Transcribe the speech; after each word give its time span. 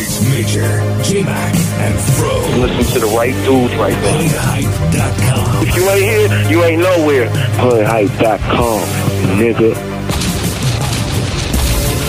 It's 0.00 0.22
Major, 0.22 0.68
J-Mac, 1.02 1.54
and 1.54 1.98
Fro. 2.14 2.30
Listen 2.60 2.94
to 2.94 3.00
the 3.06 3.12
right 3.16 3.34
dudes 3.44 3.74
right 3.74 3.94
there. 4.02 4.28
HoodHype.com. 4.30 5.66
If 5.66 5.74
you 5.74 5.90
ain't 5.90 6.02
here, 6.04 6.50
you 6.50 6.64
ain't 6.64 6.82
nowhere. 6.82 7.28
Hoodhype.com, 7.58 8.80
nigga. 9.38 9.74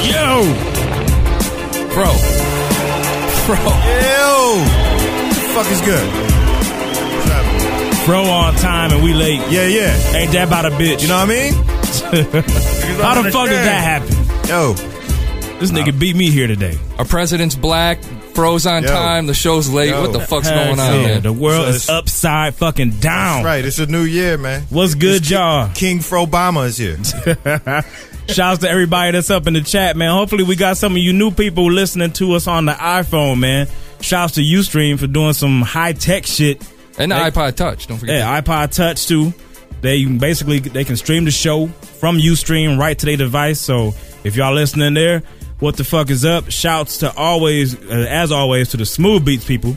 Yo! 0.05 0.43
Bro. 1.93 2.13
Bro. 3.47 3.57
Ew. 3.57 4.65
Fuck 5.53 5.71
is 5.71 5.81
good. 5.81 6.07
What's? 7.25 8.05
Bro 8.05 8.23
on 8.23 8.53
time 8.55 8.91
and 8.91 9.03
we 9.03 9.13
late. 9.13 9.41
Yeah, 9.49 9.65
yeah. 9.65 10.15
Ain't 10.15 10.31
that 10.33 10.47
about 10.47 10.65
a 10.65 10.69
bitch? 10.69 11.01
You 11.01 11.07
know 11.07 11.17
what 11.17 11.29
I 11.29 11.33
mean? 11.33 11.53
How 13.01 13.21
the 13.21 13.31
fuck 13.31 13.49
did 13.49 13.57
that 13.57 13.81
happen? 13.83 14.15
Yo, 14.47 14.73
This 15.59 15.71
nigga 15.71 15.97
beat 15.99 16.15
me 16.15 16.29
here 16.29 16.47
today. 16.47 16.77
Our 16.97 17.03
president's 17.05 17.53
black. 17.55 18.01
Fro's 18.33 18.65
on 18.65 18.83
Yo. 18.83 18.89
time. 18.89 19.27
The 19.27 19.33
show's 19.33 19.69
late. 19.69 19.89
Yo. 19.89 20.01
What 20.01 20.13
the 20.13 20.21
fuck's 20.21 20.47
Heck 20.47 20.55
going 20.67 20.79
on, 20.79 20.93
yeah, 21.01 21.07
man? 21.07 21.21
The 21.21 21.33
world 21.33 21.63
So 21.65 21.69
is 21.69 21.75
it's- 21.83 21.89
upside 21.89 22.55
fucking 22.55 22.91
down. 23.01 23.43
right. 23.43 23.65
It's 23.65 23.77
a 23.79 23.85
new 23.85 24.03
year, 24.03 24.37
man. 24.37 24.61
What's 24.69 24.95
good, 24.95 25.29
y'all? 25.29 25.69
King 25.73 25.99
Frobama 25.99 26.65
is 26.67 26.77
here. 26.77 26.97
Shouts 28.33 28.59
to 28.61 28.69
everybody 28.69 29.11
that's 29.11 29.29
up 29.29 29.47
in 29.47 29.53
the 29.53 29.61
chat, 29.61 29.97
man. 29.97 30.11
Hopefully, 30.13 30.43
we 30.43 30.55
got 30.55 30.77
some 30.77 30.93
of 30.93 30.99
you 30.99 31.11
new 31.11 31.31
people 31.31 31.69
listening 31.69 32.11
to 32.13 32.33
us 32.33 32.47
on 32.47 32.63
the 32.65 32.73
iPhone, 32.73 33.39
man. 33.39 33.67
Shouts 33.99 34.35
to 34.35 34.41
Ustream 34.41 34.97
for 34.97 35.07
doing 35.07 35.33
some 35.33 35.61
high 35.61 35.91
tech 35.93 36.25
shit. 36.25 36.61
And 36.97 37.11
the 37.11 37.15
Hey. 37.17 37.31
iPod 37.31 37.55
Touch. 37.55 37.87
Don't 37.87 37.97
forget. 37.97 38.19
Yeah, 38.19 38.39
iPod 38.41 38.71
Touch 38.73 39.07
too. 39.07 39.33
They 39.81 40.05
basically 40.05 40.59
they 40.59 40.83
can 40.85 40.95
stream 40.95 41.25
the 41.25 41.31
show 41.31 41.67
from 41.67 42.17
Ustream 42.17 42.77
right 42.77 42.97
to 42.97 43.05
their 43.05 43.17
device. 43.17 43.59
So 43.59 43.93
if 44.23 44.35
y'all 44.37 44.53
listening 44.53 44.93
there, 44.93 45.23
what 45.59 45.77
the 45.77 45.83
fuck 45.83 46.09
is 46.09 46.25
up? 46.25 46.49
Shouts 46.51 46.97
to 46.99 47.15
always, 47.15 47.75
uh, 47.75 48.05
as 48.09 48.31
always, 48.31 48.69
to 48.69 48.77
the 48.77 48.85
Smooth 48.85 49.25
Beats 49.25 49.45
people. 49.45 49.75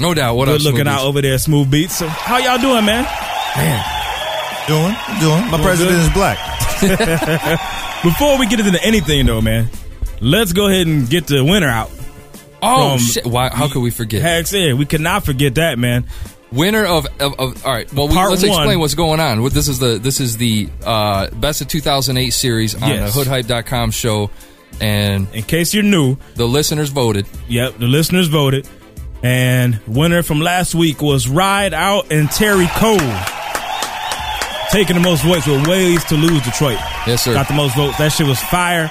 No 0.00 0.12
doubt. 0.14 0.34
What 0.36 0.46
Good 0.46 0.56
up, 0.56 0.64
looking 0.64 0.80
Smoothies? 0.84 0.88
out 0.88 1.04
over 1.04 1.22
there, 1.22 1.38
Smooth 1.38 1.70
Beats. 1.70 1.96
So 1.96 2.08
how 2.08 2.38
y'all 2.38 2.58
doing, 2.58 2.84
man? 2.84 3.04
Man, 3.56 3.84
doing, 4.66 4.94
doing. 5.20 5.50
My 5.50 5.60
president 5.62 5.96
good? 5.96 6.06
is 6.06 6.12
black. 6.12 6.38
Before 8.02 8.38
we 8.38 8.46
get 8.46 8.60
into 8.60 8.82
anything 8.82 9.26
though, 9.26 9.40
man, 9.40 9.68
let's 10.20 10.52
go 10.52 10.68
ahead 10.68 10.86
and 10.86 11.08
get 11.08 11.26
the 11.26 11.42
winner 11.44 11.68
out. 11.68 11.90
Oh 12.60 12.98
shit! 12.98 13.24
Why? 13.26 13.48
How 13.50 13.68
could 13.68 13.80
we 13.82 13.90
forget? 13.90 14.20
Heck 14.22 14.50
yeah, 14.52 14.72
we 14.74 14.84
cannot 14.86 15.24
forget 15.24 15.54
that, 15.56 15.78
man. 15.78 16.04
Winner 16.50 16.84
of, 16.84 17.06
of, 17.20 17.38
of 17.38 17.66
all 17.66 17.72
right. 17.72 17.90
Well, 17.92 18.08
we, 18.08 18.14
Part 18.14 18.30
let's 18.30 18.42
one. 18.42 18.50
explain 18.52 18.78
what's 18.80 18.94
going 18.94 19.20
on. 19.20 19.42
What 19.42 19.52
this 19.52 19.68
is 19.68 19.78
the 19.78 19.98
this 19.98 20.20
is 20.20 20.36
the 20.36 20.68
uh, 20.84 21.30
best 21.30 21.60
of 21.60 21.68
2008 21.68 22.30
series 22.30 22.74
on 22.74 22.88
Yes. 22.88 23.14
the 23.14 23.20
HoodHype.com 23.24 23.90
show, 23.90 24.30
and 24.80 25.28
In 25.34 25.42
case 25.42 25.74
you're 25.74 25.82
new, 25.82 26.16
the 26.34 26.46
listeners 26.46 26.90
voted. 26.90 27.26
Yep, 27.48 27.78
the 27.78 27.86
listeners 27.86 28.28
voted. 28.28 28.68
And 29.22 29.80
winner 29.86 30.22
from 30.22 30.40
last 30.40 30.74
week 30.74 31.00
was 31.00 31.28
Ride 31.28 31.72
Out 31.72 32.12
and 32.12 32.30
Terry 32.30 32.66
Cole. 32.74 32.98
Taking 34.70 34.96
the 34.96 35.02
most 35.02 35.24
votes 35.24 35.46
with 35.46 35.66
Ways 35.66 36.04
to 36.04 36.16
Lose 36.16 36.42
Detroit. 36.42 36.78
Yes, 37.06 37.22
sir. 37.22 37.32
Got 37.32 37.48
the 37.48 37.54
most 37.54 37.76
votes. 37.76 37.96
That 37.98 38.12
shit 38.12 38.26
was 38.26 38.40
fire. 38.40 38.90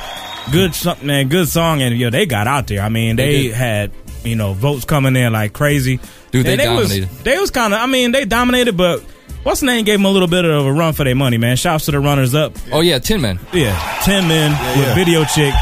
Good 0.51 0.71
mm. 0.71 0.75
something, 0.75 1.05
man. 1.05 1.29
Good 1.29 1.49
song. 1.49 1.81
And, 1.81 1.95
yo, 1.97 2.09
they 2.09 2.25
got 2.25 2.47
out 2.47 2.67
there. 2.67 2.81
I 2.81 2.89
mean, 2.89 3.15
They 3.15 3.49
they, 3.49 3.53
had, 3.53 3.91
you 4.23 4.35
know, 4.35 4.53
votes 4.53 4.85
coming 4.85 5.15
in 5.15 5.33
like 5.33 5.53
crazy. 5.53 5.99
Dude, 6.31 6.45
they 6.45 6.53
And 6.53 6.61
dominated. 6.61 7.09
Was, 7.09 7.23
they 7.23 7.37
was 7.37 7.51
kind 7.51 7.73
of, 7.73 7.79
I 7.79 7.85
mean, 7.85 8.11
they 8.11 8.25
dominated, 8.25 8.75
but 8.75 9.03
what's 9.44 9.59
the 9.61 9.66
name 9.67 9.86
gave 9.86 9.99
them 9.99 10.05
a 10.05 10.09
little 10.09 10.27
bit 10.27 10.45
of 10.45 10.66
a 10.66 10.72
run 10.73 10.94
for 10.94 11.03
their 11.03 11.16
money, 11.16 11.38
man. 11.38 11.55
Shouts 11.58 11.86
to 11.86 11.91
the 11.91 11.99
runners 11.99 12.33
up. 12.36 12.53
Oh 12.72 12.81
yeah, 12.81 12.99
ten 12.99 13.22
men. 13.22 13.39
Yeah, 13.53 13.77
ten 14.03 14.27
men 14.27 14.52
with 14.77 14.88
yeah. 14.88 14.95
Video 14.95 15.23
Chick. 15.25 15.53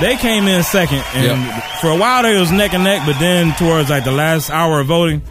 They 0.00 0.16
came 0.16 0.46
in 0.46 0.62
second, 0.62 1.02
and 1.14 1.42
Yep. 1.42 1.64
for 1.80 1.90
a 1.90 1.96
while 1.96 2.22
they 2.22 2.38
was 2.38 2.52
neck 2.52 2.74
and 2.74 2.84
neck. 2.84 3.02
But 3.06 3.18
then 3.18 3.54
towards 3.54 3.88
like 3.90 4.04
the 4.04 4.12
last 4.12 4.50
hour 4.50 4.80
of 4.80 4.86
voting, 4.88 5.22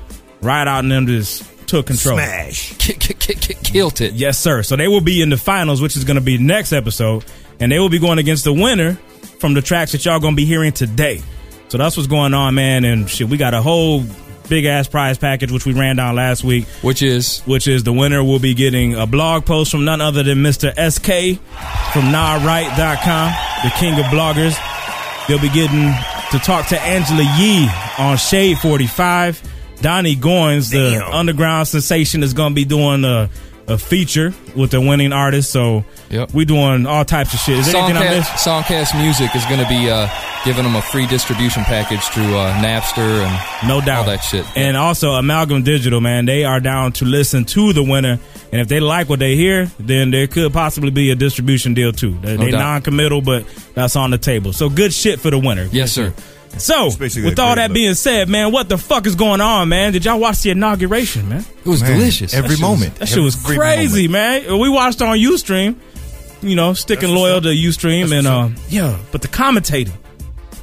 Ride 0.42 0.68
Out 0.68 0.80
and 0.80 0.92
them 0.92 1.06
just 1.08 1.44
took 1.68 1.86
control. 1.88 2.18
Smash. 2.18 2.74
K- 2.78 2.94
k- 2.94 3.14
k- 3.14 3.34
k- 3.36 3.54
killed 3.64 4.02
it. 4.02 4.14
Yes, 4.14 4.40
sir. 4.40 4.64
So 4.64 4.76
they 4.76 4.88
will 4.88 5.02
be 5.02 5.22
in 5.22 5.30
the 5.30 5.38
finals, 5.38 5.82
which 5.82 5.96
is 5.96 6.04
going 6.04 6.16
to 6.16 6.22
be 6.22 6.38
next 6.40 6.74
episode, 6.74 7.26
and 7.60 7.72
they 7.72 7.78
will 7.80 7.90
be 7.90 8.00
going 8.00 8.18
against 8.20 8.44
the 8.44 8.54
winner 8.54 8.96
from 9.40 9.54
the 9.54 9.62
tracks 9.62 9.92
that 9.92 10.04
y'all 10.06 10.20
going 10.20 10.34
to 10.34 10.38
be 10.38 10.46
hearing 10.46 10.72
today. 10.72 11.22
So 11.68 11.78
that's 11.78 11.96
what's 11.98 12.08
going 12.08 12.34
on, 12.34 12.56
man. 12.56 12.86
And 12.86 13.10
shit, 13.10 13.28
we 13.30 13.38
got 13.38 13.54
a 13.54 13.62
whole 13.62 14.04
big 14.50 14.66
ass 14.66 14.88
prize 14.88 15.18
package 15.18 15.52
which 15.52 15.66
we 15.66 15.74
ran 15.74 15.96
down 15.96 16.16
last 16.16 16.44
week. 16.44 16.66
Which 16.82 17.02
is 17.02 17.42
which 17.42 17.68
is 17.68 17.84
the 17.84 17.94
winner 17.94 18.24
will 18.24 18.40
be 18.40 18.54
getting 18.54 18.96
a 18.96 19.06
blog 19.06 19.46
post 19.46 19.72
from 19.72 19.86
none 19.86 20.02
other 20.02 20.24
than 20.24 20.40
Mr. 20.40 20.74
Eskay 20.76 21.38
from 21.94 22.04
NahRight.com, 22.04 23.32
the 23.64 23.70
king 23.78 23.94
of 24.00 24.06
bloggers. 24.06 24.58
They'll 25.28 25.40
be 25.40 25.50
getting 25.50 25.92
to 26.32 26.40
talk 26.40 26.68
to 26.68 26.80
Angela 26.82 27.24
Yee 27.38 27.68
on 27.98 28.18
Shade 28.18 28.58
45. 28.60 29.42
Donnie 29.82 30.16
Goins, 30.16 30.72
the 30.72 31.00
Damn. 31.00 31.12
underground 31.12 31.68
sensation, 31.68 32.24
is 32.24 32.34
going 32.34 32.52
to 32.52 32.56
be 32.56 32.64
doing 32.66 33.04
a, 33.04 33.30
a 33.68 33.78
feature 33.78 34.34
with 34.56 34.72
the 34.72 34.80
winning 34.82 35.12
artist. 35.14 35.52
So 35.52 35.84
Yep. 36.12 36.34
we 36.34 36.46
doing 36.46 36.86
all 36.86 37.04
types 37.04 37.34
of 37.34 37.40
shit. 37.40 37.58
Is 37.58 37.72
there 37.72 37.82
anything 37.82 37.98
I 37.98 38.06
Songcast, 38.06 38.18
missed? 38.18 38.32
Songcast 38.94 39.02
Music 39.02 39.36
is 39.36 39.44
going 39.46 39.60
to 39.60 39.68
be 39.68 39.90
uh, 39.90 40.08
giving 40.46 40.64
them 40.64 40.76
a 40.76 40.82
free 40.82 41.08
distribution 41.08 41.64
package 41.64 42.02
through 42.10 42.36
uh, 42.38 42.54
Napster 42.62 43.26
and 43.26 43.68
No 43.68 43.82
doubt. 43.82 44.00
all 44.00 44.06
that 44.06 44.24
shit. 44.24 44.46
And 44.56 44.78
also 44.78 45.12
Amalgam 45.14 45.64
Digital, 45.64 46.00
man, 46.00 46.26
they 46.26 46.44
are 46.46 46.60
down 46.60 46.92
to 46.94 47.06
listen 47.06 47.46
to 47.46 47.74
the 47.74 47.82
winner. 47.84 48.20
And 48.52 48.62
if 48.62 48.68
they 48.68 48.80
like 48.80 49.10
what 49.10 49.18
they 49.20 49.36
hear, 49.36 49.66
then 49.80 50.12
there 50.12 50.28
could 50.28 50.54
possibly 50.54 50.92
be 50.92 51.10
a 51.12 51.16
distribution 51.16 51.74
deal 51.74 51.92
too. 51.92 52.12
They, 52.22 52.38
No 52.38 52.46
they 52.46 52.52
non-committal, 52.52 53.22
but 53.22 53.46
that's 53.74 53.96
on 53.96 54.12
the 54.12 54.18
table. 54.20 54.54
So 54.54 54.70
good 54.70 54.94
shit 54.94 55.20
for 55.20 55.32
the 55.32 55.40
winner. 55.40 55.68
yes, 55.72 55.92
sir. 55.92 56.14
So 56.58 56.88
with 56.98 57.40
all 57.40 57.56
that 57.56 57.70
look. 57.70 57.74
being 57.76 57.94
said, 57.96 58.30
man, 58.30 58.52
what 58.52 58.70
the 58.70 58.78
fuck 58.78 59.06
is 59.06 59.16
going 59.16 59.42
on, 59.42 59.70
man? 59.70 59.94
Did 59.94 60.06
y'all 60.06 60.20
watch 60.20 60.42
the 60.42 60.52
inauguration, 60.52 61.28
man? 61.30 61.46
It 61.64 61.68
was 61.70 61.82
Man, 61.82 61.92
delicious. 61.98 62.34
Every 62.34 62.50
That 62.50 62.56
shit 62.56 62.62
was- 62.62 62.80
moment. 62.80 62.96
That 62.96 63.08
shit 63.08 63.24
was 63.24 63.36
crazy, 63.36 64.08
moment. 64.08 64.48
man. 64.48 64.60
We 64.60 64.70
watched 64.70 65.02
on 65.02 65.18
UStream, 65.18 65.76
you 66.42 66.56
know, 66.56 66.74
sticking 66.74 67.10
That's 67.10 67.20
loyal 67.20 67.38
up. 67.38 67.44
to 67.44 67.50
UStream, 67.50 68.10
That's 68.10 68.14
and 68.14 68.28
uh, 68.28 68.50
yeah, 68.70 68.98
but 69.12 69.22
the 69.22 69.28
commentator. 69.28 69.94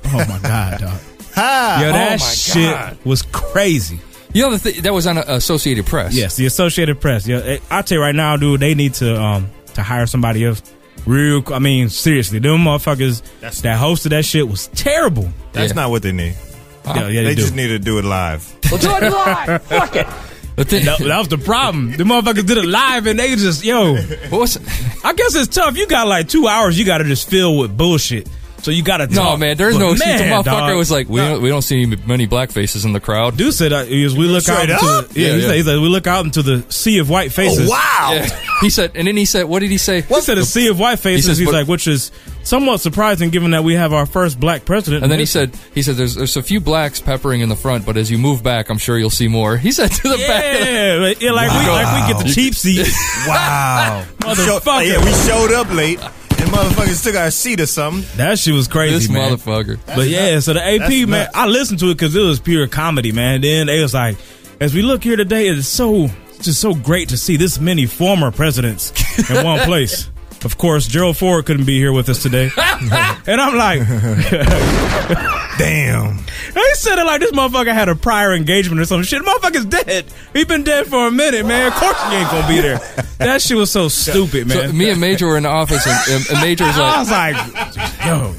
Oh 0.06 0.18
my 0.28 0.38
god, 0.42 0.80
dog. 0.80 1.00
Ha! 1.34 1.78
Yo, 1.80 1.92
that 1.92 2.10
my 2.20 2.26
shit 2.26 2.70
God. 2.74 2.98
was 3.04 3.22
crazy. 3.22 3.98
You 4.34 4.42
know 4.42 4.56
the 4.56 4.70
th- 4.70 4.82
that 4.82 4.92
was 4.92 5.06
on 5.06 5.16
uh, 5.16 5.24
Associated 5.28 5.86
Press. 5.86 6.14
Yes, 6.14 6.36
the 6.36 6.44
Associated 6.44 7.00
Press. 7.00 7.26
Yeah, 7.26 7.38
eh, 7.38 7.58
I 7.70 7.80
tell 7.82 7.96
you 7.98 8.02
right 8.04 8.14
now, 8.14 8.36
dude, 8.36 8.60
they 8.60 8.74
need 8.74 8.92
to 8.94 9.18
um 9.18 9.48
to 9.74 9.82
hire 9.82 10.06
somebody 10.06 10.44
else. 10.44 10.62
Real, 11.06 11.42
I 11.52 11.58
mean, 11.58 11.88
seriously, 11.88 12.38
them 12.38 12.58
motherfuckers 12.64 13.22
That's- 13.40 13.60
that 13.62 13.80
hosted 13.80 14.10
that 14.10 14.24
shit 14.24 14.48
was 14.48 14.68
terrible. 14.68 15.30
That's 15.52 15.70
Yeah. 15.72 15.74
not 15.82 15.90
what 15.90 16.02
they 16.02 16.12
need. 16.12 16.36
Yeah, 16.84 16.94
yeah, 17.08 17.22
they 17.22 17.22
they, 17.22 17.34
do. 17.34 17.42
just 17.42 17.54
need 17.54 17.68
to 17.68 17.78
do 17.78 17.98
it 17.98 18.04
live. 18.04 18.44
Do 18.62 18.76
it 18.76 20.06
The 20.54 20.64
thing, 20.66 20.84
that, 20.84 20.98
that 20.98 21.18
was 21.18 21.28
the 21.28 21.38
problem. 21.38 21.92
The 21.96 22.04
motherfuckers 22.04 22.46
did 22.46 22.58
it 22.58 22.66
live, 22.66 23.06
and 23.06 23.18
they 23.18 23.34
just 23.36 23.64
yo. 23.64 23.94
what 23.96 24.32
was, 24.40 24.58
I 25.04 25.12
guess 25.14 25.34
it's 25.34 25.54
tough. 25.54 25.76
You 25.78 25.86
got 25.86 26.06
like 26.08 26.28
two 26.28 26.46
hours. 26.46 26.78
You 26.78 26.84
got 26.84 26.98
to 26.98 27.04
just 27.04 27.28
fill 27.30 27.56
with 27.56 27.76
bullshit. 27.76 28.28
So 28.62 28.70
you 28.70 28.82
got 28.82 28.98
to 28.98 29.06
no 29.08 29.36
man, 29.36 29.56
there's 29.56 29.76
no. 29.76 29.88
Man, 29.94 29.98
the 29.98 30.24
motherfucker 30.24 30.44
dog. 30.44 30.76
was 30.76 30.90
like, 30.90 31.08
we 31.08 31.18
don't, 31.20 31.42
we 31.42 31.48
don't 31.48 31.62
see 31.62 31.84
many 32.06 32.26
black 32.26 32.52
faces 32.52 32.84
in 32.84 32.92
the 32.92 33.00
crowd. 33.00 33.36
Dude 33.36 33.52
said 33.52 33.72
uh, 33.72 33.84
he 33.84 34.04
we 34.06 34.26
look 34.26 34.42
Straight 34.44 34.70
out 34.70 34.82
into 34.82 35.12
the, 35.14 35.20
yeah, 35.20 35.26
Yeah, 35.28 35.34
he, 35.34 35.40
yeah. 35.40 35.46
Said, 35.48 35.56
he 35.56 35.62
said 35.62 35.78
we 35.80 35.88
look 35.88 36.06
out 36.06 36.24
into 36.24 36.42
the 36.42 36.64
sea 36.72 36.98
of 36.98 37.10
white 37.10 37.32
faces. 37.32 37.68
Oh, 37.68 37.72
wow. 37.72 38.10
Yeah. 38.14 38.28
He 38.60 38.70
said, 38.70 38.92
and 38.94 39.08
then 39.08 39.16
he 39.16 39.24
said, 39.24 39.44
what 39.44 39.58
did 39.58 39.70
he 39.72 39.78
say? 39.78 40.02
He 40.02 40.20
said 40.20 40.38
a 40.38 40.44
sea 40.44 40.68
of 40.68 40.78
white 40.78 41.00
faces. 41.00 41.26
says, 41.26 41.38
He's 41.38 41.48
but- 41.48 41.54
like, 41.54 41.66
which 41.66 41.88
is 41.88 42.12
somewhat 42.44 42.80
surprising 42.80 43.30
given 43.30 43.52
that 43.52 43.64
we 43.64 43.74
have 43.74 43.92
our 43.92 44.06
first 44.06 44.38
black 44.38 44.64
president. 44.64 45.02
And 45.02 45.10
then 45.10 45.18
he 45.18 45.26
said, 45.26 45.56
he 45.74 45.82
said, 45.82 45.96
there's 45.96 46.14
there's 46.14 46.36
a 46.36 46.42
few 46.42 46.60
blacks 46.60 47.00
peppering 47.00 47.40
in 47.40 47.48
the 47.48 47.56
front, 47.56 47.84
but 47.84 47.96
as 47.96 48.10
you 48.10 48.18
move 48.18 48.42
back, 48.42 48.68
I'm 48.68 48.78
sure 48.78 48.98
you'll 48.98 49.10
see 49.10 49.28
more. 49.28 49.56
He 49.56 49.72
said 49.72 49.90
to 49.90 50.08
the 50.08 50.16
back. 50.18 50.44
Of 50.60 50.66
the, 50.66 50.72
Yeah, 50.72 50.94
like, 51.00 51.20
yeah, 51.20 51.32
like, 51.32 51.50
we, 51.50 51.68
like 51.70 52.08
we 52.08 52.14
get 52.14 52.24
the 52.26 52.32
cheap 52.32 52.54
seats. 52.54 52.96
Wow. 53.26 54.04
Motherfucker. 54.18 54.86
yeah, 54.88 55.04
we 55.04 55.12
showed 55.28 55.52
up 55.52 55.68
late, 55.72 55.98
and 56.00 56.21
motherfuckers 56.52 56.94
still 56.94 57.12
got 57.12 57.28
a 57.28 57.30
seat 57.30 57.60
or 57.60 57.66
something. 57.66 58.04
That 58.16 58.38
shit 58.38 58.54
was 58.54 58.68
crazy, 58.68 58.94
this 58.94 59.08
man. 59.08 59.32
motherfucker. 59.32 59.78
But 59.86 60.08
yeah, 60.08 60.38
so 60.40 60.52
the 60.52 60.62
AP 60.62 60.80
That's 60.80 60.90
man, 61.06 61.10
nuts. 61.24 61.30
I 61.34 61.46
listened 61.46 61.80
to 61.80 61.86
it 61.90 61.94
because 61.94 62.14
it 62.14 62.20
was 62.20 62.40
pure 62.40 62.66
comedy, 62.68 63.10
man. 63.12 63.40
Then 63.40 63.66
they 63.66 63.80
was 63.82 63.94
like, 63.94 64.16
as 64.60 64.74
we 64.74 64.82
look 64.82 65.02
here 65.02 65.16
today, 65.16 65.48
it's 65.48 65.66
so 65.66 66.04
it's 66.28 66.44
just 66.44 66.60
so 66.60 66.74
great 66.74 67.08
to 67.08 67.16
see 67.16 67.36
this 67.36 67.58
many 67.58 67.86
former 67.86 68.30
presidents 68.30 68.92
in 69.30 69.44
one 69.44 69.60
place. 69.66 70.10
Of 70.44 70.58
course, 70.58 70.86
Gerald 70.88 71.16
Ford 71.16 71.46
couldn't 71.46 71.66
be 71.66 71.78
here 71.78 71.92
with 71.92 72.08
us 72.08 72.22
today, 72.22 72.50
and 72.56 73.40
I'm 73.40 73.56
like, 73.56 73.78
Damn. 75.58 76.16
they 76.54 76.62
said 76.74 76.98
it 76.98 77.04
like 77.04 77.20
this 77.20 77.32
motherfucker 77.32 77.72
had 77.72 77.88
a 77.88 77.94
prior 77.94 78.34
engagement 78.34 78.80
or 78.80 78.84
some 78.84 79.02
shit. 79.02 79.22
Motherfucker's 79.22 79.66
dead. 79.66 80.06
He 80.32 80.44
been 80.44 80.64
dead 80.64 80.86
for 80.86 81.06
a 81.06 81.10
minute, 81.10 81.46
man. 81.46 81.68
Of 81.68 81.74
course 81.74 82.02
he 82.08 82.16
ain't 82.16 82.30
gonna 82.30 82.48
be 82.48 82.60
there. 82.60 82.78
That 83.18 83.40
shit 83.42 83.56
was 83.56 83.70
so 83.70 83.88
stupid, 83.88 84.48
man. 84.48 84.70
So 84.70 84.72
me 84.72 84.90
and 84.90 85.00
Major 85.00 85.28
were 85.28 85.36
in 85.36 85.44
the 85.44 85.48
office, 85.50 85.86
and, 85.86 86.14
and, 86.16 86.30
and 86.30 86.40
Major 86.40 86.64
was 86.64 86.76
I 86.78 87.02
like, 87.02 87.36
was 87.36 87.76
like, 87.76 88.06
yo, 88.06 88.34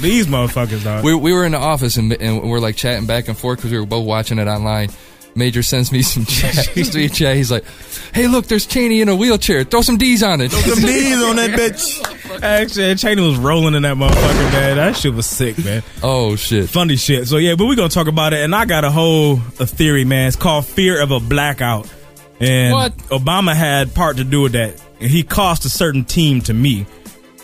these 0.00 0.26
motherfuckers, 0.26 0.84
dog. 0.84 1.04
we, 1.04 1.14
we 1.14 1.32
were 1.32 1.44
in 1.44 1.52
the 1.52 1.58
office, 1.58 1.96
and, 1.96 2.12
and 2.14 2.48
we're 2.48 2.60
like 2.60 2.76
chatting 2.76 3.06
back 3.06 3.28
and 3.28 3.36
forth 3.36 3.58
because 3.58 3.72
we 3.72 3.78
were 3.78 3.86
both 3.86 4.06
watching 4.06 4.38
it 4.38 4.48
online. 4.48 4.90
Major 5.34 5.62
sends 5.62 5.90
me 5.92 6.02
some 6.02 6.24
chat. 6.26 6.74
Me 6.76 6.82
a 7.06 7.08
chat. 7.08 7.36
He's 7.36 7.50
like, 7.50 7.64
"Hey, 8.12 8.26
look, 8.26 8.46
there's 8.46 8.66
Cheney 8.66 9.00
in 9.00 9.08
a 9.08 9.16
wheelchair. 9.16 9.64
Throw 9.64 9.80
some 9.82 9.96
D's 9.96 10.22
on 10.22 10.40
it." 10.40 10.50
Throw 10.50 10.74
some 10.74 10.84
D's 10.84 11.22
on 11.22 11.36
that 11.36 11.50
bitch. 11.58 12.42
Actually, 12.42 12.94
Cheney 12.96 13.22
was 13.22 13.36
rolling 13.38 13.74
in 13.74 13.82
that 13.82 13.96
motherfucker, 13.96 14.52
man. 14.52 14.76
That 14.76 14.96
shit 14.96 15.14
was 15.14 15.26
sick, 15.26 15.62
man. 15.64 15.82
Oh 16.02 16.36
shit. 16.36 16.68
Funny 16.68 16.96
shit. 16.96 17.28
So 17.28 17.38
yeah, 17.38 17.54
but 17.54 17.66
we're 17.66 17.76
gonna 17.76 17.88
talk 17.88 18.08
about 18.08 18.32
it. 18.34 18.40
And 18.44 18.54
I 18.54 18.64
got 18.66 18.84
a 18.84 18.90
whole 18.90 19.34
a 19.58 19.66
theory, 19.66 20.04
man. 20.04 20.28
It's 20.28 20.36
called 20.36 20.66
fear 20.66 21.00
of 21.00 21.10
a 21.10 21.20
blackout. 21.20 21.88
And 22.40 22.72
What? 22.72 22.96
Obama 23.08 23.54
had 23.54 23.94
part 23.94 24.16
to 24.18 24.24
do 24.24 24.42
with 24.42 24.52
that. 24.52 24.82
And 25.00 25.10
he 25.10 25.22
cost 25.22 25.64
a 25.64 25.68
certain 25.68 26.04
team 26.04 26.40
to 26.42 26.54
me. 26.54 26.86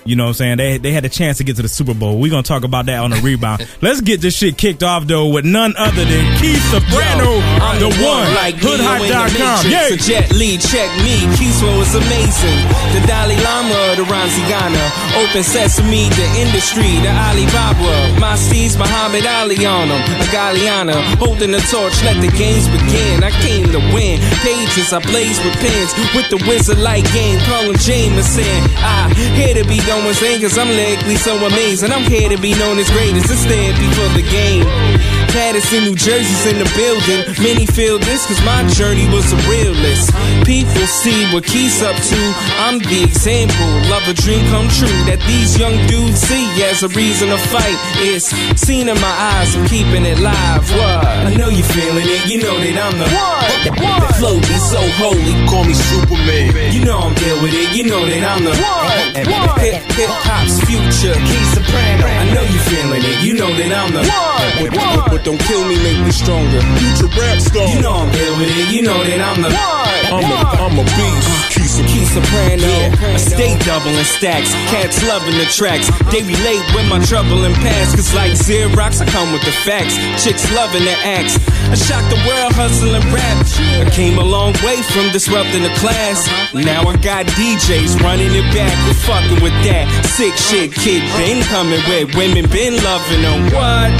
You 0.08 0.16
know 0.16 0.24
what 0.24 0.40
I'm 0.40 0.56
saying? 0.56 0.56
They 0.56 0.78
they 0.78 0.92
had 0.92 1.04
a 1.04 1.08
chance 1.08 1.36
to 1.38 1.44
get 1.44 1.56
to 1.56 1.62
the 1.62 1.68
Super 1.68 1.92
Bowl. 1.92 2.18
We're 2.18 2.30
gonna 2.30 2.42
talk 2.42 2.64
about 2.64 2.86
that 2.86 2.98
on 2.98 3.10
the 3.10 3.20
rebound. 3.20 3.68
Let's 3.82 4.00
get 4.00 4.20
this 4.20 4.34
shit 4.34 4.56
kicked 4.56 4.82
off 4.82 5.06
though 5.06 5.28
with 5.28 5.44
none 5.44 5.74
other 5.76 6.04
than 6.04 6.24
Keith 6.40 6.62
Soprano, 6.72 7.36
I'm 7.60 7.76
the 7.78 7.92
one. 8.00 8.32
like 8.34 8.56
Neo 8.56 8.72
Hoodhype.com. 8.76 9.68
Yeah. 9.68 9.96
Jet 9.96 10.32
Li, 10.32 10.56
check 10.56 10.88
me. 11.04 11.28
Keyswell 11.36 11.80
is 11.84 11.94
amazing. 11.94 12.58
The 12.96 13.04
Dalai 13.06 13.36
Lama 13.44 13.96
the 13.96 14.04
Ranzigana. 14.08 14.84
Open 15.20 15.42
sesame, 15.42 16.08
the 16.14 16.26
industry, 16.40 17.00
the 17.04 17.12
Alibaba. 17.12 18.20
My 18.20 18.36
steeds, 18.36 18.78
Muhammad 18.78 19.26
Ali 19.26 19.60
on 19.66 19.88
them. 19.88 20.00
A 20.20 20.26
Galeana, 20.32 20.96
holding 21.18 21.50
the 21.52 21.60
torch, 21.68 21.96
let 22.04 22.16
the 22.20 22.30
games 22.36 22.64
begin. 22.68 23.24
I 23.24 23.30
came 23.44 23.66
to 23.74 23.80
win. 23.92 24.20
Pages, 24.40 24.92
I 24.92 25.00
blaze 25.04 25.36
with 25.44 25.56
pens. 25.60 25.90
With 26.14 26.30
the 26.30 26.40
wizard 26.48 26.78
like 26.78 27.04
game, 27.12 27.40
call 27.44 27.68
him 27.68 27.76
Jameson. 27.76 28.56
I 28.80 29.12
here 29.36 29.54
to 29.54 29.64
be 29.68 29.78
going 30.02 30.10
insane, 30.10 30.40
cause 30.40 30.58
I'm 30.58 30.68
lyrically 30.68 31.16
so 31.16 31.34
amazing. 31.36 31.92
I'm 31.92 32.04
here 32.04 32.28
to 32.28 32.38
be 32.38 32.52
known 32.54 32.78
as 32.78 32.90
greatest. 32.90 33.30
It's 33.30 33.44
there 33.44 33.72
before 33.72 34.10
the 34.14 34.26
game. 34.30 34.66
Paterson, 35.28 35.84
New 35.84 35.94
Jersey's 35.94 36.46
in 36.46 36.58
the 36.58 36.68
building. 36.72 37.20
Many 37.42 37.66
feel 37.66 37.98
this 37.98 38.26
cause 38.26 38.40
my 38.44 38.66
journey 38.72 39.06
was 39.12 39.30
a 39.32 39.38
realist. 39.48 40.10
People 40.44 40.86
see 40.88 41.28
what 41.32 41.44
Keith's 41.44 41.82
up 41.82 41.96
to. 41.96 42.20
I'm 42.64 42.78
the 42.78 43.04
example 43.04 43.74
of 43.92 44.02
a 44.08 44.14
dream 44.14 44.44
come 44.48 44.68
true 44.72 44.98
that 45.04 45.20
these 45.28 45.58
young 45.58 45.76
dudes 45.86 46.20
see 46.20 46.46
as 46.64 46.82
a 46.82 46.88
reason 46.88 47.28
to 47.28 47.38
fight. 47.38 47.78
It's 48.00 48.32
seen 48.58 48.88
in 48.88 48.98
my 49.00 49.14
eyes, 49.36 49.54
I'm 49.54 49.66
keeping 49.68 50.06
it 50.06 50.18
live. 50.18 50.64
What? 50.72 51.06
I 51.28 51.34
know 51.34 51.48
you 51.48 51.62
feeling 51.62 52.08
it, 52.08 52.26
you 52.26 52.40
know 52.42 52.56
that 52.56 52.76
I'm 52.76 52.96
the 52.98 53.08
what? 53.08 54.08
The 54.08 54.14
flow 54.16 54.36
be 54.40 54.56
so 54.58 54.80
holy, 54.96 55.34
call 55.46 55.64
me 55.64 55.74
Superman. 55.74 56.72
You 56.72 56.84
know 56.84 56.98
I'm 56.98 57.14
there 57.14 57.42
with 57.42 57.52
it, 57.52 57.76
you 57.76 57.84
know 57.84 58.04
that 58.04 58.22
I'm 58.24 58.44
the 58.44 58.54
what? 58.56 59.58
Hip 59.60 59.87
hip 59.94 60.10
hop's 60.26 60.60
future, 60.66 61.14
Keith 61.14 61.50
Soprano. 61.54 62.06
I 62.06 62.24
know 62.34 62.42
you 62.42 62.60
feeling 62.68 63.02
it, 63.04 63.18
you 63.24 63.34
know 63.34 63.50
that 63.54 63.70
I'm 63.72 63.92
the 63.92 64.02
what? 64.04 64.74
What? 64.74 65.10
But 65.10 65.24
don't 65.24 65.40
kill 65.40 65.64
me, 65.68 65.76
make 65.82 66.00
me 66.04 66.12
stronger. 66.12 66.60
Future 66.80 67.10
rap 67.16 67.38
star. 67.40 67.68
You 67.68 67.80
know 67.80 68.04
I'm 68.04 68.10
with 68.10 68.52
it, 68.52 68.68
you 68.74 68.82
know 68.82 69.02
that 69.04 69.20
I'm 69.20 69.42
the 69.42 69.50
what? 69.50 70.12
I'm 70.12 70.24
a, 70.24 70.38
I'm 70.64 70.78
a 70.78 70.84
beast. 70.84 71.48
Keith 71.86 72.10
Soprano. 72.10 72.90
I 73.14 73.18
stay 73.18 73.54
doubling 73.62 74.02
stacks. 74.02 74.50
Cats 74.72 74.98
loving 75.06 75.36
the 75.38 75.46
tracks. 75.46 75.86
They 76.10 76.22
relate 76.26 76.64
with 76.74 76.88
my 76.88 76.98
trouble 77.04 77.44
and 77.44 77.54
past. 77.54 77.94
Cause 77.94 78.14
like 78.14 78.32
Xerox, 78.32 79.00
I 79.00 79.06
come 79.06 79.32
with 79.32 79.44
the 79.44 79.52
facts. 79.52 79.94
Chicks 80.22 80.50
loving 80.54 80.84
the 80.84 80.96
acts. 81.04 81.38
I 81.70 81.76
shocked 81.76 82.08
the 82.10 82.18
world 82.26 82.52
hustling 82.56 83.04
rap. 83.12 83.46
I 83.84 83.90
came 83.90 84.18
a 84.18 84.24
long 84.24 84.54
way 84.64 84.80
from 84.90 85.12
disrupting 85.12 85.62
the 85.62 85.74
class. 85.78 86.26
Now 86.54 86.88
I 86.88 86.96
got 86.96 87.26
DJs 87.26 88.00
running 88.00 88.32
it 88.32 88.48
back. 88.54 88.72
Who 88.88 88.94
fucking 89.04 89.42
with 89.42 89.54
that? 89.67 89.67
Sick 90.16 90.34
shit, 90.34 90.72
kid. 90.72 91.02
Been 91.16 91.42
coming 91.44 91.80
with 91.88 92.14
women, 92.16 92.48
been 92.50 92.76
loving 92.82 93.22
them. 93.22 93.52
What? 93.52 93.90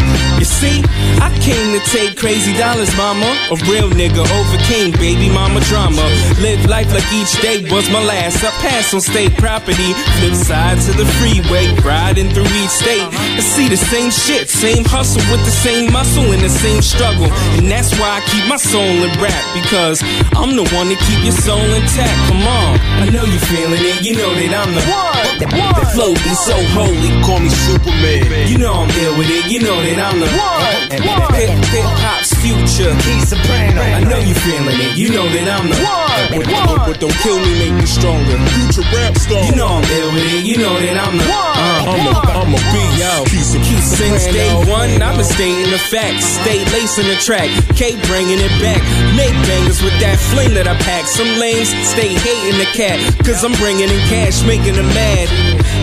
See, 0.49 0.83
I 1.21 1.29
came 1.39 1.77
to 1.77 1.83
take 1.93 2.17
crazy 2.17 2.57
dollars, 2.57 2.91
mama. 2.97 3.29
A 3.53 3.57
real 3.71 3.91
nigga 3.91 4.25
overcame 4.27 4.91
baby 4.97 5.29
mama 5.29 5.61
drama. 5.69 6.03
Live 6.41 6.65
life 6.67 6.91
like 6.91 7.07
each 7.13 7.37
day 7.43 7.63
was 7.71 7.87
my 7.91 8.03
last. 8.03 8.43
I 8.43 8.51
pass 8.65 8.95
on 8.95 9.01
state 9.01 9.37
property, 9.37 9.93
flip 10.19 10.35
side 10.35 10.81
to 10.89 10.93
the 10.97 11.07
freeway, 11.21 11.69
riding 11.85 12.31
through 12.31 12.49
each 12.59 12.75
state. 12.75 13.07
I 13.13 13.41
see 13.45 13.69
the 13.69 13.77
same 13.77 14.11
shit, 14.11 14.49
same 14.49 14.85
hustle 14.85 15.23
with 15.31 15.45
the 15.45 15.53
same 15.53 15.93
muscle 15.93 16.27
and 16.33 16.43
the 16.43 16.49
same 16.51 16.83
struggle. 16.83 17.29
And 17.61 17.71
that's 17.71 17.93
why 18.01 18.19
I 18.19 18.21
keep 18.33 18.49
my 18.49 18.57
soul 18.59 18.83
in 18.83 19.13
rap 19.21 19.45
because 19.55 20.03
I'm 20.35 20.57
the 20.57 20.67
one 20.75 20.89
to 20.89 20.97
keep 21.07 21.23
your 21.23 21.37
soul 21.39 21.63
intact. 21.77 22.19
Come 22.33 22.43
on, 22.43 22.81
I 23.05 23.11
know 23.13 23.23
you 23.23 23.39
feeling 23.53 23.79
it, 23.79 24.03
you 24.03 24.17
know 24.17 24.33
that 24.35 24.53
I'm 24.59 24.73
the 24.75 24.83
one. 24.91 25.79
The 25.79 25.87
flow 25.95 26.15
be 26.15 26.35
so 26.35 26.57
holy, 26.75 27.11
call 27.23 27.39
me 27.39 27.51
Superman. 27.51 28.49
You 28.49 28.59
know 28.59 28.73
I'm 28.73 28.91
ill 28.91 29.15
with 29.19 29.31
it, 29.31 29.47
you 29.53 29.61
know 29.61 29.79
that 29.79 29.99
I'm 30.03 30.19
the 30.19 30.38
what? 30.39 31.35
Hip 31.39 31.51
hip 31.71 31.91
hop's 32.03 32.35
future, 32.39 32.91
Keith 33.03 33.29
Soprano. 33.31 33.83
I 33.83 34.03
know 34.03 34.19
you 34.19 34.35
feeling 34.35 34.79
it, 34.79 34.97
you 34.97 35.11
know 35.11 35.27
that 35.27 35.47
I'm 35.47 35.67
the 35.71 35.79
what? 35.79 36.35
But, 36.35 36.87
but 36.87 36.97
don't 36.99 37.15
kill 37.23 37.39
me, 37.39 37.53
make 37.59 37.75
me 37.79 37.87
stronger. 37.87 38.37
Future 38.59 38.87
rap 38.95 39.15
star. 39.19 39.43
You 39.47 39.55
know 39.55 39.69
I'm 39.69 39.87
ill 39.87 40.11
with 40.15 40.35
it, 40.35 40.45
you 40.47 40.59
know 40.59 40.75
that 40.75 40.97
I'm 40.99 41.15
the 41.19 41.27
what? 41.27 41.55
Uh, 41.59 41.91
I'm 41.95 42.05
a, 42.07 42.15
I'm 42.43 42.51
a 42.55 42.61
beast. 42.75 42.99
Yo, 42.99 43.25
Keith 43.31 43.83
Since 43.83 44.27
day 44.35 44.51
one, 44.67 44.99
I've 45.03 45.15
been 45.15 45.27
stating 45.27 45.71
the 45.71 45.79
facts. 45.79 46.27
Stay 46.43 46.65
lacing 46.75 47.07
the 47.07 47.19
track, 47.23 47.51
K 47.79 47.95
bringing 48.11 48.39
it 48.39 48.55
back. 48.59 48.83
Make 49.15 49.35
bangers 49.47 49.83
with 49.83 49.95
that 50.03 50.19
fling 50.19 50.55
that 50.55 50.67
I 50.67 50.75
pack. 50.83 51.07
Some 51.07 51.29
lanes 51.39 51.71
stay 51.87 52.15
hating 52.19 52.59
the 52.59 52.69
cat, 52.75 52.99
cause 53.23 53.45
I'm 53.45 53.55
bringing 53.63 53.87
in 53.87 54.03
cash, 54.11 54.43
making 54.43 54.75
them 54.75 54.91
mad. 54.91 55.27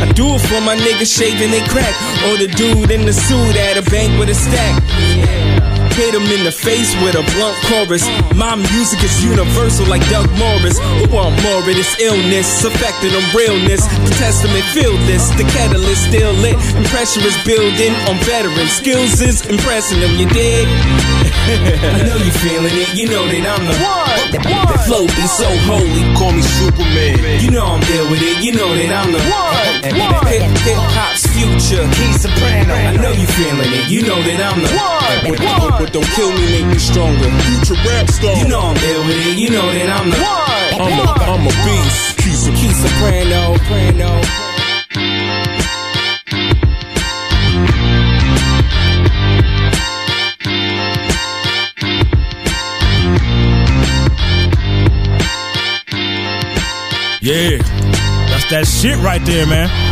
I 0.05 0.11
do 0.11 0.35
it 0.35 0.41
for 0.41 0.61
my 0.61 0.75
niggas 0.75 1.17
shaving 1.17 1.49
they 1.49 1.65
crack, 1.67 1.95
or 2.29 2.37
the 2.37 2.47
dude 2.55 2.91
in 2.91 3.05
the 3.05 3.13
suit 3.13 3.55
at 3.55 3.75
a 3.75 3.89
bank 3.89 4.19
with 4.19 4.29
a 4.29 4.35
stack. 4.35 5.34
Hit 5.95 6.13
him 6.13 6.27
in 6.27 6.43
the 6.43 6.51
face 6.51 6.91
with 6.99 7.15
a 7.15 7.23
blunt 7.31 7.55
chorus. 7.71 8.03
My 8.35 8.55
music 8.55 8.99
is 8.99 9.23
universal 9.23 9.87
like 9.87 10.03
Doug 10.11 10.27
Morris. 10.35 10.75
Who 10.99 11.07
want 11.07 11.39
more 11.39 11.63
of 11.63 11.71
this 11.71 11.95
illness? 12.03 12.63
Affecting 12.67 13.15
them 13.15 13.23
realness. 13.31 13.87
The 14.03 14.11
testament 14.19 14.65
feel 14.75 14.91
this. 15.07 15.31
The 15.39 15.47
kettle 15.55 15.79
is 15.87 15.99
still 16.03 16.33
lit. 16.43 16.59
And 16.75 16.83
pressure 16.91 17.23
is 17.23 17.37
building 17.47 17.95
on 18.11 18.19
veterans. 18.27 18.75
Skills 18.75 19.21
is 19.21 19.47
impressing 19.47 20.03
them, 20.03 20.19
you 20.19 20.27
dig? 20.35 20.67
I 21.47 22.03
know 22.03 22.19
you 22.19 22.31
feeling 22.43 22.75
it. 22.75 22.91
You 22.91 23.07
know 23.07 23.23
that 23.23 23.45
I'm 23.47 23.63
the 23.63 23.75
what? 23.79 24.35
The 24.35 24.79
flow 24.83 25.07
be 25.07 25.25
so 25.31 25.47
holy. 25.63 26.03
Call 26.19 26.35
me 26.35 26.43
Superman. 26.43 27.39
You 27.39 27.51
know 27.51 27.65
I'm 27.65 27.81
there 27.87 28.03
with 28.11 28.19
it. 28.19 28.43
You 28.43 28.51
know 28.51 28.75
that 28.75 28.91
I'm 28.91 29.11
the 29.15 29.21
one. 29.31 30.25
Hip 30.27 30.43
hip 30.59 30.77
hop's 30.91 31.24
future. 31.35 31.83
Keith 31.95 32.21
Soprano. 32.23 32.73
I 32.73 32.95
know 32.95 33.11
you 33.11 33.27
feeling 33.27 33.71
it. 33.75 33.91
You 33.91 34.01
know 34.07 34.19
that 34.23 34.39
I'm 34.39 34.59
the 34.63 34.71
what? 34.71 35.15
But, 35.27 35.79
but 35.79 35.89
don't 35.93 36.07
kill 36.15 36.31
me, 36.31 36.45
make 36.51 36.67
me 36.71 36.79
stronger. 36.79 37.27
Future 37.27 37.79
rap 37.83 38.07
star. 38.07 38.35
You 38.39 38.47
know 38.47 38.61
I'm 38.63 38.77
there 38.79 39.01
with 39.03 39.27
it. 39.27 39.37
You 39.37 39.49
know 39.51 39.67
that 39.67 39.89
I'm 39.91 40.09
the 40.09 40.17
what? 40.17 40.55
I'm 40.79 40.95
a, 40.95 41.07
I'm 41.27 41.43
a 41.43 41.53
beast. 41.67 42.17
Keith, 42.23 42.47
Keith 42.55 42.77
Soprano. 42.79 43.57
Soprano. 43.59 44.11
Yeah. 57.21 57.57
That's 58.29 58.49
that 58.51 58.67
shit 58.67 58.97
right 58.97 59.23
there, 59.25 59.47
man. 59.47 59.84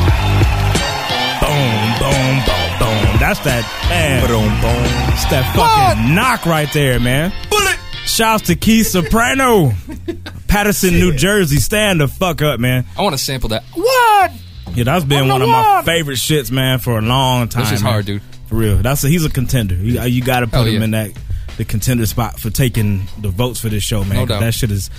Boom, 1.64 2.00
boom, 2.00 2.36
boom, 2.46 2.80
boom. 2.80 3.20
That's 3.20 3.40
that, 3.42 3.64
man. 3.88 4.28
Boom, 4.28 4.44
boom. 4.60 4.84
That's 5.08 5.26
that 5.30 5.56
fucking 5.56 6.14
knock 6.14 6.46
right 6.46 6.68
there, 6.74 7.00
man. 7.00 7.32
Bullet. 7.50 7.78
Shouts 8.06 8.48
to 8.48 8.56
Keith 8.56 8.88
Soprano. 8.88 9.72
Paterson, 10.50 10.96
New 10.96 11.14
Jersey. 11.16 11.58
Stand 11.58 12.02
the 12.02 12.10
fuck 12.10 12.42
up, 12.42 12.60
man. 12.60 12.86
I 12.98 13.02
want 13.02 13.14
to 13.14 13.24
sample 13.24 13.48
that. 13.50 13.64
What? 13.76 14.32
Yeah, 14.76 14.84
that's 14.84 15.06
been 15.06 15.30
one 15.30 15.42
of 15.42 15.48
my 15.48 15.84
favorite 15.86 16.18
shits, 16.18 16.52
man, 16.52 16.80
for 16.80 16.98
a 16.98 17.02
long 17.02 17.48
time. 17.48 17.64
This 17.64 17.72
is 17.74 17.84
man. 17.84 17.92
hard, 17.94 18.06
dude. 18.08 18.22
For 18.48 18.56
real. 18.56 18.78
That's 18.78 19.04
a, 19.06 19.08
he's 19.08 19.24
a 19.24 19.30
contender. 19.30 19.76
You, 19.76 20.02
you 20.02 20.22
got 20.22 20.42
to 20.42 20.48
put 20.48 20.56
Hell 20.56 20.66
him 20.66 20.74
yeah. 20.80 20.84
in 20.84 20.92
that 20.92 21.12
the 21.58 21.64
contender 21.64 22.06
spot 22.06 22.40
for 22.40 22.50
taking 22.50 23.08
the 23.22 23.30
votes 23.30 23.62
for 23.62 23.70
this 23.70 23.84
show, 23.84 24.04
man. 24.04 24.16
No 24.16 24.20
'cause 24.22 24.30
doubt. 24.30 24.40
That 24.42 24.54
shit 24.54 24.72
is 24.72 24.90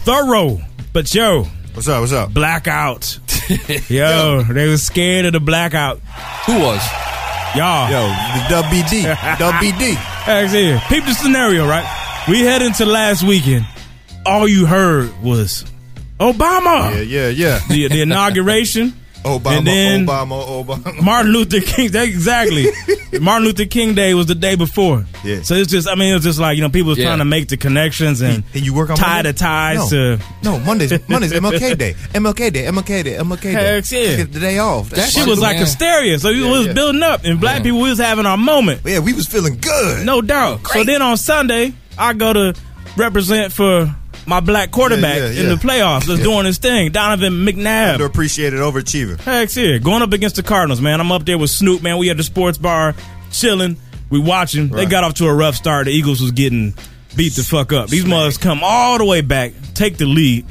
thorough. 0.00 0.60
But 0.92 1.14
yo, 1.14 1.46
What's 1.72 1.88
up? 1.88 2.00
What's 2.00 2.12
up? 2.12 2.34
blackout. 2.34 3.18
yo, 3.88 4.42
they 4.42 4.68
was 4.68 4.82
scared 4.82 5.26
of 5.26 5.32
the 5.32 5.40
blackout. 5.40 5.98
Who 6.46 6.58
was? 6.58 6.84
Y'all. 7.54 7.90
Yo, 7.90 8.08
the 8.08 8.62
WBD. 8.62 9.14
WBD. 9.14 9.94
Actually, 10.26 10.78
peep 10.88 11.04
the 11.04 11.14
scenario, 11.14 11.66
right? 11.66 11.84
We 12.28 12.40
head 12.40 12.62
into 12.62 12.84
last 12.86 13.22
weekend. 13.22 13.66
All 14.26 14.46
you 14.46 14.66
heard 14.66 15.16
was 15.22 15.64
Obama. 16.18 16.94
Yeah, 16.94 17.00
yeah, 17.02 17.28
yeah. 17.28 17.60
The, 17.68 17.88
the 17.88 18.02
inauguration. 18.02 18.94
Obama, 19.24 19.58
And 19.58 19.66
then- 19.66 20.06
Obama, 20.06 20.64
Obama. 20.64 21.02
Martin 21.02 21.32
Luther 21.32 21.60
King. 21.60 21.90
That, 21.90 22.08
exactly. 22.08 22.66
Martin 23.20 23.44
Luther 23.46 23.66
King 23.66 23.94
Day 23.94 24.14
was 24.14 24.26
the 24.26 24.34
day 24.34 24.54
before. 24.54 25.04
Yeah. 25.24 25.42
So 25.42 25.54
it's 25.54 25.70
just, 25.70 25.86
I 25.88 25.94
mean, 25.94 26.10
it 26.12 26.14
was 26.14 26.22
just 26.24 26.38
like 26.38 26.56
you 26.56 26.62
know, 26.62 26.70
people 26.70 26.90
was 26.90 26.98
Yeah. 26.98 27.06
trying 27.08 27.18
to 27.18 27.24
make 27.26 27.48
the 27.48 27.56
connections 27.58 28.20
and 28.22 28.44
And 28.54 28.64
you 28.64 28.72
work 28.72 28.88
on 28.90 28.96
tie 28.96 29.16
Monday? 29.16 29.32
the 29.32 29.38
ties 29.38 29.92
no. 29.92 30.16
to. 30.16 30.22
No, 30.42 30.58
Monday's 30.60 30.92
Monday's 31.08 31.32
MLK 31.32 31.76
Day. 31.76 31.94
MLK 32.14 32.52
Day. 32.52 32.64
MLK 32.64 33.04
Day. 33.04 33.16
MLK 33.16 33.42
Day. 33.42 33.52
Heck 33.52 33.90
yeah. 33.90 34.16
Get 34.16 34.32
the 34.32 34.40
day 34.40 34.58
off. 34.58 34.88
That 34.90 34.96
That's 34.96 35.12
Shit 35.12 35.26
was 35.28 35.38
like 35.40 35.54
Yeah. 35.54 35.60
hysteria. 35.60 36.18
So 36.18 36.30
we 36.30 36.42
Yeah, 36.42 36.50
was 36.50 36.66
yeah. 36.68 36.72
building 36.72 37.02
up, 37.02 37.24
and 37.24 37.38
black 37.40 37.58
Yeah. 37.58 37.62
people 37.64 37.80
we 37.82 37.90
was 37.90 37.98
having 37.98 38.24
our 38.26 38.38
moment. 38.38 38.80
yeah, 38.84 39.00
we 39.00 39.12
was 39.12 39.26
feeling 39.26 39.58
good. 39.60 40.06
No 40.06 40.22
doubt. 40.22 40.66
So 40.68 40.82
then 40.84 41.02
on 41.02 41.16
Sunday, 41.18 41.74
I 41.98 42.14
go 42.14 42.32
to 42.32 42.54
represent 42.96 43.52
for 43.52 43.94
my 44.30 44.40
black 44.40 44.70
quarterback 44.70 45.18
Yeah, 45.18 45.28
yeah, 45.28 45.42
in 45.42 45.48
the 45.50 45.56
playoffs 45.56 46.06
that's 46.06 46.22
doing 46.22 46.46
his 46.46 46.58
thing. 46.58 46.92
Donovan 46.92 47.44
McNabb. 47.44 47.98
Underappreciated 47.98 48.52
overachiever. 48.52 49.20
Heck 49.20 49.54
yeah. 49.56 49.78
Going 49.78 50.02
up 50.02 50.12
against 50.12 50.36
the 50.36 50.42
Cardinals, 50.42 50.80
man. 50.80 51.00
I'm 51.00 51.12
up 51.12 51.26
there 51.26 51.36
with 51.36 51.50
Snoop, 51.50 51.82
man. 51.82 51.98
We 51.98 52.08
at 52.10 52.16
the 52.16 52.22
sports 52.22 52.56
bar 52.56 52.94
chilling. 53.32 53.76
We 54.08 54.20
watching. 54.20 54.68
They 54.68 54.86
got 54.86 55.04
off 55.04 55.14
to 55.14 55.26
a 55.26 55.34
rough 55.34 55.56
start. 55.56 55.86
The 55.86 55.92
Eagles 55.92 56.20
was 56.20 56.30
getting 56.30 56.74
beat 57.16 57.34
the 57.34 57.42
fuck 57.42 57.72
up. 57.72 57.88
These 57.88 58.06
mothers 58.06 58.38
come 58.38 58.60
all 58.62 58.98
the 58.98 59.04
way 59.04 59.20
back, 59.20 59.52
take 59.74 59.98
the 59.98 60.06
lead. 60.06 60.46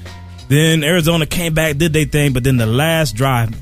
Then 0.50 0.84
Arizona 0.84 1.26
came 1.26 1.54
back, 1.54 1.78
did 1.78 1.94
their 1.94 2.06
thing, 2.06 2.34
but 2.34 2.44
then 2.44 2.58
the 2.58 2.66
last 2.66 3.16
drive, 3.16 3.56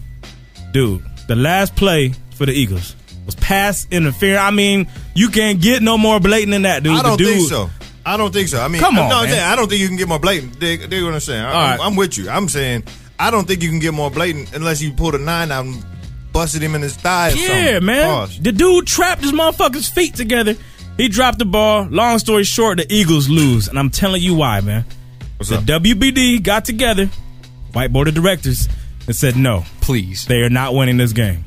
dude, 0.71 1.03
the 1.27 1.35
last 1.35 1.75
play 1.75 2.13
for 2.35 2.45
the 2.45 2.53
Eagles 2.53 2.95
was 3.25 3.35
pass 3.35 3.87
interference. 3.91 4.41
I 4.41 4.51
mean, 4.51 4.87
you 5.13 5.29
can't 5.29 5.61
get 5.61 5.83
no 5.83 5.97
more 5.97 6.19
blatant 6.19 6.51
than 6.51 6.61
that, 6.63 6.83
dude. 6.83 6.97
I 6.97 7.03
don't 7.03 7.17
dude, 7.17 7.27
think 7.27 7.49
so. 7.49 7.69
I 8.07 8.15
don't 8.15 8.33
think 8.33 8.47
so. 8.47 8.61
I 8.61 8.69
mean, 8.69 8.81
Come 8.81 8.97
on, 8.97 9.09
no, 9.09 9.17
I'm 9.17 9.29
man. 9.29 9.51
I 9.51 9.55
don't 9.55 9.67
think 9.67 9.81
you 9.81 9.87
can 9.87 9.97
get 9.97 10.07
more 10.07 10.19
blatant. 10.19 10.59
Dig, 10.59 10.89
dig 10.89 11.03
what 11.03 11.13
I'm 11.13 11.19
saying. 11.19 11.43
I, 11.43 11.51
All 11.51 11.55
I'm, 11.55 11.77
right. 11.77 11.85
I'm 11.87 11.95
with 11.97 12.17
you. 12.17 12.29
I'm 12.29 12.47
saying 12.47 12.85
I 13.19 13.31
don't 13.31 13.47
think 13.47 13.61
you 13.61 13.69
can 13.69 13.79
get 13.79 13.93
more 13.93 14.09
blatant 14.09 14.53
unless 14.55 14.81
you 14.81 14.93
pulled 14.93 15.15
a 15.15 15.17
nine 15.17 15.51
out 15.51 15.65
and 15.65 15.85
busted 16.31 16.63
him 16.63 16.73
in 16.73 16.81
his 16.81 16.95
thigh. 16.95 17.29
Yeah, 17.29 17.47
something. 17.73 17.85
man. 17.85 18.05
Pause. 18.05 18.39
The 18.39 18.51
dude 18.53 18.87
trapped 18.87 19.23
his 19.23 19.33
motherfucker's 19.33 19.89
feet 19.89 20.15
together. 20.15 20.55
He 20.95 21.09
dropped 21.09 21.37
the 21.39 21.45
ball. 21.45 21.87
Long 21.89 22.17
story 22.19 22.43
short, 22.43 22.77
the 22.77 22.91
Eagles 22.91 23.29
lose. 23.29 23.67
And 23.67 23.77
I'm 23.77 23.89
telling 23.89 24.21
you 24.21 24.35
why, 24.35 24.61
man. 24.61 24.85
What's 25.37 25.49
the 25.49 25.57
up? 25.57 25.63
WBD 25.65 26.41
got 26.41 26.63
together, 26.65 27.07
white 27.73 27.91
board 27.91 28.07
of 28.07 28.13
directors, 28.15 28.69
and 29.05 29.15
said, 29.15 29.35
no, 29.35 29.63
Please. 29.81 30.25
they 30.25 30.41
are 30.41 30.49
not 30.49 30.73
winning 30.73 30.97
this 30.97 31.13
game. 31.13 31.43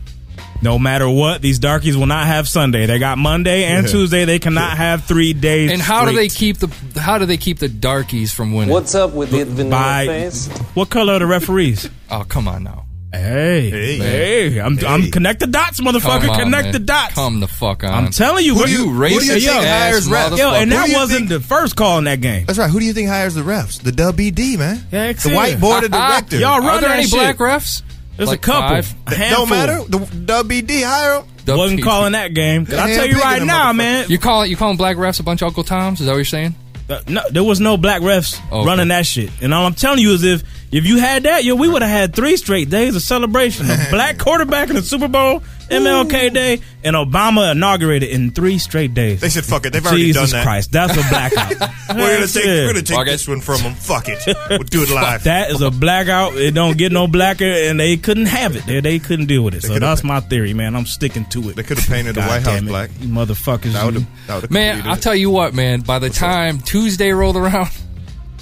No 0.63 0.79
matter 0.79 1.09
what, 1.09 1.41
these 1.41 1.59
darkies 1.59 1.97
will 1.97 2.07
not 2.07 2.27
have 2.27 2.47
Sunday. 2.49 2.85
They 2.87 2.99
got 2.99 3.17
Monday 3.19 3.65
and 3.65 3.87
Yeah. 3.87 3.93
Tuesday. 3.93 4.25
They 4.27 4.39
cannot 4.39 4.77
have 4.77 5.05
three 5.05 5.33
days. 5.33 5.71
And 5.71 5.81
how 5.81 6.05
do 6.05 6.15
they 6.15 6.29
keep 6.29 6.59
the 6.59 6.69
how 7.01 7.17
do 7.19 7.25
they 7.27 7.37
keep 7.39 7.59
the 7.59 7.69
darkies 7.69 8.33
from 8.33 8.53
winning? 8.53 8.73
What's 8.73 8.95
up 8.95 9.13
with 9.13 9.31
the 9.31 9.45
vanilla 9.45 9.71
By 9.71 10.07
face? 10.07 10.49
what 10.75 10.91
color 10.91 11.15
are 11.15 11.19
the 11.19 11.27
referees? 11.27 11.89
Oh, 12.13 12.25
come 12.29 12.49
on 12.49 12.65
now. 12.65 12.87
Hey, 13.13 13.71
Hey. 13.71 13.97
hey, 13.99 14.61
I'm, 14.61 14.79
I'm 14.87 15.11
connect 15.11 15.41
the 15.41 15.47
dots, 15.49 15.81
motherfucker. 15.81 16.29
on, 16.29 16.39
connect 16.41 16.65
man. 16.67 16.73
the 16.73 16.79
dots. 16.81 17.15
Come 17.15 17.41
the 17.41 17.47
fuck 17.49 17.83
on. 17.85 17.91
I'm 17.93 18.11
telling 18.11 18.45
you, 18.45 18.53
Who 18.55 18.61
bro. 18.61 18.67
do 18.67 18.73
you 18.73 18.89
who 18.91 19.09
do 19.09 19.15
you 19.15 19.21
racist 19.21 19.45
think 19.47 19.49
ass 19.65 20.07
hires 20.07 20.09
refs? 20.09 20.39
Yo, 20.39 20.51
and 20.55 20.71
that 20.73 20.89
wasn't 20.93 21.29
think- 21.29 21.29
the 21.29 21.41
first 21.41 21.75
call 21.77 21.99
in 21.99 22.05
that 22.05 22.21
game. 22.21 22.47
That's 22.47 22.59
right. 22.59 22.71
Who 22.71 22.79
do 22.81 22.85
you 22.87 22.93
think 22.93 23.09
hires 23.09 23.35
the 23.35 23.43
refs? 23.43 23.81
The 23.81 23.91
WBD, 23.93 24.59
man. 24.59 24.85
Yeah, 24.93 25.13
the 25.13 25.33
white 25.35 25.59
board 25.61 25.85
of 25.85 25.91
ah, 25.95 25.97
ah. 25.99 26.09
directors. 26.21 26.41
Y'all 26.41 26.63
Are 26.65 26.81
there 26.81 26.91
any 26.91 27.03
shit. 27.05 27.13
black 27.13 27.39
refs? 27.39 27.83
There's 28.21 28.29
Like 28.29 28.39
a 28.39 28.43
couple. 28.43 28.69
five? 28.83 28.95
A 29.07 29.15
handful. 29.15 29.47
Don't 29.47 29.51
matter. 29.51 29.83
The 29.89 29.99
WBD 30.45 30.83
hire 30.85 31.23
them. 31.47 31.57
Wasn't 31.57 31.83
calling 31.83 32.13
that 32.13 32.35
game. 32.35 32.67
I 32.71 32.93
tell 32.95 33.07
you 33.07 33.19
right 33.19 33.43
now, 33.43 33.73
man. 33.73 34.07
You 34.11 34.19
call 34.19 34.43
it. 34.43 34.51
you 34.51 34.57
calling 34.57 34.77
black 34.77 34.97
refs 34.99 35.21
a 35.21 35.23
bunch 35.23 35.41
of 35.43 35.47
Uncle 35.49 35.65
Toms? 35.65 36.01
Is 36.01 36.07
that 36.07 36.13
what 36.13 36.19
you're 36.19 36.25
saying? 36.27 36.55
uh, 36.91 37.01
no, 37.09 37.23
there 37.31 37.45
was 37.45 37.61
no 37.61 37.77
black 37.77 38.03
refs 38.03 38.39
Okay. 38.53 38.67
running 38.67 38.89
that 38.89 39.07
shit. 39.07 39.31
And 39.41 39.55
all 39.55 39.65
I'm 39.65 39.75
telling 39.75 40.01
you 40.01 40.13
is 40.13 40.23
if 40.23 40.43
if 40.71 40.87
you 40.87 40.99
had 40.99 41.23
that, 41.23 41.45
yo, 41.45 41.55
we 41.55 41.67
would 41.69 41.83
have 41.83 41.91
had 41.91 42.15
three 42.15 42.37
straight 42.37 42.69
days 42.69 42.95
of 42.95 43.03
celebration. 43.03 43.71
A 43.71 43.87
black 43.91 44.19
quarterback 44.19 44.69
in 44.69 44.77
the 44.77 44.83
Super 44.83 45.09
Bowl, 45.09 45.43
MLK 45.71 46.33
Day, 46.33 46.61
and 46.85 46.97
Obama 46.97 47.53
inaugurated 47.53 48.11
in 48.11 48.31
three 48.33 48.59
straight 48.59 48.93
days. 48.95 49.21
They 49.21 49.29
said, 49.29 49.45
"Fuck 49.45 49.67
it." 49.67 49.73
They've 49.73 49.85
already 49.87 50.03
Jesus 50.07 50.31
done 50.33 50.41
that. 50.41 50.45
Christ, 50.45 50.73
that's 50.73 50.93
a 50.93 51.09
blackout. 51.09 51.71
We're 51.97 52.15
gonna 52.17 52.27
take. 52.27 52.45
We're 52.45 52.67
gonna 52.69 52.83
take 52.83 52.97
Fuck 52.97 53.07
this 53.07 53.29
one 53.29 53.41
from 53.41 53.63
them. 53.63 53.75
Fuck 53.75 54.09
it. 54.09 54.19
We'll 54.51 54.59
do 54.61 54.83
it 54.83 54.91
live. 54.91 55.25
That 55.25 55.51
is 55.51 55.61
a 55.63 55.71
blackout. 55.71 56.35
It 56.37 56.55
don't 56.55 56.77
get 56.77 56.93
no 56.93 57.07
blacker, 57.07 57.45
and 57.45 57.79
they 57.79 57.97
couldn't 57.97 58.27
have 58.27 58.57
it. 58.57 58.67
They, 58.67 58.81
they 58.81 58.99
couldn't 58.99 59.27
deal 59.27 59.43
with 59.43 59.55
it. 59.55 59.63
So 59.63 59.69
could've- 59.69 59.81
that's 59.81 60.03
my 60.05 60.21
theory, 60.21 60.55
man. 60.55 60.75
I'm 60.77 60.87
sticking 60.87 61.25
to 61.27 61.51
it. 61.51 61.57
They 61.57 61.63
could 61.63 61.79
have 61.79 61.89
painted 61.89 62.15
the 62.17 62.21
God 62.21 62.29
White 62.29 62.43
House 62.43 62.55
damn 62.55 62.67
it. 62.67 62.71
black. 62.71 62.91
You 63.01 63.09
motherfuckers. 63.09 63.73
That 63.73 63.85
would 63.87 63.95
you- 63.95 64.07
That 64.27 64.35
would 64.35 64.43
have. 64.43 64.51
Man, 64.51 64.83
I'll 64.89 64.97
tell 64.97 65.15
you 65.15 65.31
what, 65.31 65.55
man. 65.55 65.81
By 65.81 65.99
the 65.99 66.11
time 66.11 66.59
Tuesday 66.61 67.11
rolled 67.13 67.37
around, 67.37 67.71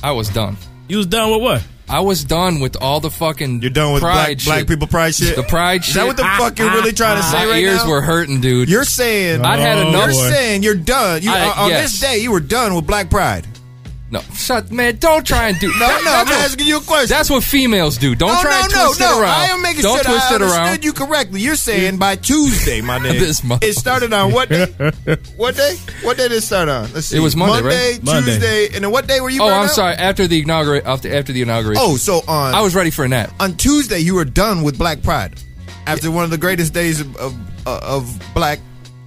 I 0.03 0.13
was 0.13 0.29
done. 0.29 0.57
You 0.89 0.97
was 0.99 1.07
done 1.07 1.31
with 1.31 1.43
what? 1.43 1.63
I 1.91 2.01
was 2.01 2.25
done 2.25 2.61
with 2.61 2.77
all 2.81 3.01
the 3.01 3.11
fucking. 3.11 3.63
You're 3.63 3.71
done 3.71 3.93
with 3.95 4.03
pride 4.03 4.39
black 4.45 4.45
black 4.45 4.67
people 4.67 4.87
pride 4.87 5.15
shit. 5.15 5.37
The 5.37 5.43
pride 5.43 5.85
shit. 5.85 5.91
Is 5.91 5.95
that 5.95 6.07
what 6.07 6.17
the 6.17 6.23
shit. 6.31 6.39
fuck 6.41 6.59
you're 6.59 6.71
really 6.71 6.91
ah, 6.91 6.97
trying 6.97 7.17
to 7.17 7.23
ah. 7.23 7.31
say 7.33 7.45
My 7.47 7.51
right 7.53 7.63
ears 7.63 7.85
now? 7.85 7.91
were 7.91 8.01
hurting, 8.03 8.41
dude. 8.41 8.69
You're 8.69 8.85
saying 8.85 9.43
I'd 9.45 9.59
had 9.59 9.79
enough. 9.79 9.95
You're 9.95 10.09
boy. 10.09 10.31
saying 10.31 10.63
you're 10.63 10.75
done. 10.75 11.23
You 11.23 11.31
I- 11.31 11.49
on- 11.49 11.59
on 11.59 11.69
yes. 11.71 11.93
this 11.93 12.01
day 12.01 12.19
you 12.19 12.31
were 12.33 12.41
done 12.41 12.75
with 12.75 12.87
Black 12.87 13.09
Pride. 13.11 13.47
No, 14.11 14.21
shut, 14.35 14.71
man. 14.73 14.97
Don't 14.97 15.27
try 15.27 15.49
and 15.49 15.59
do. 15.61 15.69
No, 15.69 15.81
that- 15.81 16.03
no, 16.03 16.11
I'm 16.11 16.27
that's 16.27 16.31
what- 16.31 16.45
asking 16.47 16.67
you 16.67 16.79
a 16.79 16.81
question. 16.81 17.09
That's 17.11 17.29
what 17.29 17.45
females 17.45 17.99
do. 17.99 18.15
Don't 18.15 18.33
no, 18.33 18.41
try 18.41 18.51
no, 18.59 18.65
and 18.65 18.73
no, 18.73 18.85
twist 18.87 19.01
no. 19.01 19.07
it 19.19 19.21
around. 19.23 19.29
I 19.41 19.45
am 19.49 19.61
making 19.63 19.83
Don't 19.83 19.97
sure 19.97 20.05
that 20.05 20.09
twist 20.11 20.25
I 20.25 20.29
it 20.31 20.35
understood 20.37 20.63
around. 20.67 20.85
you 20.85 20.93
correctly. 20.95 21.41
You're 21.43 21.57
saying 21.57 21.99
by 21.99 22.17
Tuesday, 22.17 22.81
my 22.81 22.99
nigga. 23.05 23.19
This 23.19 23.45
mother- 23.45 23.67
it 23.67 23.75
started 23.75 24.13
on 24.15 24.33
what 24.33 24.49
day? 24.49 24.65
what 25.37 25.57
day? 25.57 25.77
What 26.03 26.17
day 26.17 26.29
did 26.29 26.39
it 26.39 26.41
start 26.41 26.71
on? 26.71 26.91
Let's 26.95 27.09
see. 27.09 27.19
It 27.19 27.21
was 27.21 27.37
Monday, 27.37 27.61
Monday, 27.61 27.93
right? 27.93 28.03
Monday. 28.03 28.31
Tuesday, 28.33 28.67
and 28.75 28.85
then 28.85 28.91
what 28.91 29.07
day 29.07 29.21
were 29.21 29.29
you? 29.29 29.43
Oh, 29.43 29.49
I'm 29.49 29.65
out? 29.65 29.71
sorry. 29.73 29.95
After 29.97 30.27
the 30.27 30.41
inaugurate, 30.41 30.87
after, 30.87 31.15
after 31.15 31.33
the 31.35 31.43
inauguration. 31.43 31.83
Oh, 31.87 31.97
so 31.99 32.23
on 32.27 32.55
I 32.55 32.63
was 32.63 32.75
ready 32.75 32.91
for 32.91 33.05
a 33.05 33.09
nap. 33.09 33.31
on 33.41 33.57
Tuesday 33.59 33.99
you 33.99 34.15
were 34.15 34.25
done 34.25 34.63
with 34.63 34.79
Black 34.79 35.03
Pride 35.03 35.35
after 35.87 36.11
one 36.11 36.25
of 36.25 36.31
the 36.31 36.39
greatest 36.39 36.73
days 36.73 37.01
of 37.01 37.15
of, 37.17 37.35
of 37.67 38.23
black 38.35 38.59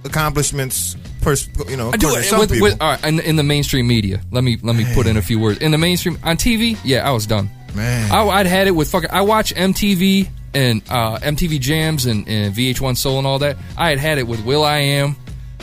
accomplishments. 0.04 0.96
Pers- 1.22 1.48
you 1.68 1.76
know, 1.76 1.90
I 1.90 1.96
do 1.96 2.14
it 2.16 2.24
some 2.24 2.40
with, 2.40 2.50
with 2.60 2.80
all 2.80 2.90
right, 2.92 3.04
in, 3.04 3.20
in 3.20 3.36
the 3.36 3.42
mainstream 3.42 3.86
media. 3.86 4.20
Let 4.30 4.44
me 4.44 4.58
let 4.62 4.76
me 4.76 4.84
put 4.94 5.06
in 5.06 5.16
a 5.16 5.22
few 5.22 5.38
words. 5.40 5.58
In 5.60 5.70
the 5.70 5.78
mainstream 5.78 6.18
on 6.22 6.36
TV, 6.36 6.78
yeah, 6.84 7.08
I 7.08 7.12
was 7.12 7.26
done. 7.26 7.48
Man. 7.74 8.10
I, 8.12 8.22
I'd 8.26 8.46
had 8.46 8.66
it 8.66 8.72
with 8.72 8.90
fucking. 8.90 9.10
I 9.10 9.22
watch 9.22 9.54
MTV 9.54 10.28
and 10.54 10.82
uh, 10.90 11.18
MTV 11.20 11.58
Jams 11.60 12.04
and, 12.06 12.28
and 12.28 12.54
VH1 12.54 12.96
Soul 12.96 13.18
and 13.18 13.26
all 13.26 13.38
that. 13.38 13.56
I 13.78 13.88
had 13.90 13.98
had 13.98 14.18
it 14.18 14.26
with 14.26 14.44
will.i.am. 14.44 15.16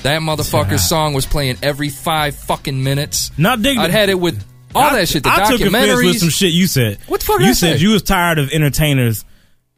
That 0.04 0.22
motherfucker's 0.22 0.88
song 0.88 1.14
was 1.14 1.26
playing 1.26 1.58
every 1.62 1.90
five 1.90 2.36
fucking 2.36 2.82
minutes. 2.84 3.32
Not 3.38 3.62
digging. 3.62 3.80
I'd 3.82 3.92
had 3.92 4.10
it 4.10 4.20
with 4.20 4.44
all 4.74 4.84
I- 4.84 5.00
that 5.02 5.10
shit. 5.10 5.24
The 5.24 5.30
I 5.30 5.52
took 5.52 5.62
offense 5.62 6.04
with 6.04 6.20
some 6.20 6.30
shit 6.30 6.52
you 6.54 6.68
said. 6.68 6.98
What 7.08 7.20
the 7.20 7.26
fuck 7.26 7.40
You 7.42 7.48
I 7.48 7.52
said 7.52 7.78
say? 7.78 7.84
you 7.84 7.92
was 7.92 8.02
tired 8.02 8.40
of 8.40 8.50
entertainers 8.52 9.26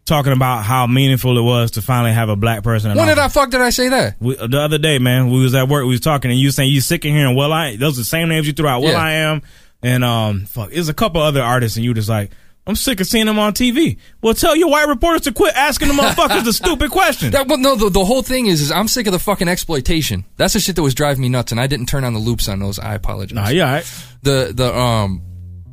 talking 0.05 0.34
about 0.34 0.63
how 0.63 0.88
meaningful 0.88 1.38
it 1.38 1.41
was 1.41 1.72
to 1.72 1.81
finally 1.81 2.12
have 2.12 2.29
a 2.29 2.36
black 2.36 2.63
person. 2.63 2.96
when 2.96 3.08
did 3.08 3.20
I 3.20 3.27
fuck 3.27 3.50
did 3.51 3.62
I 3.62 3.70
say 3.70 3.89
that? 3.89 4.15
We, 4.20 4.36
the 4.36 4.60
other 4.60 4.77
day, 4.77 5.00
man, 5.00 5.29
we 5.29 5.41
was 5.41 5.53
at 5.55 5.67
work. 5.67 5.84
We 5.84 5.91
was 5.91 6.00
talking, 6.00 6.31
and 6.31 6.39
you 6.39 6.51
saying 6.51 6.72
you 6.72 6.81
sick 6.81 7.05
of 7.05 7.12
hearing. 7.12 7.36
Well, 7.36 7.53
I 7.53 7.75
those 7.75 7.98
are 7.98 8.01
the 8.01 8.05
same 8.05 8.29
names 8.29 8.48
you 8.48 8.53
threw 8.53 8.67
out. 8.67 8.81
Well, 8.81 8.93
Yeah. 8.93 9.00
I 9.00 9.12
am, 9.13 9.41
and 9.81 10.03
um, 10.03 10.46
fuck, 10.46 10.72
there's 10.72 10.89
a 10.89 10.93
couple 10.93 11.22
other 11.22 11.41
artists, 11.41 11.77
and 11.77 11.86
you 11.86 11.93
just 11.93 12.10
like. 12.10 12.31
I'm 12.67 12.75
sick 12.75 13.00
of 13.01 13.08
seeing 13.08 13.25
them 13.25 13.39
on 13.39 13.53
TV. 13.53 13.98
Well, 14.22 14.36
tell 14.36 14.55
your 14.55 14.70
white 14.70 14.88
reporters 14.88 15.22
to 15.22 15.31
quit 15.34 15.55
asking 15.55 15.88
the 15.88 15.96
motherfuckers 15.96 16.43
the 16.46 16.53
stupid 16.53 16.91
question. 16.91 17.31
That, 17.31 17.48
well, 17.48 17.58
no, 17.58 17.75
the, 17.75 17.89
the 17.89 18.05
whole 18.05 18.22
thing 18.22 18.46
is, 18.46 18.62
is 18.62 18.72
I'm 18.72 18.88
sick 18.88 19.08
of 19.08 19.13
the 19.13 19.20
fucking 19.20 19.48
exploitation. 19.48 20.25
That's 20.38 20.53
the 20.53 20.60
shit 20.60 20.75
that 20.75 20.84
was 20.84 20.93
driving 20.93 21.24
me 21.24 21.29
nuts, 21.29 21.51
and 21.51 21.60
I 21.60 21.65
didn't 21.65 21.88
turn 21.88 22.03
on 22.03 22.13
the 22.13 22.20
loops 22.20 22.48
on 22.48 22.60
those. 22.60 22.77
I 22.77 22.93
apologize. 22.93 23.34
Nah, 23.34 23.50
yeah, 23.50 23.74
right. 23.74 24.05
the 24.22 24.51
the 24.53 24.77
um 24.77 25.24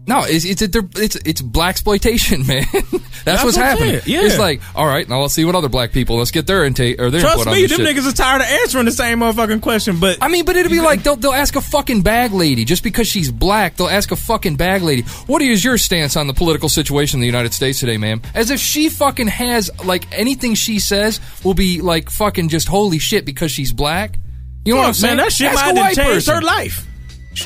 no 0.09 0.25
it's 0.27 0.45
it's 0.45 0.63
it's 0.63 1.17
it's 1.17 1.41
black 1.41 1.79
exploitation 1.79 2.45
man 2.47 2.65
that's, 2.73 3.25
That's 3.25 3.45
what's 3.45 3.57
what 3.57 3.67
happening 3.67 4.01
yeah. 4.07 4.23
it's 4.23 4.39
like 4.39 4.61
all 4.75 4.87
right 4.87 5.09
now 5.09 5.21
let's 5.21 5.35
see 5.35 5.45
what 5.45 5.55
other 5.55 5.69
black 5.69 5.93
people 5.93 6.17
let's 6.17 6.31
get 6.31 6.47
their 6.47 6.65
intake 6.65 7.01
or 7.01 7.11
their 7.11 7.21
Trust 7.21 7.41
input 7.41 7.53
me, 7.53 7.63
on 7.63 7.69
this 7.69 7.77
them 7.77 7.87
shit. 7.87 7.97
niggas 7.97 8.13
are 8.13 8.17
tired 8.17 8.41
of 8.41 8.49
answering 8.49 8.85
the 8.87 8.91
same 8.93 9.21
motherfucking 9.21 9.61
question. 9.61 10.01
But 10.01 10.19
I 10.21 10.29
mean, 10.29 10.45
but 10.45 10.57
it'd 10.57 10.73
be 10.73 10.81
like 10.81 11.03
they'll, 11.03 11.17
they'll 11.17 11.33
ask 11.33 11.55
a 11.57 11.61
fucking 11.61 12.03
bag 12.03 12.33
lady 12.33 12.65
just 12.65 12.83
because 12.83 13.07
she's 13.07 13.31
black. 13.31 13.77
They'll 13.77 13.89
ask 13.89 14.11
a 14.11 14.17
fucking 14.17 14.57
bag 14.57 14.83
lady, 14.83 15.03
"What 15.27 15.43
is 15.43 15.63
your 15.63 15.79
stance 15.79 16.17
on 16.17 16.27
the 16.27 16.35
political 16.35 16.69
situation 16.69 17.19
in 17.19 17.21
the 17.21 17.27
United 17.27 17.53
States 17.53 17.81
today, 17.81 17.99
ma'am?" 17.99 18.23
As 18.35 18.51
if 18.51 18.61
she 18.61 18.89
fucking 18.89 19.29
has 19.29 19.71
like 19.85 20.07
anything 20.17 20.55
she 20.55 20.79
says 20.79 21.21
will 21.45 21.55
be 21.55 21.81
like 21.81 22.11
fucking 22.11 22.49
just 22.49 22.69
holy 22.69 22.99
shit 22.99 23.25
because 23.25 23.51
she's 23.51 23.73
black. 23.73 24.19
You 24.65 24.75
know 24.75 24.81
what 24.81 24.89
I'm 24.89 24.95
saying? 24.95 25.17
man, 25.17 25.27
that 25.27 25.33
shit 25.33 25.53
might 25.55 25.77
have 25.77 25.95
changed 25.95 26.27
person. 26.27 26.35
her 26.35 26.43
life. 26.43 26.88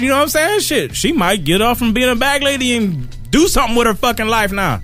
You 0.01 0.09
know 0.09 0.17
what 0.17 0.23
I'm 0.23 0.29
saying? 0.29 0.61
Shit, 0.61 0.97
she 0.97 1.13
might 1.13 1.45
get 1.45 1.63
off 1.63 1.79
from 1.79 1.93
being 1.93 2.09
a 2.09 2.17
bag 2.17 2.43
lady 2.43 2.77
and 2.77 3.09
do 3.31 3.49
something 3.49 3.77
with 3.77 3.87
her 3.87 3.95
fucking 3.95 4.29
life 4.29 4.53
now. 4.53 4.81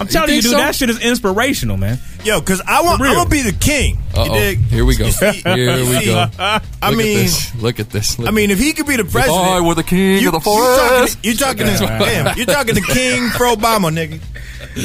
I'm 0.00 0.06
telling 0.06 0.28
you, 0.28 0.42
think 0.42 0.44
dude, 0.44 0.52
so? 0.52 0.58
that 0.58 0.74
shit 0.76 0.90
is 0.90 1.00
inspirational, 1.00 1.76
man. 1.76 1.98
Yo, 2.22 2.38
because 2.38 2.60
I 2.60 2.82
want, 2.82 3.00
I'm 3.02 3.14
gonna 3.14 3.28
be 3.28 3.42
the 3.42 3.52
king. 3.52 3.98
Uh-oh. 4.14 4.32
dig? 4.32 4.58
Here 4.60 4.84
we 4.84 4.94
go. 4.94 5.10
See- 5.10 5.32
Here 5.44 5.76
we 5.84 6.04
go. 6.04 6.28
I 6.38 6.60
Look 6.88 6.98
mean, 6.98 7.18
at 7.18 7.22
this. 7.22 7.54
Look 7.56 7.80
at 7.80 7.90
this. 7.90 8.18
Look 8.18 8.28
I 8.28 8.30
mean, 8.30 8.50
if 8.50 8.58
he 8.60 8.72
could 8.72 8.86
be 8.86 8.96
the 8.96 9.04
president, 9.04 9.38
I 9.38 9.60
were 9.60 9.74
the 9.74 9.82
king 9.82 10.22
you, 10.22 10.28
of 10.28 10.32
the 10.32 10.38
you 10.38 10.44
forest. 10.44 11.14
talking, 11.14 11.30
you 11.30 11.36
talking 11.36 11.66
to 11.66 11.78
damn, 12.04 12.36
you're 12.36 12.46
talking 12.46 12.74
to 12.76 12.80
King 12.80 13.28
for 13.36 13.46
Obama, 13.46 13.90
nigga. 13.90 14.20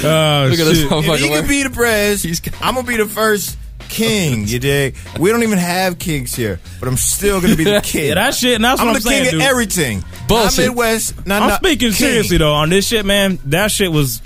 Oh, 0.03 0.47
Look 0.49 0.59
at 0.59 0.65
this 0.65 0.81
shit. 0.81 0.91
If 0.91 1.19
he 1.19 1.29
could 1.29 1.47
be 1.47 1.63
the 1.63 1.69
pres, 1.69 2.25
I'm 2.61 2.73
gonna 2.75 2.87
be 2.87 2.97
the 2.97 3.05
first 3.05 3.57
king. 3.89 4.47
You 4.47 4.59
dig? 4.59 4.95
We 5.19 5.29
don't 5.31 5.43
even 5.43 5.57
have 5.57 5.99
kings 5.99 6.33
here, 6.35 6.59
but 6.79 6.87
I'm 6.87 6.97
still 6.97 7.41
gonna 7.41 7.55
be 7.55 7.63
the 7.63 7.81
king. 7.83 8.09
Yeah, 8.09 8.15
that 8.15 8.35
shit, 8.35 8.55
and 8.55 8.63
that's 8.63 8.79
I'm 8.81 8.87
what 8.87 8.93
the 8.93 8.97
I'm 8.97 9.01
saying, 9.01 9.23
king 9.23 9.31
dude. 9.31 9.41
of 9.41 9.47
everything. 9.47 10.03
Bullshit. 10.27 10.57
Not 10.59 10.67
Midwest. 10.69 11.25
Not, 11.27 11.41
I'm 11.41 11.49
not 11.49 11.59
speaking 11.59 11.89
king. 11.89 11.91
seriously 11.93 12.37
though 12.37 12.53
on 12.53 12.69
this 12.69 12.87
shit, 12.87 13.05
man. 13.05 13.39
That 13.45 13.71
shit 13.71 13.91
was 13.91 14.21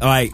like. 0.00 0.32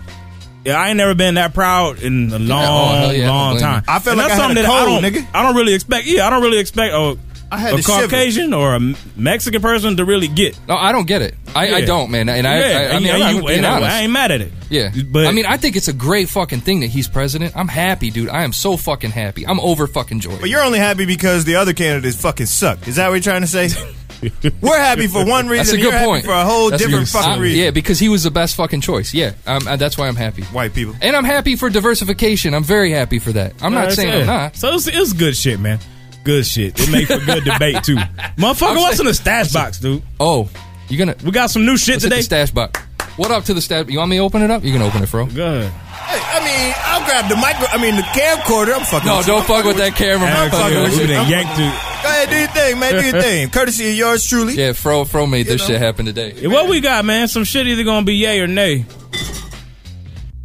Yeah, 0.65 0.75
I 0.81 0.91
ain't 0.91 0.97
never 0.97 1.17
been 1.17 1.35
that 1.35 1.55
proud 1.55 2.01
in 2.05 2.33
a 2.33 2.39
long, 2.39 3.07
oh, 3.07 3.11
yeah, 3.11 3.29
long 3.29 3.59
time. 3.59 3.83
I 3.89 3.99
felt 3.99 4.13
And 4.17 4.19
like 4.19 4.29
that's 4.29 4.31
I 4.31 4.35
had 4.35 4.41
something 4.43 4.59
a 4.59 4.63
that 4.63 4.71
I 4.71 4.85
cold, 4.87 5.03
don't, 5.03 5.13
nigga. 5.13 5.27
I 5.35 5.43
don't 5.43 5.57
really 5.57 5.75
expect. 5.75 6.07
Yeah, 6.07 6.25
I 6.25 6.31
don't 6.31 6.41
really 6.41 6.59
expect 6.61 6.95
a, 6.95 7.19
I 7.53 7.59
had 7.59 7.75
a 7.75 7.77
to 7.77 7.83
shiver. 7.83 8.03
Caucasian 8.03 8.55
or 8.55 8.75
a 8.75 8.81
Mexican 9.15 9.61
person 9.63 9.97
to 9.99 10.05
really 10.05 10.27
get. 10.29 10.59
No, 10.67 10.77
I 10.77 10.91
don't 10.93 11.07
get 11.07 11.23
it. 11.23 11.35
I, 11.55 11.75
I 11.75 11.81
don't, 11.85 12.11
man. 12.11 12.29
And 12.29 12.47
I, 12.47 12.59
yeah, 12.59 12.65
I, 12.65 12.69
I 12.69 12.85
and 12.97 13.05
mean, 13.05 13.15
you- 13.17 13.23
I'm 13.25 13.35
you- 13.35 13.41
not 13.43 13.47
being 13.47 13.59
and 13.59 13.67
I- 13.67 13.77
honest. 13.77 13.91
I 13.93 14.01
ain't 14.01 14.13
mad 14.13 14.31
at 14.33 14.41
it. 14.41 14.53
Yeah, 14.71 14.91
but 15.11 15.27
I 15.27 15.33
mean, 15.33 15.45
I 15.47 15.59
think 15.59 15.77
it's 15.77 15.89
a 15.89 15.93
great 15.93 16.31
fucking 16.31 16.61
thing 16.61 16.81
that 16.81 16.87
he's 16.89 17.07
president. 17.09 17.55
I'm 17.57 17.69
happy, 17.69 18.11
dude. 18.11 18.31
I 18.31 18.43
am 18.45 18.53
so 18.55 18.77
fucking 18.79 19.11
happy. 19.11 19.47
I'm 19.47 19.61
over 19.61 19.87
fucking 19.87 20.21
joy. 20.21 20.37
But 20.41 20.49
you're 20.49 20.63
only 20.63 20.79
happy 20.79 21.05
because 21.05 21.45
the 21.45 21.57
other 21.57 21.75
candidates 21.75 22.17
fucking 22.21 22.47
suck. 22.47 22.89
Is 22.89 22.97
that 22.97 23.09
what 23.09 23.15
you're 23.17 23.21
trying 23.23 23.43
to 23.43 23.47
say? 23.47 23.69
We're 24.61 24.79
happy 24.79 25.09
for 25.09 25.27
one 25.27 25.49
reason. 25.49 25.67
That's 25.67 25.73
a 25.73 25.79
you're 25.79 25.91
good 25.91 25.95
happy 25.99 26.07
point. 26.07 26.25
For 26.25 26.31
a 26.33 26.45
whole 26.45 26.71
That's 26.71 26.81
different 26.83 27.07
good- 27.07 27.13
fucking 27.13 27.33
I- 27.33 27.39
reason. 27.39 27.59
Yeah, 27.65 27.71
because 27.73 27.99
he 27.99 28.09
was 28.09 28.23
the 28.23 28.31
best 28.31 28.55
fucking 28.57 28.81
choice. 28.81 29.13
Yeah, 29.13 29.33
um, 29.47 29.67
uh, 29.67 29.77
that's 29.77 29.99
why 29.99 30.07
I'm 30.09 30.15
happy. 30.17 30.43
White 30.45 30.73
people. 30.75 30.95
And 31.03 31.15
I'm 31.17 31.25
happy 31.25 31.57
for 31.57 31.69
diversification. 31.69 32.55
I'm 32.55 32.65
very 32.65 32.93
happy 32.93 33.19
for 33.19 33.33
that. 33.33 33.55
I'm 33.63 33.75
not 33.75 33.93
saying 33.93 34.09
it. 34.09 34.21
I'm 34.21 34.27
not. 34.27 34.57
So 34.57 34.73
it's, 34.75 34.87
it's 34.87 35.13
good 35.13 35.37
shit, 35.37 35.59
man. 35.61 35.81
Good 36.25 36.47
shit. 36.47 36.79
It 36.79 36.91
makes 36.91 37.09
for 37.13 37.19
good 37.25 37.45
debate 37.53 37.83
too. 37.85 37.97
Motherfucker, 37.97 38.71
I'm 38.71 38.77
what's 38.77 39.01
in 39.01 39.07
the 39.07 39.15
stash 39.15 39.53
box, 39.53 39.79
dude? 39.81 40.03
Oh, 40.21 40.49
you 40.89 40.97
gonna? 40.99 41.17
We 41.25 41.31
got 41.33 41.51
some 41.51 41.65
new 41.67 41.77
shit 41.77 41.95
Let's 41.95 42.05
today. 42.05 42.17
the 42.19 42.23
stash 42.23 42.51
box. 42.53 42.81
What 43.17 43.31
up 43.31 43.45
to 43.45 43.55
the 43.55 43.61
stash? 43.61 43.89
You 43.89 43.99
want 43.99 44.11
me 44.11 44.17
to 44.17 44.23
open 44.23 44.41
it 44.43 44.51
up? 44.51 44.65
You 44.65 44.73
can 44.73 44.83
open 44.83 45.03
it, 45.03 45.11
bro. 45.11 45.27
Good. 45.27 45.71
Hey, 45.71 46.21
I 46.23 46.45
mean, 46.45 46.75
I'll 46.79 47.05
grab 47.05 47.29
the 47.29 47.37
micro. 47.37 47.67
I 47.71 47.77
mean, 47.81 47.97
the 47.97 48.03
camcorder. 48.03 48.75
I'm 48.75 48.85
fucking. 48.87 49.07
No, 49.07 49.19
with 49.19 49.27
don't 49.27 49.41
I'm 49.41 49.47
fuck 49.47 49.65
with 49.65 49.77
that 49.79 49.95
camera. 49.95 50.29
I'm 50.31 50.51
fucking 50.51 50.77
Actually, 50.77 50.83
with 50.83 50.95
we 50.95 51.01
you. 51.03 51.07
done 51.09 51.17
I'm- 51.25 51.31
yanked 51.31 51.53
it. 51.59 51.89
Go 52.03 52.09
ahead, 52.09 52.31
do 52.31 52.37
your 52.39 52.49
thing, 52.49 52.79
man. 52.81 52.93
Do 52.95 53.01
your 53.05 53.23
thing. 53.29 53.51
Courtesy 53.51 53.91
of 53.91 53.95
yours 53.97 54.27
truly. 54.27 54.55
Yeah, 54.55 54.73
Fro 54.73 55.05
Fro 55.05 55.27
made 55.27 55.47
this 55.47 55.61
know. 55.63 55.67
shit 55.69 55.81
happen 55.81 56.07
today. 56.07 56.33
Yeah, 56.37 56.49
What 56.49 56.69
we 56.69 56.81
got, 56.81 57.05
man? 57.05 57.29
Some 57.29 57.45
shit 57.45 57.67
either 57.67 57.85
gonna 57.85 58.05
be 58.07 58.15
yay 58.15 58.41
or 58.41 58.47
nay. 58.49 58.87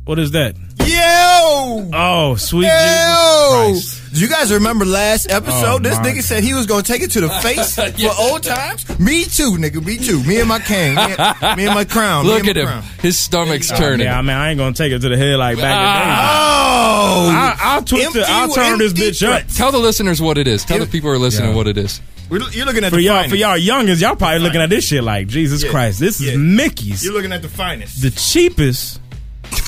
What 0.06 0.20
is 0.20 0.32
that? 0.32 0.56
Yo! 0.86 1.90
Oh, 1.94 2.36
sweet 2.38 2.68
Yo! 2.68 3.66
Jesus 3.70 3.94
Christ. 3.96 3.97
Do 4.18 4.24
you 4.24 4.30
guys 4.30 4.52
remember 4.52 4.84
last 4.84 5.30
episode? 5.32 5.66
Oh, 5.68 5.78
this 5.80 5.98
nigga 6.00 6.24
said 6.24 6.44
he 6.44 6.56
was 6.56 6.66
gonna 6.66 6.82
take 6.82 7.04
it 7.04 7.12
to 7.12 7.22
the 7.22 7.30
face 7.42 7.76
for 7.76 8.10
old 8.20 8.42
times. 8.42 8.88
Me 9.00 9.26
too, 9.26 9.52
nigga. 9.52 9.86
Me 9.86 9.98
too. 9.98 10.24
Me 10.24 10.40
and 10.40 10.50
my 10.50 10.58
cane. 10.58 10.96
Me 10.96 11.02
and, 11.18 11.58
me 11.58 11.66
and 11.68 11.76
my 11.76 11.84
crown. 11.86 12.26
Me 12.26 12.32
Look 12.32 12.48
and 12.48 12.50
at 12.50 12.56
my 12.56 12.62
him. 12.62 12.82
crown. 12.82 12.84
His 13.02 13.20
stomach's 13.20 13.72
Oh, 13.72 13.76
turning. 13.78 14.08
yeah, 14.08 14.18
I 14.18 14.22
mean, 14.24 14.32
I 14.36 14.50
ain't 14.50 14.58
gonna 14.58 14.74
take 14.74 14.92
it 14.92 15.00
to 15.00 15.10
the 15.10 15.18
head 15.18 15.38
like 15.38 15.58
back 15.58 15.76
Oh! 15.76 17.20
in 17.20 17.26
the 17.28 17.32
day. 17.32 17.38
Oh! 17.38 17.38
I, 17.38 17.58
I'll 17.60 17.84
twist 17.84 18.16
it. 18.16 18.26
I'll 18.28 18.50
turn 18.54 18.80
this 18.80 18.92
empty 18.92 19.04
bitch 19.12 19.28
up. 19.28 19.44
Tell 19.56 19.72
the 19.72 19.78
listeners 19.78 20.20
what 20.20 20.38
it 20.40 20.48
is. 20.48 20.66
Tell 20.66 20.80
the 20.80 20.88
people 20.88 21.10
who 21.12 21.16
are 21.16 21.20
listening 21.20 21.52
Yeah. 21.52 21.56
what 21.56 21.68
it 21.68 21.78
is. 21.78 22.02
We're- 22.30 22.44
You're 22.52 22.66
looking 22.66 22.84
at 22.86 22.90
For 22.90 22.96
the 22.96 23.04
y'all, 23.04 23.16
finest. 23.24 23.30
for 23.30 23.36
y'all 23.36 23.58
youngins, 23.58 24.02
y'all 24.02 24.16
probably 24.16 24.40
looking 24.40 24.62
at 24.62 24.70
this 24.72 24.86
shit 24.88 25.04
like 25.04 25.28
Jesus 25.28 25.64
Yeah. 25.64 25.70
Christ. 25.70 26.00
This 26.00 26.20
is 26.20 26.32
Yeah. 26.32 26.38
Mickey's, 26.38 27.04
You're 27.06 27.14
looking 27.14 27.32
at 27.34 27.42
the 27.44 27.50
finest. 27.50 28.02
the 28.02 28.10
cheapest, 28.12 29.00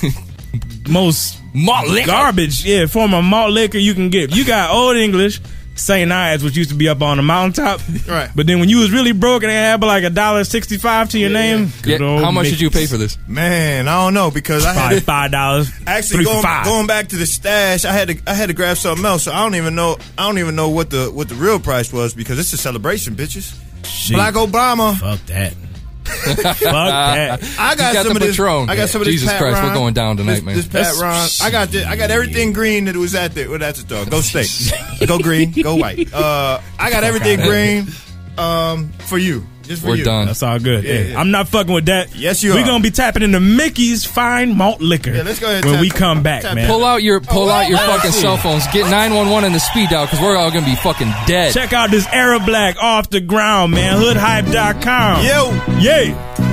most 0.90 1.39
Malt 1.54 1.88
liquor. 1.88 2.08
garbage, 2.08 2.64
yeah, 2.66 2.86
form 2.86 3.14
of 3.14 3.24
malt 3.24 3.52
liquor 3.52 3.78
you 3.78 3.94
can 3.94 4.10
get. 4.10 4.36
You 4.36 4.46
got 4.46 4.72
Old 4.72 4.96
English, 4.98 5.42
St. 5.76 6.12
Ides, 6.12 6.44
which 6.44 6.56
used 6.58 6.70
to 6.72 6.76
be 6.76 6.88
up 6.90 7.02
on 7.02 7.18
the 7.18 7.24
mountaintop. 7.24 7.80
Right. 8.08 8.30
But 8.36 8.48
then 8.48 8.60
when 8.60 8.70
you 8.70 8.80
was 8.80 8.92
really 8.92 9.14
broke 9.14 9.44
and 9.44 9.50
they 9.50 9.56
had 9.56 9.82
like 9.82 10.04
a 10.04 10.10
dollar 10.10 10.44
sixty 10.44 10.78
five 10.78 11.10
to 11.10 11.20
your 11.20 11.30
name, 11.30 11.66
Yeah, 11.66 11.82
good 11.82 12.02
old 12.02 12.22
how 12.22 12.32
much 12.32 12.50
did 12.50 12.60
you 12.62 12.70
pay 12.70 12.86
for 12.86 12.98
this? 12.98 13.18
Man, 13.28 13.88
I 13.88 14.04
don't 14.04 14.14
know 14.14 14.30
because 14.32 14.66
I 14.66 14.74
had 14.74 15.04
five 15.04 15.32
dollars. 15.32 15.72
Actually, 15.88 16.18
three 16.18 16.26
for 16.26 16.32
going, 16.32 16.44
five. 16.44 16.66
going 16.66 16.88
back 16.88 17.08
to 17.10 17.16
the 17.16 17.26
stash, 17.26 17.86
I 17.86 17.94
had 17.94 18.10
to 18.10 18.18
I 18.28 18.34
had 18.34 18.48
to 18.48 18.54
grab 18.54 18.78
something 18.78 19.06
else. 19.06 19.24
So 19.24 19.32
I 19.32 19.40
don't 19.40 19.56
even 19.56 19.74
know 19.76 19.98
I 20.18 20.28
don't 20.28 20.38
even 20.40 20.56
know 20.56 20.70
what 20.70 20.90
the 20.90 21.10
what 21.12 21.30
the 21.30 21.36
real 21.36 21.60
price 21.60 21.92
was 21.94 22.14
because 22.14 22.38
it's 22.40 22.52
a 22.54 22.58
celebration, 22.58 23.16
bitches. 23.16 23.58
Shit. 23.86 24.16
Black 24.16 24.34
Obama. 24.36 24.96
Fuck 24.98 25.26
that. 25.28 25.54
Fuck 26.10 26.58
that. 26.60 27.44
I 27.60 27.76
got, 27.76 27.94
got 27.94 28.06
some 28.06 28.16
of 28.16 28.22
this. 28.22 28.32
Patron. 28.32 28.70
I 28.70 28.76
got 28.76 28.90
some 28.90 29.02
of 29.02 29.06
this. 29.06 29.16
Jesus 29.16 29.30
Pat 29.30 29.40
Christ, 29.40 29.64
we're 29.64 29.74
going 29.74 29.94
down 29.94 30.18
tonight, 30.18 30.36
this, 30.36 30.44
man. 30.44 30.56
This 30.56 30.68
Pat 30.68 30.96
Ron. 31.02 31.30
I 31.42 31.52
got 31.52 31.70
this, 31.70 31.86
I 31.86 31.96
got 31.96 32.12
everything 32.12 32.54
green 32.54 32.86
that 32.86 32.96
was 32.96 33.16
at 33.16 33.34
the. 33.34 33.48
Well, 33.48 33.60
that's 33.60 33.82
a 33.82 33.86
dog. 33.86 34.10
Go 34.10 34.22
state. 34.22 34.72
go 35.08 35.20
green. 35.20 35.52
Go 35.52 35.76
white. 35.76 36.12
Uh, 36.14 36.60
I 36.78 36.90
got 36.90 37.04
everything 37.04 37.40
green. 37.40 37.88
Um, 38.38 38.90
for 39.00 39.18
you. 39.18 39.46
Just 39.70 39.84
for 39.84 39.90
We're 39.90 39.96
you. 39.98 40.04
done. 40.04 40.26
That's 40.26 40.42
all 40.42 40.58
good. 40.58 40.84
Yeah, 40.84 40.92
Hey, 40.92 41.12
yeah. 41.12 41.20
I'm 41.20 41.30
not 41.30 41.48
fucking 41.48 41.72
with 41.72 41.86
that. 41.86 42.16
Yes, 42.16 42.42
you 42.42 42.52
are. 42.52 42.56
We're 42.56 42.64
are. 42.64 42.66
gonna 42.66 42.82
be 42.84 42.90
tapping 42.90 43.22
into 43.22 43.40
Mickey's 43.40 44.04
fine 44.04 44.58
malt 44.58 44.82
liquor. 44.82 45.12
Yeah, 45.12 45.22
let's 45.22 45.40
go 45.40 45.46
ahead 45.46 45.58
and 45.58 45.66
when 45.66 45.76
tap 45.76 45.82
we 45.82 45.90
come 45.92 46.24
back, 46.24 46.42
Tap 46.42 46.56
man. 46.56 46.68
Pull 46.68 46.84
out 46.84 47.04
your 47.04 47.22
pull 47.22 47.52
out 47.52 47.70
your 47.70 47.78
fucking 47.78 48.10
shit. 48.12 48.20
cell 48.22 48.36
phones. 48.38 48.66
Get 48.74 48.90
911 48.90 49.46
and 49.46 49.54
the 49.54 49.60
speed 49.60 49.90
dial 49.92 50.08
because 50.08 50.22
we're 50.22 50.36
all 50.36 50.50
gonna 50.50 50.66
be 50.66 50.76
fucking 50.76 51.14
dead. 51.28 51.54
Check 51.54 51.72
out 51.72 51.92
this 51.92 52.08
Arab 52.08 52.48
Black 52.48 52.78
off 52.82 53.12
the 53.12 53.22
ground, 53.22 53.74
man. 53.74 53.96
Hoodhype.com. 54.00 55.24
Yo. 55.24 55.78
Yay. 55.80 56.49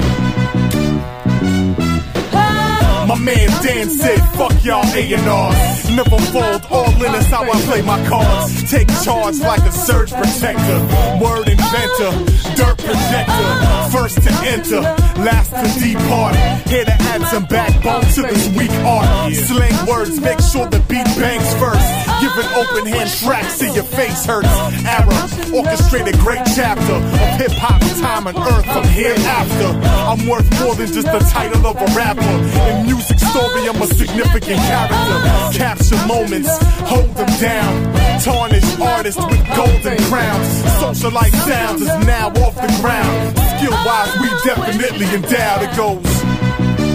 My 3.07 3.17
man 3.17 3.49
Dan 3.63 3.89
said, 3.89 4.19
fuck 4.35 4.53
y'all 4.65 4.85
A&Rs. 4.85 5.91
Never 5.91 6.19
fold, 6.35 6.63
all 6.71 7.05
in 7.05 7.15
is 7.15 7.27
how 7.27 7.45
I 7.45 7.61
play 7.63 7.83
my 7.83 8.05
cards. 8.09 8.69
Take 8.69 8.89
charge 9.05 9.39
like 9.39 9.63
a 9.63 9.71
surge 9.71 10.11
protector. 10.11 10.79
Word 11.23 11.49
inventor, 11.49 12.13
dirt 12.57 12.77
projector. 12.79 13.51
First 13.92 14.23
to 14.23 14.33
enter, 14.51 14.81
last 15.23 15.51
to 15.51 15.81
depart. 15.81 16.35
Here 16.66 16.85
to 16.85 16.92
add 16.92 17.23
some 17.29 17.45
backbone 17.47 18.03
to 18.14 18.23
this 18.23 18.49
weak 18.57 18.73
art. 18.85 19.33
Slang 19.35 19.87
words, 19.87 20.21
make 20.21 20.40
sure 20.40 20.66
the 20.66 20.81
beat 20.88 21.07
bangs 21.16 21.55
first. 21.62 22.06
Give 22.20 22.33
an 22.38 22.48
open 22.55 22.87
hand 22.87 23.11
tracks 23.11 23.59
till 23.59 23.74
your 23.74 23.85
face 23.85 24.24
hurts. 24.24 24.48
Arab, 24.85 25.12
orchestrate 25.52 26.09
a 26.12 26.16
great 26.18 26.44
chapter 26.55 26.94
of 26.94 27.40
hip 27.40 27.52
hop 27.52 27.87
time 28.00 28.26
on 28.26 28.37
earth 28.37 28.64
from 28.64 28.85
hereafter. 28.85 29.70
I'm 30.11 30.29
worth 30.29 30.48
more 30.61 30.74
than 30.74 30.87
just 30.87 31.07
the 31.07 31.18
title 31.31 31.66
of 31.66 31.76
a 31.76 31.87
rapper. 31.96 32.22
In 32.70 32.87
music 32.87 33.18
story, 33.18 33.68
I'm 33.68 33.81
a 33.81 33.87
significant 33.87 34.61
character. 34.61 35.59
Capture 35.59 36.00
moments, 36.07 36.50
hold 36.87 37.11
them 37.16 37.33
down. 37.40 37.74
Tarnish 38.22 38.81
artists 38.81 39.24
with 39.26 39.44
golden 39.57 39.98
crowns. 40.09 40.48
Socialite 40.81 41.37
sounds 41.44 41.83
is 41.83 42.07
now 42.07 42.29
off 42.44 42.55
the 42.55 42.70
ground. 42.81 43.37
Skill 43.57 43.76
wise, 43.85 44.12
we 44.20 44.29
definitely 44.44 45.07
endowed. 45.14 45.62
It 45.66 45.76
goes, 45.76 46.05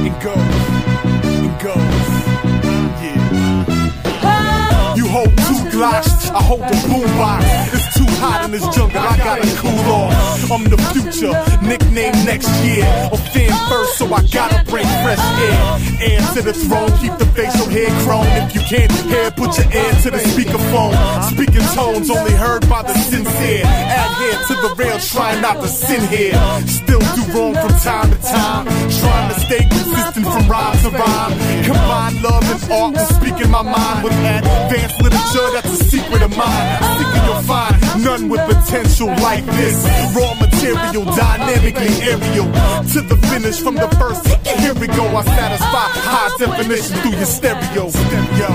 it 0.07 0.15
goes, 0.23 0.70
Glocks, 5.71 6.29
I 6.31 6.43
hold 6.43 6.61
the 6.61 6.75
boombox. 6.91 7.43
It's 7.73 7.97
too 7.97 8.05
hot 8.19 8.43
in 8.45 8.51
this 8.51 8.67
jungle, 8.75 8.99
I 8.99 9.17
gotta 9.17 9.47
cool 9.55 9.79
off. 9.87 10.51
I'm 10.51 10.65
the 10.65 10.77
future, 10.91 11.31
nickname 11.63 12.11
next 12.25 12.51
year. 12.59 12.83
Offend 13.11 13.55
first, 13.71 13.97
so 13.97 14.05
I 14.13 14.21
gotta 14.27 14.63
bring 14.69 14.85
fresh 14.99 15.23
air. 15.47 15.63
Air 16.11 16.21
to 16.35 16.41
the 16.41 16.53
throne, 16.53 16.91
keep 16.99 17.15
the 17.17 17.25
facial 17.31 17.69
hair 17.71 17.89
chrome. 18.03 18.27
If 18.43 18.53
you 18.55 18.61
can't 18.67 18.91
hear, 19.07 19.31
put 19.31 19.57
your 19.57 19.69
ear 19.71 19.93
to 20.03 20.11
the 20.11 20.21
speakerphone. 20.35 20.93
Speaking 21.31 21.65
tones 21.71 22.09
only 22.09 22.35
heard 22.35 22.67
by 22.67 22.83
the 22.83 22.93
sincere. 23.07 23.63
Adhere 23.63 24.39
to 24.51 24.53
the 24.67 24.75
rail, 24.75 24.99
trying 24.99 25.41
not 25.41 25.61
to 25.61 25.67
sin 25.67 26.03
here. 26.11 26.35
Still 26.67 27.01
do 27.15 27.23
wrong 27.33 27.53
from 27.53 27.73
time 27.79 28.09
to 28.11 28.19
time. 28.21 28.65
Trying 28.65 29.33
to 29.33 29.39
stay 29.39 29.63
consistent 29.67 30.25
from 30.25 30.47
rhyme 30.47 30.77
to 30.83 30.89
rhyme. 30.89 31.33
Combine 31.63 32.21
love 32.21 32.45
and 32.53 32.71
art 32.71 32.93
with 32.93 33.09
speaking 33.15 33.51
my 33.51 33.61
mind 33.61 34.03
with 34.03 34.13
advanced 34.13 35.01
literature. 35.01 35.47
That's 35.53 35.71
a 35.71 35.83
secret 35.85 36.21
of 36.21 36.35
mine. 36.35 36.67
Thinking 36.97 37.23
you'll 37.25 37.43
find 37.43 37.75
none 38.03 38.29
with 38.29 38.41
potential 38.47 39.07
like 39.07 39.45
this. 39.57 39.77
Raw 40.15 40.33
material, 40.35 41.05
dynamically 41.15 41.93
aerial. 42.07 42.47
To 42.93 43.01
the 43.01 43.17
finish 43.29 43.59
from 43.59 43.75
the 43.75 43.89
first. 43.99 44.27
Here 44.59 44.73
we 44.73 44.87
go. 44.87 45.05
I 45.05 45.23
satisfy 45.23 45.87
high 46.07 46.31
definition 46.37 46.97
through 47.01 47.17
your 47.17 47.25
stereo. 47.25 47.89
Stereo. 47.89 48.51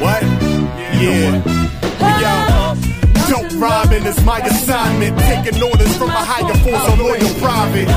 What? 0.00 0.22
Yeah. 1.00 1.63
Rhyming 3.56 4.04
is 4.06 4.22
my 4.24 4.38
assignment. 4.40 5.18
Taking 5.18 5.62
orders 5.62 5.96
from 5.96 6.10
a 6.10 6.22
higher 6.30 6.54
force 6.64 6.86
on 6.90 6.98
loyal 6.98 7.34
private. 7.40 7.88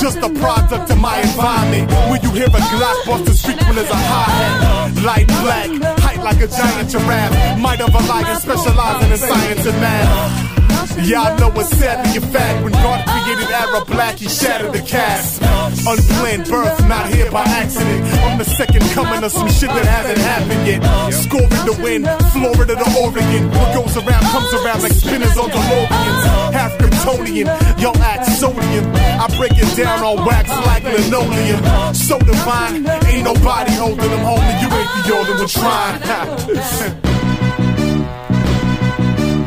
Just 0.00 0.18
a 0.18 0.30
product 0.40 0.90
of 0.90 0.98
my 0.98 1.20
environment. 1.20 1.90
When 2.10 2.22
you 2.22 2.30
hear 2.30 2.46
a 2.46 2.62
Glock 2.70 3.06
bust 3.06 3.28
as 3.28 3.44
frequent 3.44 3.78
as 3.78 3.90
a 3.90 3.96
hi-hat. 3.96 5.02
Light 5.02 5.26
black, 5.26 5.98
height 6.00 6.22
like 6.22 6.40
a 6.40 6.48
giant 6.48 6.90
giraffe. 6.90 7.58
Might 7.58 7.80
of 7.80 7.94
a 7.94 8.02
lion 8.06 8.40
specializing 8.40 9.10
in 9.10 9.18
science 9.18 9.66
and 9.66 9.80
math. 9.80 10.65
Y'all 11.06 11.36
know 11.38 11.52
it's 11.60 11.70
sadly 11.76 12.16
a 12.16 12.20
fact 12.20 12.62
when 12.64 12.72
God 12.72 13.04
created 13.06 13.50
Arab 13.50 13.86
Black, 13.86 14.16
he 14.16 14.28
shattered 14.28 14.72
the 14.72 14.80
cast. 14.80 15.42
Unplanned 15.86 16.48
birth, 16.48 16.88
not 16.88 17.06
here 17.12 17.30
by 17.30 17.44
accident. 17.44 18.02
I'm 18.24 18.38
the 18.38 18.44
second 18.44 18.82
coming 18.90 19.22
of 19.22 19.32
some 19.32 19.48
shit 19.50 19.68
that 19.70 19.84
hasn't 19.84 20.18
happened 20.18 20.66
yet. 20.66 20.82
Scoring 21.12 21.66
the 21.66 21.76
win, 21.82 22.02
Florida 22.32 22.74
to 22.74 22.88
Oregon. 23.00 23.50
What 23.50 23.74
goes 23.74 23.96
around 23.96 24.24
comes 24.34 24.52
around 24.54 24.82
like 24.82 24.92
spinners 24.92 25.36
on 25.36 25.50
DeLoreans. 25.50 26.52
Half 26.52 26.78
Kryptonian, 26.78 27.46
y'all 27.80 27.96
act 27.98 28.26
sodium. 28.26 28.86
I 28.94 29.26
break 29.36 29.52
it 29.54 29.76
down 29.76 30.02
on 30.02 30.24
wax 30.24 30.48
like 30.48 30.84
linoleum. 30.84 31.94
So 31.94 32.18
divine, 32.18 32.86
ain't 33.06 33.24
nobody 33.24 33.72
holding 33.72 34.10
them, 34.10 34.24
homie. 34.24 34.60
You 34.62 34.68
ain't 34.74 34.90
the 35.06 35.14
only 35.14 35.34
one 35.38 35.48
trying. 35.48 37.06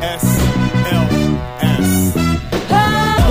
S. 0.02 0.59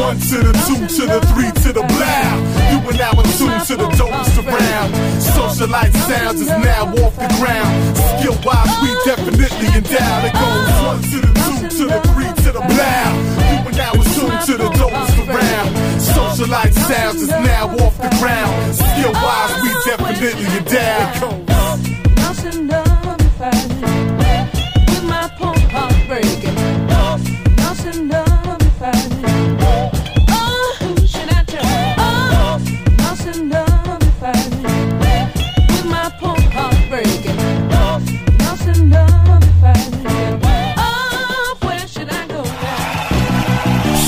One 0.08 0.16
to 0.16 0.38
the 0.40 0.52
two 0.64 0.80
to 0.88 1.04
the 1.04 1.20
three 1.36 1.52
to 1.52 1.68
the 1.68 1.84
blow. 1.84 2.24
You 2.72 2.80
are 2.80 2.96
now 2.96 3.12
in 3.20 3.28
tune 3.36 3.60
to 3.60 3.76
the 3.76 3.88
dopest 3.92 4.40
around. 4.40 4.88
Socialite 5.20 5.92
sounds 6.08 6.40
is 6.40 6.48
now 6.48 6.88
off 7.04 7.12
the 7.12 7.28
ground. 7.36 7.76
Skill 8.16 8.32
wise, 8.40 8.72
we 8.80 8.88
definitely 9.04 9.68
endowed. 9.68 10.24
It 10.24 10.32
goes 10.32 10.80
one 10.88 11.02
to 11.12 11.18
the 11.20 11.32
two 11.44 11.60
to 11.76 11.84
the 11.92 12.00
three 12.08 12.32
to 12.40 12.50
the 12.56 12.64
blow. 12.72 13.04
You 13.52 13.68
are 13.68 13.76
now 13.76 13.92
in 13.92 14.08
tune 14.16 14.38
to 14.48 14.54
the 14.56 14.70
dopest 14.80 15.28
around. 15.28 15.76
Socialite 16.00 16.72
sounds 16.88 17.20
is 17.20 17.28
now 17.28 17.68
off 17.68 17.94
the 18.00 18.08
ground. 18.16 18.76
Skill 18.76 19.12
wise, 19.12 19.60
we 19.60 19.68
definitely 19.84 20.56
endowed. 20.56 21.47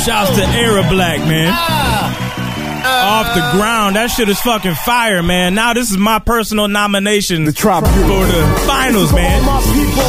Shouts 0.04 0.36
to 0.36 0.44
Era 0.46 0.82
Black, 0.88 1.18
man. 1.20 1.50
Ah. 1.52 3.20
Off 3.20 3.34
the 3.34 3.40
ground. 3.58 3.96
That 3.96 4.10
shit 4.10 4.28
is 4.28 4.40
fucking 4.40 4.74
fire, 4.74 5.22
man. 5.22 5.54
Now 5.54 5.72
this 5.74 5.90
is 5.90 5.96
my 5.98 6.18
personal 6.18 6.66
nomination 6.68 7.44
The 7.44 7.52
Tribunal. 7.52 7.92
for 7.94 8.26
the 8.26 8.42
finals, 8.66 9.12
man. 9.12 9.42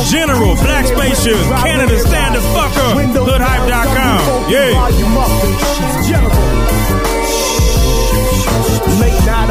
General, 0.09 0.55
Black 0.55 0.85
Spaceship, 0.87 1.37
Canada 1.61 1.99
Stand 1.99 2.35
the 2.35 2.41
Fuck 2.41 2.75
Up, 2.77 2.97
HoodHype.com. 2.97 4.51
Yeah. 4.51 6.50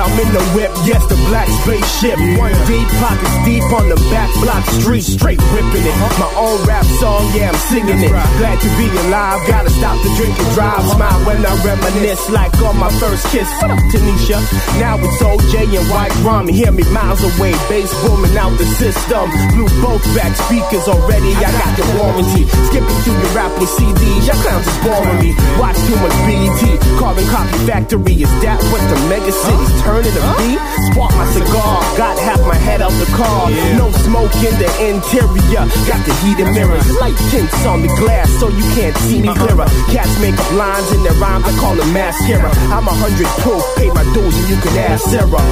I'm 0.00 0.16
in 0.16 0.32
the 0.32 0.40
whip, 0.56 0.72
yes, 0.88 1.04
the 1.12 1.18
black 1.28 1.44
spaceship. 1.60 2.16
One 2.40 2.56
deep, 2.64 2.88
pockets 3.04 3.36
deep 3.44 3.60
on 3.68 3.92
the 3.92 4.00
back 4.08 4.32
block 4.40 4.64
street, 4.80 5.04
straight 5.04 5.36
whipping 5.52 5.84
it. 5.84 5.96
My 6.16 6.32
own 6.40 6.56
rap 6.64 6.88
song, 6.96 7.28
yeah, 7.36 7.52
I'm 7.52 7.60
singing 7.68 8.00
it. 8.00 8.08
Glad 8.08 8.56
to 8.64 8.70
be 8.80 8.88
alive, 9.04 9.44
gotta 9.44 9.68
stop 9.68 10.00
the 10.00 10.08
drink 10.16 10.32
and 10.40 10.50
drive. 10.56 10.80
Smile 10.96 11.20
when 11.28 11.44
I 11.44 11.52
reminisce, 11.60 12.32
like 12.32 12.56
on 12.64 12.80
my 12.80 12.88
first 12.96 13.28
kiss. 13.28 13.44
What 13.60 13.76
up, 13.76 13.80
Tanisha? 13.92 14.40
Now 14.80 14.96
it's 14.96 15.20
OJ 15.20 15.68
and 15.68 15.84
White 15.92 16.16
Rum. 16.24 16.48
Hear 16.48 16.72
me 16.72 16.84
miles 16.96 17.20
away, 17.20 17.52
bass 17.68 17.92
booming 18.00 18.32
out 18.40 18.56
the 18.56 18.64
system. 18.80 19.28
Blew 19.52 19.68
both 19.84 20.00
back 20.16 20.32
speakers 20.48 20.88
already, 20.88 21.36
I 21.44 21.52
got 21.60 21.76
the 21.76 21.84
warranty. 22.00 22.48
Skipping 22.72 23.00
through 23.04 23.20
your 23.20 23.32
rap 23.36 23.52
with 23.60 23.68
CDs, 23.76 24.24
your 24.24 24.38
clowns 24.40 24.64
is 24.64 24.78
boring 24.80 25.20
me. 25.20 25.36
Watch 25.60 25.76
too 25.84 25.98
much 26.00 26.16
BET, 26.24 26.80
carbon 26.96 27.28
copy 27.28 27.58
factory. 27.68 28.24
Is 28.24 28.32
that 28.40 28.56
what 28.72 28.80
the 28.88 28.96
mega 29.12 29.28
cities 29.28 29.89
turning 29.90 30.14
to 30.14 30.22
be? 30.38 30.54
Spark 30.86 31.12
my 31.18 31.26
cigar, 31.34 31.82
got 31.98 32.14
half 32.22 32.40
my 32.46 32.54
head 32.54 32.80
out 32.80 32.94
the 33.02 33.10
car. 33.18 33.50
No 33.74 33.90
smoke 34.06 34.34
in 34.46 34.54
the 34.62 34.70
interior, 34.78 35.66
got 35.90 36.00
the 36.06 36.14
heated 36.22 36.50
mirrors. 36.54 36.86
Light 37.02 37.18
tints 37.30 37.66
on 37.66 37.82
the 37.82 37.90
glass 37.98 38.30
so 38.38 38.48
you 38.48 38.62
can't 38.78 38.96
see 39.10 39.20
me 39.20 39.28
uh-huh. 39.28 39.42
clearer. 39.42 39.68
Cats 39.90 40.14
make 40.22 40.38
up 40.38 40.50
lines 40.54 40.86
in 40.94 41.02
their 41.02 41.18
rhymes, 41.18 41.44
I 41.44 41.52
call 41.58 41.74
them 41.74 41.90
mascara. 41.92 42.50
I'm 42.70 42.86
a 42.86 42.94
hundred 43.02 43.30
proof, 43.42 43.62
pay 43.74 43.90
my 43.90 44.06
dues 44.14 44.34
and 44.38 44.46
you 44.46 44.58
can 44.62 44.74
ask 44.78 45.10
Sarah. 45.10 45.42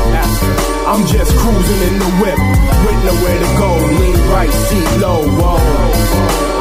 I'm 0.86 1.02
just 1.04 1.34
cruising 1.42 1.82
in 1.88 1.94
the 1.98 2.10
whip, 2.22 2.40
with 2.86 2.98
nowhere 3.04 3.38
to 3.42 3.50
go. 3.58 3.70
Lean 3.98 4.18
right, 4.30 4.54
seat 4.70 4.90
low, 5.02 5.26
whoa. 5.34 5.58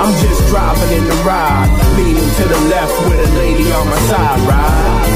I'm 0.01 0.13
just 0.25 0.41
driving 0.49 0.91
in 0.97 1.05
the 1.05 1.17
ride, 1.21 1.69
leaning 1.95 2.29
to 2.41 2.43
the 2.43 2.59
left 2.73 2.95
with 3.05 3.19
a 3.21 3.29
lady 3.37 3.71
on 3.71 3.85
my 3.85 3.99
side, 4.09 4.39
ride. 4.49 5.06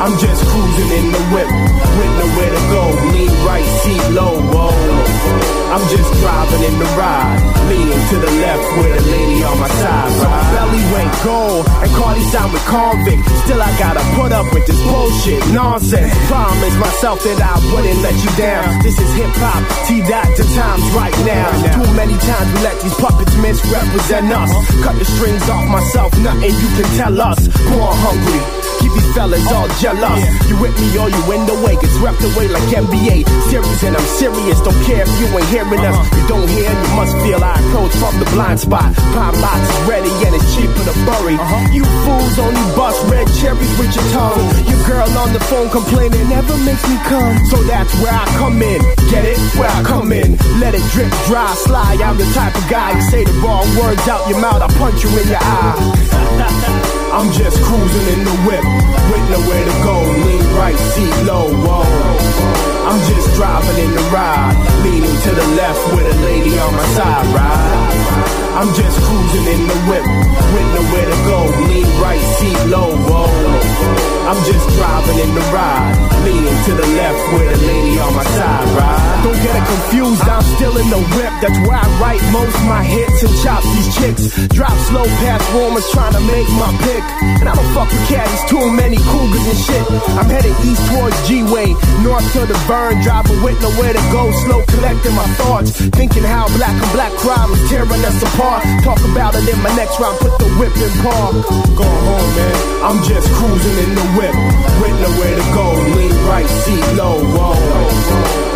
I'm 0.00 0.16
just 0.18 0.46
cruising 0.46 0.90
in 0.98 1.12
the 1.12 1.22
whip, 1.34 1.50
with 1.98 2.12
nowhere 2.18 2.50
to 2.50 2.62
go. 2.70 2.82
Lean 3.12 3.30
right, 3.44 3.64
seat 3.82 4.14
low, 4.14 4.40
whoa. 4.52 5.37
I'm 5.68 5.84
just 5.92 6.08
driving 6.24 6.64
in 6.64 6.74
the 6.80 6.88
ride, 6.96 7.36
leaning 7.68 8.02
to 8.08 8.16
the 8.16 8.32
left 8.40 8.64
with 8.80 8.88
a 8.88 9.02
lady 9.04 9.44
on 9.44 9.60
my 9.60 9.68
side, 9.68 10.08
ride. 10.24 10.48
Belly 10.56 10.82
went 10.96 11.12
gold, 11.20 11.68
and 11.84 11.90
Cardi 11.92 12.24
signed 12.32 12.52
with 12.56 12.64
Konvict. 12.64 13.20
Still, 13.44 13.60
I 13.60 13.68
gotta 13.76 14.00
put 14.16 14.32
up 14.32 14.48
with 14.56 14.64
this 14.64 14.80
bullshit, 14.80 15.44
nonsense. 15.52 16.08
Promise 16.24 16.76
myself 16.80 17.20
that 17.24 17.36
I 17.44 17.52
wouldn't 17.68 18.00
let 18.00 18.16
you 18.16 18.32
down. 18.40 18.80
This 18.80 18.96
is 18.96 19.10
hip 19.12 19.28
hop, 19.36 19.60
T 19.84 20.00
dot 20.08 20.24
to 20.40 20.44
times 20.56 20.88
right 20.96 21.16
now. 21.28 21.52
Too 21.76 21.92
many 21.92 22.16
times 22.16 22.48
we 22.56 22.58
let 22.64 22.80
these 22.80 22.96
puppets 22.96 23.36
misrepresent 23.36 24.32
us. 24.32 24.50
Cut 24.80 24.96
the 24.96 25.04
strings 25.04 25.44
off 25.52 25.68
myself, 25.68 26.16
nothing 26.24 26.48
you 26.48 26.70
can 26.80 26.88
tell 26.96 27.20
us. 27.20 27.44
Born 27.68 27.92
hungry. 27.92 28.68
Keep 28.80 28.92
these 28.94 29.12
fellas 29.12 29.42
all 29.52 29.68
jealous. 29.82 30.22
You 30.48 30.56
with 30.62 30.74
me 30.78 30.88
or 30.96 31.10
you 31.10 31.22
in 31.34 31.42
the 31.50 31.56
way, 31.66 31.74
gets 31.74 31.98
swept 31.98 32.22
away 32.22 32.46
like 32.46 32.62
NBA. 32.70 33.26
Serious 33.50 33.82
and 33.82 33.96
I'm 33.96 34.08
serious, 34.22 34.60
don't 34.62 34.78
care 34.86 35.02
if 35.02 35.10
you 35.18 35.26
ain't 35.34 35.50
us. 35.66 35.98
You 36.14 36.28
don't 36.28 36.48
hear, 36.48 36.70
you 36.70 36.90
must 36.94 37.14
feel 37.18 37.42
I 37.42 37.58
approach 37.58 37.92
from 37.98 38.14
the 38.18 38.26
blind 38.30 38.60
spot. 38.60 38.94
Pop 39.10 39.34
box 39.42 39.58
is 39.58 39.80
ready 39.88 40.10
and 40.22 40.34
it's 40.34 40.46
cheaper 40.54 40.82
to 40.86 40.94
bury. 41.02 41.34
Uh-huh. 41.34 41.74
You 41.74 41.84
fools 42.06 42.38
only 42.38 42.62
bust 42.78 43.02
red 43.10 43.26
cherries 43.42 43.72
with 43.78 43.90
your 43.94 44.06
tongue. 44.14 44.38
Your 44.70 44.78
girl 44.86 45.08
on 45.18 45.32
the 45.32 45.40
phone 45.50 45.70
complaining 45.70 46.28
never 46.28 46.56
makes 46.62 46.82
me 46.86 46.96
come. 47.10 47.34
So 47.50 47.62
that's 47.66 47.90
where 47.98 48.14
I 48.14 48.26
come 48.38 48.62
in. 48.62 48.80
Get 49.10 49.24
it? 49.24 49.38
Where 49.58 49.70
I 49.70 49.82
come 49.82 50.12
in. 50.12 50.38
Let 50.62 50.74
it 50.74 50.84
drip, 50.94 51.10
dry, 51.26 51.50
slide. 51.66 52.00
I'm 52.00 52.16
the 52.16 52.28
type 52.34 52.54
of 52.54 52.66
guy 52.70 52.94
you 52.94 53.02
say 53.10 53.24
the 53.24 53.34
wrong 53.42 53.66
words 53.78 54.06
out 54.06 54.28
your 54.28 54.40
mouth, 54.40 54.62
I 54.62 54.68
punch 54.78 55.02
you 55.02 55.10
in 55.10 55.26
your 55.26 55.42
eye. 55.42 56.94
I'm 57.18 57.32
just 57.32 57.58
cruising 57.64 58.06
in 58.14 58.20
the 58.22 58.36
whip, 58.46 58.62
with 59.10 59.24
nowhere 59.32 59.64
to 59.64 59.76
go. 59.82 59.96
Lean 60.22 60.44
right, 60.54 60.78
seat 60.94 61.24
low, 61.26 61.50
whoa. 61.66 62.67
I'm 62.88 63.00
just 63.06 63.34
driving 63.34 63.84
in 63.84 63.90
the 63.94 64.00
ride, 64.10 64.56
leaning 64.82 65.12
to 65.12 65.30
the 65.34 65.46
left 65.60 65.94
with 65.94 66.06
a 66.06 66.16
lady 66.24 66.58
on 66.58 66.72
my 66.72 66.86
side, 66.96 67.26
ride. 67.36 68.08
I'm 68.56 68.74
just 68.74 68.98
cruising 69.02 69.46
in 69.46 69.66
the 69.68 69.78
whip, 69.88 70.06
with 70.54 70.68
nowhere 70.72 71.04
to 71.04 71.18
go. 71.28 71.38
Lean 71.68 71.84
right, 72.00 72.24
seat 72.38 72.70
low, 72.70 72.96
whoa. 72.96 74.07
I'm 74.28 74.36
just 74.44 74.68
driving 74.76 75.24
in 75.24 75.32
the 75.32 75.40
ride, 75.56 75.96
leaning 76.20 76.58
to 76.68 76.72
the 76.76 76.84
left 76.84 77.20
with 77.32 77.48
a 77.48 77.58
lady 77.64 77.96
on 77.96 78.12
my 78.12 78.24
side, 78.36 78.68
ride. 78.76 79.24
Don't 79.24 79.40
get 79.40 79.56
it 79.56 79.64
confused, 79.64 80.20
I'm 80.28 80.44
still 80.60 80.76
in 80.76 80.84
the 80.92 81.00
whip. 81.16 81.32
That's 81.40 81.56
where 81.64 81.80
I 81.80 81.88
write 81.96 82.20
most 82.28 82.60
my 82.68 82.84
hits 82.84 83.24
and 83.24 83.32
chop 83.40 83.64
these 83.72 83.88
chicks. 83.96 84.28
Drop 84.52 84.76
slow 84.92 85.08
past 85.24 85.48
rumors 85.56 85.88
trying 85.96 86.12
to 86.12 86.20
make 86.28 86.44
my 86.60 86.68
pick. 86.84 87.00
And 87.40 87.48
I 87.48 87.56
don't 87.56 87.72
fuck 87.72 87.88
with 87.88 88.04
caddies, 88.04 88.44
too 88.52 88.68
many 88.68 89.00
cougars 89.00 89.46
and 89.48 89.60
shit. 89.64 89.84
I'm 90.20 90.28
headed 90.28 90.52
east 90.60 90.84
towards 90.92 91.16
G-Way, 91.24 91.72
north 92.04 92.28
to 92.36 92.44
the 92.44 92.58
burn, 92.68 93.00
driving 93.00 93.40
with 93.40 93.56
nowhere 93.64 93.96
to 93.96 94.04
go. 94.12 94.28
Slow 94.44 94.60
collecting 94.68 95.16
my 95.16 95.24
thoughts, 95.40 95.72
thinking 95.96 96.28
how 96.28 96.52
black 96.52 96.76
and 96.76 96.92
black 96.92 97.16
crime 97.16 97.48
is 97.56 97.64
tearing 97.72 98.04
us 98.04 98.20
apart. 98.20 98.60
Talk 98.84 99.00
about 99.08 99.32
it 99.40 99.48
in 99.48 99.56
my 99.64 99.72
next 99.72 99.96
round, 99.96 100.20
put 100.20 100.36
the 100.36 100.52
whip 100.60 100.76
in 100.76 100.92
park. 101.00 101.32
Go 101.80 101.88
home, 101.88 102.30
man. 102.36 102.56
I'm 102.84 103.00
just 103.08 103.24
cruising 103.32 103.88
in 103.88 103.90
the 103.96 104.17
whip, 104.18 104.34
with 104.82 104.96
nowhere 104.98 105.34
to 105.38 105.46
go. 105.54 105.66
Lean 105.94 106.18
right, 106.26 106.50
seat 106.66 106.86
low, 106.98 107.22
whoa. 107.22 107.54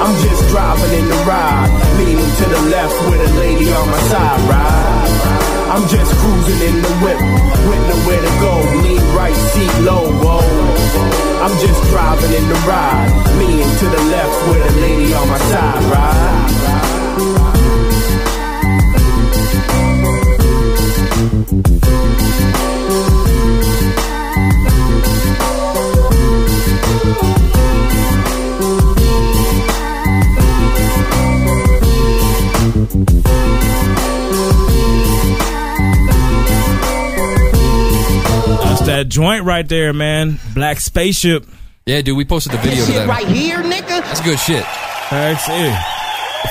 I'm 0.02 0.14
just 0.26 0.42
driving 0.50 0.92
in 0.98 1.06
the 1.06 1.20
ride, 1.22 1.70
leaning 1.98 2.32
to 2.40 2.44
the 2.50 2.62
left 2.74 2.96
with 3.08 3.20
a 3.22 3.30
lady 3.38 3.72
on 3.72 3.86
my 3.86 4.02
side, 4.10 4.40
ride. 4.50 5.10
I'm 5.70 5.86
just 5.86 6.10
cruising 6.18 6.60
in 6.68 6.76
the 6.82 6.94
whip, 7.02 7.22
with 7.70 7.82
nowhere 7.92 8.22
to 8.26 8.32
go. 8.42 8.54
Lean 8.82 9.04
right, 9.14 9.38
seat 9.54 9.74
low, 9.86 10.10
whoa. 10.22 10.42
I'm 11.44 11.54
just 11.62 11.80
driving 11.90 12.32
in 12.34 12.46
the 12.48 12.58
ride, 12.66 13.10
leaning 13.38 13.72
to 13.80 13.86
the 13.94 14.02
left 14.10 14.36
with 14.50 14.62
a 14.66 14.72
lady 14.82 15.14
on 15.14 15.28
my 15.28 15.38
side, 15.38 15.82
ride. 15.94 17.01
That's 38.84 39.04
that 39.04 39.08
joint 39.08 39.44
right 39.44 39.68
there, 39.68 39.92
man. 39.92 40.40
Black 40.54 40.80
Spaceship. 40.80 41.46
Yeah, 41.86 42.02
dude, 42.02 42.16
we 42.16 42.24
posted 42.24 42.52
the 42.52 42.58
video 42.58 42.84
to 42.86 42.92
that. 42.92 43.08
right 43.08 43.26
here, 43.26 43.58
nigga. 43.58 43.86
That's 43.88 44.20
good 44.20 44.38
shit. 44.40 44.64
That's 45.10 45.44
it. 45.48 45.74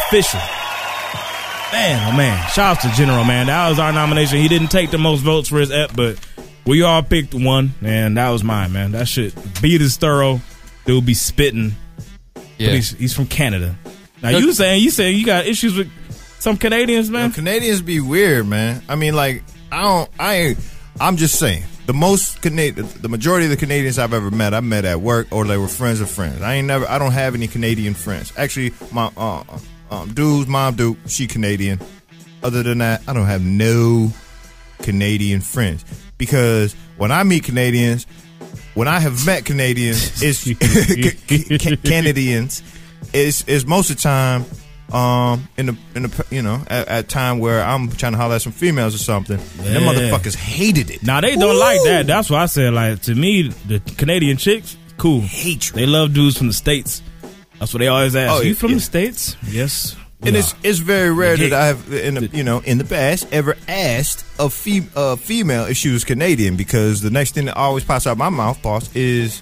Official. 0.07 0.39
Man, 1.73 2.13
oh 2.13 2.17
man. 2.17 2.49
Shout 2.49 2.77
out 2.77 2.81
to 2.83 2.89
General, 2.95 3.23
man. 3.23 3.47
That 3.47 3.69
was 3.69 3.79
our 3.79 3.91
nomination. 3.91 4.37
He 4.39 4.47
didn't 4.47 4.69
take 4.69 4.91
the 4.91 4.97
most 4.97 5.21
votes 5.21 5.49
for 5.49 5.59
his 5.59 5.71
ep, 5.71 5.91
but 5.95 6.19
we 6.65 6.83
all 6.83 7.01
picked 7.03 7.33
one, 7.33 7.71
and 7.81 8.17
that 8.17 8.29
was 8.29 8.43
mine, 8.43 8.71
man. 8.71 8.91
That 8.93 9.07
shit 9.07 9.33
beat 9.61 9.81
is 9.81 9.97
thorough. 9.97 10.39
Dude 10.85 11.05
be 11.05 11.13
spitting. 11.13 11.73
Yeah. 12.57 12.71
he's, 12.71 12.91
he's 12.91 13.13
from 13.13 13.25
Canada. 13.27 13.75
Now 14.21 14.29
you 14.29 14.53
saying 14.53 14.83
you 14.83 14.89
saying 14.91 15.17
you 15.17 15.25
got 15.25 15.45
issues 15.47 15.75
with 15.75 15.89
some 16.39 16.57
Canadians, 16.57 17.07
You 17.07 17.13
man? 17.13 17.29
know, 17.29 17.35
Canadians 17.35 17.81
be 17.81 17.99
weird, 17.99 18.47
man. 18.47 18.83
I 18.87 18.95
mean, 18.95 19.15
like 19.15 19.43
I 19.71 19.81
don't. 19.83 20.09
I 20.19 20.33
ain't. 20.35 20.59
I'm 20.99 21.17
just 21.17 21.39
saying. 21.39 21.63
The 21.87 21.93
most 21.93 22.41
Canadian, 22.41 22.87
the 23.01 23.09
majority 23.09 23.45
of 23.45 23.49
the 23.49 23.57
Canadians 23.57 23.97
I've 23.99 24.13
ever 24.13 24.31
met, 24.31 24.53
I 24.53 24.59
met 24.61 24.85
at 24.85 25.01
work 25.01 25.27
or 25.31 25.45
they 25.45 25.57
were 25.57 25.67
friends 25.67 25.99
of 25.99 26.09
friends. 26.09 26.41
I 26.41 26.55
ain't 26.55 26.67
never. 26.67 26.87
I 26.87 26.99
don't 26.99 27.11
have 27.11 27.35
any 27.35 27.47
Canadian 27.47 27.93
friends. 27.93 28.31
Actually, 28.37 28.73
my 28.91 29.11
uh, 29.17 29.43
um, 29.89 30.13
dude's 30.13 30.47
mom, 30.47 30.75
dude, 30.75 30.97
she 31.07 31.27
Canadian. 31.27 31.79
Other 32.43 32.63
than 32.63 32.79
that, 32.79 33.01
I 33.07 33.13
don't 33.13 33.25
have 33.25 33.43
no 33.43 34.11
Canadian 34.79 35.41
friends 35.41 35.83
because 36.17 36.73
when 36.97 37.11
I 37.11 37.23
meet 37.23 37.43
Canadians, 37.43 38.05
when 38.73 38.87
I 38.87 38.99
have 38.99 39.25
met 39.25 39.45
Canadians, 39.45 40.21
it's 40.21 40.43
ca- 40.59 41.57
ca- 41.57 41.77
Canadians. 41.77 42.63
It's, 43.13 43.43
it's 43.47 43.65
most 43.65 43.89
of 43.89 43.97
the 43.97 44.01
time 44.03 44.45
um 44.93 45.47
in 45.57 45.67
the 45.67 45.77
in 45.95 46.03
the 46.03 46.25
you 46.29 46.41
know 46.41 46.61
at, 46.67 46.87
at 46.87 47.09
time 47.09 47.39
where 47.39 47.63
I'm 47.63 47.89
trying 47.89 48.13
to 48.13 48.17
holler 48.17 48.35
at 48.35 48.41
some 48.41 48.51
females 48.51 48.95
or 48.95 48.99
something. 48.99 49.39
And 49.39 49.75
them 49.75 49.83
motherfuckers 49.83 50.35
hated 50.35 50.89
it. 50.89 51.03
Now 51.03 51.21
they 51.21 51.35
don't 51.35 51.59
like 51.59 51.79
that. 51.85 52.07
That's 52.07 52.29
why 52.29 52.43
I 52.43 52.45
said 52.47 52.73
like 52.73 53.01
to 53.03 53.15
me 53.15 53.49
the 53.67 53.79
Canadian 53.97 54.37
chicks 54.37 54.77
cool. 55.01 55.21
Hatred. 55.21 55.79
They 55.79 55.85
love 55.85 56.13
dudes 56.13 56.37
from 56.37 56.47
the 56.47 56.53
states. 56.53 57.01
That's 57.59 57.73
what 57.73 57.79
they 57.79 57.87
always 57.87 58.15
ask. 58.15 58.33
Oh, 58.33 58.41
you 58.41 58.49
yeah, 58.49 58.55
from 58.55 58.69
yeah. 58.69 58.75
the 58.75 58.81
states? 58.81 59.35
Yes. 59.47 59.95
And 60.23 60.35
it's 60.35 60.53
it's 60.61 60.77
very 60.77 61.11
rare 61.11 61.35
that 61.35 61.51
I 61.51 61.65
have 61.65 61.91
in 61.91 62.13
the, 62.13 62.27
you 62.27 62.43
know 62.43 62.59
in 62.59 62.77
the 62.77 62.83
past 62.83 63.27
ever 63.31 63.57
asked 63.67 64.23
a 64.37 64.51
fem- 64.51 64.91
uh, 64.95 65.15
female 65.15 65.65
if 65.65 65.77
she 65.77 65.89
was 65.89 66.03
Canadian 66.03 66.57
because 66.57 67.01
the 67.01 67.09
next 67.09 67.33
thing 67.33 67.45
that 67.45 67.57
always 67.57 67.83
pops 67.83 68.05
out 68.05 68.19
my 68.19 68.29
mouth, 68.29 68.61
boss, 68.61 68.95
is 68.95 69.41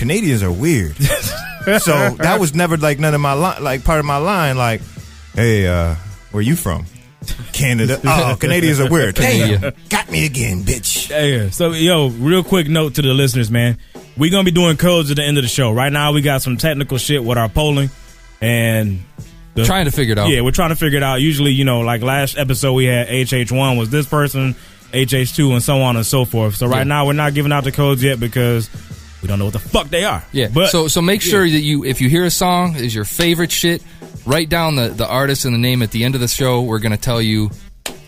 Canadians 0.00 0.42
are 0.42 0.50
weird. 0.50 0.96
so 1.80 2.10
that 2.16 2.38
was 2.40 2.54
never 2.54 2.76
like 2.78 2.98
none 2.98 3.14
of 3.14 3.20
my 3.20 3.34
li- 3.34 3.60
like 3.62 3.84
part 3.84 3.98
of 4.00 4.06
my 4.06 4.16
line. 4.16 4.56
Like, 4.56 4.80
hey, 5.34 5.66
uh, 5.66 5.94
where 6.32 6.42
you 6.42 6.56
from? 6.56 6.86
Canada. 7.52 8.00
Oh, 8.04 8.34
Canadians 8.40 8.80
are 8.80 8.88
weird. 8.90 9.14
Canada. 9.16 9.72
Damn, 9.72 9.88
got 9.90 10.10
me 10.10 10.24
again, 10.24 10.62
bitch. 10.62 11.10
Yeah. 11.10 11.50
So, 11.50 11.72
yo, 11.72 12.08
real 12.08 12.42
quick 12.42 12.66
note 12.66 12.94
to 12.94 13.02
the 13.02 13.12
listeners, 13.12 13.50
man. 13.50 13.76
We're 14.16 14.30
gonna 14.30 14.44
be 14.44 14.50
doing 14.50 14.78
codes 14.78 15.10
at 15.10 15.16
the 15.18 15.22
end 15.22 15.36
of 15.36 15.44
the 15.44 15.48
show. 15.48 15.70
Right 15.70 15.92
now, 15.92 16.12
we 16.12 16.22
got 16.22 16.40
some 16.40 16.56
technical 16.56 16.96
shit 16.96 17.22
with 17.22 17.36
our 17.36 17.50
polling, 17.50 17.90
and 18.40 19.00
the, 19.54 19.64
Trying 19.64 19.84
to 19.84 19.90
figure 19.92 20.12
it 20.12 20.18
out. 20.18 20.30
Yeah, 20.30 20.40
we're 20.40 20.50
trying 20.52 20.70
to 20.70 20.76
figure 20.76 20.96
it 20.96 21.02
out. 21.02 21.20
Usually, 21.20 21.52
you 21.52 21.64
know, 21.64 21.80
like 21.80 22.00
last 22.00 22.38
episode, 22.38 22.72
we 22.72 22.86
had 22.86 23.08
HH1 23.08 23.78
was 23.78 23.90
this 23.90 24.06
person, 24.06 24.54
HH2, 24.92 25.52
and 25.52 25.62
so 25.62 25.82
on 25.82 25.96
and 25.96 26.06
so 26.06 26.24
forth. 26.24 26.56
So 26.56 26.66
right 26.66 26.78
Yeah. 26.78 26.84
now, 26.84 27.06
we're 27.06 27.12
not 27.12 27.34
giving 27.34 27.52
out 27.52 27.64
the 27.64 27.72
codes 27.72 28.02
yet 28.02 28.18
because 28.18 28.70
we 29.22 29.28
don't 29.28 29.38
know 29.38 29.44
what 29.46 29.52
the 29.54 29.58
fuck 29.60 29.88
they 29.88 30.04
are. 30.04 30.24
Yeah. 30.32 30.48
But 30.52 30.70
so 30.70 30.88
so 30.88 31.00
make 31.02 31.22
sure 31.22 31.48
that 31.48 31.60
you 31.60 31.84
if 31.84 32.00
you 32.00 32.08
hear 32.08 32.24
a 32.24 32.30
song 32.30 32.76
is 32.76 32.94
your 32.94 33.04
favorite 33.04 33.52
shit, 33.52 33.82
write 34.26 34.48
down 34.48 34.76
the 34.76 34.88
the 34.88 35.06
artist 35.06 35.44
and 35.44 35.54
the 35.54 35.58
name 35.58 35.82
at 35.82 35.90
the 35.90 36.04
end 36.04 36.14
of 36.14 36.20
the 36.20 36.28
show. 36.28 36.62
We're 36.62 36.78
gonna 36.78 36.96
tell 36.96 37.20
you 37.22 37.50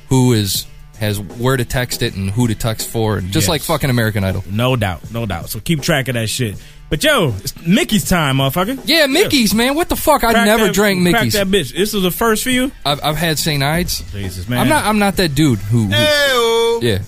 who 0.09 0.33
is 0.33 0.66
has 0.98 1.18
where 1.18 1.57
to 1.57 1.64
text 1.64 2.01
it 2.03 2.14
and 2.14 2.31
who 2.31 2.46
to 2.46 2.55
text 2.55 2.88
for, 2.88 3.16
and 3.18 3.27
just 3.33 3.44
Yes. 3.44 3.48
like 3.48 3.62
fucking 3.62 3.90
American 3.90 4.22
Idol. 4.25 4.44
no 4.51 4.77
doubt, 4.77 5.11
no 5.12 5.27
doubt. 5.27 5.48
So 5.51 5.59
keep 5.59 5.83
track 5.83 6.09
of 6.09 6.14
that 6.14 6.29
shit. 6.29 6.57
But 6.90 7.03
yo, 7.03 7.35
it's 7.38 7.57
Mickey's 7.66 8.07
time, 8.09 8.37
motherfucker. 8.37 8.79
Yeah, 8.85 9.07
Mickey's 9.07 9.55
man. 9.55 9.75
What 9.75 9.88
the 9.88 9.96
fuck? 9.96 10.22
I 10.25 10.44
never 10.44 10.66
that- 10.66 10.75
drank 10.75 11.01
crack 11.03 11.12
Mickey's. 11.14 11.33
that 11.33 11.46
bitch. 11.48 11.75
This 11.75 11.94
is 11.94 12.03
the 12.03 12.11
first 12.11 12.44
for 12.44 12.51
you. 12.51 12.70
I've, 12.85 13.03
I've 13.03 13.16
had 13.16 13.38
St. 13.38 13.62
Ides. 13.62 14.05
Jesus, 14.12 14.46
man. 14.48 14.59
I'm 14.61 14.68
not. 14.68 14.85
I'm 14.85 14.98
not 14.98 15.16
that 15.16 15.35
dude 15.35 15.59
who. 15.59 15.85
who 15.87 16.81
yeah. 16.87 16.98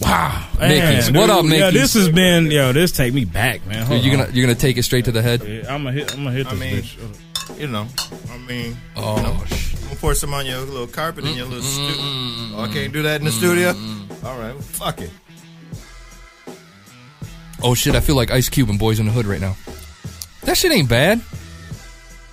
Wow, 0.00 0.46
Mickey's. 0.60 1.10
Man, 1.10 1.20
What 1.20 1.30
up, 1.30 1.42
dude, 1.42 1.52
Yeah, 1.52 1.58
Mickey's? 1.66 1.80
this 1.80 1.94
has 1.94 2.08
been 2.08 2.50
yo. 2.50 2.72
This 2.72 2.92
take 2.92 3.12
me 3.12 3.24
back, 3.24 3.66
man. 3.66 3.84
Hold 3.86 4.02
You're 4.04 4.14
on. 4.14 4.20
gonna 4.26 4.32
you're 4.36 4.46
gonna 4.46 4.58
take 4.58 4.76
it 4.76 4.84
straight 4.84 5.04
to 5.06 5.12
the 5.12 5.22
head. 5.22 5.42
Yeah, 5.42 5.74
I'm 5.74 5.82
gonna 5.82 5.92
hit. 5.92 6.12
I'm 6.14 6.22
gonna 6.24 6.36
hit 6.36 6.46
I 6.46 6.50
this 6.54 6.60
mean- 6.60 6.82
bitch. 6.82 7.58
You 7.58 7.66
know, 7.66 7.88
I 8.32 8.36
mean, 8.38 8.76
Oh, 8.94 9.16
you 9.16 9.22
know, 9.22 9.42
sh- 9.46 9.74
I'm 9.76 9.82
gonna 9.84 9.96
pour 9.96 10.14
some 10.14 10.32
on 10.34 10.46
your 10.46 10.60
little 10.60 10.86
carpet 10.86 11.24
in 11.24 11.34
your 11.34 11.46
little 11.46 11.62
studio. 11.62 11.96
Oh, 11.98 12.66
I 12.68 12.72
can't 12.72 12.92
do 12.92 13.02
that 13.02 13.20
in 13.20 13.24
the 13.26 13.32
studio. 13.32 13.70
All 14.22 14.38
right, 14.38 14.52
well, 14.52 14.60
fuck 14.60 15.00
it. 15.00 15.10
oh 17.62 17.74
shit! 17.74 17.94
I 17.96 18.00
feel 18.00 18.14
like 18.14 18.30
Ice 18.30 18.48
Cube 18.48 18.68
and 18.70 18.78
Boys 18.78 19.00
in 19.00 19.06
the 19.06 19.12
Hood 19.12 19.26
right 19.26 19.40
now. 19.40 19.56
That 20.42 20.56
shit 20.56 20.70
ain't 20.72 20.88
bad. 20.88 21.20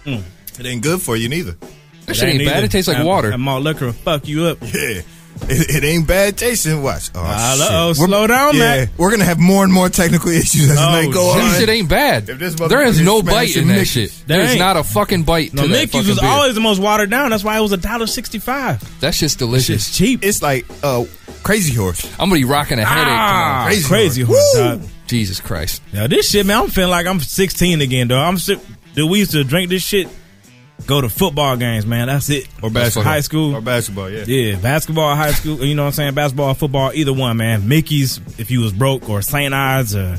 Mm. 0.06 0.21
It 0.60 0.65
ain't 0.65 0.84
good 0.84 1.01
for 1.01 1.15
you 1.17 1.28
neither. 1.30 1.56
That 2.06 2.15
shit 2.15 2.30
ain't 2.30 2.45
bad. 2.45 2.58
either. 2.58 2.65
It 2.65 2.71
tastes 2.71 2.88
like 2.88 2.97
That- 2.97 3.06
water. 3.06 3.32
That 3.32 3.39
malt 3.39 3.63
liquor 3.63 3.86
will 3.88 3.93
fuck 3.93 4.28
you 4.28 4.45
up. 4.45 4.60
Yeah. 4.62 5.01
It, 5.48 5.76
it 5.76 5.84
ain't 5.84 6.08
bad 6.08 6.38
tasting. 6.38 6.82
Watch. 6.82 7.10
Oh, 7.13 7.21
Uh, 7.24 7.56
shit. 7.56 7.62
uh-oh, 7.71 7.93
slow 7.93 8.26
down, 8.26 8.56
yeah, 8.56 8.60
Mac. 8.86 8.89
We're 8.98 9.12
gonna 9.12 9.26
have 9.26 9.38
more 9.39 9.63
and 9.63 9.71
more 9.71 9.89
technical 9.89 10.30
issues 10.32 10.69
as 10.71 10.76
the 10.78 10.82
Oh, 10.82 10.91
night 10.91 11.12
go 11.13 11.30
on. 11.32 11.38
That 11.39 11.60
shit 11.60 11.69
ain't 11.69 11.89
bad. 11.89 12.30
If 12.30 12.39
this 12.39 12.56
There 12.56 12.82
is 12.84 13.02
no 13.02 13.21
bite 13.21 13.48
in 13.48 13.48
smashing 13.54 13.67
that 13.67 13.74
Mickey's. 13.74 13.89
shit. 13.91 14.13
There 14.28 14.45
There's 14.45 14.58
not 14.58 14.78
a 14.78 14.84
fucking 14.84 15.24
bite 15.24 15.54
No, 15.54 15.63
to 15.63 15.67
that 15.67 15.74
Mickey's 15.74 15.91
fucking 15.91 16.08
was 16.10 16.19
beer. 16.19 16.30
always 16.30 16.56
the 16.56 16.62
most 16.62 16.80
watered 16.80 17.10
down. 17.10 17.32
That's 17.32 17.43
why 17.43 17.58
it 17.58 17.62
was 17.62 17.74
a 17.74 17.78
dollar 17.78 18.08
sixty 18.08 18.39
five. 18.39 18.82
that 19.02 19.13
shit's 19.13 19.34
It's 19.34 19.36
delicious. 19.36 19.95
cheap. 19.95 20.21
It's 20.24 20.41
like 20.41 20.65
uh, 20.82 21.04
Crazy 21.43 21.74
Horse. 21.74 22.06
I'm 22.19 22.30
gonna 22.30 22.36
be 22.39 22.45
rocking 22.45 22.80
a 22.80 22.86
headache 22.86 23.06
Ah. 23.08 23.65
Crazy 23.67 23.84
crazy, 23.88 24.21
Horse. 24.24 24.39
horse, 24.58 24.80
Woo! 24.80 24.89
Jesus 25.08 25.39
Christ. 25.41 25.82
Now 25.93 26.08
this 26.08 26.30
shit, 26.32 26.45
man, 26.45 26.62
I'm 26.63 26.69
feeling 26.69 26.89
like 26.91 27.06
I'm 27.06 27.19
16 27.19 27.82
again, 27.82 28.08
though. 28.08 28.17
I'm 28.19 28.38
si- 28.39 28.58
dude, 28.95 29.10
we 29.12 29.19
used 29.19 29.32
to 29.32 29.43
drink 29.43 29.69
this 29.69 29.84
shit, 29.84 30.08
go 30.85 31.01
to 31.01 31.09
football 31.09 31.57
games, 31.57 31.85
man. 31.85 32.07
That's 32.07 32.29
it. 32.29 32.47
Or 32.61 32.69
basketball. 32.69 33.03
high 33.11 33.21
school. 33.21 33.55
Or 33.55 33.61
basketball, 33.61 34.09
yeah. 34.09 34.23
Yeah, 34.25 34.55
basketball, 34.57 35.15
high 35.15 35.31
school. 35.31 35.63
You 35.63 35.75
know 35.75 35.83
what 35.83 35.88
I'm 35.88 35.93
saying? 35.93 36.13
Basketball, 36.13 36.53
football, 36.53 36.91
either 36.93 37.13
one, 37.13 37.38
man. 37.38 37.67
Mickey's 37.67 38.19
if 38.39 38.51
you 38.51 38.61
was 38.61 38.73
broke, 38.73 39.09
or 39.09 39.21
St. 39.21 39.53
Ides, 39.53 39.95
or 39.95 40.17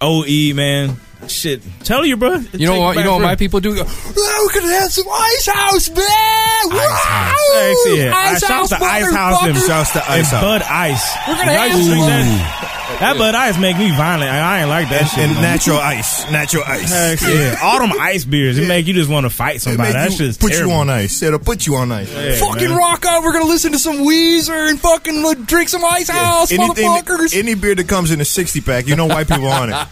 OE, 0.00 0.52
man. 0.54 0.96
Shit, 1.28 1.62
tell 1.82 2.04
you, 2.04 2.16
bro. 2.16 2.36
You 2.52 2.66
know 2.66 2.78
what? 2.80 2.96
You 2.96 3.02
know 3.02 3.14
what 3.14 3.22
my 3.22 3.34
people 3.36 3.58
do? 3.58 3.74
Go, 3.74 3.82
oh, 3.86 4.44
we 4.46 4.52
could 4.60 4.68
have 4.70 4.92
some 4.92 5.06
ice 5.10 5.46
house, 5.46 5.88
man. 5.88 5.98
Ice 5.98 7.04
House. 7.04 7.52
Hey, 7.52 7.74
see 7.84 8.00
it. 8.00 8.12
Ice 8.12 8.40
Shouts 8.40 8.48
house, 8.48 8.68
to 8.68 8.84
Ice 8.84 9.12
House 9.12 9.42
and 9.42 9.56
motherfucker. 9.56 9.66
Shouts 9.66 9.92
to 9.92 10.10
Ice 10.10 10.30
House. 10.30 10.42
Bud 10.42 10.62
Ice. 10.62 11.16
We're 11.26 11.34
gonna 11.36 11.52
have 11.52 11.70
used 11.72 11.88
to 11.90 11.94
drink 11.96 12.06
some- 12.10 12.75
that. 12.88 13.00
That 13.00 13.18
Bud 13.18 13.34
Ice 13.34 13.58
make 13.58 13.76
me 13.78 13.90
violent. 13.90 14.30
I 14.30 14.38
I 14.56 14.60
ain't 14.60 14.68
like 14.68 14.88
that 14.90 15.00
And, 15.02 15.10
shit. 15.10 15.18
and 15.24 15.32
man. 15.34 15.42
natural 15.42 15.78
ice. 15.78 16.30
Natural 16.30 16.62
ice. 16.64 16.90
Heck 16.90 17.20
yeah. 17.22 17.58
All 17.62 17.78
them 17.80 17.92
ice 18.00 18.24
beers, 18.24 18.58
it 18.58 18.66
make 18.68 18.86
you 18.86 18.94
just 18.94 19.10
want 19.10 19.24
to 19.24 19.30
fight 19.30 19.60
somebody. 19.60 19.88
make 19.88 19.92
That 19.94 20.10
you- 20.12 20.16
shit's 20.16 20.38
put 20.38 20.52
terrible. 20.52 20.72
you 20.72 20.78
on 20.78 20.90
ice. 20.90 21.22
It'll 21.22 21.38
put 21.38 21.66
you 21.66 21.76
on 21.76 21.92
ice. 21.92 22.12
Yeah, 22.12 22.36
Fucking 22.36 22.68
man. 22.68 22.78
rock 22.78 23.04
out. 23.06 23.22
We're 23.22 23.32
gonna 23.32 23.44
listen 23.46 23.72
to 23.72 23.78
some 23.78 23.98
Weezer 23.98 24.70
and 24.70 24.80
fucking 24.80 25.24
uh, 25.24 25.34
drink 25.46 25.68
some 25.68 25.84
ice 25.84 26.08
house, 26.08 26.50
Anything, 26.52 26.88
motherfuckers. 26.90 27.36
any 27.36 27.54
beer 27.54 27.74
that 27.74 27.88
comes 27.88 28.10
in 28.10 28.20
a 28.20 28.24
sixty 28.24 28.60
pack, 28.60 28.86
you 28.86 28.96
know 28.96 29.06
white 29.06 29.28
people 29.28 29.46
on 29.48 29.70
it. 29.72 29.86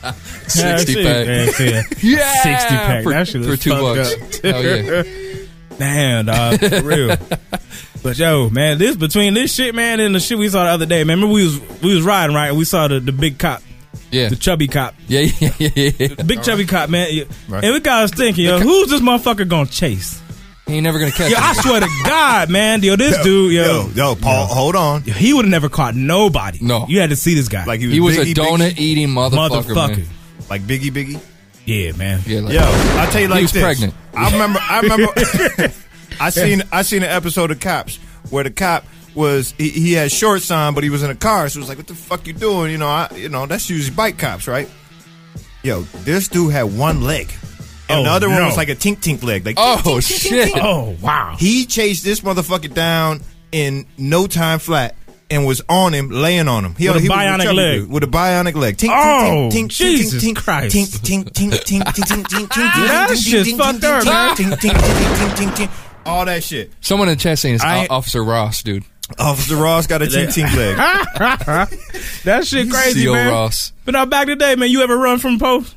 60 0.49 0.95
pack. 1.05 1.27
Yeah, 1.27 1.51
yeah. 1.59 1.83
Yeah, 2.01 2.33
60 2.43 2.69
pack. 2.77 3.03
for, 3.03 3.13
that 3.13 3.29
shit 3.29 3.45
for 3.45 3.57
two 3.57 3.71
bucks. 3.71 4.13
up. 4.15 4.43
Hell 4.45 4.63
yeah. 4.65 5.03
Damn, 5.79 6.27
dog, 6.27 6.61
for 6.61 6.83
real. 6.83 7.17
But 8.05 8.19
yo, 8.19 8.51
man, 8.51 8.77
this 8.77 8.97
between 8.97 9.33
this 9.33 9.55
shit, 9.55 9.75
man, 9.75 9.99
and 9.99 10.15
the 10.15 10.21
shit 10.21 10.37
we 10.37 10.51
saw 10.51 10.65
the 10.65 10.71
other 10.71 10.85
day, 10.85 11.05
man. 11.05 11.17
Remember 11.17 11.33
we 11.35 11.45
was 11.45 11.81
we 11.81 11.95
was 11.95 12.05
riding 12.05 12.37
right, 12.37 12.49
and 12.49 12.59
we 12.59 12.67
saw 12.67 12.87
the, 12.87 13.01
the 13.01 13.13
big 13.13 13.39
cop, 13.39 13.63
Yeah, 14.11 14.29
the 14.29 14.37
chubby 14.37 14.69
cop, 14.69 14.95
yeah, 15.09 15.21
yeah, 15.21 15.51
yeah. 15.59 15.69
yeah. 15.75 16.09
the 16.09 16.25
big 16.25 16.43
chubby 16.43 16.67
cop, 16.67 16.91
man. 16.91 17.09
Yeah. 17.11 17.25
Right. 17.49 17.65
And 17.65 17.73
we 17.73 17.81
got 17.81 18.05
us 18.05 18.11
thinking, 18.11 18.45
yo, 18.45 18.59
who's 18.61 18.91
this 18.91 19.01
motherfucker 19.01 19.49
gonna 19.49 19.71
chase? 19.71 20.21
He 20.67 20.75
ain't 20.75 20.85
never 20.85 20.99
gonna 20.99 21.13
catch 21.13 21.31
Yo, 21.31 21.39
I 21.39 21.55
swear 21.55 21.81
to 21.81 21.89
God, 22.05 22.51
man, 22.51 22.83
yo, 22.83 22.95
this 22.97 23.17
dude, 23.23 23.55
yo, 23.55 23.63
yo, 23.65 23.89
yo, 23.95 24.15
Paul, 24.17 24.47
hold 24.49 24.77
on. 24.77 25.01
he 25.01 25.33
would 25.33 25.47
have 25.47 25.51
never 25.51 25.71
caught 25.71 25.95
nobody. 25.95 26.59
No. 26.61 26.85
you 26.87 27.01
had 27.01 27.09
to 27.09 27.17
see 27.17 27.35
this 27.35 27.49
guy, 27.49 27.65
Like 27.65 27.81
he 27.81 27.87
was, 27.87 27.95
He 27.95 28.01
was 28.01 28.19
a 28.19 28.25
donut 28.35 28.73
Biggie, 28.73 28.79
eating 28.81 29.09
motherfucker, 29.09 29.63
motherfucker. 29.63 29.97
man. 29.97 30.07
like 30.51 30.61
Biggie, 30.63 30.91
Biggie. 30.91 31.21
Yeah, 31.65 31.93
man. 31.93 32.21
Yeah, 32.27 32.41
like, 32.41 32.53
Yo, 32.53 32.61
I 32.63 33.09
tell 33.11 33.23
you 33.23 33.29
like 33.29 33.41
this. 33.41 33.41
He 33.41 33.43
was 33.43 33.53
this. 33.53 33.63
pregnant. 33.63 33.95
I 34.15 34.31
remember. 34.31 34.59
I 34.61 34.81
remember. 34.81 35.73
I 36.21 36.31
seen. 36.31 36.63
I 36.73 36.83
seen 36.83 37.03
an 37.03 37.11
episode 37.11 37.51
of 37.51 37.61
Cops 37.61 37.97
where 38.31 38.45
the 38.45 38.51
cop 38.51 38.85
was 39.15 39.53
he, 39.59 39.69
he 39.71 39.93
had 39.93 40.11
shorts 40.11 40.51
on, 40.51 40.75
but 40.75 40.83
he 40.85 40.91
was 40.91 41.03
in 41.03 41.11
a 41.11 41.15
car. 41.15 41.49
So 41.49 41.59
it 41.59 41.61
was 41.63 41.69
like, 41.69 41.79
"What 41.79 41.87
the 41.87 41.95
fuck 41.95 42.27
you 42.27 42.33
doing?" 42.33 42.71
You 42.73 42.79
know, 42.79 42.89
I 42.89 43.09
you 43.15 43.29
know 43.29 43.47
that's 43.47 43.69
usually 43.71 43.95
bike 43.95 44.19
cops, 44.19 44.49
right? 44.49 44.69
Yo, 45.63 45.83
this 46.05 46.29
dude 46.29 46.53
had 46.53 46.77
one 46.77 47.03
leg, 47.03 47.31
and 47.89 48.01
Oh, 48.01 48.05
the 48.05 48.11
other 48.11 48.29
one 48.29 48.45
was 48.45 48.57
like 48.57 48.69
a 48.69 48.75
tink 48.77 48.99
tink 48.99 49.23
leg. 49.23 49.47
Like, 49.47 49.57
Oh, 49.59 49.77
tink, 49.79 49.85
tink, 49.85 49.97
tink, 49.97 50.21
shit. 50.21 50.49
tink, 50.51 50.53
tink. 50.55 50.65
Oh 50.65 50.97
wow. 51.01 51.37
He 51.39 51.65
chased 51.67 52.05
this 52.05 52.21
motherfucker 52.21 52.73
down 52.73 53.21
in 53.53 53.87
no 53.99 54.27
time 54.27 54.59
flat. 54.59 54.97
And 55.31 55.47
was 55.47 55.63
on 55.71 55.95
him, 55.95 56.11
laying 56.11 56.49
on 56.49 56.67
him. 56.67 56.75
He, 56.77 56.87
With 56.87 56.99
a 56.99 57.01
he 57.01 57.09
bionic 57.09 57.53
leg. 57.55 57.81
dude, 57.81 57.91
with 57.91 58.05
a 58.05 58.07
bionic 58.07 58.55
leg. 58.55 58.77
Tink, 58.77 58.91
Oh, 58.91 59.49
tink, 59.51 59.53
tink, 59.53 59.65
tink, 59.65 59.69
Jesus 59.71 60.23
tink, 60.23 60.35
tink, 60.35 60.37
Christ. 60.37 60.77
Tink, 60.77 60.87
tink, 61.01 61.25
tink, 61.33 61.51
tink, 61.65 61.83
tink, 61.83 62.05
tink, 62.05 62.25
tink, 62.25 62.47
tink, 62.49 62.87
That 62.87 63.09
tink, 63.11 63.25
shit's 63.31 63.49
tink, 63.53 63.57
fucked 63.57 63.81
tink, 63.81 64.07
up, 64.07 64.37
tink, 64.37 64.51
man. 64.51 64.59
tink, 64.59 64.71
tink, 64.71 64.77
tink, 64.77 65.17
tink, 65.17 65.35
tink, 65.35 65.51
tink. 65.57 65.71
All 66.07 66.25
that 66.27 66.43
shit. 66.43 66.73
Someone 66.81 67.09
in 67.09 67.17
the 67.17 67.21
chat 67.21 67.39
saying 67.39 67.57
it's 67.57 67.65
I- 67.65 67.87
Officer 67.89 68.23
Ross, 68.23 68.63
dude. 68.63 68.85
Officer 69.19 69.57
Ross 69.57 69.87
got 69.87 70.01
a 70.01 70.07
tink 70.07 70.29
tink 70.29 70.55
leg. 70.57 70.77
that 72.25 72.47
shit 72.47 72.71
crazy, 72.71 73.05
CO 73.05 73.13
man. 73.13 73.31
Ross. 73.31 73.73
But 73.85 73.93
now 73.93 74.07
back 74.07 74.25
in 74.29 74.39
the 74.39 74.45
day, 74.45 74.57
man, 74.57 74.71
you 74.71 74.83
ever 74.83 74.97
run 74.97 75.19
from 75.19 75.39
post 75.39 75.75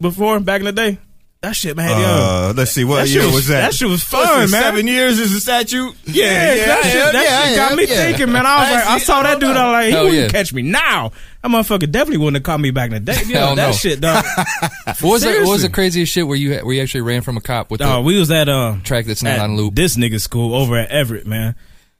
before? 0.00 0.38
Back 0.40 0.60
in 0.60 0.66
the 0.66 0.72
day, 0.72 0.98
that 1.42 1.56
shit, 1.56 1.74
man. 1.74 1.88
yo, 1.88 2.06
Uh, 2.06 2.52
let's 2.54 2.72
see, 2.72 2.84
what 2.84 2.96
that 2.96 3.08
year 3.08 3.22
shit 3.22 3.34
was 3.34 3.46
that? 3.48 3.60
That 3.60 3.74
shit 3.74 3.88
was 3.88 4.02
fun, 4.02 4.42
this, 4.42 4.52
man. 4.52 4.62
Seven 4.62 4.86
years 4.86 5.18
is 5.18 5.32
a 5.34 5.40
statute? 5.40 5.94
Yeah, 6.04 6.54
that 6.66 6.82
shit, 6.84 7.12
that 7.12 7.46
shit 7.48 7.56
got 7.56 7.76
me 7.76 7.86
thinking, 7.86 8.30
man. 8.30 8.44
I 8.44 8.60
was 8.60 8.70
like, 8.70 8.86
I 8.86 8.98
saw 8.98 9.22
that 9.22 9.40
dude. 9.40 9.56
I 9.56 9.64
was 9.64 9.72
like, 9.72 9.84
he 9.86 9.90
Hell 9.92 10.04
wouldn't 10.04 10.22
yeah. 10.22 10.28
catch 10.28 10.52
me 10.52 10.62
now. 10.62 11.12
That 11.42 11.48
motherfucker 11.50 11.90
definitely 11.90 12.18
wouldn't 12.18 12.36
have 12.36 12.42
caught 12.42 12.60
me 12.60 12.70
back 12.72 12.90
in 12.92 13.02
the 13.02 13.12
day. 13.12 13.22
Yo, 13.26 13.38
Hell 13.38 13.56
that 13.56 13.66
no. 13.68 13.72
shit, 13.72 14.00
dog. 14.00 14.24
What 15.00 15.02
was, 15.02 15.22
the, 15.22 15.30
what 15.40 15.48
was 15.48 15.62
the 15.62 15.70
craziest 15.70 16.12
shit 16.12 16.26
where 16.26 16.36
you 16.36 16.58
where 16.58 16.74
you 16.74 16.82
actually 16.82 17.02
ran 17.02 17.22
from 17.22 17.36
a 17.38 17.40
cop 17.40 17.70
with 17.70 17.80
the 17.80 17.88
Uh, 17.88 18.00
we 18.02 18.18
was 18.18 18.30
at 18.30 18.48
uh 18.50 18.76
track 18.82 19.06
that's 19.06 19.22
not 19.22 19.34
at 19.34 19.40
on 19.40 19.56
loop? 19.56 19.74
This 19.74 19.96
nigga 19.96 20.20
school 20.20 20.54
over 20.54 20.76
at 20.76 20.90
Everett, 20.90 21.26
man, 21.26 21.54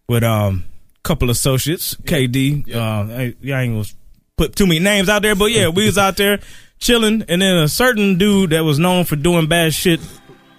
with 0.06 0.22
um 0.22 0.64
couple 1.02 1.30
associates, 1.30 1.94
KD. 1.94 2.74
Uh, 2.74 2.78
I, 2.78 3.34
I 3.54 3.62
ain't 3.62 3.72
gonna 3.74 3.84
put 4.36 4.54
too 4.54 4.66
many 4.66 4.80
names 4.80 5.08
out 5.08 5.22
there, 5.22 5.34
but 5.34 5.46
yeah, 5.46 5.68
we 5.68 5.86
was 5.86 5.96
out 5.96 6.18
there 6.18 6.40
chilling, 6.80 7.24
and 7.28 7.42
then 7.42 7.56
a 7.58 7.68
certain 7.68 8.18
dude 8.18 8.50
that 8.50 8.64
was 8.64 8.78
known 8.78 9.04
for 9.04 9.16
doing 9.16 9.46
bad 9.46 9.72
shit. 9.72 10.00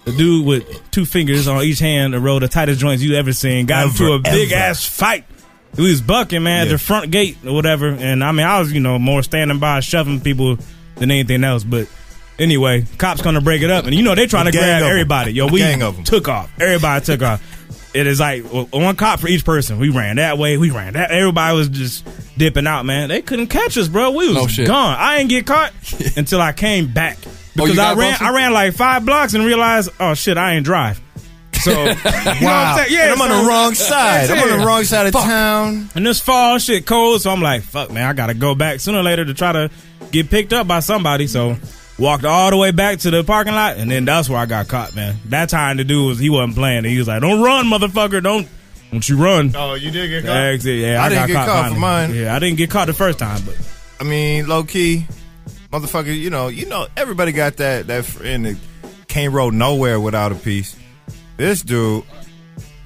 A 0.04 0.10
dude 0.10 0.44
with 0.44 0.90
two 0.90 1.04
fingers 1.04 1.46
on 1.46 1.62
each 1.62 1.78
hand, 1.78 2.12
that 2.14 2.20
rode 2.20 2.42
the 2.42 2.48
tightest 2.48 2.80
joints 2.80 3.02
you 3.04 3.14
ever 3.14 3.32
seen, 3.32 3.66
got 3.66 3.86
into 3.86 4.12
a 4.12 4.18
big 4.18 4.50
ever. 4.50 4.62
ass 4.64 4.84
fight. 4.84 5.24
We 5.76 5.84
was 5.90 6.00
bucking, 6.00 6.42
man, 6.42 6.66
at 6.66 6.70
the 6.70 6.78
front 6.78 7.10
gate 7.12 7.38
or 7.46 7.52
whatever. 7.54 7.86
And 7.88 8.24
I 8.24 8.32
mean, 8.32 8.44
I 8.44 8.58
was, 8.58 8.72
you 8.72 8.80
know, 8.80 8.98
more 8.98 9.22
standing 9.22 9.58
by 9.60 9.78
shoving 9.80 10.20
people 10.20 10.58
than 10.96 11.10
anything 11.12 11.44
else. 11.44 11.62
But 11.62 11.86
anyway, 12.38 12.84
cops 12.98 13.22
gonna 13.22 13.40
break 13.40 13.62
it 13.62 13.70
up, 13.70 13.84
and 13.86 13.94
you 13.94 14.02
know 14.02 14.14
they 14.16 14.26
trying 14.26 14.46
to 14.46 14.52
grab 14.52 14.82
everybody. 14.82 15.32
Yo, 15.32 15.46
we 15.46 15.60
gang 15.60 15.82
of 15.82 15.96
'em. 15.98 16.04
took 16.04 16.28
off. 16.28 16.50
Everybody 16.60 17.04
took 17.04 17.22
off. 17.22 17.40
It 17.94 18.06
is 18.06 18.20
like 18.20 18.42
one 18.44 18.96
cop 18.96 19.20
for 19.20 19.28
each 19.28 19.44
person. 19.44 19.78
We 19.78 19.90
ran 19.90 20.16
that 20.16 20.38
way. 20.38 20.56
We 20.56 20.70
ran 20.70 20.94
that. 20.94 21.10
Everybody 21.10 21.56
was 21.56 21.68
just 21.68 22.06
dipping 22.38 22.66
out, 22.66 22.84
man. 22.86 23.08
They 23.10 23.20
couldn't 23.22 23.48
catch 23.48 23.76
us, 23.76 23.88
bro. 23.88 24.10
We 24.12 24.28
was 24.28 24.36
No 24.36 24.46
shit. 24.46 24.66
gone. 24.66 24.96
I 24.98 25.18
ain't 25.18 25.28
get 25.28 25.46
caught 25.46 25.72
until 26.16 26.40
I 26.40 26.52
came 26.52 26.92
back 26.92 27.18
Oh, 27.26 27.66
because 27.66 27.78
I 27.78 27.94
ran. 27.94 28.12
busted? 28.12 28.26
I 28.26 28.34
ran 28.34 28.52
like 28.54 28.72
five 28.74 29.04
blocks 29.04 29.34
and 29.34 29.44
realized, 29.44 29.90
oh 30.00 30.14
shit, 30.14 30.38
I 30.38 30.54
ain't 30.54 30.64
drive. 30.64 31.00
So 31.60 31.70
you 31.70 31.76
know 31.86 31.94
what 31.94 32.42
Wow. 32.42 32.76
I'm? 32.78 32.86
Yeah, 32.90 33.12
And 33.12 33.12
I'm 33.12 33.30
on 33.30 33.42
the 33.42 33.48
wrong 33.48 33.74
side. 33.74 34.30
I'm 34.30 34.50
on 34.50 34.58
the 34.58 34.64
wrong 34.66 34.84
side 34.84 35.06
of 35.08 35.12
town. 35.12 35.90
And 35.94 36.06
this 36.06 36.18
fall 36.18 36.58
shit 36.58 36.86
cold, 36.86 37.20
so 37.20 37.30
I'm 37.30 37.42
like, 37.42 37.62
fuck 37.62 37.90
man, 37.90 38.08
I 38.08 38.14
gotta 38.14 38.34
go 38.34 38.54
back 38.54 38.80
sooner 38.80 38.98
or 38.98 39.02
later 39.02 39.24
to 39.26 39.34
try 39.34 39.52
to 39.52 39.70
get 40.10 40.30
picked 40.30 40.52
up 40.54 40.66
by 40.66 40.80
somebody. 40.80 41.26
So 41.26 41.56
walked 41.98 42.24
all 42.24 42.50
the 42.50 42.56
way 42.56 42.70
back 42.70 42.98
to 43.00 43.10
the 43.10 43.24
parking 43.24 43.54
lot, 43.54 43.76
and 43.76 43.90
then 43.90 44.04
that's 44.04 44.28
where 44.28 44.38
I 44.38 44.46
got 44.46 44.68
caught, 44.68 44.94
man. 44.94 45.16
That 45.26 45.48
time 45.48 45.76
the 45.76 45.84
dude 45.84 46.06
was 46.08 46.18
he 46.18 46.30
wasn't 46.30 46.54
playing. 46.56 46.84
He 46.84 46.98
was 46.98 47.08
like, 47.08 47.20
"Don't 47.20 47.42
run, 47.42 47.66
motherfucker! 47.66 48.22
Don't 48.22 48.48
don't 48.90 49.08
you 49.08 49.16
run!" 49.16 49.52
Oh, 49.56 49.74
you 49.74 49.90
did 49.90 50.08
get 50.08 50.24
Yeah, 50.24 50.42
ex- 50.42 50.64
yeah, 50.64 51.02
I 51.02 51.06
I, 51.06 51.08
didn't 51.08 51.20
got 51.22 51.26
get 51.28 51.34
caught, 51.34 51.48
caught 51.48 51.72
for 51.72 51.78
mine. 51.78 52.14
Yeah, 52.14 52.34
I 52.34 52.38
didn't 52.38 52.58
get 52.58 52.70
caught 52.70 52.86
the 52.86 52.94
first 52.94 53.18
time, 53.18 53.40
but 53.44 53.56
I 54.00 54.04
mean, 54.04 54.46
low 54.48 54.64
key, 54.64 55.06
motherfucker. 55.72 56.16
You 56.16 56.30
know, 56.30 56.48
you 56.48 56.66
know, 56.66 56.86
everybody 56.96 57.32
got 57.32 57.56
that 57.58 57.86
that 57.86 58.04
friend 58.04 58.46
that 58.46 58.56
can't 59.08 59.32
roll 59.32 59.50
nowhere 59.50 60.00
without 60.00 60.32
a 60.32 60.36
piece. 60.36 60.76
This 61.36 61.62
dude, 61.62 62.04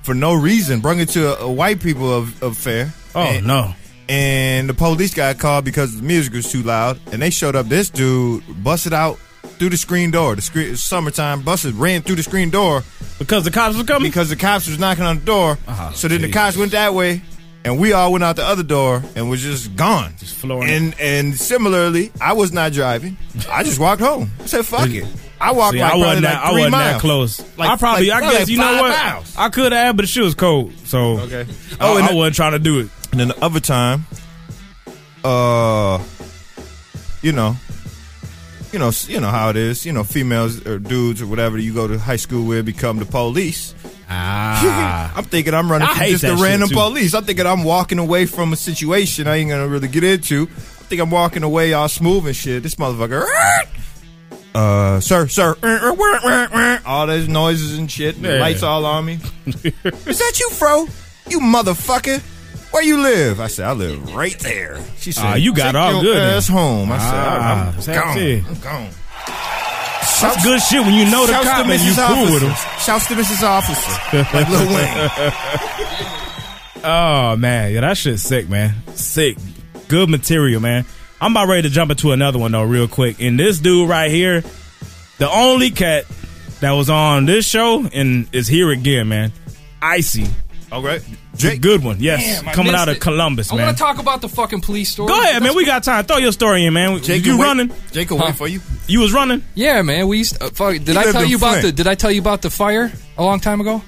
for 0.02 0.14
no 0.14 0.34
reason, 0.34 0.80
brung 0.80 1.00
it 1.00 1.08
to 1.10 1.38
a, 1.38 1.46
a 1.46 1.50
white 1.50 1.80
people 1.80 2.18
affair. 2.42 2.92
oh 3.14 3.20
and, 3.20 3.46
no, 3.46 3.74
And 4.08 4.68
the 4.68 4.74
police 4.74 5.14
got 5.14 5.38
called 5.38 5.64
because 5.64 5.96
the 5.96 6.02
music 6.02 6.32
was 6.32 6.50
too 6.50 6.62
loud, 6.62 6.98
and 7.12 7.20
they 7.20 7.30
showed 7.30 7.56
up. 7.56 7.66
This 7.66 7.90
dude 7.90 8.42
busted 8.62 8.92
out 8.92 9.18
through 9.58 9.70
the 9.70 9.76
screen 9.76 10.10
door. 10.12 10.36
The 10.36 10.42
screen, 10.42 10.76
summertime, 10.76 11.42
busted 11.42 11.74
ran 11.74 12.02
through 12.02 12.16
the 12.16 12.22
screen 12.22 12.50
door 12.50 12.84
because 13.18 13.44
the 13.44 13.50
cops 13.50 13.76
were 13.76 13.84
coming. 13.84 14.08
because 14.08 14.28
the 14.28 14.36
cops 14.36 14.68
was 14.68 14.78
knocking 14.78 15.04
on 15.04 15.18
the 15.18 15.24
door. 15.24 15.58
Oh, 15.66 15.92
so 15.94 16.06
then 16.08 16.22
the 16.22 16.30
cops 16.30 16.56
went 16.56 16.70
that 16.72 16.94
way, 16.94 17.20
and 17.64 17.80
we 17.80 17.92
all 17.92 18.12
went 18.12 18.22
out 18.22 18.36
the 18.36 18.44
other 18.44 18.62
door 18.62 19.02
and 19.16 19.28
was 19.28 19.42
just 19.42 19.74
gone. 19.74 20.14
Just 20.18 20.36
flooring 20.36 20.70
And 20.70 21.00
and 21.00 21.34
similarly, 21.34 22.12
I 22.20 22.34
was 22.34 22.52
not 22.52 22.72
driving. 22.72 23.16
I 23.50 23.64
just 23.64 23.80
walked 23.80 24.00
home. 24.02 24.30
I 24.40 24.46
said, 24.46 24.64
"Fuck 24.66 24.88
it." 24.90 25.04
I 25.40 25.52
walked 25.52 25.74
See, 25.74 25.80
like 25.80 25.92
I 25.92 25.96
wasn't 25.96 26.24
like 26.24 26.32
that. 26.32 26.44
I 26.44 26.52
wasn't 26.52 26.72
that 26.72 27.00
close. 27.00 27.44
Like- 27.58 27.68
I 27.70 27.76
probably. 27.76 28.08
like- 28.08 28.22
I 28.22 28.32
guess 28.32 28.48
you 28.48 28.56
know 28.56 28.80
what? 28.82 28.88
miles. 28.90 29.34
I 29.36 29.48
could 29.50 29.72
have, 29.72 29.94
but 29.96 30.02
the 30.04 30.06
shit 30.06 30.22
was 30.24 30.34
cold. 30.34 30.72
So 30.84 31.18
Okay. 31.20 31.44
Oh, 31.72 31.94
Oh, 31.94 31.96
and 31.98 32.06
I 32.06 32.10
the- 32.12 32.16
wasn't 32.16 32.36
trying 32.36 32.52
to 32.52 32.58
do 32.58 32.78
it. 32.80 32.88
And 33.16 33.20
then 33.22 33.28
the 33.28 33.42
other 33.42 33.60
time, 33.60 34.04
uh, 35.24 35.98
you 37.22 37.32
know, 37.32 37.56
you 38.72 38.78
know, 38.78 38.90
you 39.06 39.20
know 39.20 39.30
how 39.30 39.48
it 39.48 39.56
is. 39.56 39.86
You 39.86 39.94
know, 39.94 40.04
females 40.04 40.66
or 40.66 40.78
dudes 40.78 41.22
or 41.22 41.26
whatever 41.26 41.56
you 41.56 41.72
go 41.72 41.88
to 41.88 41.98
high 41.98 42.16
school 42.16 42.44
with 42.46 42.66
become 42.66 42.98
the 42.98 43.06
police. 43.06 43.74
Ah, 44.10 45.10
I'm 45.16 45.24
thinking 45.24 45.54
I'm 45.54 45.72
running 45.72 45.88
I 45.88 45.94
from 45.94 46.06
just 46.08 46.24
a 46.24 46.36
random 46.36 46.68
police. 46.68 47.14
I'm 47.14 47.24
thinking 47.24 47.46
I'm 47.46 47.64
walking 47.64 47.98
away 47.98 48.26
from 48.26 48.52
a 48.52 48.56
situation 48.56 49.26
I 49.26 49.36
ain't 49.36 49.48
gonna 49.48 49.66
really 49.66 49.88
get 49.88 50.04
into. 50.04 50.42
I 50.42 50.84
think 50.84 51.00
I'm 51.00 51.10
walking 51.10 51.42
away 51.42 51.72
all 51.72 51.88
smooth 51.88 52.26
and 52.26 52.36
shit. 52.36 52.62
This 52.64 52.74
motherfucker. 52.74 53.24
Uh, 54.54 55.00
sir, 55.00 55.26
sir, 55.28 55.54
all 56.86 57.06
those 57.06 57.28
noises 57.28 57.76
and 57.78 57.90
shit. 57.90 58.20
The 58.22 58.34
Yeah. 58.34 58.40
lights 58.40 58.62
all 58.62 58.86
on 58.86 59.04
me. 59.06 59.18
Is 59.46 60.18
that 60.18 60.40
you, 60.40 60.48
fro? 60.48 60.86
You 61.28 61.40
motherfucker. 61.40 62.22
Where 62.76 62.84
you 62.84 63.00
live? 63.02 63.40
I 63.40 63.46
said, 63.46 63.66
I 63.66 63.72
live 63.72 64.14
right 64.14 64.38
there. 64.40 64.78
She 64.98 65.10
said, 65.10 65.24
Ah, 65.24 65.34
you 65.36 65.54
got 65.54 65.72
"Take 65.72 65.80
all 65.80 65.92
your 65.94 66.02
good 66.02 66.16
then." 66.18 66.36
Ass 66.36 66.46
home. 66.46 66.92
I 66.92 66.98
said, 66.98 67.04
Ah, 67.14 67.68
I'm 67.68 67.74
that's 67.74 67.86
gone. 67.86 68.18
it. 68.18 68.44
I'm 68.46 68.60
gone. 68.60 68.90
that's 70.20 70.44
good 70.44 70.60
shit 70.60 70.80
when 70.82 70.92
you 70.92 71.10
know 71.10 71.24
the 71.24 71.32
Shouts 71.32 71.48
cop 71.48 71.66
and 71.66 71.80
you 71.82 71.92
Mrs. 71.92 72.06
cool 72.06 72.34
with 72.34 72.42
Officer. 72.44 72.68
him. 72.68 72.80
Shouts 72.80 73.06
to 73.08 73.14
Mrs. 73.14 73.42
Officer. 73.42 74.16
like 74.36 74.48
Lil 74.50 74.66
Wayne. 74.74 75.10
Oh 76.84 77.36
man, 77.36 77.72
yeah, 77.72 77.80
that 77.80 77.96
shit's 77.96 78.22
sick, 78.22 78.46
man. 78.50 78.74
Sick, 78.94 79.38
good 79.88 80.10
material, 80.10 80.60
man. 80.60 80.84
I'm 81.18 81.32
about 81.32 81.48
ready 81.48 81.62
to 81.62 81.70
jump 81.70 81.90
into 81.90 82.12
another 82.12 82.38
one 82.38 82.52
though, 82.52 82.62
real 82.62 82.88
quick. 82.88 83.22
And 83.22 83.40
this 83.40 83.58
dude 83.58 83.88
right 83.88 84.10
here, 84.10 84.42
the 85.16 85.30
only 85.30 85.70
cat 85.70 86.04
that 86.60 86.72
was 86.72 86.90
on 86.90 87.24
this 87.24 87.48
show 87.48 87.86
and 87.90 88.28
is 88.34 88.46
here 88.46 88.70
again, 88.70 89.08
man. 89.08 89.32
Icy, 89.80 90.26
Okay. 90.76 91.00
Jake, 91.36 91.60
good 91.60 91.84
one, 91.84 91.98
yes, 92.00 92.40
Damn, 92.42 92.54
coming 92.54 92.74
out 92.74 92.88
of 92.88 92.96
it. 92.96 93.00
Columbus, 93.00 93.52
I 93.52 93.56
man. 93.56 93.66
want 93.66 93.76
to 93.76 93.82
talk 93.82 93.98
about 93.98 94.22
the 94.22 94.28
fucking 94.28 94.62
police 94.62 94.90
story. 94.90 95.08
Go 95.08 95.20
ahead, 95.22 95.42
man. 95.42 95.54
We 95.54 95.66
got 95.66 95.82
time. 95.84 96.04
Throw 96.06 96.16
your 96.16 96.32
story 96.32 96.64
in, 96.64 96.72
man. 96.72 96.98
Jake 97.02 97.26
you 97.26 97.38
running? 97.40 97.70
Jake 97.92 98.08
Huh. 98.08 98.16
wait 98.24 98.34
for 98.36 98.48
you. 98.48 98.60
You 98.86 99.00
was 99.00 99.12
running? 99.12 99.44
Yeah, 99.54 99.82
man. 99.82 100.08
We 100.08 100.18
used. 100.18 100.36
To, 100.38 100.46
uh, 100.46 100.50
fuck, 100.50 100.74
did 100.82 100.96
I 100.96 101.12
tell 101.12 101.24
you 101.24 101.36
about 101.36 101.60
the? 101.62 101.72
Did 101.72 101.86
I 101.86 101.94
tell 101.94 102.10
you 102.10 102.20
about 102.22 102.40
the 102.42 102.48
fire 102.50 102.90
a 103.18 103.22
long 103.22 103.40
time 103.40 103.60
ago? 103.60 103.82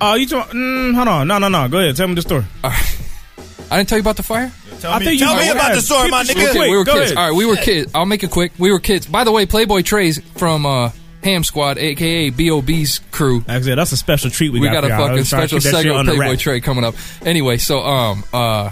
Oh, 0.00 0.14
you 0.14 0.26
talk, 0.26 0.50
mm, 0.50 0.94
hold 0.94 1.08
on. 1.08 1.26
No, 1.26 1.38
no, 1.38 1.48
no. 1.48 1.66
Go 1.68 1.78
ahead. 1.78 1.96
Tell 1.96 2.06
me 2.08 2.14
the 2.14 2.22
story. 2.22 2.44
I 2.64 3.78
didn't 3.78 3.88
tell 3.88 3.98
you 3.98 4.02
about 4.02 4.16
the 4.16 4.22
fire. 4.22 4.52
Tell 4.80 4.92
I 4.92 4.98
me, 4.98 5.06
think 5.06 5.20
you 5.20 5.26
tell 5.26 5.36
me 5.36 5.48
about 5.48 5.74
the 5.74 5.80
story, 5.80 6.02
Keep 6.04 6.10
my 6.10 6.22
nigga. 6.24 6.50
quick. 6.52 6.70
we 6.70 6.76
were 6.76 6.84
kids. 6.84 6.96
ahead. 7.12 7.16
All 7.16 7.28
right, 7.30 7.36
we 7.36 7.46
were 7.46 7.56
kids. 7.56 7.90
I'll 7.94 8.06
make 8.06 8.22
it 8.22 8.30
quick. 8.30 8.52
We 8.58 8.70
were 8.70 8.78
kids. 8.80 9.06
By 9.06 9.24
the 9.24 9.32
way, 9.32 9.46
Playboy 9.46 9.82
Tre's 9.82 10.18
from 10.36 10.66
uh, 10.66 10.90
Ham 11.24 11.42
Squad, 11.42 11.78
aka 11.78 12.30
Bob's 12.30 13.00
crew. 13.10 13.44
Actually, 13.48 13.74
that's 13.74 13.92
a 13.92 13.96
special 13.96 14.30
treat 14.30 14.50
we, 14.52 14.60
We 14.60 14.66
got. 14.68 14.82
got 14.82 14.84
a 14.84 14.86
for 14.88 14.92
y'all. 14.92 14.98
Fucking 15.00 15.16
was 15.18 15.28
trying 15.30 15.42
to 15.42 15.48
special 15.48 15.58
keep 15.58 15.72
that 15.72 15.76
segment 15.82 15.96
on 15.98 16.06
Playboy 16.06 16.30
rack. 16.30 16.38
Tre 16.38 16.60
coming 16.60 16.84
up. 16.84 16.94
Anyway, 17.24 17.56
so 17.58 17.80
um 17.80 18.24
uh. 18.32 18.70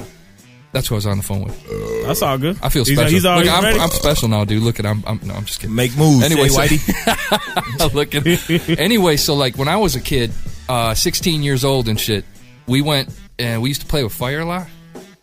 That's 0.73 0.89
who 0.89 0.95
I 0.95 0.97
was 0.97 1.07
on 1.07 1.19
the 1.19 1.23
phone 1.23 1.45
with. 1.45 2.07
That's 2.07 2.23
all 2.23 2.39
good. 2.39 2.57
I 2.63 2.71
feel 2.71 2.87
special. 2.87 3.05
He's, 3.11 3.27
always 3.27 3.47
Look, 3.47 3.55
I'm, 3.59 3.63
ready. 3.63 3.79
I'm 3.79 3.91
special 3.91 4.29
now, 4.29 4.47
dude. 4.47 4.63
Look 4.63 4.81
at 4.81 4.87
I'm, 4.87 5.05
I'm 5.07 5.21
no, 5.23 5.35
I'm 5.35 5.45
just 5.45 5.61
kidding. 5.61 5.77
Make 5.77 5.95
moves. 5.99 6.25
Anyway, 6.25 6.49
Anyway, 6.49 6.49
so- 6.49 6.77
Whitey. 6.77 7.93
Look 7.95 8.15
at- 8.15 8.79
anyway, 8.81 9.17
so 9.19 9.35
like 9.35 9.59
when 9.59 9.69
I 9.69 9.77
was 9.77 9.97
a 9.97 10.01
kid, 10.01 10.33
uh, 10.71 10.95
16 10.95 11.43
years 11.43 11.63
old 11.63 11.89
and 11.89 12.01
shit, 12.01 12.25
we 12.67 12.81
went 12.81 13.11
and 13.39 13.61
we 13.61 13.69
used 13.69 13.83
to 13.83 13.87
play 13.87 14.03
with 14.03 14.15
fire 14.15 14.41
a 14.41 14.47
lot. 14.47 14.67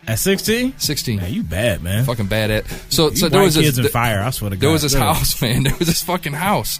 At 0.07 0.19
16? 0.19 0.77
16, 0.77 1.17
Man, 1.17 1.33
you 1.33 1.41
bad, 1.41 1.81
man. 1.81 2.05
fucking 2.05 2.27
bad 2.27 2.51
at. 2.51 2.67
So 2.89 3.09
You 3.09 3.15
so 3.15 3.29
there 3.29 3.39
white 3.39 3.45
was 3.45 3.55
this, 3.55 3.65
kids 3.65 3.77
in 3.79 3.83
th- 3.85 3.91
fire. 3.91 4.21
I 4.21 4.29
swear 4.29 4.51
to 4.51 4.55
God. 4.55 4.61
there 4.61 4.71
was 4.71 4.83
this 4.83 4.93
house, 4.93 5.41
man. 5.41 5.63
There 5.63 5.75
was 5.79 5.87
this 5.87 6.03
fucking 6.03 6.33
house, 6.33 6.79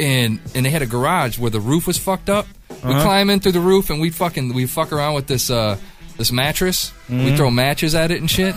and 0.00 0.40
and 0.54 0.64
they 0.66 0.70
had 0.70 0.82
a 0.82 0.86
garage 0.86 1.38
where 1.38 1.50
the 1.50 1.60
roof 1.60 1.86
was 1.86 1.98
fucked 1.98 2.28
up. 2.30 2.46
We 2.70 2.76
Uh-huh. 2.90 3.02
climb 3.02 3.30
in 3.30 3.40
through 3.40 3.52
the 3.52 3.60
roof 3.60 3.90
and 3.90 4.00
we 4.00 4.10
fucking 4.10 4.54
we 4.54 4.66
fuck 4.66 4.92
around 4.92 5.14
with 5.14 5.26
this 5.26 5.50
uh 5.50 5.76
this 6.16 6.32
mattress. 6.32 6.90
Mm-hmm. 7.08 7.24
We 7.26 7.36
throw 7.36 7.50
matches 7.50 7.94
at 7.94 8.10
it 8.10 8.20
and 8.20 8.30
shit. 8.30 8.54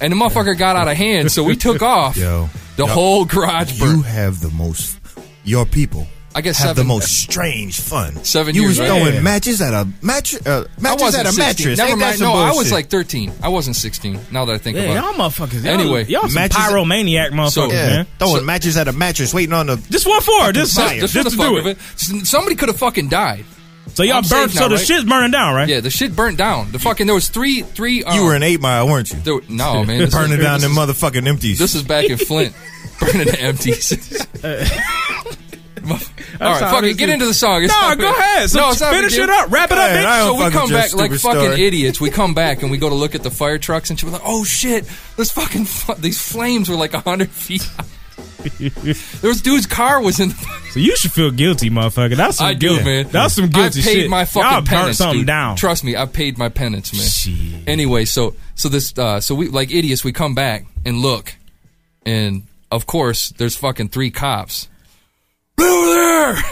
And 0.00 0.12
the 0.12 0.16
motherfucker 0.16 0.56
got 0.56 0.76
out 0.76 0.88
of 0.88 0.96
hand, 0.96 1.30
so 1.32 1.42
we 1.44 1.56
took 1.56 1.82
off. 1.96 2.16
Yo. 2.16 2.48
the 2.76 2.86
Yo. 2.86 2.92
whole 2.92 3.24
garage 3.24 3.78
burned. 3.78 3.96
You 3.98 4.02
have 4.02 4.40
the 4.40 4.50
most. 4.50 4.98
Your 5.44 5.66
people. 5.66 6.06
I 6.34 6.42
guess 6.42 6.58
have 6.58 6.68
seven- 6.68 6.82
the 6.84 6.88
most 6.88 7.12
strange 7.22 7.80
fun. 7.80 8.24
Seven 8.24 8.54
you 8.54 8.62
years, 8.62 8.78
was 8.78 8.80
right? 8.80 8.86
throwing 8.86 9.14
Yeah. 9.14 9.20
matches 9.20 9.60
at 9.60 9.74
a 9.74 9.88
match. 10.00 10.34
Uh, 10.46 10.64
I 10.78 10.80
matches 10.80 11.02
wasn't 11.02 11.26
at 11.26 11.26
a 11.26 11.32
16. 11.32 11.38
mattress. 11.66 11.78
Never 11.78 11.90
Ain't 11.90 11.98
that 12.00 12.06
mind. 12.06 12.18
some 12.18 12.28
No, 12.28 12.34
I 12.34 12.46
was 12.48 12.54
bullshit? 12.54 12.72
like 12.72 12.88
13. 12.88 13.32
I 13.42 13.48
wasn't 13.48 13.76
16. 13.76 14.20
Now 14.30 14.44
that 14.44 14.52
I 14.54 14.58
think 14.58 14.76
Yeah, 14.76 14.82
about 14.84 15.16
y'all 15.16 15.26
it. 15.26 15.32
motherfuckers. 15.32 15.64
Y'all, 15.64 15.72
Anyway, 15.80 16.04
y'all 16.06 16.22
some 16.22 16.34
matches- 16.34 16.56
pyromaniac 16.56 17.30
motherfuckers, 17.32 17.50
So- 17.52 17.72
yeah, 17.72 17.86
man. 17.88 18.06
throwing 18.20 18.36
So- 18.38 18.44
matches 18.44 18.76
at 18.76 18.86
a 18.86 18.92
mattress, 18.92 19.34
waiting 19.34 19.52
on 19.52 19.66
the. 19.66 19.76
Just 19.90 20.06
one 20.06 20.20
for? 20.20 20.52
Just, 20.52 20.76
Fire. 20.76 21.00
just, 21.00 21.14
Just 21.14 21.14
for 21.14 21.24
the 21.24 21.30
to 21.30 21.36
fuck 21.36 21.48
do 21.48 21.56
of 21.58 21.66
it. 21.66 21.78
it. 22.20 22.26
Somebody 22.26 22.54
could 22.54 22.68
have 22.68 22.78
fucking 22.78 23.08
died. 23.08 23.44
So 23.94 24.04
y'all 24.04 24.18
I'm 24.18 24.22
burnt. 24.22 24.50
safe 24.52 24.54
so 24.54 24.60
now, 24.60 24.68
the 24.68 24.76
right? 24.76 24.86
shit's 24.86 25.02
burning 25.04 25.32
down, 25.32 25.52
right? 25.52 25.68
Yeah, 25.68 25.80
the 25.80 25.90
shit 25.90 26.14
burnt 26.14 26.36
down. 26.36 26.70
The 26.70 26.78
fucking 26.78 27.06
there 27.06 27.14
was 27.14 27.28
three 27.28 27.62
three. 27.74 28.04
Um, 28.04 28.14
You 28.16 28.24
were 28.24 28.36
an 28.36 28.44
Eight 28.44 28.60
Mile, 28.60 28.86
weren't 28.86 29.10
you? 29.10 29.18
there, 29.24 29.40
no 29.48 29.82
man. 29.84 29.98
This 29.98 30.14
Burning 30.14 30.38
is, 30.38 30.44
down 30.44 30.60
this 30.60 30.70
them 30.72 30.78
is- 30.78 30.94
motherfucking 30.96 31.26
empties. 31.26 31.58
This 31.58 31.74
is 31.74 31.82
back 31.82 32.04
in 32.04 32.16
Flint, 32.16 32.54
burning 33.00 33.26
the 33.26 33.40
empties. 33.40 33.92
All 35.84 35.90
right, 36.40 36.60
how 36.62 36.70
fuck 36.72 36.84
it. 36.84 36.96
Get 36.96 37.08
into 37.08 37.26
the 37.26 37.34
song. 37.34 37.62
It's 37.64 37.72
No, 37.72 37.94
go 37.96 38.10
ahead. 38.10 38.50
So 38.50 38.60
no, 38.60 38.70
it's 38.70 38.80
not 38.80 38.88
a 38.94 38.96
big 38.96 39.10
finish 39.10 39.18
it 39.18 39.28
up. 39.30 39.50
Wrap 39.50 39.70
it 39.70 39.78
up, 39.78 39.84
ahead. 39.90 40.04
bitch. 40.04 40.08
I 40.08 40.18
don't 40.18 40.38
So 40.38 40.44
we 40.44 40.50
come 40.50 40.70
back 40.70 40.94
like 40.94 41.10
fucking 41.12 41.40
story. 41.40 41.62
idiots. 41.66 42.00
We 42.00 42.10
come 42.10 42.34
back 42.34 42.62
and 42.62 42.70
we 42.70 42.78
go 42.78 42.88
to 42.88 42.94
look 42.94 43.14
at 43.14 43.22
the 43.22 43.30
fire 43.30 43.58
trucks 43.58 43.90
and 43.90 43.98
shit. 43.98 44.06
We're 44.06 44.12
like, 44.14 44.22
oh 44.24 44.44
shit, 44.44 44.84
this 45.16 45.30
fucking 45.30 45.64
fu- 45.66 45.94
these 45.94 46.20
flames 46.20 46.68
were 46.68 46.76
like 46.76 46.92
hundred 46.92 47.30
feet. 47.30 47.68
there 48.58 49.28
was 49.30 49.42
dude's 49.42 49.66
car 49.66 50.00
was 50.00 50.20
in. 50.20 50.28
The, 50.30 50.34
So 50.72 50.80
you 50.80 50.96
should 50.96 51.12
feel 51.12 51.30
guilty, 51.30 51.68
motherfucker. 51.70 52.16
That's 52.16 52.38
some 52.38 52.46
I 52.46 52.54
do, 52.54 52.68
guilt. 52.70 52.84
man. 52.84 53.08
That's 53.08 53.34
some 53.34 53.48
guilty 53.48 53.80
shit. 53.80 53.90
I 53.90 53.94
paid 53.94 54.00
shit. 54.02 54.10
my 54.10 54.24
fucking 54.24 54.50
y'all 54.50 54.62
penance, 54.62 54.98
something 54.98 55.20
dude. 55.20 55.26
down. 55.26 55.56
Trust 55.56 55.84
me, 55.84 55.96
I 55.96 56.06
paid 56.06 56.38
my 56.38 56.48
penance, 56.48 56.92
man. 56.92 57.02
Shit. 57.02 57.68
Anyway, 57.68 58.04
so 58.04 58.34
so 58.54 58.68
this 58.68 58.96
uh, 58.98 59.20
so 59.20 59.34
we 59.34 59.48
like 59.48 59.70
idiots. 59.72 60.04
We 60.04 60.12
come 60.12 60.34
back 60.34 60.64
and 60.86 60.98
look, 60.98 61.34
and 62.06 62.44
of 62.70 62.86
course, 62.86 63.30
there's 63.30 63.56
fucking 63.56 63.88
three 63.88 64.10
cops. 64.10 64.68
Over 65.60 65.94
there. 65.94 66.42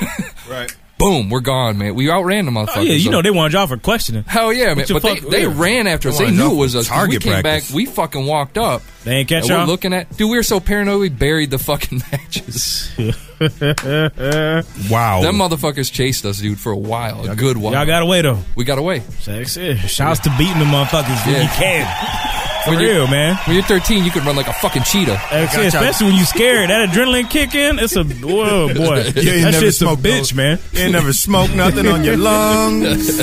right. 0.50 0.76
Boom, 0.98 1.30
we're 1.30 1.38
gone, 1.40 1.78
man. 1.78 1.94
We 1.94 2.11
outran 2.11 2.44
the 2.46 2.50
motherfuckers. 2.50 2.76
Oh 2.78 2.80
yeah, 2.80 2.94
you 2.94 3.04
so- 3.04 3.11
know 3.12 3.22
they 3.22 3.30
wanted 3.30 3.52
y'all 3.52 3.68
for 3.68 3.76
questioning. 3.76 4.24
Hell 4.24 4.52
yeah, 4.52 4.74
man! 4.74 4.84
But 4.90 5.02
they, 5.02 5.16
fuck- 5.16 5.30
they 5.30 5.42
yeah. 5.42 5.52
ran 5.54 5.86
after 5.86 6.09
us. 6.09 6.16
Come 6.18 6.24
They 6.26 6.30
on, 6.32 6.36
knew 6.36 6.42
y'all 6.44 6.52
it 6.54 6.59
was 6.59 6.74
us. 6.76 6.88
'cause 6.88 6.94
We 6.96 6.98
target 6.98 7.22
came 7.22 7.40
practice. 7.42 7.68
back. 7.70 7.76
We 7.76 7.86
fucking 7.86 8.26
walked 8.26 8.59
up. 8.59 8.82
They 9.04 9.12
ain't 9.18 9.28
catch 9.28 9.42
And 9.42 9.50
we're 9.50 9.56
y'all. 9.59 9.66
looking 9.68 9.92
at 9.92 10.11
dude. 10.16 10.28
We 10.28 10.36
were 10.36 10.42
so 10.42 10.59
paranoid. 10.59 11.00
We 11.00 11.09
buried 11.09 11.50
the 11.50 11.59
fucking 11.59 12.02
matches. 12.11 12.90
Wow. 14.91 15.20
Them 15.22 15.36
motherfuckers 15.36 15.93
chased 15.93 16.24
us, 16.24 16.39
dude, 16.41 16.59
for 16.59 16.72
a 16.72 16.76
while, 16.76 17.28
a 17.28 17.36
good 17.36 17.57
while. 17.57 17.72
Y'all 17.72 17.86
got 17.86 18.03
away 18.03 18.22
though. 18.22 18.39
we 18.57 18.64
got 18.64 18.78
away. 18.78 19.01
That's 19.24 19.57
it. 19.57 19.76
Shouts 19.78 20.20
to 20.20 20.30
beating 20.39 20.59
the 20.59 20.64
motherfuckers 20.64 21.24
when 21.26 21.34
Yeah. 21.34 21.43
you 21.43 21.49
can. 21.51 22.64
For 22.64 22.70
When 22.72 22.80
you- 22.80 22.89
real, 22.91 23.07
man. 23.07 23.36
When 23.45 23.55
you're 23.57 23.64
13, 23.64 24.05
you 24.05 24.11
can 24.11 24.24
run 24.24 24.34
like 24.36 24.49
a 24.49 24.53
fucking 24.55 24.82
cheetah. 24.82 25.20
That's 25.30 25.55
got 25.55 25.64
it, 25.64 25.72
y'all. 25.72 25.82
especially 25.82 26.07
when 26.09 26.16
you're 26.16 26.26
scared. 26.26 26.70
That 26.70 26.89
adrenaline 26.89 27.30
kick 27.30 27.55
in. 27.55 27.78
It's 27.78 27.97
a 27.97 28.01
oh 28.24 28.74
boy. 28.74 28.74
You 28.74 28.97
ain't 28.97 29.14
that 29.14 29.53
never 29.53 29.61
shit's 29.61 29.80
a 29.82 29.86
bitch, 29.86 30.32
no- 30.32 30.36
man. 30.36 30.59
You 30.72 30.80
ain't 30.82 30.93
never 30.93 31.12
smoked 31.12 31.55
nothing 31.55 31.86
on 31.86 32.03
your 32.05 32.16
lungs. 32.28 33.16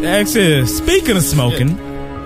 That's 0.00 0.34
it. 0.34 0.66
Speaking 0.68 1.16
of 1.16 1.22
smoking, 1.22 1.76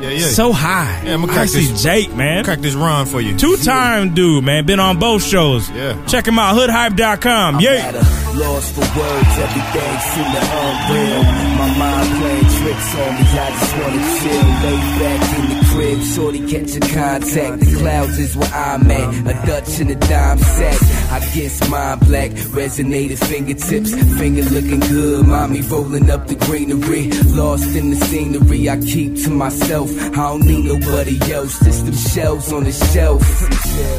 Yeah, 0.00 0.10
yeah. 0.10 0.26
So 0.28 0.52
high. 0.52 1.02
Yeah, 1.04 1.14
I'ma 1.14 1.26
crack 1.26 1.38
Icy 1.48 1.66
this- 1.66 1.82
Jake, 1.82 2.14
man. 2.14 2.44
Crack 2.44 2.58
this 2.60 2.74
run 2.74 3.06
for 3.06 3.20
you. 3.20 3.36
Two 3.36 3.56
time 3.56 4.14
dude, 4.14 4.44
man. 4.44 4.66
Been 4.66 4.78
on 4.80 4.98
both 4.98 5.22
shows. 5.24 5.70
Yeah. 5.70 5.96
Check 6.06 6.26
him 6.26 6.38
out, 6.38 6.54
hoodhype.com. 6.54 7.56
I'm 7.56 7.60
Yeah. 7.60 7.70
at 7.88 7.94
a 7.94 7.98
loss 8.36 8.70
for 8.72 8.80
words, 8.80 9.38
everything 9.38 10.00
seem 10.12 10.28
to 10.32 10.42
unreal. 10.60 11.22
My 11.56 11.78
mind 11.78 12.08
playing 12.20 12.48
tricks 12.58 12.94
on 12.94 13.14
me, 13.14 13.24
I 13.38 13.50
just 13.58 13.76
wanna 13.78 14.02
chill. 14.20 14.46
Lay 14.66 14.76
back 15.00 15.38
in 15.38 15.44
the 15.48 15.64
crib, 15.72 16.02
shorty 16.14 16.40
catch 16.40 16.76
a 16.76 16.80
contact. 16.94 17.60
The 17.60 17.76
clouds 17.78 18.18
is 18.18 18.36
where 18.36 18.52
I'm 18.54 18.90
at, 18.90 19.14
a 19.42 19.46
Dutch 19.46 19.80
in 19.80 19.90
a 19.90 19.94
dime 19.94 20.38
sack. 20.38 20.78
I 21.08 21.20
guess 21.34 21.68
mine 21.70 21.98
black, 22.00 22.30
resonated 22.30 23.18
fingertips, 23.18 23.94
finger 24.18 24.42
looking 24.42 24.80
good. 24.80 25.26
Mommy 25.26 25.60
rolling 25.62 26.10
up 26.10 26.26
the 26.26 26.34
greenery, 26.34 27.10
lost 27.34 27.74
in 27.76 27.90
the 27.90 27.96
scenery. 27.96 28.68
I 28.68 28.78
keep 28.80 29.16
to 29.24 29.30
myself, 29.30 29.90
I 29.98 30.10
don't 30.10 30.44
need 30.44 30.64
nobody 30.64 31.18
else. 31.32 31.58
Just 31.60 31.86
them 31.86 31.94
shelves 31.94 32.52
on 32.52 32.64
the 32.64 32.72
shelf. 32.72 33.22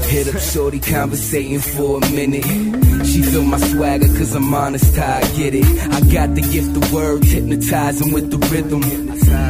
Hit 0.10 0.34
up 0.34 0.41
shorty, 0.41 0.80
conversating 0.80 1.60
for 1.60 1.97
a 1.97 2.12
minute. 2.12 2.45
She 3.05 3.22
feel 3.22 3.43
my 3.43 3.58
swagger 3.58 4.08
cause 4.08 4.36
I'm 4.36 4.53
honest 4.53 4.97
I 4.97 5.22
get 5.36 5.55
it. 5.55 5.66
I 5.66 6.01
got 6.12 6.36
the 6.36 6.41
gift 6.41 6.76
of 6.76 6.91
words, 6.93 7.32
hypnotizing 7.32 8.12
with 8.14 8.32
the 8.32 8.38
rhythm. 8.49 8.84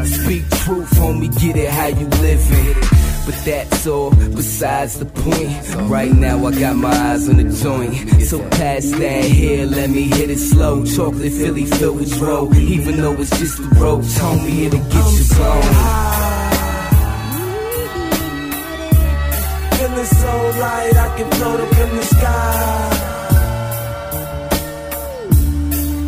Speak 0.05 0.47
truth, 0.63 0.91
homie, 0.91 1.31
get 1.39 1.55
it 1.57 1.69
how 1.69 1.87
you 1.87 2.07
living. 2.07 3.06
But 3.27 3.35
that's 3.43 3.85
all 3.85 4.11
besides 4.11 4.99
the 4.99 5.05
point. 5.05 5.89
Right 5.89 6.13
now 6.13 6.45
I 6.45 6.57
got 6.57 6.77
my 6.77 6.87
eyes 6.89 7.27
on 7.27 7.35
the 7.35 7.43
joint. 7.43 8.21
So 8.23 8.39
pass 8.51 8.89
that 8.89 9.25
here, 9.25 9.65
let 9.65 9.89
me 9.89 10.03
hit 10.03 10.29
it 10.29 10.39
slow. 10.39 10.85
Chocolate 10.85 11.33
Philly 11.33 11.65
filled 11.65 11.99
with 11.99 12.17
roll. 12.19 12.55
Even 12.55 13.01
though 13.01 13.11
it's 13.19 13.37
just 13.37 13.57
the 13.57 13.67
ropes, 13.81 14.17
homie, 14.17 14.67
it'll 14.67 14.79
get 14.79 15.11
you 15.11 15.25
blown. 15.35 15.61
Feeling 19.75 20.05
so 20.05 20.33
light, 20.61 20.95
I 20.95 21.07
can 21.17 21.29
float 21.31 21.59
up 21.59 21.77
in 21.83 21.89
the 21.97 22.03
sky. 22.15 22.93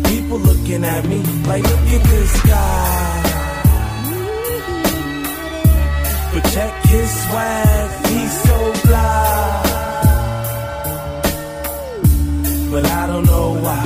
People 0.08 0.38
looking 0.38 0.84
at 0.84 1.04
me 1.06 1.22
like, 1.46 1.64
look 1.64 1.80
at 1.80 2.02
this 2.02 2.42
guy. 2.44 3.29
But 6.32 6.44
check 6.52 6.72
his 6.84 7.10
swag, 7.24 8.06
he's 8.06 8.42
so 8.42 8.72
fly. 8.86 9.62
But 12.70 12.84
I 12.84 13.06
don't 13.08 13.24
know 13.24 13.54
why. 13.64 13.84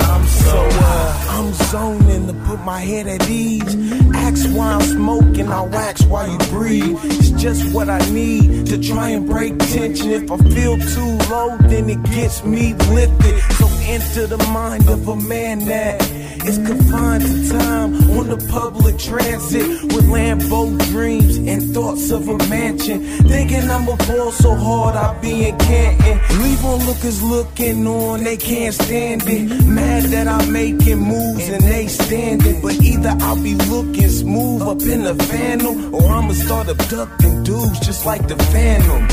I'm 0.00 0.26
so 0.26 0.56
uh, 0.90 1.26
I'm 1.36 1.52
zoning 1.76 2.26
to 2.26 2.34
put 2.48 2.60
my 2.64 2.80
head 2.80 3.06
at 3.06 3.28
ease. 3.28 3.74
Ask 4.14 4.48
why 4.56 4.68
I'm 4.74 4.86
smoking, 4.96 5.48
I 5.48 5.62
wax 5.62 6.02
while 6.04 6.28
you 6.32 6.38
breathe. 6.56 6.98
It's 7.04 7.30
just 7.42 7.62
what 7.74 7.88
I 7.88 8.00
need 8.10 8.66
to 8.70 8.76
try 8.78 9.08
and 9.10 9.26
break 9.26 9.58
tension. 9.58 10.10
If 10.10 10.30
I 10.30 10.38
feel 10.56 10.74
too 10.94 11.12
low, 11.32 11.56
then 11.72 11.84
it 11.94 12.02
gets 12.04 12.44
me 12.44 12.74
lifted. 12.98 13.36
So 13.58 13.66
enter 13.94 14.26
the 14.26 14.42
mind 14.60 14.88
of 14.88 15.06
a 15.08 15.16
man 15.16 15.58
that 15.66 16.00
is 16.48 16.58
confined 16.58 17.24
to 17.24 17.58
time 17.58 17.90
on 18.16 18.28
the 18.28 18.38
public 18.50 18.96
transit 18.98 19.66
with 19.92 20.06
Lambo 20.06 20.62
dreams 20.92 21.36
and 21.36 21.60
thoughts 21.74 22.10
of 22.10 22.28
a 22.28 22.38
mansion. 22.48 23.00
Thinking 23.32 23.68
I'ma 23.70 23.96
fall 23.96 24.30
so 24.30 24.54
hard 24.54 24.94
I'll 24.96 25.20
be 25.20 25.48
in 25.48 25.58
Canton. 25.58 26.16
Leave 26.42 26.64
onlookers 26.64 27.22
looking 27.22 27.86
on, 27.86 28.24
they 28.24 28.36
can't 28.36 28.74
stand 28.74 29.22
it. 29.26 29.64
Mad 29.66 30.04
that 30.04 30.28
I'm 30.28 30.52
making 30.52 31.00
moves 31.00 31.48
and 31.48 31.65
they 31.66 31.86
standing. 31.88 32.60
But 32.62 32.74
either 32.74 33.14
I'll 33.20 33.42
be 33.42 33.54
looking 33.54 34.08
smooth 34.08 34.62
up 34.62 34.82
in 34.82 35.02
the 35.04 35.14
phantom, 35.14 35.94
or 35.94 36.06
I'ma 36.10 36.32
start 36.32 36.68
abducting 36.68 37.42
dudes 37.42 37.80
just 37.80 38.06
like 38.06 38.26
the 38.28 38.36
phantom. 38.36 39.08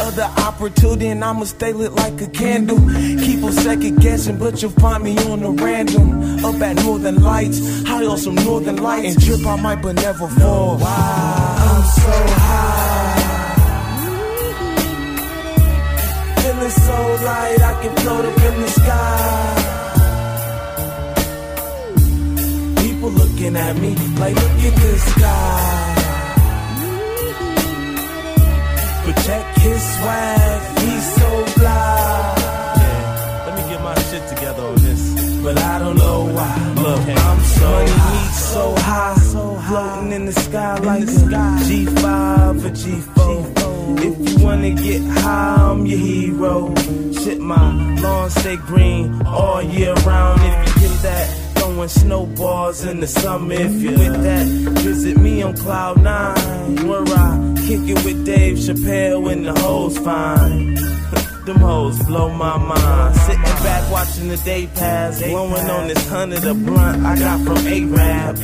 Other 0.00 0.28
opportunity 0.48 1.06
and 1.08 1.24
I'ma 1.24 1.44
stay 1.44 1.72
lit 1.72 1.92
like 1.92 2.20
a 2.20 2.26
candle. 2.26 2.78
Keep 3.24 3.44
on 3.44 3.52
second 3.52 4.00
guessing, 4.00 4.38
but 4.38 4.60
you'll 4.60 4.72
find 4.72 5.04
me 5.04 5.16
on 5.30 5.40
the 5.40 5.50
random. 5.50 6.44
Up 6.44 6.60
at 6.60 6.76
Northern 6.84 7.22
Lights, 7.22 7.60
high 7.84 8.04
on 8.04 8.18
some 8.18 8.34
Northern 8.34 8.76
Lights. 8.76 9.14
And 9.14 9.24
trip 9.24 9.46
I 9.46 9.56
might 9.56 9.80
but 9.82 9.94
never 9.96 10.28
fall. 10.28 10.82
I'm 10.82 11.82
so 11.84 12.12
high. 12.42 13.20
Feeling 16.42 16.70
so 16.70 17.24
light, 17.24 17.60
I 17.60 17.82
can 17.82 17.96
float 17.96 18.24
up 18.24 18.38
in 18.38 18.60
the 18.60 18.68
sky. 18.68 19.73
People 23.04 23.18
looking 23.26 23.54
at 23.54 23.76
me 23.76 23.94
like, 24.18 24.34
look 24.34 24.64
at 24.64 24.76
this 24.76 25.14
guy. 25.18 25.94
But 29.04 29.16
check 29.26 29.56
his 29.58 29.82
swag, 29.94 30.78
he's 30.78 31.14
so 31.14 31.44
fly. 31.58 32.34
Yeah, 32.78 33.44
let 33.46 33.54
me 33.56 33.62
get 33.70 33.82
my 33.82 33.94
shit 34.04 34.26
together 34.28 34.62
on 34.62 34.76
this. 34.76 35.42
But 35.42 35.58
I 35.58 35.78
don't 35.80 35.98
know 35.98 36.24
why. 36.32 36.72
Look, 36.76 37.08
I'm 37.08 37.40
so 37.44 37.84
high, 37.88 38.30
so 38.32 38.74
high, 38.74 39.14
floating 39.68 40.12
in 40.12 40.24
the 40.24 40.32
sky 40.32 40.78
like 40.78 41.02
a 41.02 41.06
G5 41.66 42.64
or 42.64 42.70
G4. 42.70 44.00
If 44.00 44.30
you 44.30 44.44
wanna 44.44 44.70
get 44.70 45.02
high, 45.02 45.56
I'm 45.58 45.84
your 45.84 45.98
hero. 45.98 46.74
Shit, 47.12 47.38
my 47.38 48.00
lawn 48.00 48.30
stay 48.30 48.56
green 48.56 49.20
all 49.26 49.62
year 49.62 49.92
round. 49.92 50.40
If 50.40 50.82
you 50.82 50.88
get 50.88 51.02
that 51.02 51.43
throwing 51.74 51.88
snowballs 51.88 52.84
in 52.84 53.00
the 53.00 53.06
summer. 53.06 53.54
If 53.54 53.82
you 53.82 53.90
with 53.90 54.22
that, 54.22 54.46
visit 54.82 55.16
me 55.16 55.42
on 55.42 55.56
Cloud 55.56 56.02
Nine, 56.02 56.86
where 56.86 57.02
I 57.02 57.54
kick 57.66 57.80
it 57.88 58.04
with 58.04 58.24
Dave 58.24 58.58
Chappelle 58.58 59.32
and 59.32 59.46
the 59.46 59.58
hoes 59.60 59.98
fine. 59.98 60.74
Them 61.44 61.56
hoes 61.56 61.98
blow 62.04 62.30
my 62.30 62.56
mind. 62.56 63.16
Sitting 63.16 63.42
back 63.42 63.90
watching 63.92 64.28
the 64.28 64.36
day 64.38 64.66
pass, 64.68 65.20
blowing 65.22 65.68
on 65.70 65.88
this 65.88 66.08
hundred 66.08 66.44
of 66.44 66.64
blunt 66.64 67.04
I 67.04 67.18
got 67.18 67.40
from 67.40 67.66
A-Rap. 67.66 68.36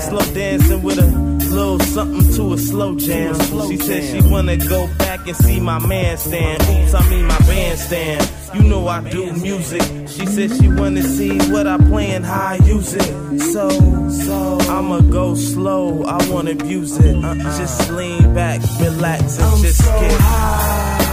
Slow 0.00 0.34
dancing 0.34 0.82
with 0.82 0.98
a 0.98 1.37
little 1.50 1.80
something 1.80 2.34
to 2.34 2.52
a 2.54 2.58
slow 2.58 2.94
jam. 2.96 3.34
slow 3.34 3.68
She 3.68 3.76
said 3.76 4.02
she 4.04 4.28
wanna 4.30 4.56
go 4.56 4.86
back 4.98 5.26
and 5.26 5.36
see 5.36 5.60
my 5.60 5.78
man 5.86 6.16
stand. 6.18 6.62
Oops, 6.62 6.94
I 6.94 7.10
mean 7.10 7.26
my 7.26 7.38
bandstand. 7.38 8.30
You 8.54 8.62
know 8.62 8.88
I 8.88 9.08
do 9.10 9.32
music. 9.32 9.82
She 10.08 10.26
said 10.26 10.50
she 10.56 10.68
wanna 10.68 11.02
see 11.02 11.38
what 11.50 11.66
I 11.66 11.76
play 11.78 12.10
and 12.12 12.24
how 12.24 12.48
I 12.48 12.54
use 12.64 12.94
it. 12.94 13.40
So, 13.52 13.68
so 14.10 14.58
I'ma 14.70 15.00
go 15.00 15.34
slow. 15.34 16.04
I 16.04 16.18
wanna 16.30 16.52
abuse 16.52 16.98
it. 16.98 17.16
Uh-uh. 17.16 17.34
Just 17.58 17.90
lean 17.90 18.34
back, 18.34 18.60
relax, 18.80 19.38
and 19.38 19.62
just 19.62 19.82
get 19.82 20.20
high. 20.20 21.04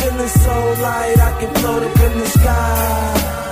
Feeling 0.00 0.28
so 0.28 0.82
light, 0.82 1.18
I 1.18 1.40
can 1.40 1.54
float 1.54 1.82
up 1.82 2.00
in 2.00 2.18
the 2.18 2.26
sky. 2.26 3.43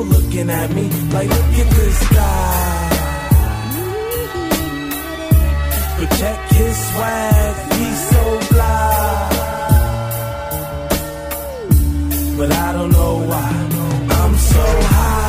People 0.00 0.18
looking 0.18 0.48
at 0.48 0.74
me 0.74 0.88
like, 1.12 1.28
look 1.28 1.58
at 1.62 1.70
this 1.76 2.08
guy. 2.08 2.88
But 5.98 6.10
check 6.18 6.38
his 6.52 6.76
swag, 6.88 7.54
he's 7.74 8.08
so 8.08 8.40
fly. 8.48 9.28
But 12.38 12.50
I 12.50 12.72
don't 12.72 12.92
know 12.92 13.14
why. 13.30 13.50
I'm 14.20 14.34
so 14.52 14.64
high. 14.94 15.28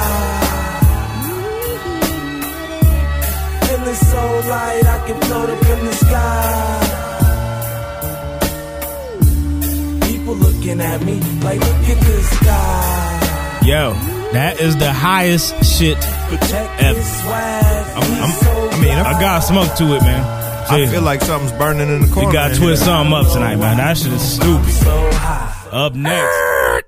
So 3.93 4.23
light, 4.49 4.85
I 4.85 4.97
can 5.05 5.19
float 5.21 5.49
up 5.49 5.65
in 5.73 5.79
the 5.85 5.93
sky. 6.05 6.87
People 10.07 10.35
looking 10.35 10.79
at 10.79 11.03
me 11.03 11.19
like, 11.43 11.59
look 11.59 11.89
at 11.93 11.99
this 11.99 12.39
guy. 12.39 13.17
Yo, 13.63 13.93
that 14.33 14.59
is 14.59 14.77
the 14.77 14.91
highest 14.91 15.63
shit 15.63 15.97
ever. 15.97 16.99
I'm, 16.99 18.03
I'm, 18.03 18.73
I 18.73 18.81
mean, 18.81 18.93
I 18.93 19.19
got 19.19 19.39
smoke 19.39 19.75
to 19.75 19.95
it, 19.95 20.01
man. 20.01 20.41
I 20.71 20.87
feel 20.87 21.01
like 21.01 21.21
something's 21.21 21.51
burning 21.53 21.89
in 21.89 22.01
the 22.01 22.07
corner. 22.07 22.29
You 22.29 22.33
got 22.33 22.47
to 22.49 22.53
in 22.53 22.61
twist 22.61 22.83
here. 22.83 22.93
something 22.93 23.13
up 23.13 23.31
tonight, 23.31 23.57
man. 23.57 23.77
That 23.77 23.97
shit 23.97 24.13
is 24.13 24.35
stupid. 24.35 24.69
so. 24.69 25.11
Up 25.71 25.95
next. 25.95 26.85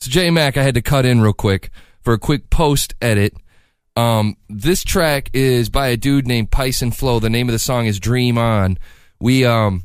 So 0.00 0.10
J 0.10 0.30
Mac, 0.30 0.56
I 0.56 0.62
had 0.62 0.74
to 0.74 0.82
cut 0.82 1.06
in 1.06 1.20
real 1.20 1.32
quick 1.32 1.70
for 2.02 2.12
a 2.12 2.18
quick 2.18 2.50
post 2.50 2.94
edit. 3.00 3.34
Um, 3.96 4.36
this 4.48 4.84
track 4.84 5.30
is 5.32 5.70
by 5.70 5.88
a 5.88 5.96
dude 5.96 6.26
named 6.26 6.50
Pyson 6.50 6.90
Flow. 6.90 7.18
The 7.18 7.30
name 7.30 7.48
of 7.48 7.52
the 7.52 7.58
song 7.58 7.86
is 7.86 7.98
Dream 7.98 8.38
On. 8.38 8.78
We 9.20 9.44
um 9.44 9.84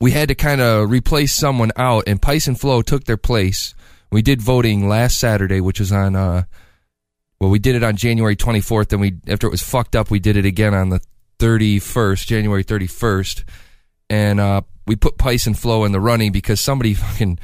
we 0.00 0.10
had 0.10 0.28
to 0.28 0.34
kind 0.34 0.60
of 0.60 0.90
replace 0.90 1.32
someone 1.32 1.72
out, 1.76 2.04
and 2.06 2.20
Pyson 2.20 2.54
Flow 2.54 2.82
took 2.82 3.04
their 3.04 3.16
place. 3.16 3.74
We 4.10 4.22
did 4.22 4.40
voting 4.40 4.88
last 4.88 5.18
Saturday, 5.18 5.60
which 5.60 5.80
was 5.80 5.92
on 5.92 6.16
uh 6.16 6.44
well, 7.40 7.50
we 7.50 7.58
did 7.58 7.76
it 7.76 7.84
on 7.84 7.96
January 7.96 8.34
24th, 8.34 8.92
and 8.92 9.00
we 9.00 9.16
after 9.26 9.46
it 9.46 9.50
was 9.50 9.62
fucked 9.62 9.94
up, 9.94 10.10
we 10.10 10.18
did 10.18 10.36
it 10.36 10.44
again 10.44 10.74
on 10.74 10.88
the 10.88 11.00
31st, 11.38 12.26
January 12.26 12.64
31st, 12.64 13.44
and 14.10 14.40
uh 14.40 14.62
we 14.86 14.96
put 14.96 15.18
Pyson 15.18 15.54
Flow 15.54 15.84
in 15.84 15.92
the 15.92 16.00
running 16.00 16.32
because 16.32 16.60
somebody 16.60 16.94
fucking 16.94 17.38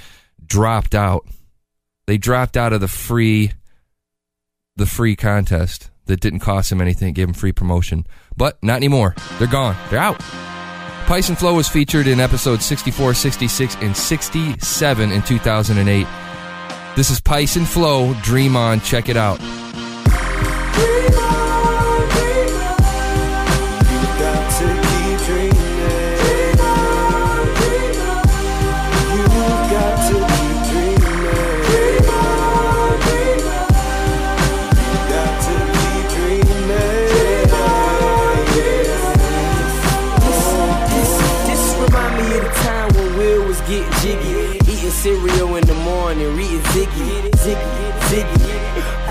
dropped 0.45 0.95
out. 0.95 1.27
They 2.07 2.19
dropped 2.19 2.57
out 2.57 2.73
of 2.73 2.81
the 2.81 2.89
free 2.89 3.53
the 4.77 4.87
free 4.87 5.15
contest 5.15 5.91
that 6.07 6.21
didn't 6.21 6.41
cost 6.41 6.71
him 6.71 6.81
anything, 6.81 7.15
gave 7.15 7.29
him 7.29 7.35
free 7.35 7.53
promotion. 7.53 8.07
But 8.37 8.63
not 8.63 8.77
anymore. 8.77 9.15
They're 9.39 9.47
gone. 9.47 9.77
They're 9.91 10.01
out. 10.01 10.21
Pice 11.07 11.29
and 11.29 11.39
Flow 11.39 11.55
was 11.55 11.69
featured 11.69 12.07
in 12.07 12.19
episodes 12.19 12.65
64, 12.65 13.15
66, 13.15 13.77
and 13.81 13.97
67 13.97 15.13
in 15.13 15.23
2008. 15.23 16.07
This 16.97 17.11
is 17.11 17.21
Pice 17.21 17.57
and 17.57 17.69
Flow. 17.69 18.15
Dream 18.23 18.55
on. 18.55 18.81
Check 18.81 19.09
it 19.09 19.17
out. 19.17 19.41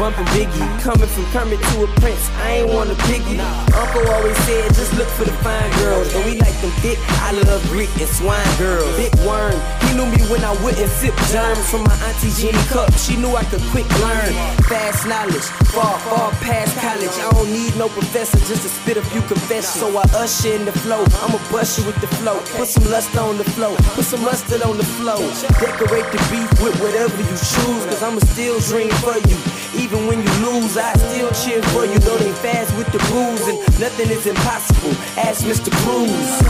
Bumping 0.04 0.28
Biggie, 0.36 0.68
coming 0.84 1.08
from 1.08 1.24
Kermit 1.32 1.64
to 1.64 1.86
a 1.86 1.88
Prince. 2.04 2.28
I 2.44 2.60
ain't 2.60 2.74
want 2.76 2.92
a 2.92 2.96
piggy. 3.08 3.40
Uncle 3.40 4.04
always 4.12 4.36
said, 4.44 4.68
just 4.76 4.92
look 5.00 5.08
for 5.16 5.24
the 5.24 5.32
fine 5.40 5.72
girls. 5.80 6.12
But 6.12 6.26
we 6.26 6.36
like 6.44 6.52
them 6.60 6.76
thick, 6.84 7.00
I 7.24 7.32
love 7.32 7.64
Greek 7.72 7.88
and 7.96 8.12
swine 8.12 8.44
girls. 8.60 8.84
Big 9.00 9.16
worm, 9.24 9.56
he 9.88 9.96
knew 9.96 10.04
me 10.04 10.20
when 10.28 10.44
I 10.44 10.52
wouldn't 10.60 10.92
sip 11.00 11.16
germs 11.32 11.72
from 11.72 11.88
my 11.88 11.96
auntie 12.04 12.36
Jenny 12.36 12.60
cup. 12.68 12.92
She 13.00 13.16
knew 13.16 13.32
I 13.32 13.48
could 13.48 13.64
quick 13.72 13.88
learn. 14.04 14.28
Fast 14.68 15.08
knowledge, 15.08 15.48
far, 15.72 15.96
far 16.12 16.36
past 16.44 16.76
college. 16.84 17.16
I 17.24 17.32
don't 17.32 17.48
need 17.48 17.72
no 17.80 17.88
professor 17.88 18.44
just 18.44 18.68
to 18.68 18.70
spit 18.76 18.98
a 18.98 19.04
few 19.08 19.22
confessions. 19.32 19.80
So 19.80 19.88
I 19.88 20.04
usher 20.20 20.52
in 20.52 20.66
the 20.66 20.76
flow. 20.84 21.08
I'ma 21.24 21.40
bust 21.48 21.80
you 21.80 21.88
with 21.88 21.96
the 22.04 22.12
flow. 22.20 22.44
Put 22.60 22.68
some 22.68 22.92
lust 22.92 23.16
on 23.16 23.38
the 23.38 23.48
flow. 23.56 23.72
Put 23.96 24.04
some 24.04 24.20
mustard 24.28 24.64
on 24.64 24.76
the 24.76 24.84
flow. 25.00 25.24
Decorate 25.64 26.12
the 26.12 26.20
beef 26.28 26.52
with 26.60 26.76
whatever 26.84 27.16
you 27.16 27.38
choose. 27.40 27.88
Cause 27.88 28.04
I'ma 28.04 28.20
still 28.36 28.60
dream 28.60 28.92
for 29.00 29.16
you. 29.16 29.40
Even 29.76 30.06
when 30.08 30.20
you 30.20 30.30
lose, 30.46 30.78
I 30.78 30.94
still 30.94 31.32
cheer 31.32 31.62
for 31.74 31.86
you. 31.86 31.98
Though 32.00 32.18
they 32.18 32.32
fast 32.34 32.76
with 32.78 32.92
the 32.92 33.00
booze 33.10 33.48
and 33.48 33.60
nothing 33.80 34.10
is 34.10 34.26
impossible. 34.28 34.92
Ask 35.18 35.46
Mr. 35.46 35.72
Cruz. 35.84 36.42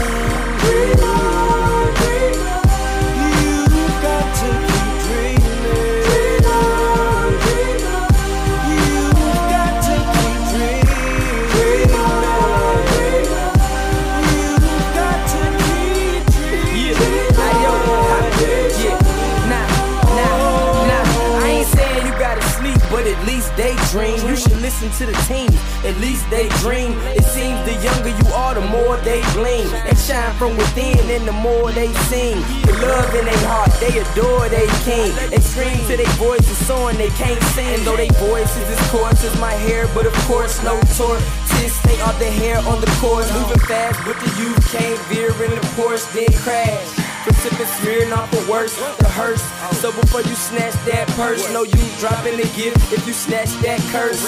Listen 24.82 25.06
to 25.06 25.12
the 25.12 25.18
team, 25.22 25.50
at 25.84 25.96
least 26.00 26.28
they 26.30 26.48
dream. 26.60 26.98
It 27.14 27.24
seems 27.24 27.58
the 27.64 27.74
younger 27.82 28.10
you 28.10 28.26
are, 28.34 28.54
the 28.54 28.60
more 28.60 28.96
they 28.98 29.22
bling. 29.32 29.70
They 29.70 29.94
shine 29.94 30.34
from 30.34 30.56
within, 30.56 30.98
and 31.10 31.26
the 31.26 31.32
more 31.32 31.70
they 31.70 31.92
sing. 32.10 32.40
The 32.66 32.72
love 32.82 33.14
in 33.14 33.24
their 33.24 33.46
heart, 33.46 33.70
they 33.78 33.98
adore 33.98 34.48
they 34.48 34.66
king. 34.82 35.14
They 35.30 35.38
scream 35.38 35.78
to 35.86 35.96
their 35.96 36.14
voice 36.18 36.40
voices 36.40 36.66
soaring, 36.66 36.98
they 36.98 37.10
can't 37.10 37.42
sing. 37.54 37.84
Though 37.84 37.96
their 37.96 38.10
voices 38.18 38.68
is 38.68 38.80
coarse 38.90 39.22
as 39.22 39.38
my 39.40 39.52
hair, 39.52 39.86
but 39.94 40.06
of 40.06 40.14
course 40.26 40.62
no 40.64 40.80
tortoise. 40.96 41.80
They 41.84 42.00
are 42.00 42.14
the 42.18 42.30
hair 42.42 42.58
on 42.66 42.80
the 42.80 42.90
course, 43.00 43.30
moving 43.32 43.60
fast, 43.60 44.00
but 44.04 44.18
the 44.18 44.30
youth 44.42 44.58
can't 44.72 44.98
veer 45.06 45.30
in 45.44 45.50
the 45.50 45.72
course, 45.76 46.04
then 46.12 46.32
crash. 46.42 47.03
Precipitate 47.24 47.66
smearing 47.80 48.12
off 48.12 48.30
the 48.30 48.44
worst, 48.52 48.76
the 48.98 49.08
hearse. 49.08 49.40
So 49.80 49.90
before 49.90 50.20
you 50.20 50.34
snatch 50.36 50.74
that 50.84 51.08
purse, 51.16 51.40
know 51.54 51.62
you 51.64 51.80
dropping 51.98 52.36
the 52.36 52.44
gift 52.52 52.76
if 52.92 53.06
you 53.06 53.14
snatch 53.14 53.48
that 53.64 53.80
curse. 53.88 54.20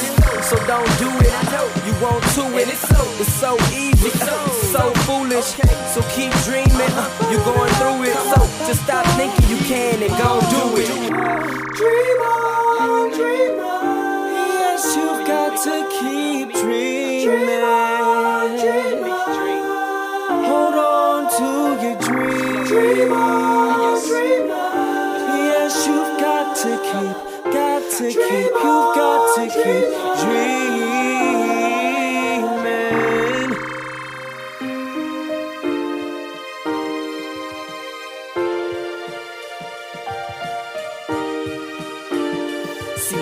So 0.49 0.57
don't 0.65 0.89
do 0.97 1.13
it, 1.21 1.29
I 1.29 1.45
know 1.53 1.69
you 1.85 1.93
want 2.01 2.25
to 2.41 2.57
it. 2.57 2.73
It's 2.73 2.89
so, 3.37 3.53
easy, 3.77 4.09
so 4.73 4.97
foolish. 5.05 5.61
So 5.93 6.01
keep 6.17 6.33
dreaming, 6.49 6.73
uh, 6.97 7.29
you're 7.29 7.45
going 7.45 7.69
through 7.77 8.09
it. 8.09 8.17
So 8.33 8.41
just 8.65 8.83
stop 8.85 9.05
thinking 9.21 9.45
you 9.45 9.61
can 9.69 10.01
and 10.01 10.17
go 10.17 10.41
do 10.49 10.81
it. 10.81 10.89
Dream 11.77 12.21
on, 12.25 13.13
dream 13.13 13.61
on. 13.61 14.33
Yes, 14.57 14.97
you've 14.97 15.27
got 15.29 15.53
to 15.69 15.85
keep 16.01 16.53
dreaming. 16.65 17.61
Hold 17.61 18.86
dreams. 22.77 24.07
Dream 24.07 24.51
on. 24.51 25.37
Yes, 25.49 25.87
you've 25.87 26.21
got 26.21 26.57
to 26.57 26.71
keep, 26.89 27.17
got 27.53 27.83
to 27.99 28.07
keep, 28.09 28.21
you've 28.21 28.95
got 28.95 29.37
to 29.37 29.45
keep 29.49 29.87
dreaming. 30.23 30.67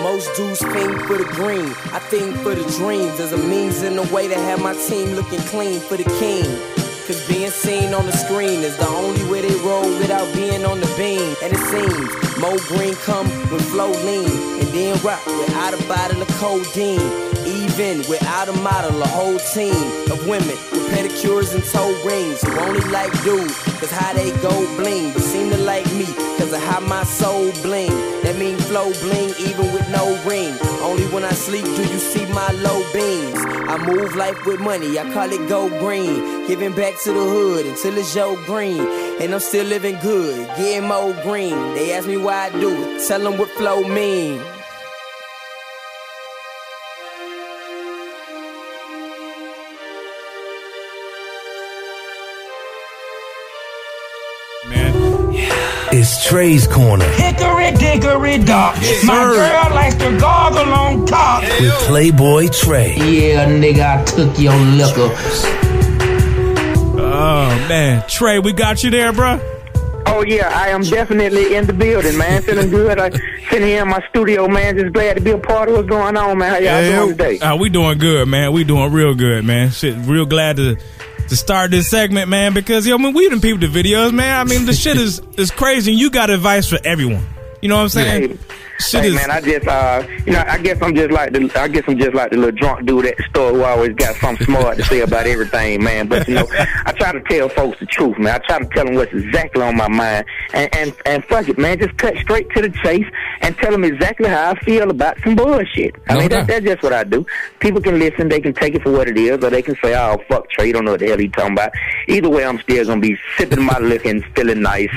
Most 0.03 0.35
dudes 0.37 0.61
fiend 0.61 1.01
for 1.01 1.17
the 1.17 1.25
green. 1.33 1.71
I 1.91 1.99
think 1.99 2.35
for 2.37 2.53
the 2.53 2.63
dreams. 2.77 3.17
There's 3.17 3.31
a 3.33 3.37
means 3.37 3.81
and 3.81 3.97
a 3.97 4.03
way 4.13 4.27
to 4.27 4.35
have 4.35 4.61
my 4.61 4.73
team 4.87 5.15
looking 5.15 5.39
clean 5.39 5.79
for 5.79 5.97
the 5.97 6.03
king. 6.19 6.45
Cause 7.05 7.27
being 7.27 7.51
seen 7.51 7.93
on 7.93 8.07
the 8.07 8.11
screen 8.11 8.61
is 8.63 8.75
the 8.77 8.87
only 8.87 9.23
way 9.29 9.41
they 9.41 9.53
roll 9.61 9.87
without 9.99 10.25
being 10.33 10.65
on 10.65 10.79
the 10.79 10.91
beam. 10.97 11.35
And 11.43 11.53
it 11.53 11.61
seems 11.69 12.09
Mo 12.39 12.57
Green 12.65 12.95
come 12.95 13.27
with 13.51 13.61
flow 13.69 13.91
lean. 13.91 14.25
And 14.59 14.67
then 14.73 14.99
rock 15.03 15.23
without 15.27 15.75
a 15.75 15.87
bottle 15.87 16.23
of 16.23 16.27
codeine. 16.39 16.99
Even 17.45 17.99
without 18.09 18.49
a 18.49 18.53
model, 18.53 18.99
a 19.03 19.07
whole 19.07 19.37
team 19.53 19.75
of 20.11 20.27
women 20.27 20.57
pedicures 20.95 21.53
and 21.53 21.63
toe 21.65 21.91
rings 22.07 22.41
who 22.41 22.57
only 22.59 22.79
like 22.89 23.11
dudes, 23.23 23.53
cause 23.79 23.91
how 23.91 24.13
they 24.13 24.31
go 24.39 24.55
bling, 24.77 25.11
but 25.11 25.21
seem 25.21 25.49
to 25.49 25.57
like 25.57 25.85
me, 25.93 26.05
cause 26.37 26.53
of 26.53 26.61
how 26.61 26.79
my 26.79 27.03
soul 27.03 27.51
bling. 27.61 27.91
That 28.23 28.37
mean 28.39 28.57
flow 28.57 28.93
bling 29.03 29.33
even 29.39 29.65
with 29.73 29.87
no 29.89 30.05
ring. 30.25 30.55
Only 30.81 31.03
when 31.13 31.25
I 31.25 31.31
sleep 31.31 31.65
do 31.65 31.81
you 31.81 31.99
see 31.99 32.25
my 32.27 32.49
low 32.67 32.79
beams. 32.93 33.39
I 33.67 33.77
move 33.85 34.15
life 34.15 34.45
with 34.45 34.61
money, 34.61 34.97
I 34.97 35.03
call 35.11 35.29
it 35.31 35.49
go 35.49 35.67
green. 35.79 36.47
Giving 36.47 36.73
back 36.73 36.93
to 37.03 37.11
the 37.11 37.25
hood 37.33 37.65
until 37.65 37.97
it's 37.97 38.13
Joe 38.13 38.41
Green. 38.45 38.79
And 39.19 39.33
I'm 39.33 39.41
still 39.41 39.65
living 39.65 39.97
good, 39.99 40.47
getting 40.55 40.87
more 40.87 41.13
green. 41.23 41.57
They 41.73 41.93
ask 41.93 42.07
me 42.07 42.17
why 42.17 42.45
I 42.47 42.49
do 42.51 42.69
it, 42.69 43.07
tell 43.07 43.19
them 43.19 43.37
what 43.37 43.49
flow 43.49 43.83
mean. 43.83 44.41
It's 56.07 56.23
Tre's 56.23 56.67
Corner 56.67 57.03
Hickory 57.13 57.71
dickory 57.71 58.37
dock. 58.37 58.75
Yes, 58.79 59.03
My 59.05 59.23
girl 59.23 59.75
likes 59.75 59.95
to 59.95 60.15
gargle 60.19 60.71
on 60.71 61.03
top. 61.07 61.41
with 61.41 61.71
Playboy 61.87 62.49
Tre. 62.49 62.93
Yeah, 62.95 63.47
nigga, 63.49 64.01
I 64.01 64.03
took 64.03 64.37
your 64.37 64.53
liquor. 64.55 65.09
Oh 67.01 67.47
man, 67.67 68.03
Tre, 68.07 68.37
we 68.37 68.53
got 68.53 68.83
you 68.83 68.91
there, 68.91 69.13
bro. 69.13 69.39
Oh 70.05 70.23
yeah, 70.27 70.51
I 70.53 70.67
am 70.67 70.83
definitely 70.83 71.55
in 71.55 71.65
the 71.65 71.73
building, 71.73 72.19
man. 72.19 72.43
Feeling 72.43 72.69
good. 72.69 72.99
I 72.99 73.09
sitting 73.49 73.67
here 73.67 73.81
in 73.81 73.87
my 73.87 73.99
studio, 74.09 74.47
man. 74.47 74.77
Just 74.77 74.93
glad 74.93 75.15
to 75.15 75.21
be 75.21 75.31
a 75.31 75.39
part 75.39 75.69
of 75.69 75.75
what's 75.75 75.89
going 75.89 76.15
on, 76.17 76.37
man. 76.37 76.51
How 76.51 76.59
y'all 76.59 77.05
doing 77.05 77.17
today? 77.17 77.39
Uh, 77.39 77.55
we 77.55 77.69
doing 77.69 77.97
good, 77.97 78.27
man. 78.27 78.53
We 78.53 78.63
doing 78.63 78.91
real 78.93 79.15
good, 79.15 79.43
man. 79.43 79.71
Shit, 79.71 79.95
real 80.05 80.27
glad 80.27 80.57
to 80.57 80.77
to 81.29 81.35
start 81.35 81.71
this 81.71 81.89
segment, 81.89 82.29
man, 82.29 82.53
because 82.53 82.85
yo, 82.85 82.95
I 82.95 82.97
mean, 82.97 83.13
we 83.13 83.29
done 83.29 83.41
peeped 83.41 83.61
the 83.61 83.67
videos, 83.67 84.13
man. 84.13 84.39
I 84.39 84.43
mean, 84.43 84.65
the 84.65 84.73
shit 84.73 84.97
is 84.97 85.19
is 85.37 85.51
crazy. 85.51 85.93
You 85.93 86.09
got 86.09 86.29
advice 86.29 86.69
for 86.69 86.79
everyone. 86.83 87.25
You 87.65 87.69
know 87.69 87.77
what 87.77 87.81
I'm 87.81 87.89
saying? 87.89 88.39
Shit 88.77 89.01
hey 89.01 89.07
is 89.07 89.15
man, 89.15 89.31
I 89.31 89.41
just 89.41 89.67
uh, 89.67 90.05
you 90.27 90.33
know, 90.33 90.43
I 90.45 90.59
guess 90.59 90.79
I'm 90.81 90.93
just 90.93 91.09
like 91.09 91.31
the, 91.31 91.49
I 91.59 91.67
guess 91.67 91.83
I'm 91.87 91.97
just 91.97 92.13
like 92.13 92.29
the 92.29 92.37
little 92.37 92.51
drunk 92.51 92.85
dude 92.85 93.05
at 93.07 93.17
the 93.17 93.23
store 93.23 93.53
who 93.53 93.63
always 93.63 93.95
got 93.95 94.15
something 94.17 94.45
smart 94.45 94.77
to 94.77 94.83
say 94.83 94.99
about 94.99 95.25
everything, 95.25 95.81
man. 95.83 96.07
But 96.07 96.27
you 96.27 96.35
know, 96.35 96.47
I 96.85 96.91
try 96.91 97.11
to 97.11 97.21
tell 97.21 97.49
folks 97.49 97.79
the 97.79 97.87
truth, 97.87 98.19
man. 98.19 98.35
I 98.35 98.45
try 98.45 98.59
to 98.59 98.65
tell 98.65 98.85
them 98.85 98.93
what's 98.93 99.11
exactly 99.13 99.63
on 99.63 99.77
my 99.77 99.87
mind, 99.87 100.25
and 100.53 100.75
and 100.75 100.93
and 101.07 101.23
fuck 101.25 101.49
it, 101.49 101.57
man, 101.57 101.79
just 101.79 101.97
cut 101.97 102.15
straight 102.17 102.47
to 102.51 102.61
the 102.61 102.69
chase 102.69 103.07
and 103.41 103.57
tell 103.57 103.71
them 103.71 103.83
exactly 103.83 104.27
how 104.29 104.51
I 104.51 104.59
feel 104.59 104.91
about 104.91 105.17
some 105.23 105.35
bullshit. 105.35 105.95
I 106.07 106.13
No 106.13 106.19
mean, 106.19 106.29
that, 106.29 106.45
that's 106.45 106.65
just 106.65 106.83
what 106.83 106.93
I 106.93 107.03
do. 107.03 107.25
People 107.61 107.81
can 107.81 107.97
listen, 107.97 108.29
they 108.29 108.41
can 108.41 108.53
take 108.53 108.75
it 108.75 108.83
for 108.83 108.91
what 108.91 109.07
it 109.07 109.17
is, 109.17 109.43
or 109.43 109.49
they 109.49 109.63
can 109.63 109.75
say, 109.81 109.95
"Oh 109.95 110.21
fuck, 110.27 110.49
Tre, 110.51 110.67
you 110.67 110.73
don't 110.73 110.85
know 110.85 110.91
what 110.91 110.99
the 110.99 111.07
hell 111.07 111.17
he 111.17 111.29
talking 111.29 111.53
about." 111.53 111.71
Either 112.07 112.29
way, 112.29 112.45
I'm 112.45 112.59
still 112.59 112.85
gonna 112.85 113.01
be 113.01 113.17
sipping 113.37 113.63
my 113.63 113.79
liquor 113.79 114.09
and 114.09 114.23
feeling 114.35 114.61
nice. 114.61 114.89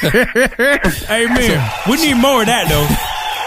Amen. 1.10 1.70
We 1.90 1.96
need 1.96 2.14
more 2.14 2.40
of 2.40 2.46
that 2.46 2.68
though. 2.68 2.86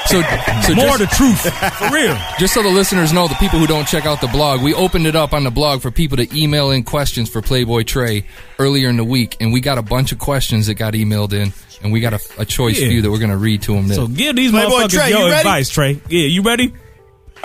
So, 0.05 0.21
so 0.67 0.75
More 0.75 0.97
just, 0.97 0.99
the 0.99 1.07
truth. 1.15 1.39
For 1.77 1.89
real. 1.95 2.17
just 2.37 2.53
so 2.53 2.61
the 2.61 2.67
listeners 2.69 3.13
know, 3.13 3.29
the 3.29 3.35
people 3.35 3.57
who 3.57 3.65
don't 3.65 3.87
check 3.87 4.05
out 4.05 4.19
the 4.19 4.27
blog, 4.27 4.61
we 4.61 4.73
opened 4.73 5.07
it 5.07 5.15
up 5.15 5.31
on 5.31 5.45
the 5.45 5.49
blog 5.49 5.81
for 5.81 5.91
people 5.91 6.17
to 6.17 6.37
email 6.37 6.71
in 6.71 6.83
questions 6.83 7.29
for 7.29 7.41
Playboy 7.41 7.83
Tre 7.83 8.25
earlier 8.59 8.89
in 8.89 8.97
the 8.97 9.03
week, 9.05 9.37
and 9.39 9.53
we 9.53 9.61
got 9.61 9.77
a 9.77 9.81
bunch 9.81 10.11
of 10.11 10.19
questions 10.19 10.67
that 10.67 10.73
got 10.73 10.93
emailed 10.93 11.31
in, 11.31 11.53
and 11.81 11.93
we 11.93 12.01
got 12.01 12.13
a, 12.13 12.19
a 12.37 12.45
choice 12.45 12.81
Yeah. 12.81 12.89
few 12.89 13.01
that 13.01 13.09
we're 13.11 13.17
going 13.19 13.31
to 13.31 13.37
read 13.37 13.61
to 13.63 13.73
them. 13.75 13.87
So 13.93 14.07
give 14.07 14.35
these 14.35 14.51
Playboy 14.51 14.71
motherfuckers 14.71 14.89
Tre, 14.91 15.09
your 15.09 15.27
you 15.29 15.33
advice, 15.33 15.69
Tre. 15.69 16.01
Yeah, 16.09 16.25
you 16.27 16.41
ready? 16.41 16.73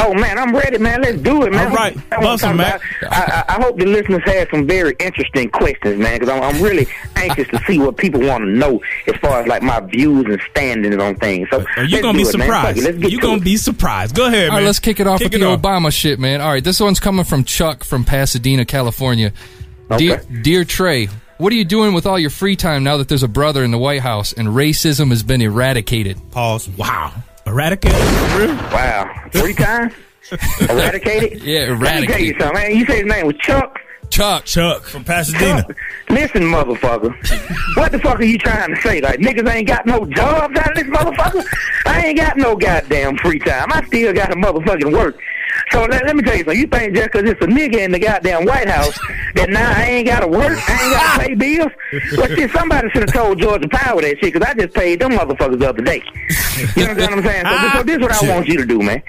Oh 0.00 0.14
man, 0.14 0.38
I'm 0.38 0.54
ready, 0.54 0.78
man. 0.78 1.02
Let's 1.02 1.18
do 1.18 1.42
it, 1.44 1.52
man. 1.52 1.68
All 1.68 1.74
right. 1.74 1.96
I, 2.12 2.16
wanna 2.16 2.26
Bust 2.26 2.44
'em, 2.44 2.56
talk 2.56 2.80
man. 2.80 2.80
I, 3.10 3.44
I 3.48 3.56
I 3.56 3.62
hope 3.62 3.78
the 3.78 3.86
listeners 3.86 4.22
have 4.26 4.48
some 4.50 4.66
very 4.66 4.94
interesting 5.00 5.50
questions, 5.50 5.98
man, 5.98 6.18
because 6.18 6.28
I'm, 6.28 6.42
I'm 6.42 6.62
really 6.62 6.86
anxious 7.16 7.48
to 7.48 7.58
see 7.66 7.78
what 7.78 7.96
people 7.96 8.20
want 8.20 8.44
to 8.44 8.50
know 8.50 8.80
as 9.08 9.16
far 9.16 9.40
as 9.40 9.46
like 9.48 9.62
my 9.62 9.80
views 9.80 10.24
and 10.26 10.40
standings 10.50 10.96
on 11.02 11.16
things. 11.16 11.48
So 11.50 11.64
uh, 11.76 11.82
You're 11.82 12.00
gonna 12.02 12.16
be 12.16 12.22
it, 12.22 12.26
surprised. 12.26 12.78
it, 12.78 12.84
Let's 12.84 12.98
get 12.98 13.10
You're 13.10 13.20
to 13.20 13.26
gonna 13.26 13.36
it. 13.38 13.44
be 13.44 13.56
surprised. 13.56 14.14
Go 14.14 14.26
ahead, 14.26 14.44
All 14.50 14.54
man. 14.54 14.62
right, 14.62 14.66
let's 14.66 14.78
kick 14.78 15.00
it 15.00 15.06
off 15.06 15.18
Kick 15.18 15.32
with 15.32 15.42
it 15.42 15.44
the 15.44 15.50
off. 15.50 15.60
Obama 15.60 15.92
shit, 15.92 16.18
man. 16.20 16.40
All 16.40 16.48
right, 16.50 16.62
this 16.64 16.78
one's 16.80 17.00
coming 17.00 17.24
from 17.24 17.42
Chuck 17.44 17.82
from 17.84 18.04
Pasadena, 18.04 18.64
California. 18.64 19.32
Dear, 19.96 20.22
dear 20.42 20.64
Tre, 20.64 21.08
what 21.38 21.52
are 21.52 21.56
you 21.56 21.64
doing 21.64 21.92
with 21.94 22.06
all 22.06 22.18
your 22.18 22.30
free 22.30 22.56
time 22.56 22.84
now 22.84 22.98
that 22.98 23.08
there's 23.08 23.22
a 23.22 23.28
brother 23.28 23.64
in 23.64 23.70
the 23.72 23.78
White 23.78 24.02
House 24.02 24.32
and 24.32 24.48
racism 24.48 25.08
has 25.08 25.22
been 25.22 25.40
eradicated? 25.42 26.18
Pause. 26.30 26.68
Wow. 26.70 27.12
Eradicated? 27.48 27.96
For 27.98 28.38
real? 28.38 28.54
Wow, 28.54 29.10
three 29.32 29.54
times 29.54 29.92
eradicated. 30.60 31.42
Yeah, 31.42 31.76
Let 31.80 32.00
me 32.02 32.06
tell 32.06 32.20
you 32.20 32.34
something, 32.38 32.52
man. 32.54 32.76
You 32.76 32.86
say 32.86 32.98
his 32.98 33.06
name 33.06 33.26
was 33.26 33.36
Chuck. 33.36 33.78
Chuck. 34.10 34.44
Chuck. 34.46 34.82
From 34.84 35.04
Pasadena. 35.04 35.64
Listen, 36.08 36.42
motherfucker. 36.42 37.12
what 37.76 37.92
the 37.92 37.98
fuck 37.98 38.18
are 38.18 38.24
you 38.24 38.38
trying 38.38 38.74
to 38.74 38.80
say? 38.80 39.00
Like 39.00 39.18
niggas 39.20 39.48
ain't 39.52 39.68
got 39.68 39.84
no 39.86 40.04
jobs 40.06 40.58
out 40.58 40.70
of 40.70 40.74
this 40.76 40.84
motherfucker. 40.94 41.44
I 41.86 42.06
ain't 42.06 42.18
got 42.18 42.36
no 42.36 42.56
goddamn 42.56 43.16
free 43.18 43.38
time. 43.38 43.68
I 43.72 43.84
still 43.86 44.12
got 44.14 44.30
to 44.30 44.36
motherfucking 44.36 44.92
work. 44.92 45.18
So 45.72 45.80
let, 45.84 46.04
let 46.06 46.16
me 46.16 46.22
tell 46.22 46.34
you 46.36 46.44
something. 46.44 46.58
You 46.60 46.66
think 46.66 46.94
just 46.96 47.10
'cause 47.10 47.22
it's 47.24 47.42
a 47.42 47.46
nigga 47.46 47.76
in 47.78 47.92
the 47.92 47.98
goddamn 47.98 48.44
White 48.46 48.68
House 48.68 48.98
that 49.34 49.50
now 49.50 49.70
I 49.76 49.84
ain't 49.84 50.06
got 50.08 50.20
to 50.20 50.26
work, 50.26 50.58
I 50.70 50.72
ain't 50.84 50.92
got 50.94 51.20
to 51.20 51.26
pay 51.28 51.34
bills? 51.34 51.72
Well, 52.16 52.28
shit, 52.28 52.50
somebody 52.52 52.88
should 52.90 53.02
have 53.08 53.12
told 53.12 53.38
Georgia 53.40 53.68
Power 53.68 54.00
that 54.00 54.16
shit 54.20 54.32
'cause 54.32 54.42
I 54.42 54.54
just 54.54 54.74
paid 54.74 55.00
them 55.00 55.12
motherfuckers 55.12 55.58
the 55.58 55.68
other 55.68 55.82
day. 55.82 56.02
You 56.76 56.86
know 56.86 56.94
what 56.94 57.12
I'm 57.12 57.22
saying? 57.24 57.46
So, 57.46 57.58
this- 57.58 57.72
so 57.72 57.82
this 57.82 57.96
is 57.96 58.02
what 58.02 58.12
I 58.12 58.18
ah. 58.22 58.34
want 58.34 58.48
you 58.48 58.56
to 58.58 58.66
do, 58.66 58.80
man. 58.80 59.02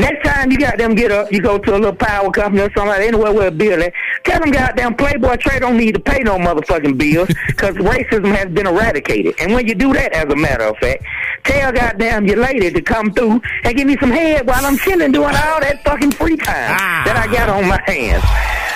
Next 0.00 0.26
time 0.26 0.50
you 0.50 0.56
got 0.56 0.78
them 0.78 0.94
get 0.94 1.10
up, 1.12 1.30
you 1.30 1.42
go 1.42 1.58
to 1.58 1.72
a 1.72 1.76
little 1.76 1.94
power 1.94 2.30
company 2.30 2.62
or 2.62 2.70
something 2.72 2.86
like 2.88 3.00
anywhere 3.00 3.32
where 3.32 3.48
a 3.48 3.50
bill 3.50 3.82
at. 3.82 3.92
Tell 4.24 4.40
them 4.40 4.50
goddamn 4.50 4.94
Playboy 4.94 5.36
Tre 5.36 5.58
don't 5.58 5.76
need 5.76 5.92
to 5.92 6.00
pay 6.00 6.20
no 6.20 6.38
motherfucking 6.38 6.96
bills 6.96 7.28
because 7.48 7.74
racism 7.92 8.34
has 8.34 8.48
been 8.48 8.66
eradicated. 8.66 9.34
And 9.40 9.52
when 9.52 9.66
you 9.66 9.74
do 9.74 9.92
that, 9.92 10.12
as 10.14 10.32
a 10.32 10.36
matter 10.36 10.64
of 10.64 10.78
fact, 10.78 11.04
tell 11.44 11.70
goddamn 11.72 12.26
your 12.26 12.38
lady 12.38 12.70
to 12.70 12.80
come 12.80 13.12
through 13.12 13.42
and 13.64 13.76
give 13.76 13.86
me 13.86 13.96
some 14.00 14.10
head 14.10 14.46
while 14.46 14.64
I'm 14.64 14.78
chilling 14.78 15.12
doing 15.12 15.34
all 15.34 15.60
that 15.60 15.82
fucking 15.84 16.12
free 16.12 16.36
time 16.36 16.76
ah. 16.80 17.02
that 17.04 17.16
I 17.16 17.30
got 17.30 17.50
on 17.50 17.68
my 17.68 17.80
hands. 17.84 18.24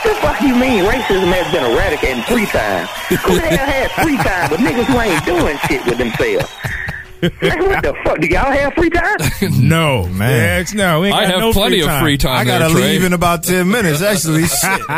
What 0.05 0.17
the 0.17 0.21
fuck 0.21 0.41
you 0.43 0.55
mean 0.55 0.85
racism 0.85 1.33
has 1.33 1.51
been 1.51 1.65
eradicated 1.65 2.19
in 2.19 2.25
free 2.25 2.45
time? 2.47 2.87
Who 3.25 3.37
the 3.37 3.49
hell 3.49 3.67
has 3.67 3.91
free 4.05 4.19
time 4.19 4.51
with 4.51 4.61
niggas 4.61 4.85
who 4.85 5.01
ain't 5.01 5.25
doing 5.25 5.57
shit 5.65 5.87
with 5.87 5.97
themselves? 5.97 6.53
Man, 7.43 7.59
what 7.69 7.83
the 7.83 7.95
fuck? 8.05 8.19
Do 8.21 8.27
y'all 8.27 8.51
have 8.53 8.75
free 8.75 8.91
time? 8.91 9.17
No, 9.69 10.07
Man. 10.09 10.65
Heck 10.65 10.75
no. 10.75 11.01
We 11.01 11.09
ain't 11.09 11.17
I 11.17 11.23
got 11.23 11.31
have 11.33 11.41
no 11.41 11.53
plenty 11.53 11.81
free 11.81 11.89
of 11.89 12.01
free 12.01 12.19
time. 12.19 12.39
I 12.39 12.45
gotta 12.45 12.65
there, 12.65 12.73
Tre. 12.75 12.83
leave 12.93 13.05
in 13.05 13.13
about 13.13 13.45
ten 13.45 13.71
minutes. 13.71 14.03
Actually, 14.03 14.45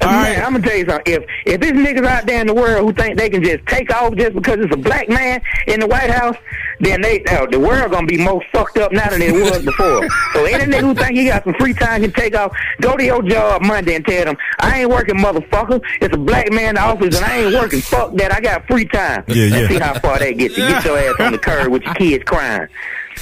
Man, 0.00 0.10
right. 0.10 0.38
I'm 0.44 0.52
gonna 0.54 0.66
tell 0.66 0.76
you 0.76 0.86
something. 0.88 1.14
If 1.14 1.24
if 1.46 1.60
there's 1.60 1.72
niggas 1.72 2.04
out 2.06 2.26
there 2.26 2.40
in 2.40 2.46
the 2.46 2.54
world 2.54 2.80
who 2.84 2.92
think 2.92 3.18
they 3.18 3.28
can 3.30 3.42
just 3.44 3.64
take 3.66 3.92
off 3.94 4.14
just 4.16 4.34
because 4.34 4.58
it's 4.58 4.72
a 4.74 4.76
black 4.76 5.08
man 5.08 5.40
in 5.66 5.80
the 5.80 5.86
White 5.86 6.10
House, 6.10 6.36
then 6.80 7.00
they 7.02 7.22
uh, 7.26 7.46
the 7.46 7.60
world 7.60 7.92
gonna 7.92 8.06
be 8.06 8.16
more 8.16 8.42
fucked 8.52 8.78
up 8.78 8.90
now 8.90 9.08
than 9.10 9.22
it 9.22 9.32
was 9.32 9.62
before. 9.64 10.08
so 10.32 10.44
any 10.44 10.64
nigga 10.72 10.80
who 10.80 10.94
think 10.94 11.12
he 11.16 11.26
got 11.26 11.44
some 11.44 11.54
free 11.54 11.74
time 11.74 12.00
can 12.02 12.10
take 12.12 12.34
off, 12.36 12.56
go 12.80 12.96
to 12.96 13.04
your 13.04 13.22
job 13.22 13.62
Monday 13.62 13.94
and 13.94 14.04
tell 14.04 14.24
them 14.24 14.36
I 14.60 14.80
ain't 14.80 14.90
working, 14.90 15.16
motherfucker. 15.16 15.80
It's 16.00 16.14
a 16.14 16.18
black 16.18 16.50
man 16.50 16.70
in 16.70 16.74
the 16.76 16.80
office 16.82 17.14
and 17.16 17.24
I 17.24 17.36
ain't 17.42 17.54
working. 17.54 17.80
Fuck 17.80 18.14
that. 18.16 18.32
I 18.34 18.40
got 18.40 18.66
free 18.66 18.86
time. 18.86 19.22
Yeah, 19.28 19.34
yeah. 19.44 19.56
Let's 19.56 19.68
see 19.68 19.78
how 19.78 19.98
far 20.00 20.18
that 20.18 20.32
gets 20.32 20.56
you. 20.56 20.66
Get 20.66 20.84
your 20.84 20.98
ass 20.98 21.14
on 21.20 21.32
the 21.32 21.38
curb 21.38 21.68
with 21.70 21.82
your 21.82 21.94
kids 21.94 22.24
crying. 22.24 22.66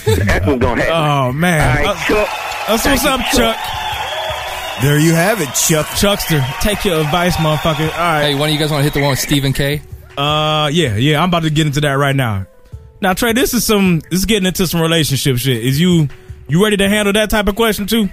That's 0.07 0.47
what's 0.47 0.61
gonna 0.61 0.83
happen. 0.83 0.95
Oh, 0.95 1.33
man. 1.33 1.79
All 1.79 1.85
right, 1.85 1.97
Uh, 1.97 2.05
Chuck. 2.07 2.29
That's 2.69 2.87
what's 2.87 3.05
up, 3.05 3.21
Chuck. 3.33 3.57
There 4.83 4.99
you 4.99 5.13
have 5.13 5.43
it, 5.43 5.49
Chuck. 5.55 5.87
Chuckster, 5.99 6.43
take 6.63 6.85
your 6.87 7.01
advice, 7.01 7.37
motherfucker. 7.37 7.93
All 7.93 7.99
right. 7.99 8.23
Hey, 8.31 8.35
one 8.35 8.49
of 8.49 8.55
you 8.55 8.59
guys 8.59 8.71
want 8.71 8.81
to 8.81 8.85
hit 8.85 8.95
the 8.95 9.01
one 9.03 9.11
with 9.11 9.19
Stephen 9.19 9.53
K? 9.53 9.83
Uh, 10.17 10.71
yeah, 10.73 10.97
yeah. 10.97 11.23
I'm 11.23 11.29
about 11.29 11.43
to 11.43 11.51
get 11.51 11.67
into 11.67 11.83
that 11.83 11.93
right 11.93 12.17
now. 12.17 12.47
Now, 13.03 13.13
Tre, 13.13 13.35
this 13.35 13.53
is 13.53 13.65
some. 13.65 14.01
This 14.11 14.21
is 14.21 14.25
getting 14.25 14.47
into 14.47 14.67
some 14.67 14.81
relationship 14.81 15.37
shit. 15.37 15.63
Is 15.63 15.79
you 15.79 16.09
you 16.49 16.63
ready 16.65 16.79
to 16.79 16.89
handle 16.89 17.13
that 17.13 17.29
type 17.29 17.47
of 17.49 17.57
question 17.57 17.87
too? 17.87 18.09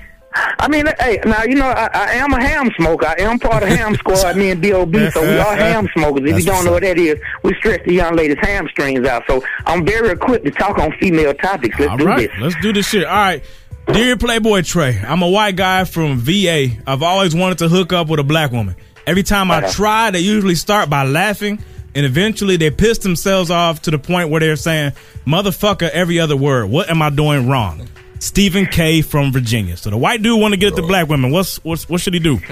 I 0.59 0.67
mean, 0.67 0.85
hey, 0.99 1.19
now 1.25 1.43
you 1.43 1.55
know 1.55 1.67
I, 1.67 1.89
I 1.93 2.11
am 2.15 2.33
a 2.33 2.41
ham 2.43 2.69
smoker. 2.77 3.07
I 3.07 3.15
am 3.21 3.39
part 3.39 3.63
of 3.63 3.69
Ham 3.69 3.95
Squad, 3.95 4.35
me 4.35 4.51
and 4.51 4.61
B.O.B. 4.61 5.09
So 5.11 5.21
we 5.21 5.37
are 5.37 5.55
ham 5.55 5.87
smokers. 5.95 6.23
If 6.25 6.31
That's 6.31 6.45
you 6.45 6.51
don't 6.51 6.65
know 6.65 6.73
what 6.73 6.83
that 6.83 6.97
is, 6.97 7.17
we 7.43 7.53
stretch 7.55 7.83
the 7.85 7.93
young 7.93 8.15
ladies' 8.15 8.37
hamstrings 8.41 9.07
out. 9.07 9.23
So 9.27 9.41
I'm 9.65 9.85
very 9.85 10.09
equipped 10.09 10.45
to 10.45 10.51
talk 10.51 10.77
on 10.79 10.91
female 10.99 11.33
topics. 11.33 11.79
Let's 11.79 11.91
All 11.91 11.97
do 11.97 12.05
right, 12.05 12.29
this. 12.29 12.41
let's 12.41 12.55
do 12.61 12.73
this 12.73 12.87
shit. 12.87 13.05
All 13.05 13.15
right, 13.15 13.43
dear 13.91 14.17
Playboy 14.17 14.61
Tre, 14.63 14.99
I'm 15.05 15.21
a 15.21 15.29
white 15.29 15.55
guy 15.55 15.83
from 15.85 16.17
VA. 16.19 16.69
I've 16.85 17.03
always 17.03 17.35
wanted 17.35 17.59
to 17.59 17.69
hook 17.69 17.93
up 17.93 18.07
with 18.07 18.19
a 18.19 18.23
black 18.23 18.51
woman. 18.51 18.75
Every 19.05 19.23
time 19.23 19.51
I 19.51 19.69
try, 19.69 20.11
they 20.11 20.19
usually 20.19 20.55
start 20.55 20.89
by 20.89 21.05
laughing, 21.05 21.63
and 21.95 22.05
eventually 22.05 22.57
they 22.57 22.69
piss 22.69 22.97
themselves 22.99 23.49
off 23.49 23.81
to 23.83 23.91
the 23.91 23.99
point 23.99 24.29
where 24.29 24.39
they're 24.41 24.55
saying 24.57 24.91
"motherfucker" 25.25 25.89
every 25.89 26.19
other 26.19 26.35
word. 26.35 26.67
What 26.69 26.89
am 26.89 27.01
I 27.01 27.09
doing 27.09 27.47
wrong? 27.47 27.87
Stephen 28.19 28.65
K 28.65 29.03
from 29.03 29.31
Virginia. 29.31 29.77
So 29.77 29.91
the 29.91 29.97
white 29.97 30.23
dude 30.23 30.41
want 30.41 30.53
to 30.53 30.59
get 30.59 30.69
at 30.69 30.75
the 30.75 30.81
black 30.81 31.07
women. 31.07 31.31
What's, 31.31 31.63
what's 31.63 31.87
what 31.87 32.01
should 32.01 32.15
he 32.15 32.19
do? 32.19 32.37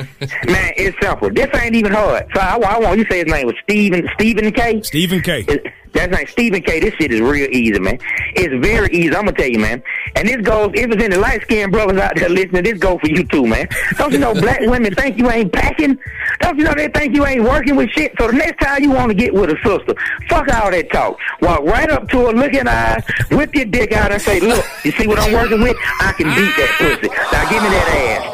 Man, 0.45 0.73
it's 0.77 0.95
simple. 1.01 1.31
This 1.31 1.49
ain't 1.55 1.75
even 1.75 1.91
hard. 1.91 2.27
So 2.35 2.39
I, 2.39 2.55
I 2.57 2.79
want 2.79 2.99
you 2.99 3.03
to 3.03 3.11
say 3.11 3.23
his 3.23 3.27
name 3.33 3.47
was 3.47 3.55
Stephen 3.63 4.07
Stephen 4.13 4.51
K. 4.51 4.81
Stephen 4.83 5.21
K. 5.21 5.43
It- 5.47 5.65
That's 5.95 6.11
not 6.11 6.27
Stephen 6.27 6.61
K. 6.61 6.81
This 6.81 6.93
shit 6.95 7.11
is 7.11 7.21
real 7.21 7.49
easy, 7.49 7.79
man. 7.79 7.97
It's 8.35 8.53
very 8.65 8.89
easy. 8.89 9.15
I'm 9.15 9.25
gonna 9.25 9.31
tell 9.31 9.47
you, 9.47 9.59
man. 9.59 9.81
And 10.15 10.27
this 10.27 10.41
goes. 10.41 10.71
If 10.75 10.91
it's 10.91 11.01
any 11.01 11.15
light 11.15 11.41
skinned 11.43 11.71
brothers 11.71 11.99
out 11.99 12.15
there 12.15 12.29
listening, 12.29 12.63
this 12.63 12.77
goes 12.77 12.99
for 12.99 13.07
you 13.07 13.23
too, 13.23 13.47
man. 13.47 13.67
Don't 13.97 14.11
you 14.11 14.19
know 14.19 14.33
black 14.33 14.59
women 14.59 14.93
think 14.93 15.17
you 15.17 15.29
ain't 15.31 15.53
packing? 15.53 15.97
Don't 16.41 16.57
you 16.57 16.65
know 16.65 16.73
they 16.73 16.89
think 16.89 17.15
you 17.15 17.25
ain't 17.25 17.43
working 17.43 17.77
with 17.77 17.89
shit? 17.91 18.13
So 18.19 18.27
the 18.27 18.33
next 18.33 18.61
time 18.61 18.83
you 18.83 18.91
want 18.91 19.09
to 19.09 19.15
get 19.15 19.33
with 19.33 19.49
a 19.49 19.57
sister, 19.63 19.95
fuck 20.27 20.53
all 20.53 20.69
that 20.69 20.91
talk. 20.91 21.17
Walk 21.41 21.61
right 21.61 21.89
up 21.89 22.09
to 22.09 22.27
her, 22.27 22.33
look 22.33 22.53
in 22.53 22.67
her 22.67 22.71
eyes, 22.71 23.03
whip 23.31 23.55
your 23.55 23.65
dick 23.65 23.93
out, 23.93 24.11
and 24.11 24.21
say, 24.21 24.41
"Look, 24.41 24.65
you 24.83 24.91
see 24.91 25.07
what 25.07 25.19
I'm 25.19 25.31
working 25.31 25.61
with? 25.61 25.77
I 26.01 26.11
can 26.11 26.27
beat 26.35 26.53
that 26.57 26.75
pussy. 26.77 27.07
Now 27.31 27.49
give 27.49 27.63
me 27.63 27.69
that 27.69 27.87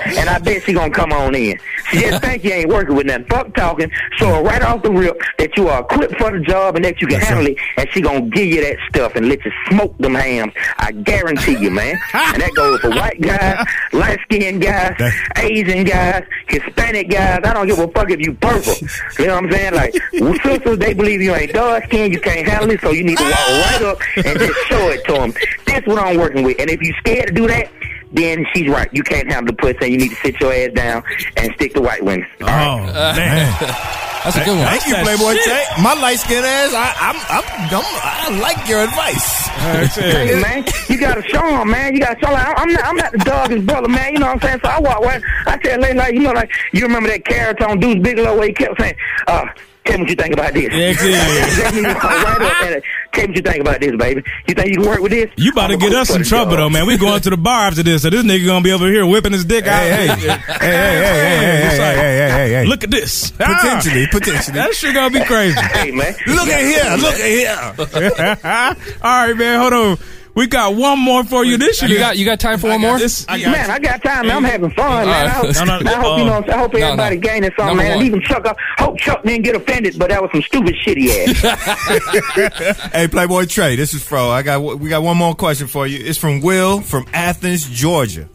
ass." 0.07 0.17
And 0.17 0.29
I 0.29 0.39
bet 0.39 0.63
she 0.63 0.73
gonna 0.73 0.91
come 0.91 1.13
on 1.13 1.35
in. 1.35 1.59
She 1.91 1.99
just 1.99 2.23
think 2.23 2.43
you 2.43 2.51
ain't 2.51 2.69
working 2.69 2.95
with 2.95 3.05
nothing. 3.05 3.25
Fuck 3.25 3.53
talking. 3.53 3.91
Show 4.17 4.33
her 4.33 4.41
right 4.41 4.63
off 4.63 4.81
the 4.81 4.91
rip 4.91 5.21
that 5.37 5.55
you 5.57 5.67
are 5.67 5.81
equipped 5.81 6.17
for 6.17 6.31
the 6.31 6.39
job 6.39 6.75
and 6.75 6.85
that 6.85 7.01
you 7.01 7.07
can 7.07 7.19
handle 7.19 7.45
it, 7.47 7.50
and 7.77 7.89
she 7.91 8.01
gonna 8.01 8.21
give 8.21 8.47
you 8.47 8.61
that 8.61 8.77
stuff 8.89 9.15
and 9.15 9.27
let 9.29 9.43
you 9.45 9.51
smoke 9.69 9.97
them 9.97 10.15
hams. 10.15 10.53
I 10.77 10.91
guarantee 10.91 11.57
you, 11.57 11.71
man. 11.71 11.97
and 12.13 12.41
that 12.41 12.51
goes 12.55 12.79
for 12.81 12.89
white 12.89 13.19
guys, 13.21 13.65
light 13.93 14.19
skinned 14.23 14.61
guys, 14.61 14.95
Asian 15.37 15.83
guys, 15.83 16.23
Hispanic 16.47 17.09
guys. 17.09 17.39
I 17.43 17.53
don't 17.53 17.67
give 17.67 17.79
a 17.79 17.87
fuck 17.89 18.09
if 18.11 18.19
you 18.19 18.33
purple. 18.33 18.73
You 19.19 19.27
know 19.27 19.35
what 19.35 19.45
I'm 19.45 19.51
saying? 19.51 19.73
Like 19.73 19.95
well, 20.13 20.33
sisters, 20.43 20.77
they 20.77 20.93
believe 20.93 21.21
you 21.21 21.33
ain't 21.35 21.53
dark 21.53 21.85
skinned, 21.85 22.13
you 22.13 22.19
can't 22.19 22.47
handle 22.47 22.69
it, 22.71 22.81
so 22.81 22.91
you 22.91 23.03
need 23.03 23.17
to 23.17 23.23
walk 23.23 23.33
right 23.33 23.81
up 23.83 23.97
and 24.17 24.39
just 24.39 24.59
show 24.67 24.89
it 24.89 25.03
to 25.05 25.13
them. 25.13 25.33
That's 25.65 25.85
what 25.87 25.99
I'm 25.99 26.17
working 26.17 26.43
with. 26.43 26.59
And 26.59 26.69
if 26.69 26.81
you 26.81 26.93
scared 26.99 27.27
to 27.27 27.33
do 27.33 27.47
that. 27.47 27.69
Then 28.13 28.45
she's 28.53 28.67
right. 28.67 28.89
You 28.91 29.03
can't 29.03 29.31
have 29.31 29.47
the 29.47 29.53
pussy. 29.53 29.89
You 29.89 29.97
need 29.97 30.09
to 30.09 30.15
sit 30.17 30.37
your 30.41 30.53
ass 30.53 30.71
down 30.73 31.01
and 31.37 31.49
stick 31.53 31.73
to 31.75 31.81
white 31.81 32.03
women. 32.03 32.27
Oh 32.41 32.45
man, 32.45 33.53
That's 34.23 34.37
a 34.37 34.45
good 34.45 34.57
one. 34.57 34.67
Thank 34.67 34.85
you, 34.85 34.93
that 34.93 35.03
Playboy 35.03 35.33
shit. 35.33 35.43
Tay. 35.45 35.81
My 35.81 35.93
light 35.97 36.19
skinned 36.19 36.45
ass, 36.45 36.73
I, 36.73 36.93
I'm, 37.09 37.17
I'm, 37.25 37.45
I'm, 37.73 38.37
I 38.37 38.39
like 38.39 38.67
your 38.69 38.83
advice. 38.83 39.47
That's 39.57 39.97
it. 40.01 40.13
Hey 40.13 40.41
man, 40.41 40.63
you 40.89 40.99
gotta 40.99 41.23
show 41.23 41.43
'em, 41.43 41.69
man. 41.71 41.93
You 41.95 42.01
gotta 42.01 42.19
show 42.19 42.27
'em. 42.27 42.33
Like, 42.33 42.59
I'm 42.59 42.69
not, 42.71 42.83
I'm 42.85 42.95
not 42.97 43.11
the 43.13 43.17
dog's 43.19 43.61
brother, 43.65 43.89
man. 43.89 44.13
You 44.13 44.19
know 44.19 44.27
what 44.27 44.35
I'm 44.35 44.41
saying? 44.41 44.59
So 44.63 44.69
I 44.69 44.79
walk 44.79 44.99
right. 45.01 45.21
I 45.47 45.57
tell 45.57 45.79
lady, 45.79 45.97
like, 45.97 46.13
you 46.13 46.21
know, 46.21 46.31
like 46.33 46.51
you 46.71 46.83
remember 46.85 47.09
that 47.09 47.25
carrot 47.25 47.61
on 47.61 47.79
Deuce 47.79 47.95
Bigalow 47.95 48.37
where 48.37 48.47
he 48.47 48.53
kept 48.53 48.79
saying, 48.79 48.95
uh. 49.27 49.45
Tell 49.85 49.97
me 49.97 50.03
what 50.03 50.09
you 50.09 50.15
think 50.15 50.33
about 50.33 50.53
this. 50.53 50.69
Yeah, 50.71 51.07
yeah. 51.09 51.63
Let 51.63 51.73
me 51.73 51.81
walk 51.83 52.03
right 52.03 52.73
up 52.77 52.83
tell 53.13 53.23
me 53.23 53.27
what 53.29 53.35
you 53.35 53.41
think 53.41 53.61
about 53.61 53.79
this, 53.81 53.95
baby. 53.95 54.23
You 54.47 54.53
think 54.55 54.69
you 54.69 54.75
can 54.77 54.85
work 54.85 54.99
with 54.99 55.11
this? 55.11 55.29
You 55.37 55.51
about 55.51 55.67
to 55.67 55.77
get 55.77 55.93
us 55.93 56.09
for 56.11 56.17
in 56.17 56.23
trouble 56.23 56.55
though, 56.57 56.69
man. 56.69 56.85
We 56.85 56.97
going 56.97 57.21
to 57.21 57.29
the 57.29 57.37
bar 57.37 57.67
after 57.67 57.83
this, 57.83 58.03
so 58.03 58.09
this 58.09 58.23
nigga 58.23 58.45
gonna 58.45 58.63
be 58.63 58.71
over 58.71 58.87
here 58.87 59.05
whipping 59.05 59.33
his 59.33 59.45
dick 59.45 59.65
out. 59.67 59.81
Hey, 59.81 60.07
hey, 60.07 60.15
hey, 60.17 60.17
hey, 60.17 60.37
hey, 60.37 60.37
hey, 60.37 61.61
hey, 61.61 61.79
like, 61.79 61.95
hey, 61.95 62.17
hey, 62.17 62.29
hey, 62.29 62.49
hey. 62.49 62.65
Look 62.65 62.83
at 62.83 62.91
this. 62.91 63.31
Potentially, 63.31 64.05
Ah, 64.05 64.11
potentially. 64.11 64.55
that 64.57 64.73
shit 64.75 64.93
gonna 64.93 65.09
be 65.19 65.25
crazy. 65.25 65.59
Hey 65.59 65.91
man, 65.91 66.13
Look 66.27 66.47
at 66.47 66.61
here, 66.61 66.97
look 66.97 67.15
at 67.15 68.35
here. 68.37 68.77
All 69.03 69.27
right, 69.27 69.33
man. 69.37 69.59
Hold 69.59 69.73
on. 69.73 69.97
We 70.33 70.47
got 70.47 70.75
one 70.75 70.97
more 70.99 71.23
for 71.25 71.43
you. 71.43 71.57
This 71.57 71.81
year. 71.81 71.91
You 71.91 71.97
got 71.97 72.17
you 72.17 72.25
got 72.25 72.39
time 72.39 72.57
for 72.57 72.67
one 72.69 72.79
more? 72.81 72.97
This, 72.97 73.27
man, 73.27 73.69
I 73.69 73.79
got 73.79 74.01
time. 74.01 74.27
Man. 74.27 74.37
I'm 74.37 74.43
having 74.43 74.71
fun, 74.71 75.05
man. 75.05 75.27
I 75.27 75.29
hope, 75.29 75.55
No, 75.55 75.65
no, 75.65 75.91
I 75.91 75.93
hope 75.95 76.17
you 76.19 76.23
uh, 76.23 76.39
know. 76.39 76.53
I 76.53 76.57
hope 76.57 76.73
no, 76.73 76.79
no. 76.79 76.85
everybody 76.85 77.17
gaining 77.17 77.51
something, 77.57 77.77
man. 77.77 77.91
And 77.93 78.03
even 78.03 78.21
Chuck. 78.21 78.45
I 78.47 78.55
hope 78.81 78.97
Chuck 78.97 79.23
didn't 79.23 79.43
get 79.43 79.55
offended, 79.55 79.99
but 79.99 80.09
that 80.09 80.21
was 80.21 80.31
some 80.31 80.41
stupid 80.41 80.75
shit 80.83 80.97
he 80.97 81.11
asked. 81.11 82.91
Hey, 82.93 83.07
Playboy 83.07 83.45
Tre, 83.45 83.75
this 83.75 83.93
is 83.93 84.03
Fro. 84.03 84.29
I 84.29 84.41
got 84.41 84.61
we 84.61 84.89
got 84.89 85.03
one 85.03 85.17
more 85.17 85.35
question 85.35 85.67
for 85.67 85.85
you. 85.85 85.99
It's 86.03 86.17
from 86.17 86.39
Will 86.41 86.81
from 86.81 87.05
Athens, 87.13 87.67
Georgia. 87.69 88.29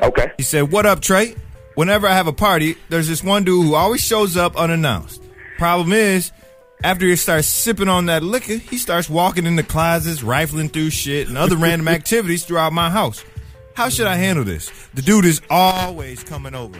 okay. 0.00 0.30
He 0.36 0.42
said, 0.42 0.70
"What 0.70 0.86
up, 0.86 1.00
Tre? 1.00 1.34
Whenever 1.74 2.06
I 2.06 2.12
have 2.14 2.26
a 2.26 2.32
party, 2.32 2.76
there's 2.88 3.08
this 3.08 3.24
one 3.24 3.44
dude 3.44 3.64
who 3.66 3.74
always 3.74 4.02
shows 4.02 4.36
up 4.36 4.56
unannounced. 4.56 5.22
Problem 5.58 5.92
is, 5.92 6.30
after 6.84 7.06
he 7.06 7.16
starts 7.16 7.46
sipping 7.46 7.88
on 7.88 8.06
that 8.06 8.22
liquor, 8.22 8.56
he 8.56 8.78
starts 8.78 9.08
walking 9.08 9.46
in 9.46 9.56
the 9.56 9.62
closets, 9.62 10.22
rifling 10.22 10.68
through 10.68 10.90
shit 10.90 11.28
and 11.28 11.38
other 11.38 11.56
random 11.56 11.88
activities 11.98 12.44
throughout 12.44 12.72
my 12.72 12.90
house. 12.90 13.24
How 13.74 13.88
should 13.88 14.06
I 14.06 14.16
handle 14.16 14.44
this? 14.44 14.70
The 14.94 15.02
dude 15.02 15.24
is 15.24 15.40
always 15.48 16.22
coming 16.22 16.54
over. 16.54 16.78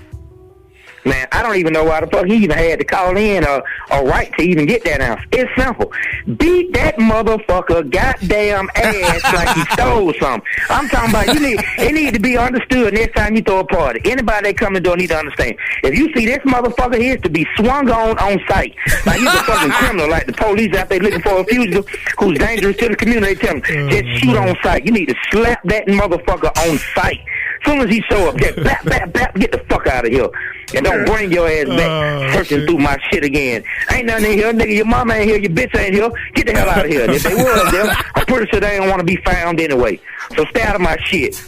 Man, 1.04 1.26
I 1.32 1.42
don't 1.42 1.56
even 1.56 1.72
know 1.72 1.84
why 1.84 2.00
the 2.00 2.06
fuck 2.06 2.26
he 2.26 2.36
even 2.36 2.56
had 2.56 2.78
to 2.78 2.84
call 2.84 3.16
in 3.16 3.44
or, 3.44 3.64
or 3.90 4.04
write 4.04 4.32
to 4.38 4.42
even 4.42 4.66
get 4.66 4.84
that 4.84 5.00
answer. 5.00 5.24
It's 5.32 5.50
simple. 5.60 5.92
Beat 6.36 6.72
that 6.74 6.96
motherfucker 6.96 7.90
goddamn 7.90 8.70
ass 8.76 9.34
like 9.34 9.48
he 9.56 9.62
stole 9.72 10.12
something. 10.20 10.48
I'm 10.70 10.88
talking 10.88 11.10
about 11.10 11.34
you 11.34 11.40
need 11.40 11.60
it 11.78 11.92
need 11.92 12.14
to 12.14 12.20
be 12.20 12.36
understood 12.36 12.94
next 12.94 13.16
time 13.16 13.34
you 13.34 13.42
throw 13.42 13.60
a 13.60 13.64
party. 13.64 14.00
Anybody 14.04 14.50
that 14.52 14.58
come 14.58 14.74
to 14.74 14.80
the 14.80 14.84
door 14.84 14.96
need 14.96 15.08
to 15.08 15.16
understand. 15.16 15.56
If 15.82 15.98
you 15.98 16.12
see 16.14 16.26
this 16.26 16.38
motherfucker, 16.38 17.00
he 17.00 17.10
is 17.10 17.20
to 17.22 17.30
be 17.30 17.46
swung 17.56 17.90
on 17.90 18.16
on 18.18 18.40
sight. 18.48 18.74
Like 19.04 19.18
he's 19.18 19.28
a 19.28 19.42
fucking 19.42 19.72
criminal, 19.72 20.08
like 20.08 20.26
the 20.26 20.32
police 20.34 20.74
out 20.76 20.88
there 20.88 21.00
looking 21.00 21.22
for 21.22 21.40
a 21.40 21.44
fugitive 21.44 21.86
who's 22.18 22.38
dangerous 22.38 22.76
to 22.76 22.88
the 22.90 22.96
community. 22.96 23.34
They 23.34 23.40
tell 23.40 23.54
him, 23.56 23.62
mm-hmm. 23.62 23.88
just 23.90 24.22
shoot 24.22 24.36
on 24.36 24.56
sight. 24.62 24.86
You 24.86 24.92
need 24.92 25.06
to 25.06 25.14
slap 25.30 25.62
that 25.64 25.86
motherfucker 25.86 26.56
on 26.68 26.78
sight. 26.94 27.20
Soon 27.64 27.80
as 27.80 27.88
he 27.90 28.02
show 28.10 28.28
up, 28.28 28.36
just 28.36 28.56
bap, 28.62 28.84
bap, 28.84 29.12
bap, 29.12 29.34
get 29.36 29.52
the 29.52 29.58
fuck 29.70 29.86
out 29.86 30.04
of 30.04 30.10
here. 30.12 30.28
And 30.74 30.84
don't 30.84 31.04
bring 31.06 31.30
your 31.30 31.46
ass 31.48 31.66
back 31.68 31.90
oh, 31.90 32.32
searching 32.32 32.66
through 32.66 32.78
my 32.78 32.96
shit 33.10 33.24
again. 33.24 33.62
Ain't 33.92 34.06
nothing 34.06 34.32
in 34.32 34.38
here, 34.38 34.52
nigga. 34.52 34.74
Your 34.74 34.86
mama 34.86 35.14
ain't 35.14 35.28
here, 35.30 35.38
your 35.38 35.50
bitch 35.50 35.78
ain't 35.78 35.94
here. 35.94 36.10
Get 36.34 36.46
the 36.46 36.52
hell 36.52 36.68
out 36.68 36.84
of 36.86 36.90
here. 36.90 37.02
And 37.04 37.12
if 37.12 37.22
they 37.22 37.34
was 37.34 37.72
there, 37.72 37.94
I'm 38.14 38.24
pretty 38.26 38.50
sure 38.50 38.60
they 38.60 38.78
don't 38.78 38.88
want 38.88 39.00
to 39.00 39.04
be 39.06 39.16
found 39.16 39.60
anyway. 39.60 40.00
So 40.36 40.44
stay 40.46 40.62
out 40.62 40.74
of 40.74 40.80
my 40.80 40.96
shit. 41.04 41.40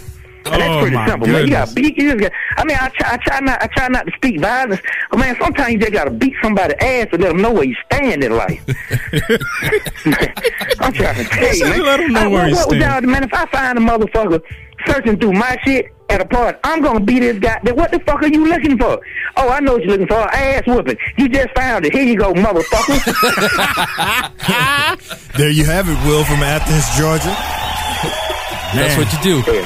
And 0.46 0.60
that's 0.60 0.68
Oh, 0.76 0.80
pretty 0.82 0.96
simple, 1.08 1.26
man. 1.26 1.44
You 1.46 1.50
got 1.50 1.74
beat. 1.74 1.96
You 1.96 2.10
just 2.12 2.20
got, 2.20 2.32
I 2.58 2.64
mean, 2.66 2.76
I 2.78 2.88
try, 2.90 3.12
I 3.14 3.16
try 3.16 3.40
not, 3.40 3.62
I 3.62 3.66
try 3.68 3.88
not 3.88 4.04
to 4.06 4.12
speak 4.14 4.40
violence, 4.40 4.82
but 5.10 5.18
man, 5.18 5.36
sometimes 5.40 5.72
you 5.72 5.78
just 5.78 5.92
gotta 5.92 6.10
beat 6.10 6.34
somebody's 6.42 6.76
ass 6.80 7.06
to 7.12 7.16
let 7.18 7.28
them 7.28 7.38
know 7.40 7.50
where 7.50 7.64
you 7.64 7.74
stand 7.86 8.22
in 8.22 8.36
life. 8.36 8.60
I'm 10.80 10.92
trying 10.92 11.14
to 11.16 11.24
tell 11.24 11.56
you, 11.56 11.64
man. 11.64 11.82
Let 11.82 12.00
'em 12.00 12.12
know 12.12 12.20
I- 12.20 12.26
where 12.26 12.42
what, 12.42 12.48
you 12.50 12.56
what 12.56 12.68
was 12.68 12.78
stand. 12.78 13.04
y'all- 13.04 13.10
man, 13.10 13.24
if 13.24 13.32
I 13.32 13.46
find 13.46 13.78
a 13.78 13.80
motherfucker 13.80 14.42
searching 14.86 15.18
through 15.18 15.32
my 15.32 15.56
shit 15.64 15.86
at 16.10 16.20
a 16.20 16.24
party, 16.24 16.58
I'm 16.64 16.82
gonna 16.82 17.00
beat 17.00 17.20
this 17.20 17.38
guy. 17.38 17.58
Then 17.62 17.76
What 17.76 17.90
the 17.90 17.98
fuck 18.00 18.22
are 18.22 18.28
you 18.28 18.46
looking 18.46 18.78
for? 18.78 19.00
Oh, 19.36 19.48
I 19.48 19.60
know 19.60 19.72
what 19.74 19.82
you're 19.82 19.92
looking 19.92 20.06
for. 20.06 20.20
Ass 20.34 20.66
whooping. 20.66 20.96
You 21.16 21.28
just 21.28 21.48
found 21.54 21.86
it. 21.86 21.92
Here 21.92 22.04
you 22.04 22.16
go, 22.16 22.32
motherfucker. 22.32 23.00
There 25.36 25.50
you 25.50 25.64
have 25.64 25.88
it, 25.88 25.98
Will 26.06 26.22
from 26.24 26.44
Athens, 26.44 26.86
Georgia. 26.96 27.34
That's 28.74 28.96
what 28.96 29.12
you 29.12 29.42
do. 29.42 29.52
Yeah, 29.52 29.64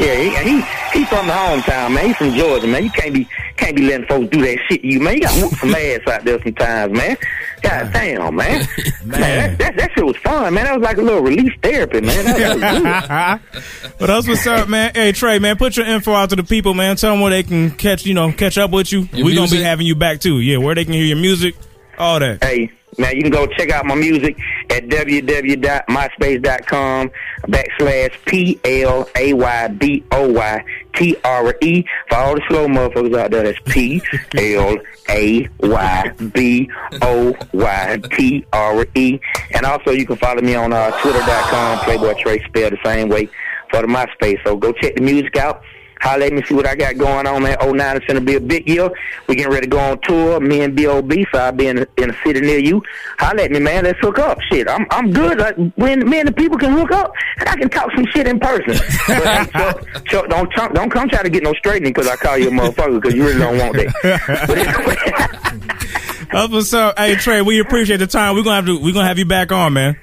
yeah, 0.00 0.42
he, 0.42 0.50
he 0.50 1.00
he 1.00 1.04
from 1.04 1.26
the 1.26 1.32
hometown, 1.32 1.94
man. 1.94 2.06
He 2.06 2.12
from 2.14 2.34
Georgia, 2.34 2.66
man. 2.66 2.84
You 2.84 2.90
can't 2.90 3.12
be 3.12 3.28
can't 3.56 3.76
be 3.76 3.82
letting 3.82 4.06
folks 4.06 4.28
do 4.30 4.40
that 4.40 4.58
shit 4.68 4.82
you, 4.82 5.00
man. 5.00 5.16
You 5.16 5.20
got 5.22 5.34
to 5.34 5.42
whoop 5.42 5.54
some 5.54 5.74
ass 5.74 6.00
out 6.08 6.24
there 6.24 6.42
sometimes, 6.42 6.96
man. 6.96 7.16
God 7.62 7.92
damn, 7.92 8.34
man. 8.34 8.36
man, 8.36 8.68
that, 9.06 9.58
that, 9.58 9.76
that 9.76 9.90
shit 9.92 10.04
was 10.04 10.16
fun, 10.18 10.54
man. 10.54 10.64
That 10.64 10.78
was 10.78 10.82
like 10.82 10.96
a 10.96 11.02
little 11.02 11.20
relief 11.20 11.52
therapy, 11.62 12.00
man. 12.00 12.24
That, 12.24 12.60
that 12.60 13.40
but 13.98 14.06
that's 14.06 14.26
what's 14.26 14.46
up, 14.46 14.68
man. 14.68 14.92
Hey 14.94 15.12
Tre, 15.12 15.38
man, 15.38 15.56
put 15.56 15.76
your 15.76 15.86
info 15.86 16.12
out 16.12 16.30
to 16.30 16.36
the 16.36 16.44
people, 16.44 16.74
man. 16.74 16.96
Tell 16.96 17.12
them 17.12 17.20
where 17.20 17.30
they 17.30 17.42
can 17.42 17.70
catch, 17.70 18.06
you 18.06 18.14
know, 18.14 18.32
catch 18.32 18.56
up 18.58 18.70
with 18.70 18.92
you. 18.92 19.08
Your 19.12 19.26
We're 19.26 19.36
gonna 19.36 19.50
be 19.50 19.62
having 19.62 19.86
you 19.86 19.94
back 19.94 20.20
too. 20.20 20.40
Yeah, 20.40 20.56
where 20.56 20.74
they 20.74 20.84
can 20.84 20.94
hear 20.94 21.04
your 21.04 21.18
music, 21.18 21.54
all 21.98 22.18
that. 22.20 22.42
Hey, 22.42 22.72
man, 22.98 23.16
you 23.16 23.22
can 23.22 23.30
go 23.30 23.46
check 23.46 23.70
out 23.70 23.86
my 23.86 23.94
music 23.94 24.36
at 24.70 24.88
www.myspace.com 24.88 27.10
backslash 27.42 28.24
P 28.26 28.58
L 28.64 29.08
A 29.16 29.32
Y 29.32 29.68
B 29.68 30.04
O 30.12 30.30
Y 30.32 30.64
T 30.94 31.16
R 31.24 31.54
E. 31.60 31.84
For 32.08 32.16
all 32.16 32.34
the 32.34 32.42
slow 32.48 32.66
motherfuckers 32.66 33.16
out 33.18 33.30
there, 33.30 33.44
that's 33.44 33.60
P 33.66 34.02
L 34.36 34.76
A 35.08 35.48
Y 35.60 36.12
B 36.32 36.68
O 37.02 37.36
Y 37.52 38.00
T 38.12 38.44
R 38.52 38.84
E. 38.94 39.20
And 39.54 39.64
also, 39.64 39.92
you 39.92 40.04
can 40.06 40.16
follow 40.16 40.42
me 40.42 40.54
on 40.54 40.72
uh, 40.72 40.90
twitter.com, 41.00 41.78
Playboy 41.80 42.14
Tre, 42.20 42.42
spelled 42.44 42.72
the 42.72 42.78
same 42.84 43.08
way 43.08 43.28
for 43.70 43.80
the 43.82 43.86
MySpace. 43.86 44.42
So 44.44 44.56
go 44.56 44.72
check 44.72 44.96
the 44.96 45.02
music 45.02 45.36
out. 45.36 45.62
Holla 46.00 46.26
at 46.26 46.32
me, 46.32 46.42
see 46.42 46.54
what 46.54 46.66
I 46.66 46.74
got 46.74 46.96
going 46.96 47.26
on, 47.26 47.42
man. 47.42 47.56
09 47.60 47.96
is 47.96 48.04
going 48.06 48.18
to 48.18 48.24
be 48.24 48.34
a 48.36 48.40
big 48.40 48.68
year. 48.68 48.90
We 49.26 49.36
getting 49.36 49.52
ready 49.52 49.66
to 49.66 49.70
go 49.70 49.78
on 49.78 50.00
tour, 50.00 50.40
me 50.40 50.62
and 50.62 50.74
B.O.B., 50.74 51.26
so 51.32 51.38
I'll 51.38 51.52
be 51.52 51.66
in 51.66 51.78
a, 51.78 51.86
in 51.98 52.10
a 52.10 52.16
city 52.24 52.40
near 52.40 52.58
you. 52.58 52.82
Holla 53.18 53.42
at 53.42 53.50
me, 53.50 53.60
man. 53.60 53.84
Let's 53.84 53.98
hook 54.00 54.18
up. 54.18 54.38
Shit, 54.50 54.68
I'm 54.68 54.86
I'm 54.90 55.12
good. 55.12 55.38
Like, 55.38 55.56
when 55.76 56.08
me 56.08 56.20
and 56.20 56.28
the 56.28 56.32
people 56.32 56.58
can 56.58 56.72
hook 56.72 56.90
up, 56.90 57.12
I 57.40 57.56
can 57.56 57.68
talk 57.68 57.90
some 57.94 58.06
shit 58.06 58.26
in 58.26 58.40
person. 58.40 58.74
But, 59.10 59.26
hey, 59.26 59.44
Chuck, 59.52 60.04
Chuck, 60.04 60.28
don't, 60.28 60.52
Chuck, 60.52 60.72
don't 60.72 60.90
come 60.90 61.08
try 61.08 61.22
to 61.22 61.30
get 61.30 61.42
no 61.42 61.52
straightening 61.54 61.92
because 61.92 62.08
I 62.08 62.16
call 62.16 62.38
you 62.38 62.48
a 62.48 62.50
motherfucker 62.50 63.00
because 63.00 63.14
you 63.14 63.24
really 63.24 63.40
don't 63.40 63.58
want 63.58 63.74
that. 63.74 63.92
That's 66.30 66.52
what's 66.52 66.72
up. 66.72 66.98
Hey 66.98 67.16
Tre, 67.16 67.40
we 67.42 67.60
appreciate 67.60 67.96
the 67.96 68.06
time. 68.06 68.36
We're 68.36 68.44
gonna 68.44 68.56
have 68.56 68.66
to 68.66 68.80
we're 68.80 68.92
gonna 68.94 69.08
have 69.08 69.18
you 69.18 69.24
back 69.24 69.50
on, 69.52 69.72
man. 69.72 69.98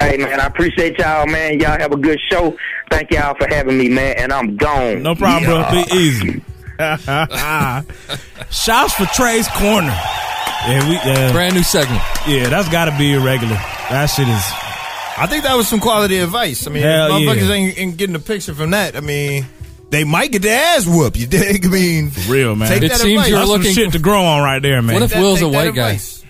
Hey, 0.00 0.16
man, 0.18 0.40
I 0.40 0.46
appreciate 0.46 0.98
y'all, 0.98 1.26
man. 1.26 1.58
Y'all 1.60 1.78
have 1.78 1.92
a 1.92 1.96
good 1.96 2.18
show. 2.30 2.56
Thank 2.90 3.10
y'all 3.10 3.34
for 3.34 3.46
having 3.48 3.76
me, 3.78 3.88
man, 3.88 4.14
and 4.18 4.32
I'm 4.32 4.56
gone. 4.56 5.02
No 5.02 5.14
problem, 5.14 5.50
Yeah. 5.50 5.70
bro. 5.72 5.84
Be 5.84 5.92
easy. 5.96 6.42
Shouts 8.50 8.94
for 8.94 9.06
Tre's 9.14 9.48
corner. 9.48 9.96
Yeah, 10.66 10.88
we 10.88 10.96
uh, 10.96 11.32
Brand 11.32 11.54
new 11.54 11.62
segment. 11.62 12.02
yeah, 12.26 12.48
that's 12.48 12.68
got 12.68 12.86
to 12.86 12.96
be 12.98 13.12
irregular. 13.14 13.54
That 13.90 14.06
shit 14.06 14.26
is. 14.28 14.42
I 15.16 15.26
think 15.28 15.44
that 15.44 15.54
was 15.54 15.68
some 15.68 15.78
quality 15.80 16.18
advice. 16.18 16.66
I 16.66 16.70
mean, 16.70 16.82
Hell 16.82 17.10
motherfuckers 17.10 17.48
yeah. 17.48 17.54
ain't, 17.54 17.78
ain't 17.78 17.96
getting 17.96 18.16
a 18.16 18.20
picture 18.20 18.54
from 18.54 18.70
that. 18.70 18.96
I 18.96 19.00
mean, 19.00 19.46
they 19.90 20.02
might 20.04 20.32
get 20.32 20.42
their 20.42 20.58
ass 20.76 20.86
whooped. 20.86 21.16
You 21.20 21.26
dig? 21.26 21.64
I 21.64 21.68
mean, 21.68 22.10
Real 22.28 22.56
man. 22.56 22.68
Take 22.68 22.82
It 22.82 22.88
that 22.88 22.98
seems 23.00 23.12
advice. 23.26 23.28
you're 23.28 23.38
That's 23.38 23.50
some 23.50 23.58
looking- 23.60 23.74
shit 23.74 23.92
to 23.92 23.98
grow 24.00 24.24
on 24.24 24.42
right 24.42 24.60
there, 24.60 24.82
man. 24.82 24.94
What 24.94 25.02
if 25.04 25.10
that- 25.10 25.20
Will's 25.20 25.40
a 25.40 25.44
take 25.44 25.52
that 25.52 25.56
white 25.66 25.74
guy? 25.74 25.86
advice. 25.90 26.23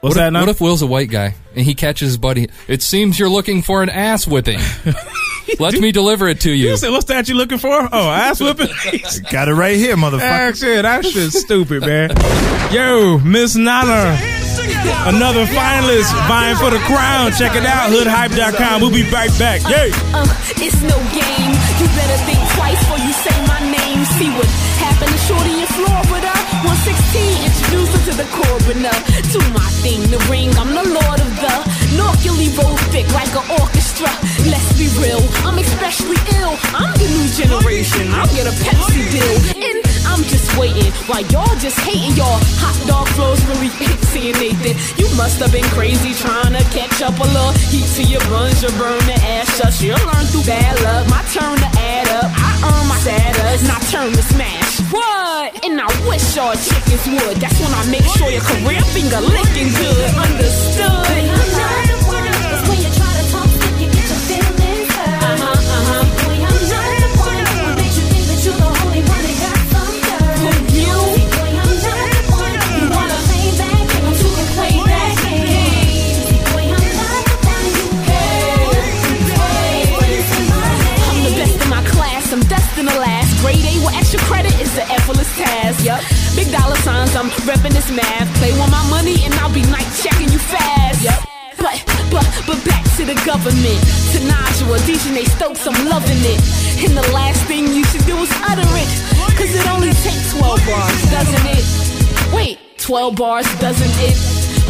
What's 0.00 0.14
what 0.14 0.22
that 0.22 0.28
if, 0.28 0.40
what 0.40 0.48
if 0.48 0.60
Will's 0.60 0.82
a 0.82 0.86
white 0.86 1.10
guy 1.10 1.34
and 1.56 1.64
he 1.64 1.74
catches 1.74 2.10
his 2.10 2.18
buddy? 2.18 2.48
It 2.68 2.82
seems 2.82 3.18
you're 3.18 3.28
looking 3.28 3.62
for 3.62 3.82
an 3.82 3.88
ass 3.88 4.28
whipping. 4.28 4.60
Let 5.58 5.74
me 5.74 5.90
deliver 5.90 6.28
it 6.28 6.42
to 6.42 6.52
you. 6.52 6.70
You 6.70 6.76
said, 6.76 6.90
what's 6.90 7.06
that 7.06 7.28
you 7.28 7.34
looking 7.34 7.58
for? 7.58 7.72
Oh, 7.72 8.10
ass 8.10 8.40
whipping. 8.40 8.68
Got 9.32 9.48
it 9.48 9.54
right 9.54 9.76
here, 9.76 9.96
motherfucker. 9.96 10.20
Heck, 10.20 10.54
shit, 10.54 10.82
that 10.82 11.04
shit's 11.04 11.40
stupid, 11.40 11.80
man. 11.80 12.10
Yo, 12.70 13.18
Miss 13.18 13.56
Nana, 13.56 14.14
another 15.10 15.46
finalist 15.46 16.14
vying 16.28 16.56
for 16.56 16.70
the 16.70 16.78
crown. 16.86 17.32
Check 17.32 17.56
it 17.56 17.66
out, 17.66 17.90
hoodhype.com. 17.90 18.80
We'll 18.80 18.92
be 18.92 19.02
right 19.10 19.36
back. 19.38 19.62
Yay! 19.62 19.90
Uh, 20.14 20.30
it's 20.62 20.78
no 20.82 20.98
game. 21.10 21.50
You 21.82 21.86
better 21.90 22.18
think 22.22 22.38
twice 22.54 22.78
before 22.78 22.98
you 23.02 23.12
say 23.12 23.34
my 23.50 23.60
name. 23.66 24.04
See 24.14 24.30
what 24.30 24.46
happened 24.78 25.10
to 25.10 25.18
Shorty 25.26 25.57
to 28.08 28.16
the 28.16 28.28
coroner. 28.32 28.96
To 29.36 29.38
my 29.52 29.68
thing, 29.84 30.00
the 30.08 30.16
ring, 30.32 30.48
I'm 30.56 30.72
the 30.72 30.86
lord 30.96 31.20
of 31.20 31.30
the 31.36 31.54
Norcally 31.96 32.48
roll 32.56 32.76
thick 32.88 33.08
like 33.12 33.28
an 33.36 33.44
orchestra. 33.60 34.08
Let's 34.48 34.72
be 34.80 34.88
real, 34.96 35.20
I'm 35.44 35.58
especially 35.60 36.16
ill. 36.40 36.56
I'm 36.72 36.88
the 36.96 37.08
new 37.08 37.28
generation. 37.28 38.08
I'll 38.16 38.30
get 38.32 38.48
a 38.48 38.54
Pepsi 38.64 39.04
deal. 39.12 39.36
And 39.60 39.78
I'm 40.08 40.24
just 40.24 40.56
waiting 40.56 40.88
while 41.04 41.24
y'all 41.28 41.52
just 41.60 41.76
hating 41.84 42.16
y'all. 42.16 42.40
Hot 42.64 42.76
dog 42.88 43.08
flows 43.12 43.44
really 43.52 43.68
seeing 44.08 44.36
Nathan. 44.40 44.76
You 44.96 45.08
must 45.16 45.40
have 45.44 45.52
been 45.52 45.68
crazy 45.76 46.14
trying 46.16 46.56
to 46.56 46.64
catch 46.72 47.02
up 47.02 47.18
a 47.20 47.28
little 47.28 47.52
heat 47.68 47.88
to 48.00 48.02
your 48.08 48.24
buns. 48.32 48.62
You 48.62 48.72
burn 48.80 49.00
the 49.04 49.18
ass 49.36 49.60
up. 49.60 49.74
You'll 49.84 50.00
learn 50.08 50.24
through 50.32 50.48
bad 50.48 50.80
luck. 50.80 51.04
My 51.12 51.20
turn 51.28 51.56
to 51.60 51.70
add 51.76 52.08
up. 52.24 52.37
Earn 52.64 52.88
my 52.88 52.98
status. 52.98 53.66
Not 53.66 53.82
turn 53.82 54.12
to 54.12 54.22
smash. 54.22 54.80
What? 54.90 55.64
And 55.64 55.80
I 55.80 55.86
wish 56.08 56.36
y'all 56.36 56.54
chickens 56.54 57.06
would. 57.06 57.36
That's 57.38 57.58
when 57.60 57.72
I 57.72 57.84
make 57.90 58.04
sure 58.16 58.30
your 58.30 58.42
career 58.42 58.82
finger 58.94 59.20
licking 59.20 59.70
good. 59.74 60.10
Understood. 60.16 61.67
Effortless 85.28 85.36
task. 85.36 85.84
Yup. 85.84 86.00
Big 86.36 86.52
dollar 86.52 86.76
signs, 86.76 87.14
I'm 87.16 87.30
repping 87.46 87.72
this 87.72 87.90
math. 87.90 88.28
Play 88.38 88.52
with 88.52 88.70
my 88.70 88.84
money 88.90 89.24
and 89.24 89.34
I'll 89.34 89.52
be 89.52 89.62
night 89.62 89.88
checking 90.00 90.28
you 90.28 90.38
fast. 90.38 91.02
Yup. 91.02 91.20
But, 91.58 91.82
but, 92.10 92.26
but 92.46 92.58
back 92.64 92.84
to 92.96 93.04
the 93.04 93.18
government. 93.26 93.80
To 94.14 94.18
Najwa, 94.22 94.78
DJ 94.86 95.26
Stokes, 95.36 95.66
I'm 95.66 95.88
loving 95.88 96.22
it. 96.22 96.40
And 96.84 96.96
the 96.96 97.06
last 97.12 97.42
thing 97.44 97.66
you 97.74 97.84
should 97.84 98.06
do 98.06 98.16
is 98.18 98.30
utter 98.46 98.68
it. 98.78 98.90
Cause 99.36 99.54
it 99.54 99.66
only 99.68 99.90
takes 100.02 100.34
12 100.38 100.66
bars, 100.66 101.02
doesn't 101.10 101.46
it? 101.54 101.64
Wait, 102.34 102.58
12 102.78 103.16
bars, 103.16 103.46
doesn't 103.60 103.94
it? 104.06 104.16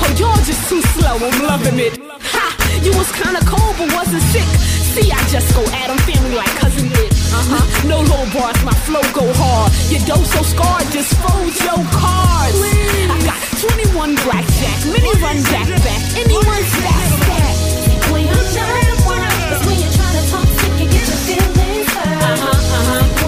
Oh, 0.00 0.14
you're 0.16 0.44
just 0.44 0.68
too 0.68 0.80
slow, 0.96 1.16
I'm 1.16 1.42
loving 1.42 1.78
it. 1.78 1.98
Ha! 1.98 2.46
You 2.82 2.92
was 2.96 3.10
kinda 3.12 3.40
cold, 3.44 3.76
but 3.76 3.92
wasn't 3.92 4.22
sick. 4.32 4.48
See, 4.94 5.10
I 5.10 5.20
just 5.28 5.54
go 5.54 5.62
at 5.64 5.90
'em, 5.90 5.98
family 5.98 6.34
like 6.36 6.54
cousin 6.60 6.88
did. 6.88 7.17
Uh-huh. 7.32 7.88
No 7.88 7.98
low 8.00 8.24
bars, 8.32 8.58
my 8.64 8.74
flow 8.86 9.02
go 9.12 9.26
hard. 9.34 9.72
Your 9.92 10.00
dough 10.06 10.24
so 10.24 10.42
scarred, 10.42 10.88
just 10.92 11.14
fold 11.20 11.54
your 11.60 11.82
cards. 11.92 12.56
I 12.56 13.16
got 13.24 13.40
21 13.60 14.14
blackjack, 14.24 14.78
mini 14.86 15.12
run 15.20 15.38
back 15.52 15.68
back. 15.84 16.02
Anyone 16.16 16.62
stack 16.64 17.08
stack. 17.20 17.56
When 18.12 18.24
I'm 18.28 18.46
done, 18.56 18.94
wanna, 19.06 19.28
it's 19.52 19.62
when 19.66 19.76
you're 19.80 19.94
trying 19.98 20.16
to 20.18 20.24
talk 20.32 20.48
and 20.80 20.88
get 20.90 21.04
your 21.04 21.20
feelings 21.28 21.88
hurt. 21.92 22.22
Uh-huh, 22.22 22.48
uh-huh. 22.48 23.27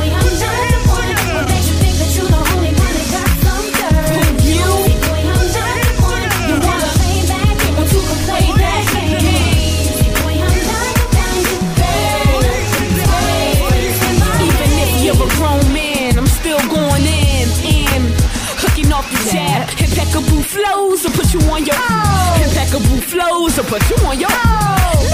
Oh. 21.33 21.37
put 21.39 21.47
you 21.47 21.53
on 21.53 21.64
your 21.64 22.43
impeccable 22.43 23.01
flows 23.07 23.57
will 23.57 23.64
put 23.64 23.91
you 23.91 23.97
on 24.05 24.18
your 24.18 24.31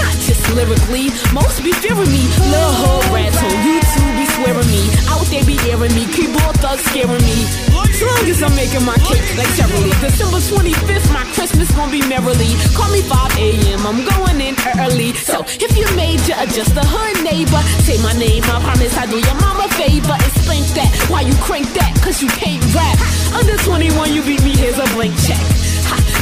not 0.01 0.17
just 0.25 0.41
lyrically. 0.53 1.13
Most 1.31 1.63
be 1.63 1.71
fearing 1.77 2.09
me. 2.09 2.25
Lil' 2.49 2.73
hood 2.73 3.05
rats 3.13 3.37
on 3.37 3.53
YouTube 3.61 4.13
be 4.17 4.25
swearing 4.33 4.67
me. 4.67 4.81
Out 5.13 5.25
they 5.29 5.45
be 5.45 5.57
airing 5.69 5.93
me. 5.93 6.09
Keyboard 6.09 6.57
thugs 6.57 6.81
scaring 6.89 7.21
me. 7.21 7.45
As 7.69 8.01
long 8.01 8.25
as 8.29 8.41
I'm 8.41 8.53
making 8.57 8.85
my 8.85 8.97
cake 9.05 9.25
like 9.37 9.49
Cheryl 9.53 9.85
December 10.01 10.41
25th, 10.41 11.07
my 11.13 11.23
Christmas 11.37 11.69
gonna 11.77 11.91
be 11.91 12.01
merrily. 12.09 12.57
Call 12.73 12.89
me 12.89 13.01
5 13.05 13.37
a.m. 13.37 13.79
I'm 13.85 14.01
going 14.01 14.41
in 14.41 14.55
early. 14.81 15.13
So 15.13 15.45
if 15.45 15.71
you 15.77 15.85
major, 15.95 16.37
just 16.49 16.73
a 16.73 16.85
hood 16.85 17.21
neighbor, 17.23 17.61
say 17.85 18.01
my 18.01 18.13
name. 18.17 18.43
I 18.49 18.57
promise 18.65 18.97
I 18.97 19.05
do 19.05 19.17
your 19.21 19.37
mama 19.37 19.65
a 19.65 19.69
favor 19.77 20.17
and 20.17 20.33
spank 20.41 20.65
that. 20.77 20.89
Why 21.09 21.21
you 21.21 21.33
crank 21.45 21.69
that? 21.77 21.93
Cause 22.01 22.21
you 22.21 22.29
can't 22.29 22.61
rap. 22.73 22.97
Under 23.33 23.57
21, 23.63 24.13
you 24.13 24.21
beat 24.23 24.43
me. 24.43 24.57
Here's 24.57 24.77
a 24.77 24.85
blank 24.93 25.13
check. 25.25 25.56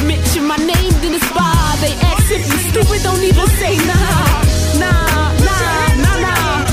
Mention 0.04 0.46
my 0.46 0.56
name, 0.56 0.92
then 1.00 1.14
it's 1.14 1.30
by. 1.32 1.52
They 1.80 1.92
ask 2.10 2.30
if 2.30 2.46
you 2.46 2.58
stupid, 2.70 3.02
don't 3.02 3.22
even 3.22 3.46
say 3.60 3.76
nah. 3.86 4.42
Nah, 4.82 5.32
nah, 5.48 5.94
nah, 6.04 6.16
nah. 6.26 6.64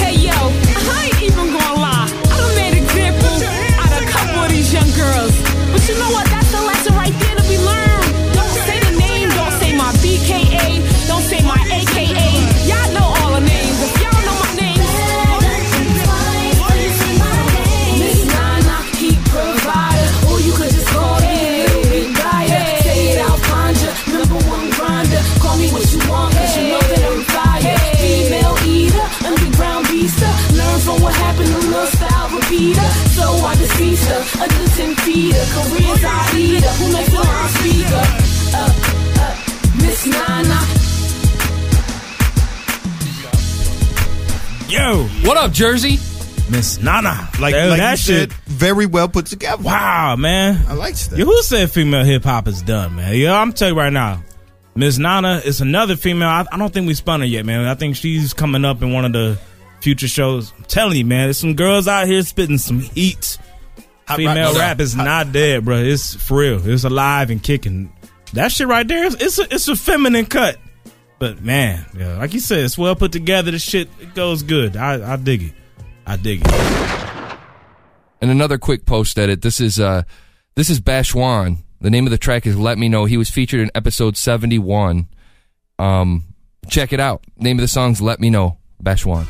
Hey 0.00 0.14
yo, 0.26 0.32
I 0.32 1.10
ain't 1.12 1.22
even 1.22 1.46
gonna 1.52 1.80
lie. 1.80 2.08
I 2.32 2.36
done 2.40 2.54
made 2.56 2.76
examples 2.82 3.42
out 3.82 3.92
of 3.92 4.02
a 4.02 4.10
couple 4.10 4.42
of 4.44 4.50
these 4.50 4.72
young 4.72 4.90
girls. 4.96 5.34
But 5.72 5.88
you 5.88 5.98
know 5.98 6.10
what? 6.10 6.33
Miss 39.82 40.06
Nana. 40.06 40.60
Yo, 44.68 45.04
what 45.26 45.36
up, 45.36 45.52
Jersey? 45.52 45.98
Miss 46.50 46.80
Nana. 46.82 47.28
Like, 47.40 47.54
Dude, 47.54 47.70
like 47.70 47.78
that 47.80 47.98
shit. 47.98 48.32
very 48.46 48.86
well 48.86 49.08
put 49.08 49.26
together. 49.26 49.62
Wow, 49.62 50.16
man. 50.16 50.64
I 50.68 50.74
like 50.74 50.96
that. 50.96 51.18
Yo, 51.18 51.24
who 51.24 51.42
said 51.42 51.70
female 51.70 52.04
hip 52.04 52.24
hop 52.24 52.48
is 52.48 52.62
done, 52.62 52.96
man? 52.96 53.14
Yo, 53.16 53.32
I'm 53.32 53.52
telling 53.52 53.74
you 53.74 53.80
right 53.80 53.92
now. 53.92 54.22
Miss 54.74 54.98
Nana 54.98 55.40
is 55.44 55.60
another 55.60 55.96
female. 55.96 56.28
I, 56.28 56.44
I 56.50 56.58
don't 56.58 56.72
think 56.72 56.86
we 56.88 56.94
spun 56.94 57.20
her 57.20 57.26
yet, 57.26 57.46
man. 57.46 57.64
I 57.64 57.74
think 57.74 57.94
she's 57.96 58.34
coming 58.34 58.64
up 58.64 58.82
in 58.82 58.92
one 58.92 59.04
of 59.04 59.12
the 59.12 59.38
future 59.80 60.08
shows. 60.08 60.52
I'm 60.58 60.64
telling 60.64 60.96
you, 60.98 61.04
man, 61.04 61.26
there's 61.26 61.38
some 61.38 61.54
girls 61.54 61.86
out 61.86 62.06
here 62.08 62.22
spitting 62.22 62.58
some 62.58 62.80
heat. 62.80 63.38
Hot 64.06 64.16
Female 64.16 64.52
rap- 64.52 64.58
rap 64.58 64.80
is 64.80 64.94
not 64.94 65.32
dead, 65.32 65.64
bro. 65.64 65.78
It's 65.78 66.14
for 66.14 66.38
real. 66.38 66.68
It's 66.68 66.84
alive 66.84 67.30
and 67.30 67.42
kicking. 67.42 67.92
That 68.34 68.52
shit 68.52 68.66
right 68.66 68.86
there, 68.86 69.04
it's, 69.06 69.14
it's 69.16 69.38
a 69.38 69.54
it's 69.54 69.68
a 69.68 69.76
feminine 69.76 70.26
cut. 70.26 70.58
But 71.18 71.40
man, 71.42 71.86
yeah, 71.96 72.18
like 72.18 72.34
you 72.34 72.40
said, 72.40 72.64
it's 72.64 72.76
well 72.76 72.94
put 72.96 73.12
together. 73.12 73.50
The 73.50 73.58
shit 73.58 73.88
it 74.00 74.14
goes 74.14 74.42
good. 74.42 74.76
I, 74.76 75.14
I 75.14 75.16
dig 75.16 75.42
it. 75.44 75.52
I 76.06 76.16
dig 76.16 76.42
it. 76.44 76.52
And 78.20 78.30
another 78.30 78.58
quick 78.58 78.84
post 78.84 79.18
edit. 79.18 79.40
This 79.42 79.60
is 79.60 79.78
uh 79.80 80.02
this 80.54 80.68
is 80.68 80.80
Bashwan. 80.80 81.58
The 81.80 81.90
name 81.90 82.06
of 82.06 82.10
the 82.10 82.18
track 82.18 82.46
is 82.46 82.56
Let 82.56 82.78
Me 82.78 82.88
Know. 82.88 83.04
He 83.04 83.16
was 83.16 83.30
featured 83.30 83.60
in 83.60 83.70
episode 83.74 84.16
71. 84.16 85.08
Um 85.78 86.24
check 86.68 86.92
it 86.92 87.00
out. 87.00 87.24
Name 87.38 87.58
of 87.58 87.62
the 87.62 87.68
song's 87.68 88.00
Let 88.02 88.20
Me 88.20 88.28
Know. 88.30 88.58
Bashwan. 88.82 89.26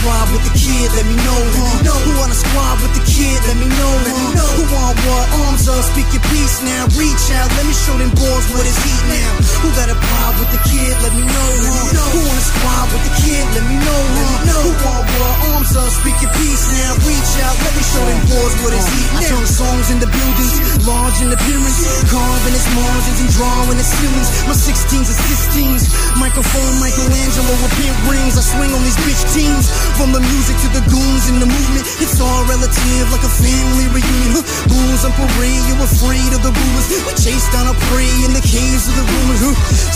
Who 0.00 0.08
got 0.08 0.16
a 0.16 0.32
problem 0.32 0.32
with 0.32 0.44
the 0.48 0.56
kid? 0.56 0.88
Let 0.96 1.04
me 1.04 1.16
know. 1.20 1.40
Huh? 1.60 1.92
Who 2.08 2.12
on 2.24 2.30
a 2.32 2.34
squad 2.34 2.80
with 2.80 2.94
the 2.96 3.04
kid? 3.04 3.36
Let 3.44 3.56
me 3.60 3.68
know. 3.68 3.94
Huh? 4.08 4.56
Who 4.56 4.64
want 4.72 4.96
what? 5.04 5.26
Arms 5.44 5.68
up, 5.68 5.84
speak 5.92 6.08
your 6.16 6.24
piece 6.32 6.64
now. 6.64 6.88
Reach 6.96 7.28
out, 7.36 7.52
let 7.52 7.68
me 7.68 7.74
show 7.76 7.92
them 8.00 8.08
boys 8.16 8.46
what 8.56 8.64
is 8.64 8.76
heat 8.80 9.04
now. 9.12 9.32
Who 9.60 9.68
got 9.76 9.92
a 9.92 9.98
problem 10.00 10.40
with 10.40 10.56
the 10.56 10.62
kid? 10.64 10.96
Let 11.04 11.12
me 11.12 11.24
know. 11.28 11.50
Huh? 11.92 12.16
Who 12.16 12.20
on 12.24 12.32
a 12.32 12.44
squad 12.48 12.86
with 12.96 13.04
the 13.04 13.14
kid? 13.20 13.44
Let 13.52 13.64
me 13.68 13.76
know. 13.76 14.00
Huh? 14.16 14.64
Who 14.64 14.72
want 14.88 15.04
what? 15.20 15.36
Arms 15.52 15.72
up, 15.76 15.92
speak 15.92 16.16
your 16.24 16.32
piece 16.32 16.64
now. 16.72 16.96
Reach 17.04 17.32
out, 17.44 17.56
let 17.60 17.72
me 17.76 17.84
show 17.84 18.04
them 18.08 18.20
boys 18.24 18.54
what 18.64 18.72
is 18.72 18.86
heat 18.88 19.10
now. 19.20 19.20
I 19.20 19.28
turn 19.28 19.44
songs 19.44 19.86
into 19.92 20.08
buildings, 20.08 20.54
large 20.88 21.20
in 21.20 21.28
appearance, 21.28 21.76
carving 22.08 22.56
its 22.56 22.68
margins 22.72 23.20
and 23.20 23.30
drawing 23.36 23.76
its 23.76 23.92
ceilings. 24.00 24.28
My 24.48 24.56
16s 24.56 25.12
and 25.12 25.20
16s, 25.28 25.84
microphone 26.16 26.72
Michelangelo 26.80 27.52
with 27.60 27.74
pink 27.76 27.96
rings. 28.08 28.40
I 28.40 28.44
swing 28.48 28.72
on 28.72 28.80
these 28.80 28.96
bitch 29.04 29.22
teams, 29.36 29.68
from 29.96 30.12
the 30.12 30.20
music 30.20 30.56
to 30.62 30.68
the 30.76 30.84
goons 30.90 31.24
in 31.30 31.40
the 31.40 31.48
movement. 31.48 31.84
It's 32.02 32.20
all 32.20 32.42
relative, 32.46 33.06
like 33.10 33.24
a 33.24 33.32
family 33.32 33.86
reunion. 33.94 34.42
Bulls 34.68 35.02
on 35.06 35.12
parade, 35.16 35.62
you're 35.70 35.82
afraid 35.82 36.30
of 36.36 36.42
the 36.42 36.52
rulers. 36.52 36.86
We 37.06 37.12
chase 37.16 37.46
down 37.54 37.70
a 37.70 37.76
prey 37.90 38.10
in 38.26 38.32
the 38.36 38.44
caves 38.44 38.86
of 38.90 38.94
the 38.98 39.06
rumors. 39.06 39.40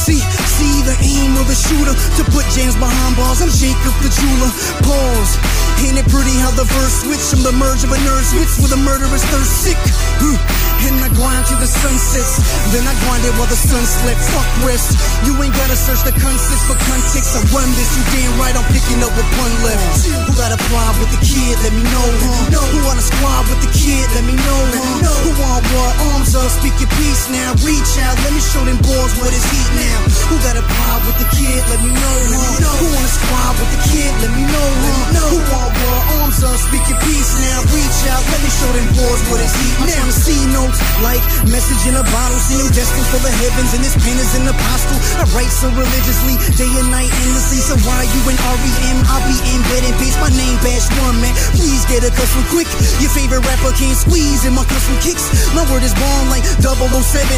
See, 0.01 0.20
see 0.59 0.76
the 0.86 0.97
aim 1.05 1.36
of 1.36 1.47
the 1.47 1.59
shooter 1.59 1.95
to 1.95 2.22
put 2.32 2.47
James 2.55 2.78
behind 2.78 3.14
bars. 3.18 3.42
I'm 3.42 3.53
Jacob 3.53 3.95
the 4.01 4.11
jeweler. 4.11 4.51
Pause. 4.86 5.32
Ain't 5.84 5.99
it 6.01 6.09
pretty 6.09 6.32
how 6.40 6.55
the 6.57 6.64
verse 6.64 7.05
switch 7.05 7.24
from 7.28 7.42
the 7.45 7.53
merge 7.53 7.84
of 7.84 7.92
a 7.92 7.99
nerd 8.09 8.24
switch 8.24 8.53
with 8.62 8.72
a 8.72 8.80
murderous 8.80 9.24
thirst 9.28 9.68
sick? 9.68 9.80
And 10.84 11.01
I 11.01 11.09
grind 11.16 11.49
till 11.49 11.57
the 11.57 11.66
sun 11.66 11.97
sets. 11.97 12.45
Then 12.68 12.84
I 12.84 12.92
grind 13.09 13.24
it 13.24 13.32
while 13.40 13.49
the 13.49 13.57
sun 13.57 13.80
slips. 13.88 14.28
Fuck 14.36 14.68
rest. 14.68 14.92
You 15.24 15.32
ain't 15.40 15.57
gotta 15.57 15.76
search 15.76 16.05
the 16.05 16.12
concepts 16.12 16.64
for 16.68 16.76
context. 16.76 17.32
I 17.32 17.40
run 17.57 17.68
this. 17.72 17.88
You 17.97 18.05
damn 18.12 18.36
right 18.36 18.53
I'm 18.53 18.68
picking 18.68 19.01
up 19.01 19.09
with 19.16 19.24
pun 19.32 19.53
left. 19.64 19.84
Who 20.26 20.32
got 20.35 20.51
a 20.51 20.61
problem 20.70 20.97
with 21.05 21.12
the 21.12 21.22
kid? 21.22 21.55
Let 21.62 21.72
me 21.76 21.85
know. 21.85 22.09
Huh? 22.24 22.64
Who 22.72 22.78
on 22.89 22.97
a 22.97 23.05
squad 23.05 23.47
with 23.51 23.61
the 23.64 23.72
kid? 23.72 24.07
Let 24.16 24.24
me 24.24 24.35
know. 24.35 24.61
Huh? 24.72 25.24
Who 25.24 25.30
want 25.37 25.64
what? 25.74 25.93
Arms 26.14 26.35
up, 26.35 26.49
speak 26.49 26.74
your 26.80 26.91
piece 26.97 27.28
now. 27.30 27.55
Reach 27.62 27.93
out, 28.03 28.16
let 28.24 28.32
me 28.32 28.41
show 28.41 28.64
them 28.64 28.80
boys 28.80 29.12
what 29.20 29.30
is 29.30 29.45
heat 29.53 29.70
now. 29.76 29.99
Who 30.30 30.37
got 30.41 30.57
a 30.57 30.64
problem 30.64 31.03
with 31.11 31.18
the 31.20 31.28
kid? 31.37 31.61
Let 31.68 31.80
me 31.85 31.91
know. 31.93 32.18
Huh? 32.32 32.78
Who 32.80 32.87
on 32.89 33.05
a 33.05 33.12
squad 33.12 33.53
with 33.61 33.70
the 33.74 33.80
kid? 33.93 34.12
Let 34.24 34.32
me 34.32 34.45
know. 34.49 34.68
Huh? 34.85 35.28
Who 35.30 35.39
want 35.53 35.72
what? 35.74 36.03
Arms 36.22 36.41
up, 36.43 36.57
speak 36.57 36.85
your 36.89 37.01
piece 37.05 37.32
now. 37.45 37.66
Reach 37.74 38.01
out, 38.11 38.22
let 38.24 38.41
me 38.41 38.51
show 38.51 38.70
them 38.72 38.89
boys 39.05 39.22
what 39.28 39.40
is 39.44 39.52
heat 39.52 39.76
now. 39.84 40.09
See 40.11 40.40
no 40.50 40.64
notes 40.64 40.80
like 41.05 41.20
message 41.52 41.82
in 41.84 41.94
a 41.96 42.05
bottle. 42.09 42.38
See 42.40 42.57
him 42.57 42.70
destined 42.72 43.09
for 43.12 43.20
the 43.20 43.32
heavens, 43.44 43.70
and 43.76 43.82
this 43.84 43.96
pen 44.00 44.16
is 44.16 44.32
an 44.38 44.48
apostle. 44.48 44.98
I 45.20 45.24
write 45.36 45.52
so 45.52 45.68
religiously, 45.74 46.40
day 46.57 46.70
and 46.80 46.88
night 46.88 47.12
endlessly. 47.26 47.61
So 47.61 47.76
why 47.84 48.09
you 48.09 48.20
in 48.30 48.38
REM? 48.40 48.98
I'll 49.12 49.24
be 49.28 49.36
in 49.52 49.61
bed 49.68 49.82
and 49.84 49.96
bitch. 50.00 50.16
My 50.22 50.32
name 50.32 50.57
Bash 50.64 50.88
One, 51.05 51.20
man. 51.20 51.34
Please 51.52 51.84
get 51.90 52.07
a 52.07 52.11
custom 52.11 52.44
quick. 52.48 52.68
Your 53.02 53.12
favorite 53.12 53.44
rapper 53.44 53.72
can't 53.76 53.96
squeeze 53.96 54.48
in 54.48 54.57
my 54.57 54.64
custom 54.64 54.96
kicks. 55.05 55.28
My 55.52 55.66
word 55.68 55.84
is 55.84 55.92
born 55.92 56.32
like 56.32 56.44
007. 56.64 56.72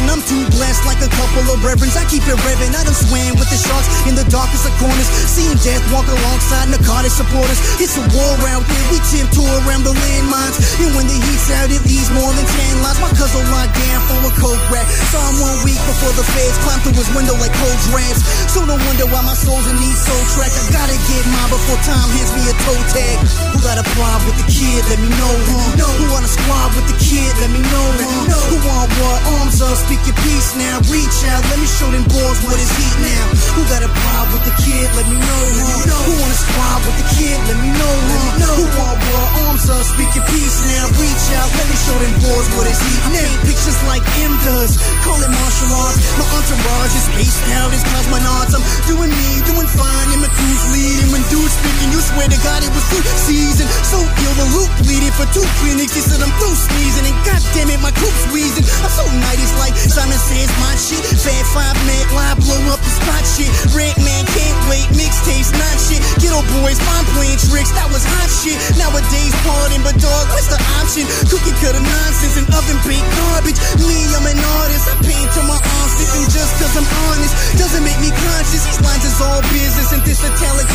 I'm 0.07 0.23
too 0.23 0.43
blessed 0.55 0.87
like 0.87 1.01
a 1.03 1.11
couple 1.11 1.43
of 1.51 1.59
reverends. 1.65 1.99
I 1.99 2.07
keep 2.07 2.23
it 2.23 2.39
revving. 2.47 2.71
I 2.71 2.87
done 2.87 2.95
swam 2.95 3.35
with 3.35 3.49
the 3.51 3.59
sharks 3.59 3.89
in 4.07 4.15
the 4.15 4.25
darkest 4.31 4.63
of 4.69 4.73
corners. 4.79 5.09
Seeing 5.27 5.57
death 5.65 5.83
walk 5.91 6.07
alongside 6.07 6.71
narcotic 6.71 7.11
supporters. 7.11 7.59
It's 7.81 7.97
a 7.99 8.05
war 8.15 8.35
out 8.47 8.63
there. 8.63 8.85
We 8.93 8.97
tiptoe 9.11 9.47
around 9.65 9.83
the 9.83 9.93
landmines. 9.93 10.57
And 10.79 10.95
when 10.95 11.09
the 11.09 11.17
heat's 11.17 11.49
out, 11.51 11.56
it 11.65 11.81
leaves 11.89 12.09
more 12.13 12.29
than 12.37 12.45
10 12.45 12.85
lines. 12.85 12.99
My 13.01 13.09
cousin 13.17 13.41
locked 13.49 13.73
down 13.73 13.99
for 14.05 14.19
a 14.29 14.31
coke 14.37 14.65
rack. 14.69 14.85
Saw 15.09 15.21
him 15.33 15.41
one 15.41 15.57
week 15.65 15.81
before 15.89 16.13
the 16.13 16.25
feds 16.37 16.57
climbed 16.61 16.85
through 16.85 16.97
his 16.97 17.09
window 17.17 17.33
like 17.41 17.53
cold 17.57 17.79
drafts. 17.89 18.21
So 18.53 18.61
no 18.65 18.77
wonder 18.77 19.09
why 19.09 19.21
my 19.25 19.33
soul's 19.33 19.65
in 19.65 19.77
these 19.81 19.97
soul 19.97 20.23
track. 20.37 20.53
I 20.53 20.63
gotta 20.69 20.97
get 21.09 21.23
mine 21.33 21.49
before 21.49 21.79
time 21.87 22.09
hands 22.13 22.31
me 22.37 22.43
a 22.45 22.55
toe 22.61 22.81
tag. 22.93 23.17
Who 23.53 23.57
got 23.65 23.81
a 23.81 23.85
problem 23.97 24.29
with 24.29 24.37
the 24.37 24.47
kid? 24.51 24.81
Let 24.91 24.99
me 25.01 25.09
know, 25.09 25.33
huh? 25.49 25.89
Who 25.97 26.05
on 26.13 26.23
a 26.23 26.31
squad 26.31 26.77
with 26.77 26.87
the 26.91 26.97
kid? 27.01 27.31
Let 27.41 27.49
me 27.49 27.61
know, 27.63 27.87
huh? 27.97 28.49
Who 28.53 28.57
want 28.61 28.89
what? 29.01 29.19
Arms 29.41 29.59
up, 29.63 29.75
speak 29.81 30.01
your 30.05 30.17
peace 30.21 30.53
now. 30.59 30.77
Reach 30.91 31.17
out, 31.31 31.41
let 31.49 31.57
me 31.57 31.67
show 31.67 31.89
them 31.89 32.05
boys 32.05 32.39
what 32.45 32.59
is 32.61 32.71
heat 32.77 32.97
now. 33.01 33.25
Who 33.57 33.61
got 33.71 33.81
a 33.81 33.89
problem 33.89 34.37
with 34.37 34.45
the 34.45 34.55
kid? 34.61 34.87
Let 34.93 35.07
me 35.09 35.17
know, 35.17 35.43
huh? 35.63 36.05
Who 36.05 36.13
on 36.21 36.29
a 36.29 36.37
squad 36.37 36.79
with 36.85 36.97
the 37.01 37.07
kid? 37.17 37.37
Let 37.49 37.57
me 37.59 37.69
know, 37.73 37.95
huh? 38.13 38.55
Who 38.57 38.65
want 38.77 38.99
what? 38.99 39.27
Arms 39.47 39.65
up, 39.69 39.83
speak 39.83 40.11
your 40.13 40.25
peace 40.29 40.57
now. 40.69 40.85
Reach 40.97 41.25
out, 41.37 41.46
me 41.55 41.75
show 41.77 41.97
them 41.99 42.13
boys 42.23 42.47
what 42.55 42.67
heat 42.67 43.03
now. 43.13 43.31
Pictures 43.47 43.79
like 43.87 44.03
M 44.23 44.33
does, 44.43 44.75
call 45.03 45.19
it 45.19 45.31
martial 45.31 45.69
arts. 45.71 45.99
My 46.19 46.25
entourage 46.35 46.93
is 46.95 47.05
spaced 47.11 47.43
out 47.59 47.71
as 47.71 47.83
cosmonauts. 47.83 48.53
I'm 48.55 48.63
doing 48.87 49.11
me, 49.11 49.29
doing 49.47 49.69
fine, 49.71 50.07
and 50.13 50.21
my 50.23 50.31
crew's 50.31 50.65
leading. 50.73 51.09
When 51.13 51.23
dudes 51.31 51.53
speaking, 51.55 51.89
you 51.93 52.01
swear 52.03 52.27
to 52.27 52.39
God 52.43 52.63
it 52.63 52.71
was 52.71 52.85
food 52.91 53.05
season. 53.27 53.67
So 53.87 53.97
ill, 54.01 54.35
the 54.35 54.47
loop 54.55 54.71
bleeding 54.83 55.13
for 55.15 55.27
two 55.31 55.45
clinics. 55.63 55.93
He 55.95 56.03
said 56.03 56.19
I'm 56.19 56.31
through 56.39 56.57
sneezing, 56.57 57.07
and 57.07 57.17
God 57.23 57.41
damn 57.55 57.71
it, 57.71 57.79
my 57.79 57.93
coop's 57.95 58.25
wheezing. 58.31 58.65
I'm 58.83 58.91
so 58.91 59.05
nice, 59.23 59.51
like 59.61 59.75
Simon 59.75 60.19
says, 60.19 60.49
my 60.59 60.73
shit. 60.75 61.03
Fat 61.23 61.45
five 61.53 61.77
man, 61.87 62.05
lie, 62.15 62.35
blow 62.41 62.61
up 62.73 62.81
spot 62.97 63.23
shit. 63.23 63.49
Rent 63.73 63.97
man, 64.01 64.23
can't 64.33 64.59
wait, 64.69 64.87
mixtapes, 64.97 65.53
not 65.53 65.75
shit. 65.77 66.01
Geto 66.21 66.41
Boys, 66.57 66.79
mom 66.83 67.05
playing 67.13 67.37
tricks, 67.37 67.71
that 67.77 67.87
was 67.93 68.03
hot 68.03 68.29
shit. 68.29 68.57
Nowadays, 68.77 69.33
pardon, 69.45 69.81
but 69.85 69.95
dog, 70.01 70.25
what's 70.33 70.49
the 70.49 70.59
option? 70.81 71.05
Cookie 71.29 71.53
cutter 71.61 71.81
nonsense 71.81 72.35
and 72.41 72.47
oven 72.53 72.77
baked 72.85 73.05
garbage. 73.17 73.59
Me, 73.85 73.97
I'm 74.13 74.25
an 74.25 74.39
artist, 74.61 74.85
I 74.89 74.95
paint 75.05 75.29
till 75.33 75.45
my 75.45 75.59
arms 75.59 75.77
and 75.97 76.29
just 76.29 76.53
cause 76.61 76.73
I'm 76.77 76.87
honest 77.09 77.33
doesn't 77.57 77.83
make 77.83 77.97
me 77.99 78.13
conscious. 78.13 78.63
These 78.63 78.81
lines 78.85 79.03
is 79.03 79.17
all 79.19 79.41
business, 79.49 79.91
and 79.91 80.01
this 80.05 80.21
a 80.23 80.29
conflict. 80.31 80.69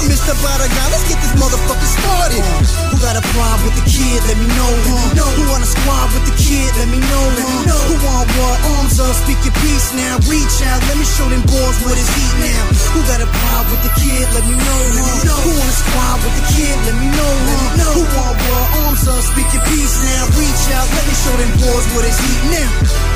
I'm 0.00 0.08
Mr. 0.08 0.34
Bada 0.40 0.66
guy, 0.66 0.86
let's 0.90 1.06
get 1.06 1.20
this 1.20 1.34
motherfucker 1.38 1.88
started. 2.00 2.42
Who 2.90 2.96
got 2.98 3.14
a 3.20 3.24
problem 3.36 3.68
with 3.68 3.76
the 3.78 3.86
kid? 3.86 4.18
Let 4.26 4.36
me 4.40 4.48
know, 4.58 4.72
huh? 4.88 5.28
Who 5.38 5.42
on 5.54 5.62
a 5.62 5.68
squad 5.68 6.10
with 6.16 6.24
the 6.26 6.36
kid? 6.40 6.66
Let 6.80 6.88
me 6.88 6.98
know, 6.98 7.24
huh? 7.36 7.84
Who 7.88 7.94
want 8.02 8.28
what? 8.40 8.58
Arms 8.76 8.98
up, 8.98 9.14
speak 9.22 9.38
your 9.44 9.54
peace 9.62 9.92
now. 9.94 10.18
Reach 10.26 10.56
out, 10.66 10.80
let 10.88 10.96
me 10.98 11.06
show 11.06 11.28
them 11.28 11.44
boys 11.46 11.61
what 11.62 11.94
is 11.94 12.10
heat 12.10 12.34
now. 12.42 12.64
Who 12.94 13.00
got 13.06 13.20
a 13.22 13.28
problem 13.30 13.70
with 13.70 13.82
the 13.86 13.94
kid? 14.00 14.26
Let 14.34 14.44
me 14.50 14.56
know, 14.58 14.80
huh? 14.98 15.42
Who 15.46 15.50
on 15.54 15.68
a 15.68 15.76
squad 15.78 16.16
with 16.26 16.34
the 16.34 16.46
kid? 16.50 16.76
Let 16.86 16.96
me 16.98 17.06
know, 17.06 17.32
huh? 17.46 17.94
Who 17.94 18.02
want 18.02 18.36
what? 18.42 18.66
Arms 18.82 19.06
up, 19.06 19.22
speak 19.22 19.48
your 19.54 19.62
peace 19.70 19.96
now. 20.02 20.26
Reach 20.34 20.64
out, 20.74 20.88
let 20.90 21.04
me 21.06 21.14
show 21.22 21.34
them 21.38 21.52
boys 21.62 21.86
what 21.94 22.04
is 22.04 22.18
heat 22.18 22.42
now. 22.50 23.12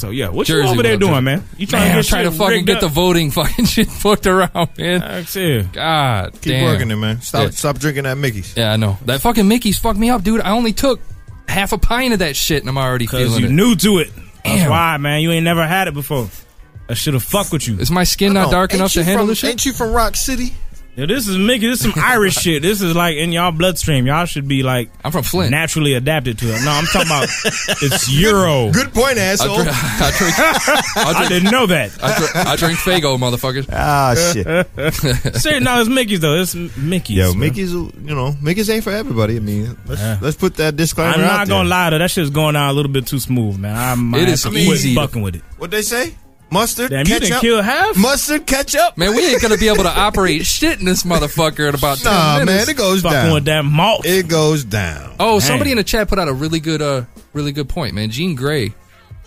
So 0.00 0.10
yeah, 0.10 0.28
what 0.30 0.46
Jersey 0.46 0.66
you 0.66 0.72
over 0.72 0.82
there 0.82 0.92
what 0.92 0.94
I'm 0.94 1.00
doing, 1.00 1.12
doing. 1.12 1.24
man? 1.24 1.44
You 1.58 1.66
trying 1.66 1.82
Man, 1.82 1.88
to 1.90 1.94
I'm 1.96 2.02
get 2.02 2.08
trying 2.08 2.24
to 2.24 2.30
fucking 2.32 2.64
get 2.64 2.76
up? 2.76 2.80
the 2.82 2.88
voting 2.88 3.30
fucking 3.32 3.64
shit 3.66 3.88
fucked 3.88 4.26
around, 4.26 4.70
man. 4.78 5.00
That's 5.00 5.36
it. 5.36 5.72
God 5.72 6.32
Keep 6.34 6.42
damn. 6.44 6.64
working 6.64 6.90
it, 6.90 6.96
man. 6.96 7.20
Stop, 7.20 7.44
Yeah. 7.44 7.50
stop 7.50 7.78
drinking 7.78 8.04
that 8.04 8.16
Mickey's. 8.18 8.54
Yeah, 8.56 8.72
I 8.72 8.76
know. 8.76 8.98
That 9.04 9.20
fucking 9.20 9.46
Mickey's 9.46 9.78
fucked 9.78 9.98
me 9.98 10.10
up, 10.10 10.22
dude. 10.22 10.40
I 10.40 10.50
only 10.50 10.72
took 10.72 11.00
half 11.48 11.72
a 11.72 11.78
pint 11.78 12.12
of 12.12 12.18
that 12.20 12.36
shit 12.36 12.62
and 12.62 12.68
I'm 12.68 12.78
already 12.78 13.04
Because 13.06 13.28
feeling 13.28 13.42
you 13.42 13.48
it. 13.48 13.52
new 13.52 13.76
to 13.76 13.98
it. 13.98 14.10
That's 14.44 14.62
Damn. 14.62 14.70
why, 14.70 14.96
man. 14.96 15.20
You 15.20 15.32
ain't 15.32 15.44
never 15.44 15.66
had 15.66 15.86
it 15.88 15.94
before. 15.94 16.28
I 16.88 16.94
should 16.94 17.14
have 17.14 17.22
fucked 17.22 17.52
with 17.52 17.68
you. 17.68 17.78
Is 17.78 17.90
my 17.90 18.04
skin 18.04 18.32
not 18.32 18.50
dark 18.50 18.74
enough 18.74 18.92
to 18.94 19.04
handle 19.04 19.22
from- 19.24 19.28
this 19.28 19.38
shit? 19.38 19.50
Ain't 19.50 19.66
you 19.66 19.72
from 19.72 19.92
Rock 19.92 20.16
City? 20.16 20.54
Yeah, 20.96 21.06
this 21.06 21.28
is 21.28 21.38
Mickey. 21.38 21.66
This 21.68 21.84
is 21.84 21.92
some 21.92 22.02
Irish 22.04 22.34
shit. 22.42 22.62
This 22.62 22.82
is 22.82 22.94
like 22.94 23.16
in 23.16 23.32
y'all 23.32 23.52
bloodstream. 23.52 24.06
Y'all 24.06 24.26
should 24.26 24.46
be 24.48 24.62
like 24.62 24.90
I'm 25.04 25.12
from 25.12 25.22
Flint. 25.22 25.50
naturally 25.50 25.94
adapted 25.94 26.38
to 26.38 26.46
it. 26.46 26.62
No, 26.64 26.70
I'm 26.72 26.84
talking 26.86 27.06
about 27.08 27.28
it's 27.82 28.10
Euro. 28.12 28.70
Good 28.72 28.92
point, 28.92 29.16
I 29.16 29.22
asshole. 29.22 29.54
drink, 29.62 29.68
I 29.72 30.12
drink, 30.18 30.34
I 30.38 31.14
I 31.24 31.28
didn't 31.28 31.50
know 31.52 31.66
that. 31.66 31.92
I 32.02 32.18
drink, 32.18 32.36
I 32.36 32.56
drink 32.56 32.78
Fago, 32.78 33.16
motherfuckers. 33.18 33.68
Ah, 33.72 34.14
shit. 34.32 34.46
Seriously, 35.40 35.60
no, 35.64 35.80
it's 35.80 35.88
Mickey's 35.88 36.20
though. 36.20 36.34
It's 36.34 36.54
Mickey's. 36.54 37.16
Yo, 37.16 37.32
bro. 37.32 37.40
Mickey's, 37.40 37.72
you 37.72 37.90
know, 38.04 38.34
Mickey's 38.42 38.68
ain't 38.68 38.84
for 38.84 38.90
everybody. 38.92 39.36
I 39.36 39.40
mean, 39.40 39.78
let's, 39.86 40.00
Yeah. 40.02 40.18
let's 40.20 40.36
put 40.36 40.56
that 40.56 40.76
disclaimer 40.76 41.14
I'm 41.14 41.20
not 41.20 41.46
there. 41.46 41.56
gonna 41.56 41.68
lie 41.68 41.90
to 41.90 41.98
that 41.98 42.10
shit's 42.10 42.30
going 42.30 42.54
down 42.54 42.68
a 42.68 42.72
little 42.72 42.92
bit 42.92 43.06
too 43.06 43.20
smooth, 43.20 43.58
man. 43.58 43.76
I 43.76 43.94
might 43.94 44.22
It 44.22 44.28
is 44.30 44.42
have 44.44 44.52
to 44.52 44.58
quit 44.58 44.74
easy 44.76 44.94
fucking 44.96 45.22
with 45.22 45.36
it. 45.36 45.42
What 45.56 45.70
they 45.70 45.82
say? 45.82 46.14
Mustard, 46.52 46.90
Damn, 46.90 47.00
you 47.00 47.14
ketchup, 47.14 47.28
didn't 47.28 47.40
kill 47.40 47.62
half. 47.62 47.96
mustard, 47.96 48.46
ketchup. 48.46 48.96
Man, 48.98 49.14
we 49.14 49.24
ain't 49.26 49.40
gonna 49.40 49.56
be 49.56 49.68
able 49.68 49.84
to 49.84 49.88
operate 50.00 50.44
shit 50.46 50.80
in 50.80 50.84
this 50.84 51.04
motherfucker 51.04 51.68
in 51.68 51.74
about 51.74 51.98
10 51.98 52.12
Nah, 52.12 52.38
minutes. 52.40 52.66
man, 52.66 52.74
it 52.74 52.76
goes 52.78 53.02
Fucking 53.02 53.12
down. 53.16 53.34
with 53.34 53.44
that 53.44 53.64
malt. 53.64 54.04
It 54.04 54.26
goes 54.28 54.64
down. 54.64 55.14
Oh, 55.20 55.32
Man. 55.34 55.40
somebody 55.40 55.70
in 55.70 55.76
the 55.76 55.84
chat 55.84 56.08
put 56.08 56.18
out 56.18 56.26
a 56.28 56.32
really 56.32 56.58
good, 56.60 56.82
uh, 56.82 57.04
really 57.32 57.52
good 57.52 57.68
point, 57.68 57.94
man. 57.94 58.10
Jean 58.10 58.36
Grae, 58.36 58.72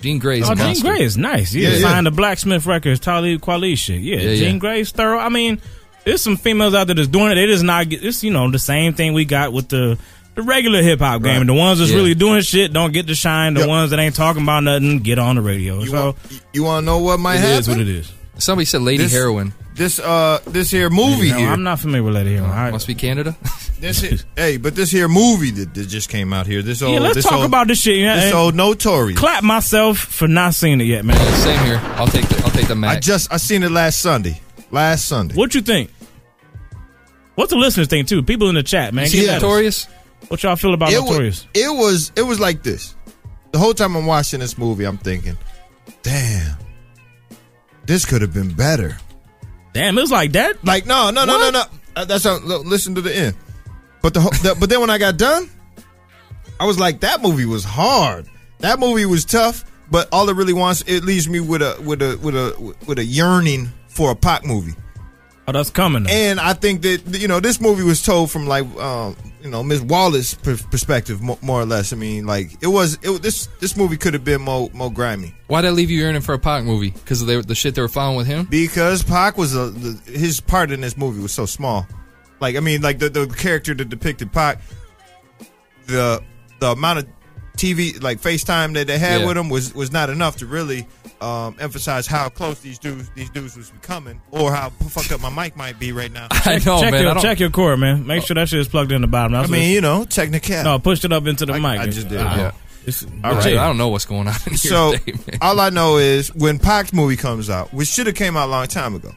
Jean 0.02 0.20
Grae's 0.20 0.50
Oh, 0.50 0.54
Jean. 0.56 0.76
Grae 0.76 1.00
is 1.00 1.18
nice. 1.18 1.54
Yeah, 1.54 1.70
Yeah, 1.70 1.76
yeah. 1.78 1.82
signed 1.90 2.08
the 2.08 2.12
Blacksmith 2.12 2.66
Records, 2.66 3.00
Talib 3.00 3.40
Kweli 3.42 3.78
shit. 3.78 4.02
Yeah, 4.02 4.18
Yeah, 4.18 4.36
Jean 4.36 4.56
yeah. 4.56 4.60
Grae's 4.60 4.92
thorough. 4.92 5.20
I 5.20 5.30
mean, 5.30 5.62
there's 6.04 6.22
some 6.22 6.36
females 6.36 6.74
out 6.74 6.88
there 6.88 6.96
that's 6.96 7.08
doing 7.08 7.32
it. 7.32 7.36
They 7.36 7.46
just 7.48 7.64
not 7.64 7.88
get. 7.88 8.04
It's 8.04 8.22
you 8.22 8.32
know 8.32 8.52
the 8.52 8.60
same 8.60 8.94
thing 8.94 9.14
we 9.14 9.24
got 9.24 9.54
with 9.54 9.70
the 9.70 9.98
the 10.36 10.42
regular 10.42 10.82
hip 10.82 11.00
hop 11.00 11.22
game. 11.22 11.38
Right. 11.40 11.48
The 11.48 11.54
ones 11.54 11.80
that's 11.80 11.92
Yeah. 11.92 11.98
really 11.98 12.16
doing 12.16 12.42
shit 12.42 12.74
don't 12.74 12.92
get 12.94 13.08
to 13.08 13.16
shine. 13.16 13.54
The 13.54 13.62
Yep. 13.62 13.70
ones 13.70 13.90
that 13.92 14.00
ain't 14.00 14.16
talking 14.16 14.42
about 14.44 14.64
nothing 14.64 15.00
get 15.00 15.20
on 15.20 15.36
the 15.36 15.42
radio. 15.42 15.82
You 15.82 15.90
so 15.90 16.06
want, 16.06 16.18
you 16.54 16.64
want 16.64 16.82
to 16.84 16.86
know 16.86 16.98
what 17.00 17.20
might 17.20 17.36
it 17.36 17.40
happen? 17.42 17.60
is 17.60 17.68
what 17.68 17.80
it 17.80 17.88
is. 17.88 18.12
Somebody 18.38 18.66
said 18.66 18.82
Lady 18.82 19.04
This- 19.04 19.12
Heroin. 19.14 19.54
This 19.76 20.00
uh, 20.00 20.40
this 20.46 20.70
here 20.70 20.92
movie 20.92 21.28
You 21.28 21.32
know, 21.34 21.38
here. 21.40 21.50
I'm 21.50 21.64
not 21.64 21.80
familiar 21.80 22.04
with 22.04 22.14
Lady 22.14 22.32
here. 22.34 22.44
All 22.44 22.48
right. 22.50 22.72
Must 22.72 22.86
be 22.88 22.96
Canada. 22.96 23.36
This 23.80 24.00
here, 24.00 24.18
hey, 24.38 24.56
but 24.56 24.76
this 24.76 24.90
here 24.92 25.10
movie 25.10 25.52
that, 25.52 25.74
that 25.74 25.88
just 25.90 26.08
came 26.08 26.32
out 26.32 26.48
here. 26.48 26.62
This 26.62 26.82
old, 26.82 26.94
yeah, 26.94 27.00
let's 27.02 27.16
this 27.16 27.26
talk 27.26 27.34
old, 27.40 27.46
about 27.46 27.68
this 27.68 27.82
shit. 27.82 27.98
Yeah, 27.98 28.16
this 28.16 28.26
and 28.28 28.34
old 28.34 28.56
notorious. 28.56 29.20
clap 29.20 29.44
myself 29.44 29.98
for 29.98 30.26
not 30.26 30.54
seeing 30.54 30.80
it 30.80 30.86
yet, 30.86 31.04
man. 31.04 31.18
Yeah, 31.18 31.36
Same 31.36 31.66
here. 31.66 31.82
I'll 31.98 32.08
take 32.08 32.26
the, 32.30 32.42
I'll 32.46 32.52
take 32.52 32.70
the 32.70 32.76
match. 32.76 32.96
I 32.98 33.00
just 33.02 33.34
I 33.34 33.36
seen 33.38 33.62
it 33.62 33.72
last 33.72 34.00
Sunday. 34.00 34.40
Last 34.72 35.06
Sunday. 35.06 35.36
What 35.36 35.54
you 35.54 35.60
think? 35.60 35.90
What's 37.36 37.50
the 37.52 37.58
listeners 37.58 37.88
think 37.88 38.08
too? 38.08 38.24
People 38.24 38.48
in 38.48 38.56
the 38.56 38.64
chat, 38.64 38.94
man. 38.94 39.04
you 39.06 39.10
see 39.10 39.26
get 39.26 39.44
at 39.44 39.44
us. 39.44 39.88
What 40.28 40.42
y'all 40.44 40.56
feel 40.56 40.74
about 40.74 40.92
it 40.92 41.02
Notorious? 41.02 41.48
Was, 41.54 41.64
it 41.64 41.70
was 41.70 42.12
it 42.16 42.22
was 42.24 42.40
like 42.40 42.64
this. 42.64 42.96
The 43.52 43.60
whole 43.60 43.74
time 43.74 43.96
I'm 43.96 44.06
watching 44.06 44.40
this 44.40 44.58
movie, 44.58 44.86
I'm 44.86 44.98
thinking, 44.98 45.38
damn, 46.02 46.58
this 47.86 48.06
could 48.06 48.22
have 48.22 48.34
been 48.34 48.54
better. 48.54 48.98
Damn, 49.74 49.98
it 49.98 50.02
was 50.02 50.12
like 50.12 50.32
that. 50.34 50.64
Like 50.66 50.86
no, 50.86 51.12
no, 51.12 51.26
no, 51.26 51.38
no, 51.38 51.50
no. 51.52 51.64
Uh, 51.96 52.06
That's 52.06 52.24
how, 52.24 52.40
look, 52.40 52.66
listen 52.66 52.96
to 52.96 53.02
the 53.02 53.16
end. 53.16 53.36
But 54.02 54.14
the, 54.14 54.22
the 54.44 54.58
but 54.60 54.70
then 54.70 54.82
when 54.82 54.90
I 54.90 54.98
got 54.98 55.18
done, 55.18 55.50
I 56.60 56.66
was 56.66 56.80
like, 56.80 57.02
that 57.02 57.22
movie 57.22 57.46
was 57.46 57.64
hard. 57.64 58.28
That 58.60 58.80
movie 58.80 59.06
was 59.06 59.26
tough. 59.26 59.66
But 59.92 60.08
all 60.12 60.28
it 60.30 60.36
really 60.36 60.54
wants, 60.54 60.82
it 60.88 61.04
leaves 61.04 61.30
me 61.30 61.40
with 61.40 61.62
a 61.62 61.80
with 61.84 62.02
a 62.02 62.18
with 62.24 62.36
a 62.36 62.76
with 62.88 62.98
a 62.98 63.06
yearning 63.06 63.72
for 63.88 64.12
a 64.12 64.16
Pac 64.16 64.46
movie. 64.46 64.74
Oh, 65.46 65.52
that's 65.52 65.70
coming. 65.70 66.04
though. 66.04 66.10
And 66.10 66.39
I 66.39 66.54
think 66.54 66.84
that 66.84 67.20
you 67.20 67.28
know 67.28 67.39
this 67.39 67.60
movie 67.60 67.84
was 67.84 68.02
told 68.02 68.32
from 68.32 68.48
like 68.48 68.66
um, 68.78 69.16
you 69.41 69.50
know 69.50 69.62
Miss 69.62 69.82
Wallace 69.82 70.36
per- 70.36 70.56
perspective, 70.56 71.22
mo- 71.22 71.38
more 71.41 71.60
or 71.62 71.66
less. 71.66 71.91
I 71.91 71.98
mean, 71.98 72.26
like 72.26 72.52
it 72.64 72.68
was 72.68 72.98
it, 73.02 73.22
this 73.22 73.48
this 73.60 73.76
movie 73.76 73.98
could 73.98 74.14
have 74.14 74.24
been 74.24 74.41
more 74.41 74.70
more 74.74 74.91
grimy 74.91 75.36
Why'd 75.48 75.66
that 75.66 75.74
leave 75.74 75.91
you 75.91 76.00
yearning 76.00 76.22
for 76.22 76.34
a 76.34 76.39
Pac 76.39 76.64
movie? 76.64 76.91
Because 76.91 77.22
of 77.22 77.28
the, 77.28 77.41
the 77.41 77.56
shit 77.56 77.76
they 77.76 77.82
were 77.82 77.89
following 77.89 78.18
with 78.18 78.28
him? 78.28 78.46
because 78.46 79.04
Pac 79.04 79.38
was 79.38 79.54
a 79.54 79.70
the, 79.70 80.12
his 80.12 80.39
part 80.39 80.72
in 80.72 80.80
this 80.80 80.96
movie 80.96 81.22
was 81.22 81.34
so 81.34 81.46
small. 81.46 81.86
Like 82.39 82.56
I 82.56 82.62
mean, 82.62 82.82
like 82.82 83.00
the 83.00 83.10
the 83.10 83.28
character 83.28 83.74
that 83.74 83.89
depicted 83.89 84.32
Pac, 84.32 84.62
the 85.88 86.24
the 86.60 86.72
amount 86.72 87.00
of 87.00 87.08
TV 87.64 88.01
like 88.03 88.20
FaceTime 88.22 88.74
that 88.74 88.88
they 88.88 88.97
had 88.97 89.22
Yeah. 89.22 89.28
with 89.28 89.38
him 89.38 89.49
was 89.49 89.74
was 89.74 89.91
not 89.91 90.09
enough 90.09 90.38
to 90.38 90.45
really 90.45 90.86
um, 91.22 91.55
emphasize 91.59 92.05
how 92.05 92.28
close 92.30 92.59
these 92.59 92.78
dudes 92.78 93.09
these 93.16 93.30
dudes 93.30 93.55
was 93.55 93.70
becoming, 93.72 94.20
or 94.32 94.51
how 94.51 94.70
fucked 94.70 95.11
up 95.11 95.22
my 95.22 95.30
mic 95.30 95.55
might 95.55 95.80
be 95.80 95.91
right 95.91 96.11
now. 96.11 96.28
I 96.32 96.55
know, 96.66 96.82
check 96.82 96.91
man. 96.91 97.03
your 97.03 97.18
I 97.18 97.22
check 97.22 97.39
your 97.39 97.49
cord, 97.49 97.80
man. 97.80 98.05
Make 98.05 98.24
sure 98.24 98.36
that 98.36 98.49
shit 98.49 98.59
is 98.59 98.68
plugged 98.68 98.91
in 98.91 99.01
the 99.01 99.07
bottom. 99.07 99.34
I 99.36 99.39
That's 99.41 99.51
mean, 99.51 99.61
what 99.61 99.68
you 99.74 99.82
know, 99.82 100.03
technical. 100.05 100.51
it's- 100.51 100.66
no, 100.66 100.80
pushed 100.80 101.05
it 101.05 101.14
up 101.14 101.26
into 101.26 101.45
the 101.45 101.53
I- 101.53 101.59
mic. 101.59 101.80
I 101.80 101.86
just 101.88 102.09
did, 102.09 102.20
Ah. 102.22 102.36
yeah. 102.38 102.51
It's 102.86 103.05
All 103.24 103.36
Legit. 103.36 103.57
I 103.57 103.66
don't 103.66 103.78
know 103.78 103.88
what's 103.88 104.03
going 104.05 104.28
on 104.28 104.34
here 104.45 104.57
So 104.57 104.91
today, 104.97 105.14
man. 105.14 105.38
all 105.41 105.57
I 105.61 105.70
know 105.70 105.97
is 105.99 106.36
when 106.36 106.59
Pac's 106.59 106.91
movie 106.91 107.16
comes 107.16 107.49
out, 107.49 107.74
which 107.74 107.88
should 107.88 108.07
have 108.07 108.16
came 108.18 108.36
out 108.36 108.49
a 108.49 108.51
long 108.51 108.68
time 108.68 108.93
ago. 108.93 109.16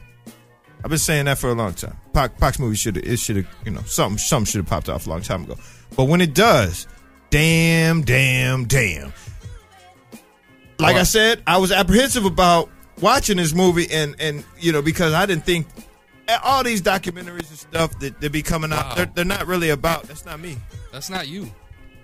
I've 0.85 0.89
been 0.89 0.97
saying 0.99 1.25
that 1.25 1.37
for 1.37 1.49
a 1.49 1.53
long 1.53 1.73
time. 1.73 1.97
Pac, 2.13 2.37
Pac's 2.37 2.59
movie 2.59 2.77
should 2.77 2.95
have 2.95 3.03
it 3.05 3.17
should 3.19 3.35
have 3.35 3.47
you 3.65 3.71
know 3.71 3.81
something 3.85 4.17
something 4.17 4.45
should 4.49 4.59
have 4.59 4.67
popped 4.69 4.87
off 4.87 5.05
a 5.05 5.09
long 5.09 5.21
time 5.21 5.43
ago. 5.43 5.57
But 5.97 6.05
when 6.05 6.21
it 6.21 6.33
does, 6.33 6.87
damn, 7.29 8.01
damn, 8.01 8.65
damn. 8.65 9.13
Like 10.79 10.95
I 10.95 11.03
said, 11.03 11.41
I 11.47 11.57
was 11.57 11.71
apprehensive 11.71 12.25
about 12.25 12.69
watching 13.01 13.37
this 13.37 13.53
movie, 13.53 13.87
and 13.91 14.15
and 14.19 14.43
you 14.59 14.71
know 14.71 14.81
because 14.81 15.13
I 15.13 15.25
didn't 15.25 15.45
think 15.45 15.65
all 16.43 16.63
these 16.63 16.81
documentaries 16.81 17.49
and 17.49 17.57
stuff 17.57 17.97
that 17.99 18.19
they 18.21 18.27
be 18.27 18.41
coming 18.43 18.71
out, 18.71 18.85
Wow. 18.89 18.95
they're, 18.95 19.05
they're 19.15 19.25
not 19.25 19.47
really 19.47 19.69
about. 19.69 20.03
That's 20.03 20.25
not 20.25 20.39
me. 20.39 20.57
That's 20.91 21.09
not 21.09 21.27
you. 21.27 21.49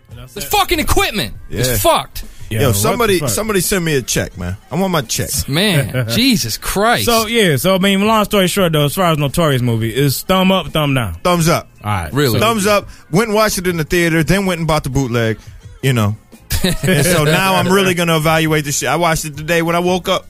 The 0.10 0.42
fucking 0.42 0.80
equipment 0.80 1.34
Yeah. 1.50 1.62
is 1.62 1.82
fucked. 1.82 2.24
Yo, 2.50 2.72
somebody 2.72 3.18
somebody 3.28 3.62
send 3.62 3.84
me 3.84 3.96
a 3.96 4.02
check, 4.04 4.38
man. 4.38 4.56
I 4.70 4.76
want 4.76 4.92
my 4.92 5.02
check, 5.02 5.30
Man, 5.48 6.08
Jesus 6.10 6.58
Christ. 6.58 7.06
So 7.06 7.26
yeah, 7.26 7.56
so 7.56 7.74
I 7.74 7.80
mean, 7.80 8.06
long 8.06 8.24
story 8.26 8.48
short 8.48 8.74
though, 8.74 8.86
as 8.86 8.94
far 8.94 9.12
as 9.12 9.18
Notorious 9.18 9.64
movie, 9.64 9.94
is 9.94 10.22
thumb 10.22 10.52
up, 10.52 10.68
thumb 10.68 10.94
down. 10.94 11.16
Thumbs 11.16 11.50
up. 11.50 11.68
All 11.84 11.90
right, 11.92 12.14
Really? 12.14 12.40
So- 12.40 12.46
Thumbs 12.46 12.68
up. 12.68 12.90
Went 13.12 13.30
and 13.30 13.36
watched 13.36 13.58
it 13.58 13.66
in 13.66 13.78
the 13.78 13.84
theater, 13.84 14.24
then 14.24 14.46
went 14.46 14.60
and 14.60 14.68
bought 14.68 14.84
the 14.84 14.92
bootleg. 14.92 15.40
You 15.82 15.94
know, 15.94 16.16
and 16.64 17.06
so 17.06 17.24
now 17.24 17.56
I'm 17.56 17.70
really 17.72 17.96
gonna 17.96 18.18
evaluate 18.18 18.66
this 18.66 18.78
shit. 18.78 18.90
I 18.90 18.98
watched 18.98 19.26
it 19.26 19.36
today 19.36 19.62
when 19.64 19.76
I 19.76 19.80
woke 19.80 20.08
up. 20.08 20.28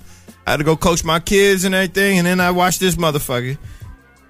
I 0.48 0.52
had 0.52 0.58
to 0.58 0.64
go 0.64 0.76
coach 0.78 1.04
my 1.04 1.20
kids 1.20 1.64
and 1.66 1.76
everything, 1.76 2.20
and 2.20 2.26
then 2.28 2.40
I 2.40 2.52
watched 2.52 2.80
this 2.80 2.96
motherfucker. 2.96 3.58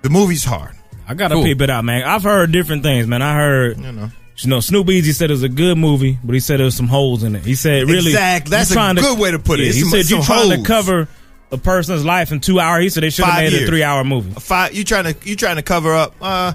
The 0.02 0.10
movie's 0.10 0.44
hard. 0.44 0.76
I 1.08 1.14
gotta 1.14 1.36
Cool. 1.36 1.44
peep 1.44 1.62
it 1.62 1.70
out, 1.70 1.86
man. 1.86 2.04
I've 2.04 2.24
heard 2.24 2.52
different 2.52 2.82
things, 2.84 3.06
man. 3.08 3.22
I 3.22 3.36
heard, 3.36 3.78
You 3.80 3.92
know, 3.92 4.12
you 4.38 4.50
know, 4.50 4.60
Snoop 4.60 4.90
Easy 4.90 5.12
said 5.14 5.30
it 5.30 5.34
was 5.34 5.44
a 5.44 5.50
good 5.50 5.78
movie, 5.78 6.18
but 6.24 6.34
he 6.34 6.40
said 6.40 6.58
there 6.60 6.66
was 6.66 6.76
some 6.76 6.88
holes 6.88 7.24
in 7.24 7.36
it. 7.36 7.46
He 7.46 7.56
said, 7.56 7.88
really, 7.88 8.08
Exactly. 8.12 8.50
That's 8.52 8.70
you 8.70 8.74
a 8.74 8.78
trying 8.78 8.96
good 8.96 9.20
way 9.20 9.32
to 9.32 9.40
put 9.40 9.60
it. 9.60 9.68
Yeah, 9.68 9.72
he 9.74 9.80
some- 9.82 9.90
said 9.90 9.98
you 10.10 10.22
some 10.22 10.24
trying 10.24 10.50
to 10.62 10.68
cover 10.68 11.08
a 11.52 11.58
person's 11.58 12.04
life 12.04 12.32
in 12.32 12.40
two 12.40 12.60
hours. 12.60 12.82
He 12.84 12.90
said 12.90 13.04
they 13.04 13.10
should 13.12 13.26
have 13.26 13.34
Five 13.36 13.52
made 13.52 13.64
a 13.64 13.68
three 13.68 13.84
hour 13.84 14.04
movie. 14.04 14.32
five. 14.40 14.74
You 14.74 14.84
trying 14.84 15.14
to 15.14 15.16
you 15.30 15.36
trying 15.36 15.58
to 15.58 15.62
cover 15.62 15.94
up? 15.94 16.16
Uh, 16.20 16.54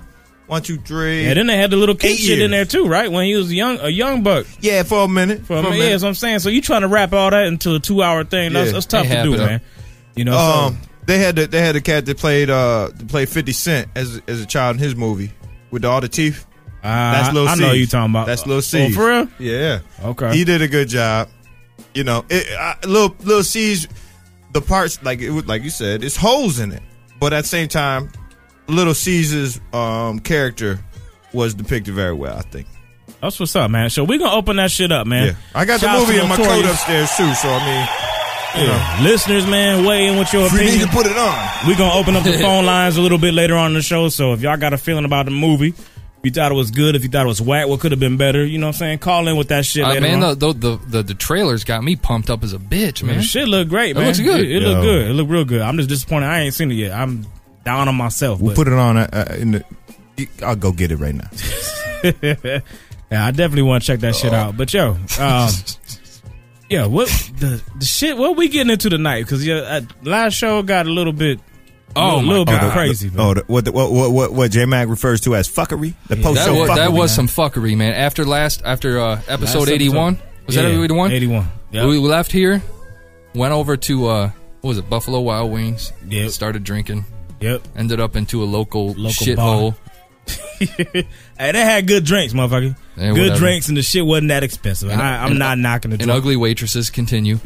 one, 0.48 0.62
two, 0.62 0.78
three. 0.78 1.24
Yeah, 1.24 1.34
then 1.34 1.46
they 1.46 1.56
had 1.56 1.70
the 1.70 1.76
little 1.76 1.94
kid 1.94 2.12
Eight 2.12 2.16
shit 2.16 2.40
in 2.40 2.50
there 2.50 2.64
too, 2.64 2.86
right? 2.88 3.12
When 3.12 3.26
he 3.26 3.36
was 3.36 3.52
young, 3.52 3.78
a 3.80 3.88
young 3.90 4.22
buck. 4.22 4.46
yeah, 4.60 4.82
for 4.82 5.04
a 5.04 5.08
minute. 5.08 5.44
For 5.44 5.44
a 5.44 5.46
For 5.46 5.54
a 5.54 5.62
minute, 5.62 5.74
yeah, 5.74 5.78
minute. 5.80 5.90
that's 5.90 6.02
what 6.02 6.08
I'm 6.08 6.14
saying. 6.14 6.38
So 6.40 6.48
you 6.48 6.62
trying 6.62 6.80
to 6.80 6.88
wrap 6.88 7.12
all 7.12 7.30
that 7.30 7.44
into 7.46 7.74
a 7.74 7.78
two 7.80 8.02
hour 8.02 8.24
thing? 8.24 8.54
That's, 8.54 8.68
Yeah. 8.68 8.72
that's 8.72 8.86
tough 8.86 9.06
They 9.08 9.14
to 9.16 9.22
do, 9.22 9.34
up. 9.34 9.38
man. 9.40 9.60
You 10.16 10.24
know, 10.24 10.36
Um, 10.36 10.78
they 11.06 11.18
had 11.18 11.36
the, 11.36 11.46
they 11.46 11.60
had 11.60 11.74
the 11.76 11.80
cat 11.80 12.06
that 12.06 12.16
played 12.18 12.50
uh 12.50 12.88
that 12.92 13.06
played 13.08 13.28
Fifty 13.28 13.52
Cent 13.52 13.88
as 13.94 14.20
as 14.26 14.40
a 14.40 14.46
child 14.46 14.76
in 14.76 14.82
his 14.82 14.96
movie 14.96 15.30
with 15.70 15.84
all 15.84 16.00
the 16.00 16.08
teeth. 16.08 16.44
Uh, 16.82 17.12
That's 17.12 17.34
Lil 17.34 17.48
I 17.48 17.54
know 17.56 17.72
you 17.72 17.86
talking 17.86 18.10
about. 18.12 18.26
That's 18.26 18.46
Lil 18.46 18.58
Oh, 18.58 18.90
for 18.90 19.08
real? 19.08 19.28
Yeah. 19.38 19.80
Okay. 20.04 20.36
He 20.36 20.44
did 20.44 20.62
a 20.62 20.68
good 20.68 20.88
job. 20.88 21.28
You 21.94 22.04
know, 22.04 22.24
it, 22.28 22.46
uh, 22.58 22.74
little 22.86 23.16
little 23.24 23.42
C's, 23.42 23.88
the 24.52 24.60
parts 24.60 25.02
like 25.02 25.20
it 25.20 25.30
was 25.30 25.46
like 25.46 25.62
you 25.62 25.70
said, 25.70 26.04
it's 26.04 26.16
holes 26.16 26.58
in 26.60 26.72
it. 26.72 26.82
But 27.18 27.32
at 27.32 27.42
the 27.42 27.48
same 27.48 27.68
time, 27.68 28.10
little 28.68 28.94
Caesar's 28.94 29.60
um, 29.72 30.20
character 30.20 30.78
was 31.32 31.54
depicted 31.54 31.94
very 31.94 32.14
well. 32.14 32.36
I 32.36 32.42
think. 32.42 32.66
That's 33.20 33.40
what's 33.40 33.56
up, 33.56 33.70
man. 33.70 33.90
So 33.90 34.04
we 34.04 34.18
gonna 34.18 34.32
open 34.36 34.56
that 34.56 34.70
shit 34.70 34.92
up, 34.92 35.06
man. 35.06 35.28
Yeah, 35.28 35.34
I 35.54 35.64
got 35.64 35.80
Shout 35.80 36.00
the 36.00 36.06
movie 36.06 36.20
in 36.20 36.28
my 36.28 36.36
coat 36.36 36.64
upstairs 36.64 37.10
too. 37.16 37.34
So 37.34 37.48
I 37.48 37.58
mean, 37.66 38.62
you 38.62 38.70
Yeah. 38.70 38.98
Listeners, 39.02 39.46
man, 39.46 39.84
weigh 39.84 40.06
in 40.06 40.18
with 40.18 40.32
your 40.32 40.42
know, 40.48 40.54
we 40.54 40.60
need 40.60 40.68
opinion. 40.68 40.88
to 40.88 40.94
put 40.94 41.06
it 41.06 41.16
on. 41.16 41.48
We're 41.66 41.76
gonna 41.76 41.98
open 41.98 42.14
up 42.14 42.22
the 42.22 42.38
phone 42.40 42.64
lines 42.64 42.96
a 42.96 43.00
little 43.02 43.18
bit 43.18 43.34
later 43.34 43.56
on 43.56 43.72
in 43.72 43.74
the 43.74 43.82
show. 43.82 44.08
So 44.08 44.32
if 44.34 44.40
y'all 44.42 44.56
got 44.56 44.72
a 44.72 44.78
feeling 44.78 45.04
about 45.04 45.24
the 45.24 45.32
movie, 45.32 45.74
if 46.18 46.24
you 46.24 46.30
thought 46.30 46.50
it 46.50 46.54
was 46.54 46.70
good, 46.70 46.96
if 46.96 47.02
you 47.04 47.08
thought 47.08 47.24
it 47.24 47.28
was 47.28 47.40
whack, 47.40 47.68
what 47.68 47.80
could 47.80 47.92
have 47.92 48.00
been 48.00 48.16
better, 48.16 48.44
you 48.44 48.58
know 48.58 48.66
what 48.66 48.76
I'm 48.76 48.78
saying? 48.78 48.98
Call 48.98 49.28
in 49.28 49.36
with 49.36 49.48
that 49.48 49.64
shit 49.64 49.84
Uh, 49.84 49.88
later 49.90 50.00
man, 50.00 50.22
on. 50.22 50.38
the, 50.38 50.52
the, 50.52 50.80
the, 50.88 51.02
the 51.02 51.14
trailers 51.14 51.64
got 51.64 51.82
me 51.84 51.94
pumped 51.96 52.28
up 52.30 52.42
as 52.42 52.52
a 52.52 52.58
bitch, 52.58 53.02
man. 53.02 53.18
The 53.18 53.22
shit 53.22 53.46
look 53.48 53.68
great, 53.68 53.90
It 53.90 53.94
man. 53.96 54.06
looks 54.06 54.18
good. 54.20 54.40
It, 54.40 54.50
it 54.62 54.66
look 54.66 54.82
good. 54.82 55.10
It 55.10 55.14
look 55.14 55.28
real 55.28 55.44
good. 55.44 55.60
I'm 55.62 55.76
just 55.76 55.88
disappointed. 55.88 56.26
I 56.26 56.40
ain't 56.40 56.54
seen 56.54 56.70
it 56.70 56.74
yet. 56.74 56.92
I'm 56.92 57.26
down 57.64 57.88
on 57.88 57.94
myself. 57.94 58.40
We'll 58.40 58.50
but- 58.54 58.64
put 58.64 58.66
it 58.68 58.74
on 58.78 58.96
uh, 58.96 59.08
uh, 59.12 59.34
in 59.36 59.50
the. 59.52 59.64
I'll 60.44 60.56
go 60.56 60.72
get 60.72 60.90
it 60.90 60.96
right 60.96 61.14
now. 61.14 61.30
yeah, 62.22 62.60
I 63.26 63.30
definitely 63.30 63.62
want 63.62 63.84
to 63.84 63.86
check 63.86 64.00
that 64.00 64.16
shit 64.16 64.34
out. 64.34 64.56
But 64.56 64.74
yo, 64.74 64.96
um, 65.20 65.50
yeah, 66.68 66.86
what 66.86 67.08
the 67.38 67.62
the 67.78 67.84
shit? 67.84 68.16
What 68.16 68.36
we 68.36 68.48
getting 68.48 68.70
into 68.72 68.90
tonight? 68.90 69.22
Because 69.22 69.46
yeah, 69.46 69.56
uh, 69.58 69.80
last 70.02 70.34
show 70.34 70.60
got 70.62 70.86
a 70.86 70.90
little 70.90 71.12
bit, 71.12 71.38
Oh, 71.96 72.18
a 72.18 72.22
my 72.22 72.28
little 72.28 72.44
bit 72.44 72.60
God. 72.60 72.72
crazy. 72.72 73.10
man. 73.10 73.20
Oh, 73.20 73.34
the, 73.34 73.44
what, 73.46 73.64
the, 73.64 73.72
what 73.72 73.90
what 73.90 74.10
what 74.12 74.32
what 74.32 74.50
J 74.50 74.66
Mac 74.66 74.88
refers 74.88 75.20
to 75.22 75.34
as 75.34 75.48
fuckery, 75.48 75.94
the 76.08 76.16
post 76.16 76.36
that 76.36 76.46
show 76.46 76.60
was, 76.60 76.70
fuckery. 76.70 76.76
that 76.76 76.92
was 76.92 77.16
man. 77.18 77.26
some 77.28 77.44
fuckery, 77.50 77.76
man. 77.76 77.94
After 77.94 78.24
last, 78.24 78.62
after 78.64 79.00
uh, 79.00 79.20
episode 79.26 79.68
81, 79.68 80.18
was 80.46 80.54
Yeah, 80.56 80.62
that 80.62 80.70
81? 80.72 81.12
81. 81.12 81.46
Yep. 81.72 81.86
We 81.86 81.98
left 81.98 82.30
here, 82.32 82.62
went 83.34 83.52
over 83.52 83.76
to, 83.76 84.06
uh, 84.06 84.30
what 84.60 84.68
was 84.68 84.78
it, 84.78 84.88
Buffalo 84.88 85.20
Wild 85.20 85.50
Wings. 85.50 85.92
Yep. 86.08 86.30
Started 86.30 86.62
drinking. 86.64 87.04
Yep. 87.40 87.66
Ended 87.76 88.00
up 88.00 88.16
into 88.16 88.42
a 88.42 88.46
local, 88.46 88.88
Local 88.88 89.10
shithole. 89.10 89.74
hey, 90.58 91.06
they 91.38 91.52
had 91.64 91.86
good 91.86 92.04
drinks, 92.04 92.34
motherfucker. 92.34 92.76
Yeah, 92.96 93.12
good 93.12 93.18
whatever. 93.18 93.36
drinks, 93.38 93.68
and 93.68 93.76
the 93.78 93.82
shit 93.82 94.04
wasn't 94.04 94.28
that 94.28 94.42
expensive. 94.44 94.90
And- 94.90 95.00
I, 95.00 95.22
I'm 95.22 95.30
and- 95.30 95.38
not 95.38 95.56
knocking 95.58 95.90
the 95.90 96.02
And 96.02 96.10
ugly 96.10 96.36
waitresses 96.36 96.90
continue. 96.90 97.38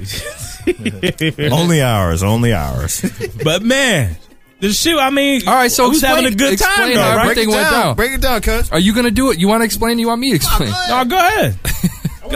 only 1.52 1.80
ours, 1.82 2.22
only 2.22 2.52
ours. 2.52 3.04
but 3.44 3.62
man, 3.62 4.16
the 4.62 4.72
shoe. 4.72 4.98
I 4.98 5.10
mean, 5.10 5.46
All 5.46 5.54
right, 5.54 5.70
so 5.70 5.88
who's 5.88 5.98
explain- 6.02 6.24
having 6.24 6.32
a 6.32 6.36
good 6.36 6.58
time 6.58 6.68
explain 6.70 6.94
though, 6.94 7.02
how 7.02 7.16
right? 7.16 7.22
everything 7.30 7.50
went 7.50 7.70
down. 7.70 7.96
Break 7.96 8.12
it 8.12 8.20
down, 8.22 8.40
cuz. 8.40 8.70
Are 8.72 8.78
you 8.78 8.94
going 8.94 9.04
to 9.04 9.10
do 9.10 9.30
it? 9.30 9.38
You 9.38 9.48
want 9.48 9.60
to 9.60 9.64
explain? 9.66 9.98
You 9.98 10.06
want 10.08 10.20
me 10.20 10.30
to 10.30 10.36
explain? 10.36 10.70
No, 10.88 11.04
go 11.04 11.18
ahead. 11.18 11.58
go 11.62 11.68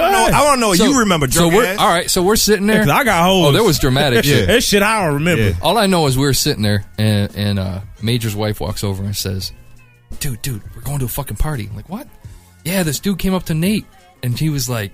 ahead. 0.05 0.35
I 0.35 0.45
want 0.45 0.57
to 0.57 0.61
know 0.61 0.69
what 0.69 0.79
So- 0.79 0.85
you 0.87 0.99
remember, 1.01 1.31
So 1.31 1.49
we're 1.49 1.65
ass. 1.65 1.79
all 1.79 1.89
right. 1.89 2.11
So 2.11 2.23
we're 2.23 2.37
sitting 2.37 2.67
there. 2.67 2.81
'Cause 2.83 2.91
I 2.91 3.05
got 3.05 3.25
holes. 3.25 3.47
Oh, 3.47 3.53
there 3.53 3.65
was 3.65 3.79
dramatic 3.79 4.25
shit. 4.27 4.47
That 4.49 4.63
shit 4.63 4.83
I 4.83 5.05
don't 5.05 5.15
remember. 5.15 5.43
Yeah. 5.45 5.53
All 5.63 5.79
I 5.79 5.87
know 5.87 6.07
is 6.07 6.19
we 6.19 6.25
were 6.27 6.35
sitting 6.35 6.63
there, 6.63 6.85
and 6.99 7.35
and 7.35 7.59
uh, 7.59 7.81
Major's 8.03 8.37
wife 8.37 8.61
walks 8.61 8.85
over 8.85 9.03
and 9.05 9.17
says, 9.17 9.53
"Dude, 10.21 10.43
dude, 10.43 10.63
we're 10.75 10.83
going 10.83 10.99
to 10.99 11.07
a 11.07 11.09
fucking 11.09 11.37
party." 11.39 11.67
I'm 11.71 11.77
like, 11.77 11.89
"What?" 11.89 12.07
Yeah, 12.65 12.83
this 12.83 12.99
dude 13.01 13.19
came 13.19 13.33
up 13.35 13.45
to 13.45 13.55
Nate, 13.55 13.87
and 14.25 14.37
he 14.39 14.51
was 14.51 14.69
like, 14.69 14.91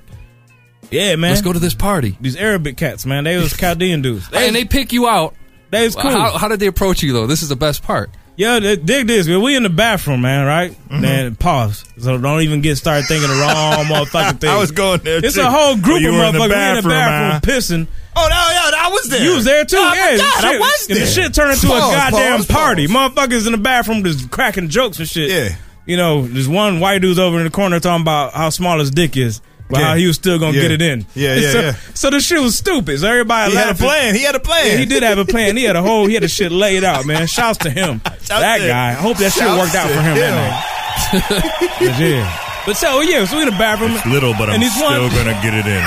Yeah, 0.91 1.17
man. 1.17 1.31
"Let's 1.31 1.41
go 1.43 1.53
to 1.55 1.59
this 1.59 1.75
party." 1.75 2.17
These 2.21 2.37
Arabic 2.37 2.77
cats, 2.77 3.07
man. 3.07 3.25
They 3.25 3.37
was 3.39 3.57
Chaldean 3.57 4.03
dudes. 4.03 4.29
They, 4.29 4.47
and 4.47 4.55
they 4.55 4.65
pick 4.67 4.93
you 4.93 5.09
out. 5.09 5.35
They 5.73 5.85
was 5.85 5.97
cool. 5.97 6.11
How, 6.11 6.39
how 6.39 6.49
did 6.49 6.61
they 6.61 6.67
approach 6.69 7.03
you 7.03 7.13
though? 7.13 7.27
This 7.27 7.43
is 7.43 7.49
the 7.49 7.57
best 7.57 7.83
part. 7.83 8.11
Yo, 8.35 8.61
th- 8.61 8.83
dig 8.85 9.07
this. 9.07 9.27
man. 9.27 9.43
We 9.43 9.57
in 9.57 9.63
the 9.63 9.69
bathroom, 9.69 10.23
man, 10.23 10.47
right? 10.47 10.71
Mm-hmm. 10.71 11.01
Then 11.03 11.35
pause. 11.37 11.85
So 11.99 12.17
don't 12.17 12.41
even 12.41 12.63
get 12.63 12.77
started 12.77 13.05
thinking 13.07 13.29
the 13.29 13.35
wrong 13.35 13.85
motherfucking 13.85 14.41
thing. 14.41 14.49
I 14.51 14.57
was 14.59 14.71
going 14.71 15.01
there. 15.01 15.23
It's 15.23 15.35
too. 15.35 15.43
a 15.43 15.51
whole 15.51 15.77
group 15.77 16.01
you 16.01 16.09
of 16.09 16.15
were 16.15 16.25
in 16.25 16.33
the 16.35 16.39
motherfuckers. 16.39 16.41
we 16.41 16.45
in 16.45 16.49
the 16.77 16.83
bathroom, 16.83 16.91
bathroom 16.93 17.29
man. 17.29 17.41
pissing. 17.43 17.87
Oh 18.17 18.27
no, 18.29 18.35
yeah, 18.35 18.85
I 18.87 18.89
was 18.91 19.09
there. 19.11 19.23
You 19.23 19.35
was 19.37 19.45
there 19.45 19.65
too, 19.65 19.77
Oh, 19.79 19.93
yeah. 19.95 20.17
God, 20.17 20.41
shit, 20.41 20.45
I 20.45 20.59
was 20.59 20.87
And 20.89 20.97
there. 20.99 21.05
the 21.07 21.11
shit 21.11 21.35
turned 21.35 21.53
into 21.53 21.67
a 21.67 21.71
goddamn 21.71 22.37
pause, 22.39 22.47
party. 22.47 22.87
pause. 22.87 22.97
Motherfuckers 23.13 23.47
in 23.47 23.53
the 23.53 23.59
bathroom 23.59 24.03
just 24.05 24.31
cracking 24.31 24.69
jokes 24.69 24.99
and 24.99 25.09
shit. 25.09 25.31
Yeah. 25.31 25.57
You 25.87 25.97
know, 25.97 26.23
there's 26.27 26.49
one 26.49 26.79
white 26.81 27.01
dude's 27.03 27.19
over 27.19 27.39
in 27.39 27.45
the 27.45 27.51
corner 27.51 27.81
talking 27.81 28.03
about 28.03 28.33
how 28.35 28.51
small 28.51 28.79
his 28.79 28.91
dick 28.91 29.17
is. 29.17 29.41
But 29.73 29.81
Yeah. 29.81 29.97
he 29.97 30.07
was 30.07 30.17
still 30.17 30.39
gonna 30.39 30.55
Yeah. 30.55 30.63
get 30.63 30.71
it 30.73 30.83
in. 30.83 31.07
Yeah, 31.15 31.35
yeah, 31.35 31.51
so, 31.53 31.61
yeah. 31.61 31.75
So 31.95 32.11
the 32.11 32.21
shit 32.21 32.39
was 32.41 32.57
stupid. 32.57 33.01
So 33.01 33.09
everybody 33.09 33.53
He 33.53 33.57
had 33.57 33.65
a 33.65 33.69
laughing. 33.71 33.87
plan. 33.87 34.15
He 34.15 34.23
had 34.23 34.35
a 34.35 34.41
plan. 34.41 34.67
Yeah, 34.67 34.77
he 34.77 34.85
did 34.85 35.03
have 35.03 35.17
a 35.19 35.25
plan. 35.25 35.57
He 35.57 35.65
had 35.65 35.77
a 35.77 35.83
whole, 35.83 36.07
he 36.07 36.13
had 36.15 36.23
the 36.23 36.29
shit 36.29 36.53
laid 36.53 36.85
out, 36.85 37.07
man. 37.07 37.27
Shouts 37.27 37.57
to 37.65 37.71
him. 37.71 38.03
that 38.29 38.59
to- 38.59 38.67
guy. 38.69 38.91
I 38.91 38.93
hope 38.93 39.17
that 39.17 39.33
shit 39.33 39.49
worked 39.49 39.75
out 39.75 39.89
for 39.89 40.01
him, 40.03 40.15
him. 40.15 40.19
that 40.19 40.35
night. 40.37 41.79
But 41.81 41.99
yeah. 41.99 42.39
But 42.67 42.77
so, 42.77 43.01
yeah, 43.01 43.25
so 43.25 43.37
we 43.39 43.43
in 43.43 43.49
the 43.49 43.57
bathroom. 43.59 43.99
little, 44.13 44.35
but 44.35 44.51
and 44.51 44.63
he's 44.63 44.79
one, 44.81 45.09
gonna 45.09 45.33
get 45.43 45.55
it 45.55 45.67
in. 45.67 45.83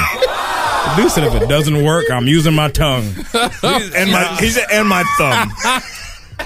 Dude 0.98 1.12
said 1.12 1.24
if 1.24 1.42
it 1.42 1.48
doesn't 1.48 1.84
work, 1.84 2.06
I'm 2.12 2.28
using 2.28 2.54
my 2.54 2.70
tongue. 2.70 3.06
and 3.34 4.12
my 4.12 4.36
he 4.40 4.50
said, 4.50 4.66
and 4.72 4.88
my 4.88 5.04
thumb. 5.18 5.52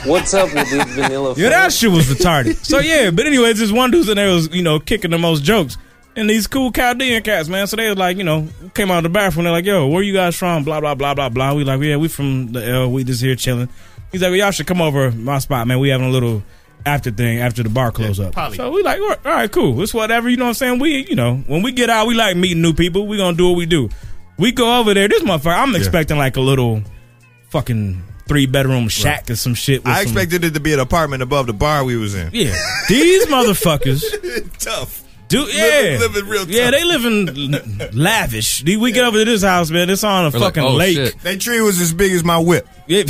What's 0.05 0.33
up 0.33 0.53
with 0.53 0.69
this 0.69 0.83
vanilla? 0.93 1.33
Yeah, 1.35 1.49
that 1.49 1.73
shit 1.73 1.89
was 1.91 2.05
retarded. 2.05 2.55
So 2.65 2.79
yeah, 2.79 3.09
but 3.11 3.25
anyways, 3.25 3.59
this 3.59 3.71
one 3.71 3.91
dude 3.91 4.07
in 4.07 4.15
there 4.17 4.29
was, 4.33 4.49
you 4.53 4.61
know, 4.61 4.79
kicking 4.79 5.11
the 5.11 5.17
most 5.17 5.43
jokes. 5.43 5.77
And 6.19 6.29
these 6.29 6.47
cool 6.47 6.71
Chaldean 6.71 7.23
cats, 7.23 7.47
man. 7.47 7.65
So 7.67 7.75
they 7.77 7.87
was 7.89 7.97
like, 7.97 8.17
you 8.17 8.23
know, 8.23 8.47
came 8.73 8.91
out 8.91 8.97
of 8.97 9.03
the 9.03 9.09
bathroom. 9.09 9.45
They're 9.45 9.53
like, 9.53 9.65
yo, 9.65 9.87
where 9.87 10.03
you 10.03 10.13
guys 10.13 10.35
from? 10.35 10.63
Blah, 10.65 10.81
blah, 10.81 10.93
blah, 10.95 11.13
blah, 11.13 11.29
blah. 11.29 11.53
We 11.53 11.63
like, 11.63 11.81
yeah, 11.81 11.95
we 11.95 12.07
from 12.09 12.51
the 12.51 12.65
L. 12.67 12.91
We 12.91 13.03
just 13.05 13.21
here 13.21 13.35
chilling. 13.35 13.69
He's 14.11 14.21
like, 14.21 14.29
well, 14.31 14.37
y'all 14.37 14.51
should 14.51 14.67
come 14.67 14.81
over 14.81 15.11
my 15.11 15.39
spot, 15.39 15.65
man. 15.67 15.79
We 15.79 15.89
having 15.89 16.07
a 16.07 16.11
little 16.11 16.43
after 16.85 17.11
thing 17.11 17.39
after 17.39 17.63
the 17.63 17.69
bar 17.69 17.91
close 17.91 18.19
up. 18.19 18.33
poly. 18.33 18.57
So 18.57 18.69
we 18.71 18.83
like, 18.83 18.99
all 18.99 19.15
right, 19.23 19.51
cool. 19.51 19.81
It's 19.81 19.93
whatever. 19.93 20.29
You 20.29 20.37
know 20.37 20.45
what 20.45 20.49
I'm 20.49 20.53
saying? 20.55 20.79
We, 20.79 21.05
you 21.07 21.15
know, 21.15 21.35
when 21.47 21.61
we 21.61 21.71
get 21.71 21.89
out, 21.89 22.07
we 22.07 22.15
like 22.15 22.35
meeting 22.35 22.61
new 22.61 22.73
people. 22.73 23.07
We 23.07 23.17
gonna 23.17 23.37
do 23.37 23.47
what 23.49 23.57
we 23.57 23.65
do. 23.65 23.89
We 24.37 24.51
go 24.51 24.79
over 24.79 24.93
there. 24.93 25.07
This 25.07 25.23
motherfucker, 25.23 25.55
I'm 25.57 25.75
expecting 25.75 26.17
like 26.17 26.35
a 26.37 26.41
little 26.41 26.81
fucking 27.49 28.03
three 28.27 28.45
bedroom 28.45 28.87
shack 28.89 29.29
or 29.29 29.35
some 29.35 29.53
shit. 29.53 29.83
with 29.83 29.87
I 29.93 30.03
some- 30.03 30.13
expected 30.17 30.43
it 30.43 30.53
to 30.53 30.59
be 30.59 30.73
an 30.73 30.79
apartment 30.79 31.23
above 31.23 31.47
the 31.47 31.53
bar 31.53 31.83
we 31.83 31.95
was 31.97 32.15
in. 32.15 32.29
yeah, 32.33 32.55
these 32.87 33.25
motherfuckers 33.27 34.03
Tough. 34.59 35.03
Do 35.29 35.41
yeah, 35.43 35.97
living 35.99 36.25
real 36.27 36.45
tough. 36.45 36.49
yeah, 36.53 36.71
they 36.71 36.83
living 36.83 37.51
lavish. 37.93 38.63
We 38.63 38.91
get 38.91 39.03
over 39.05 39.19
to 39.19 39.25
this 39.25 39.43
house, 39.43 39.69
man. 39.69 39.89
It's 39.89 40.03
on 40.03 40.25
a 40.25 40.29
We're 40.31 40.39
like, 40.39 40.55
fucking 40.55 40.63
oh, 40.63 40.73
lake. 40.75 40.95
shit. 40.95 41.19
That 41.21 41.39
tree 41.39 41.61
was 41.61 41.79
as 41.79 41.93
big 41.93 42.11
as 42.13 42.23
my 42.23 42.39
whip. 42.39 42.67
Yeah. 42.87 43.03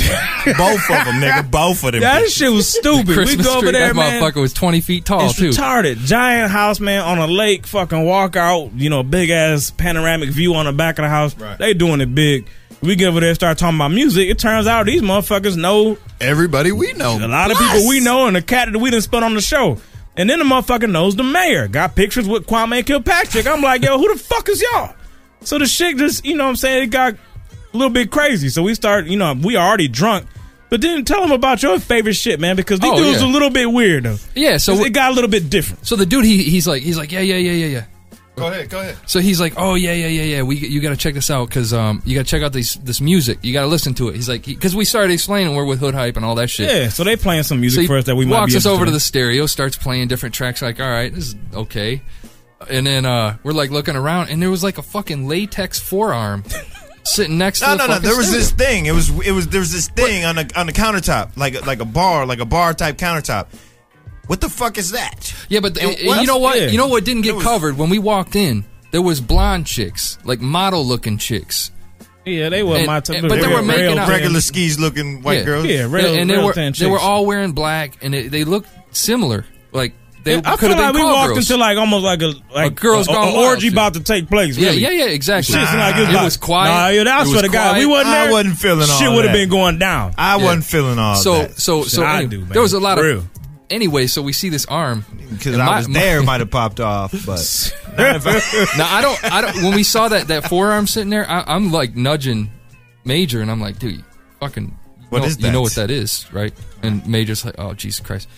Both 0.58 0.82
of 0.90 1.04
them, 1.06 1.14
nigga. 1.22 1.50
Both 1.50 1.82
of 1.84 1.92
them. 1.92 2.02
That 2.02 2.24
bitches. 2.24 2.36
shit 2.36 2.52
was 2.52 2.68
stupid. 2.68 3.16
We 3.16 3.36
go 3.36 3.52
over 3.52 3.60
tree, 3.62 3.72
there, 3.72 3.88
that 3.88 3.96
man. 3.96 4.22
motherfucker 4.22 4.40
was 4.42 4.52
20 4.52 4.82
feet 4.82 5.06
tall, 5.06 5.24
It's 5.30 5.36
too. 5.38 5.48
retarded. 5.48 5.96
Giant 6.04 6.50
house, 6.50 6.78
man, 6.78 7.00
on 7.00 7.18
a 7.18 7.26
lake. 7.26 7.66
Fucking 7.66 8.04
walk 8.04 8.36
out. 8.36 8.70
You 8.74 8.90
know, 8.90 9.02
big 9.02 9.30
ass 9.30 9.70
panoramic 9.70 10.28
view 10.28 10.54
on 10.54 10.66
the 10.66 10.72
back 10.72 10.98
of 10.98 11.04
the 11.04 11.08
house. 11.08 11.34
Right. 11.38 11.56
They 11.58 11.72
doing 11.72 12.02
it 12.02 12.14
big. 12.14 12.46
We 12.82 12.96
get 12.96 13.08
over 13.08 13.20
there, 13.20 13.34
start 13.34 13.56
talking 13.56 13.76
about 13.78 13.92
music. 13.92 14.28
It 14.28 14.38
turns 14.38 14.66
out 14.66 14.84
these 14.86 15.02
motherfuckers 15.02 15.56
know 15.56 15.96
Everybody 16.20 16.72
we 16.72 16.92
know. 16.94 17.16
a 17.18 17.28
lot 17.28 17.50
of 17.50 17.56
Plus. 17.56 17.72
people 17.72 17.88
we 17.88 18.00
know 18.00 18.26
and 18.26 18.36
the 18.36 18.42
cat 18.42 18.70
that 18.72 18.78
we 18.78 18.90
didn't 18.90 19.04
spent 19.04 19.24
on 19.24 19.34
the 19.34 19.40
show. 19.40 19.78
And 20.16 20.28
then 20.28 20.38
the 20.38 20.44
motherfucker 20.44 20.90
knows 20.90 21.16
the 21.16 21.22
mayor. 21.22 21.68
Got 21.68 21.94
pictures 21.96 22.28
with 22.28 22.46
Kwame 22.46 22.84
Kilpatrick. 22.84 23.46
I'm 23.46 23.62
like, 23.62 23.82
yo, 23.82 23.96
who 23.98 24.12
the 24.12 24.18
fuck 24.18 24.48
is 24.48 24.60
y'all? 24.60 24.94
So 25.42 25.58
the 25.58 25.66
shit 25.66 25.96
just, 25.96 26.24
you 26.24 26.36
know 26.36 26.44
what 26.44 26.50
I'm 26.50 26.56
saying, 26.56 26.82
it 26.84 26.86
got 26.88 27.14
a 27.14 27.76
little 27.76 27.92
bit 27.92 28.10
crazy. 28.10 28.48
So 28.50 28.62
we 28.62 28.74
start, 28.74 29.06
you 29.06 29.16
know, 29.16 29.32
we 29.34 29.56
already 29.56 29.88
drunk. 29.88 30.26
But 30.68 30.80
then 30.82 31.04
tell 31.04 31.20
them 31.20 31.32
about 31.32 31.62
your 31.62 31.80
favorite 31.80 32.14
shit, 32.14 32.38
man, 32.38 32.54
because 32.56 32.78
these 32.80 32.92
Oh, 32.92 32.96
dudes 32.96 33.22
yeah. 33.22 33.28
a 33.28 33.30
little 33.30 33.50
bit 33.50 33.70
weird 33.72 34.04
though. 34.04 34.18
Yeah, 34.36 34.56
so 34.58 34.74
it 34.74 34.92
got 34.92 35.10
a 35.10 35.14
little 35.14 35.30
bit 35.30 35.50
different. 35.50 35.84
So 35.86 35.96
the 35.96 36.06
dude, 36.06 36.24
he 36.24 36.42
he's 36.44 36.66
like, 36.68 36.82
he's 36.82 36.96
like, 36.96 37.10
yeah, 37.10 37.20
yeah, 37.20 37.36
yeah, 37.36 37.52
yeah, 37.52 37.66
yeah. 37.66 37.84
Go 38.40 38.46
ahead, 38.48 38.68
go 38.70 38.80
ahead. 38.80 38.96
So 39.06 39.20
he's 39.20 39.40
like, 39.40 39.54
oh 39.56 39.74
yeah, 39.74 39.92
yeah, 39.92 40.06
yeah, 40.08 40.22
yeah. 40.36 40.42
We 40.42 40.56
you 40.56 40.80
got 40.80 40.90
to 40.90 40.96
check 40.96 41.14
this 41.14 41.30
out 41.30 41.48
because 41.48 41.72
um 41.72 42.02
you 42.04 42.14
got 42.16 42.24
to 42.26 42.30
check 42.30 42.42
out 42.42 42.52
this 42.52 42.74
this 42.74 43.00
music. 43.00 43.38
You 43.42 43.52
got 43.52 43.62
to 43.62 43.66
listen 43.68 43.94
to 43.94 44.08
it. 44.08 44.16
He's 44.16 44.28
like, 44.28 44.44
because 44.44 44.74
we 44.74 44.84
started 44.84 45.12
explaining 45.12 45.54
we're 45.54 45.64
with 45.64 45.78
Hood 45.80 45.94
Hype 45.94 46.16
and 46.16 46.24
all 46.24 46.34
that 46.36 46.48
shit. 46.50 46.68
Yeah, 46.70 46.88
so 46.88 47.04
they 47.04 47.16
playing 47.16 47.44
some 47.44 47.60
music 47.60 47.82
he 47.82 47.86
for 47.86 47.98
us 47.98 48.04
that 48.06 48.16
we 48.16 48.24
might 48.26 48.40
walks 48.40 48.52
be 48.52 48.56
us 48.58 48.66
over 48.66 48.84
to 48.84 48.90
the 48.90 49.00
stereo, 49.00 49.46
starts 49.46 49.76
playing 49.76 50.08
different 50.08 50.34
tracks. 50.34 50.60
Like, 50.62 50.80
all 50.80 50.88
right, 50.90 51.14
this 51.14 51.28
is 51.28 51.36
okay. 51.54 52.02
And 52.68 52.86
then 52.86 53.06
uh 53.06 53.36
we're 53.42 53.52
like 53.52 53.70
looking 53.70 53.96
around, 53.96 54.28
and 54.30 54.42
there 54.42 54.50
was 54.50 54.62
like 54.62 54.78
a 54.78 54.82
fucking 54.82 55.26
latex 55.28 55.78
forearm 55.80 56.44
sitting 57.04 57.38
next 57.38 57.60
to 57.60 57.66
No, 57.66 57.72
the 57.72 57.76
no, 57.78 57.86
no. 57.86 57.92
fucking 57.94 58.08
There 58.08 58.16
was 58.18 58.26
stereo. 58.26 58.40
this 58.42 58.50
thing. 58.52 58.86
It 58.86 58.92
was, 58.92 59.08
it 59.26 59.32
was. 59.32 59.48
There 59.48 59.60
was 59.60 59.72
this 59.72 59.88
thing 59.88 60.24
on 60.24 60.36
the 60.36 60.50
on 60.56 60.66
the 60.66 60.72
countertop, 60.72 61.36
like 61.36 61.66
like 61.66 61.80
a 61.80 61.84
bar, 61.86 62.26
like 62.26 62.38
a 62.40 62.44
bar 62.44 62.74
type 62.74 62.96
countertop. 62.98 63.46
What 64.30 64.40
the 64.40 64.48
fuck 64.48 64.78
is 64.78 64.92
that? 64.92 65.34
Yeah, 65.48 65.58
but 65.58 65.76
And 65.76 65.98
you 65.98 66.24
know 66.24 66.38
what? 66.38 66.56
yeah. 66.56 66.68
You 66.68 66.78
know 66.78 66.86
what 66.86 67.04
didn't 67.04 67.22
get 67.22 67.34
was- 67.34 67.42
covered 67.44 67.76
when 67.76 67.90
we 67.90 67.98
walked 67.98 68.36
in? 68.36 68.64
There 68.92 69.02
was 69.02 69.20
blonde 69.20 69.66
chicks, 69.66 70.18
like 70.22 70.40
model 70.40 70.86
looking 70.86 71.18
chicks. 71.18 71.72
Yeah, 72.24 72.48
they 72.48 72.62
were 72.62 72.76
And- 72.76 72.86
my 72.86 72.96
and- 72.98 73.04
type. 73.04 73.22
but 73.28 73.40
they 73.40 73.48
were 73.48 73.60
making 73.60 73.98
out- 73.98 74.08
regular 74.08 74.40
skis 74.40 74.78
looking 74.78 75.22
white 75.22 75.38
yeah. 75.38 75.44
girls. 75.44 75.66
Yeah, 75.66 75.86
real, 75.90 76.06
and, 76.06 76.18
and 76.20 76.30
they 76.30 76.36
real 76.36 76.46
were 76.46 76.52
thin 76.52 76.72
they 76.78 76.86
were 76.86 77.00
all 77.00 77.26
wearing 77.26 77.50
black, 77.50 77.94
and 78.02 78.14
it, 78.14 78.30
they 78.30 78.44
looked 78.44 78.68
similar. 78.92 79.46
Like 79.72 79.94
they 80.22 80.34
Yeah, 80.34 80.42
I 80.44 80.50
could 80.54 80.60
feel 80.60 80.68
have 80.76 80.78
been 80.78 80.86
like 80.86 80.94
we 80.94 81.02
walked 81.02 81.34
girls. 81.34 81.50
into 81.50 81.56
like 81.60 81.76
almost 81.76 82.04
like 82.04 82.22
a 82.22 82.32
like 82.54 82.76
girls 82.76 83.08
a, 83.08 83.12
gone 83.12 83.28
a 83.28 83.32
wild 83.32 83.46
orgy 83.46 83.62
shit. 83.62 83.72
about 83.72 83.94
to 83.94 84.00
take 84.00 84.28
place. 84.28 84.56
Yeah, 84.56 84.68
Really. 84.68 84.82
yeah, 84.82 84.90
yeah, 84.90 85.04
exactly. 85.06 85.54
Shit, 85.56 85.66
seemed 85.66 85.80
like 85.80 85.96
it 85.96 86.00
was, 86.02 86.08
It 86.08 86.12
about- 86.12 86.24
was 86.24 86.36
quiet. 86.36 86.70
Nah, 86.70 86.88
yeah, 87.10 87.18
I 87.18 87.22
It 87.22 87.26
swear 87.26 87.42
to 87.42 87.48
God, 87.48 87.78
we 87.78 87.84
quiet. 87.84 87.88
wasn't 87.88 88.06
There, 88.12 88.20
I 88.20 88.24
there. 88.26 88.32
wasn't 88.32 88.58
feeling 88.58 88.90
all 88.90 88.98
Shit 89.00 89.10
would 89.10 89.24
have 89.24 89.34
been 89.34 89.48
going 89.48 89.78
down. 89.80 90.14
I 90.16 90.36
wasn't 90.36 90.64
feeling 90.66 90.98
all 91.00 91.16
so 91.16 91.32
that. 91.38 91.58
so 91.60 91.82
so 91.82 92.02
Shit, 92.02 92.06
I 92.06 92.24
do, 92.26 92.38
man. 92.40 92.48
there 92.50 92.62
was 92.62 92.74
a 92.74 92.78
lot 92.80 92.98
Real. 92.98 93.24
Anyway. 93.70 94.06
So 94.06 94.22
we 94.22 94.32
see 94.32 94.48
this 94.48 94.66
arm 94.66 95.04
because 95.30 95.54
I 95.56 95.64
my- 95.64 95.76
was 95.78 95.88
there, 95.88 96.22
might 96.22 96.40
have 96.40 96.50
popped 96.50 96.80
off, 96.80 97.12
but 97.24 97.72
I- 97.98 98.72
now 98.78 98.94
I 98.94 99.00
don't. 99.02 99.24
I 99.32 99.40
don't. 99.40 99.62
When 99.62 99.74
we 99.74 99.82
saw 99.82 100.08
that 100.08 100.28
that 100.28 100.48
forearm 100.48 100.86
sitting 100.86 101.10
there, 101.10 101.28
I, 101.28 101.44
I'm 101.46 101.70
like 101.72 101.94
nudging 101.96 102.50
Major, 103.04 103.40
and 103.40 103.50
I'm 103.50 103.60
like, 103.60 103.78
dude, 103.78 103.96
you 103.96 104.04
fucking. 104.40 104.64
You 105.00 105.06
What 105.08 105.20
know, 105.20 105.24
is 105.26 105.40
You 105.40 105.50
know 105.52 105.62
what 105.62 105.74
that 105.76 105.90
is, 105.90 106.30
right? 106.32 106.52
And 106.82 107.06
Major's 107.06 107.44
like, 107.44 107.54
oh 107.58 107.72
Jesus 107.74 108.04
Christ. 108.04 108.28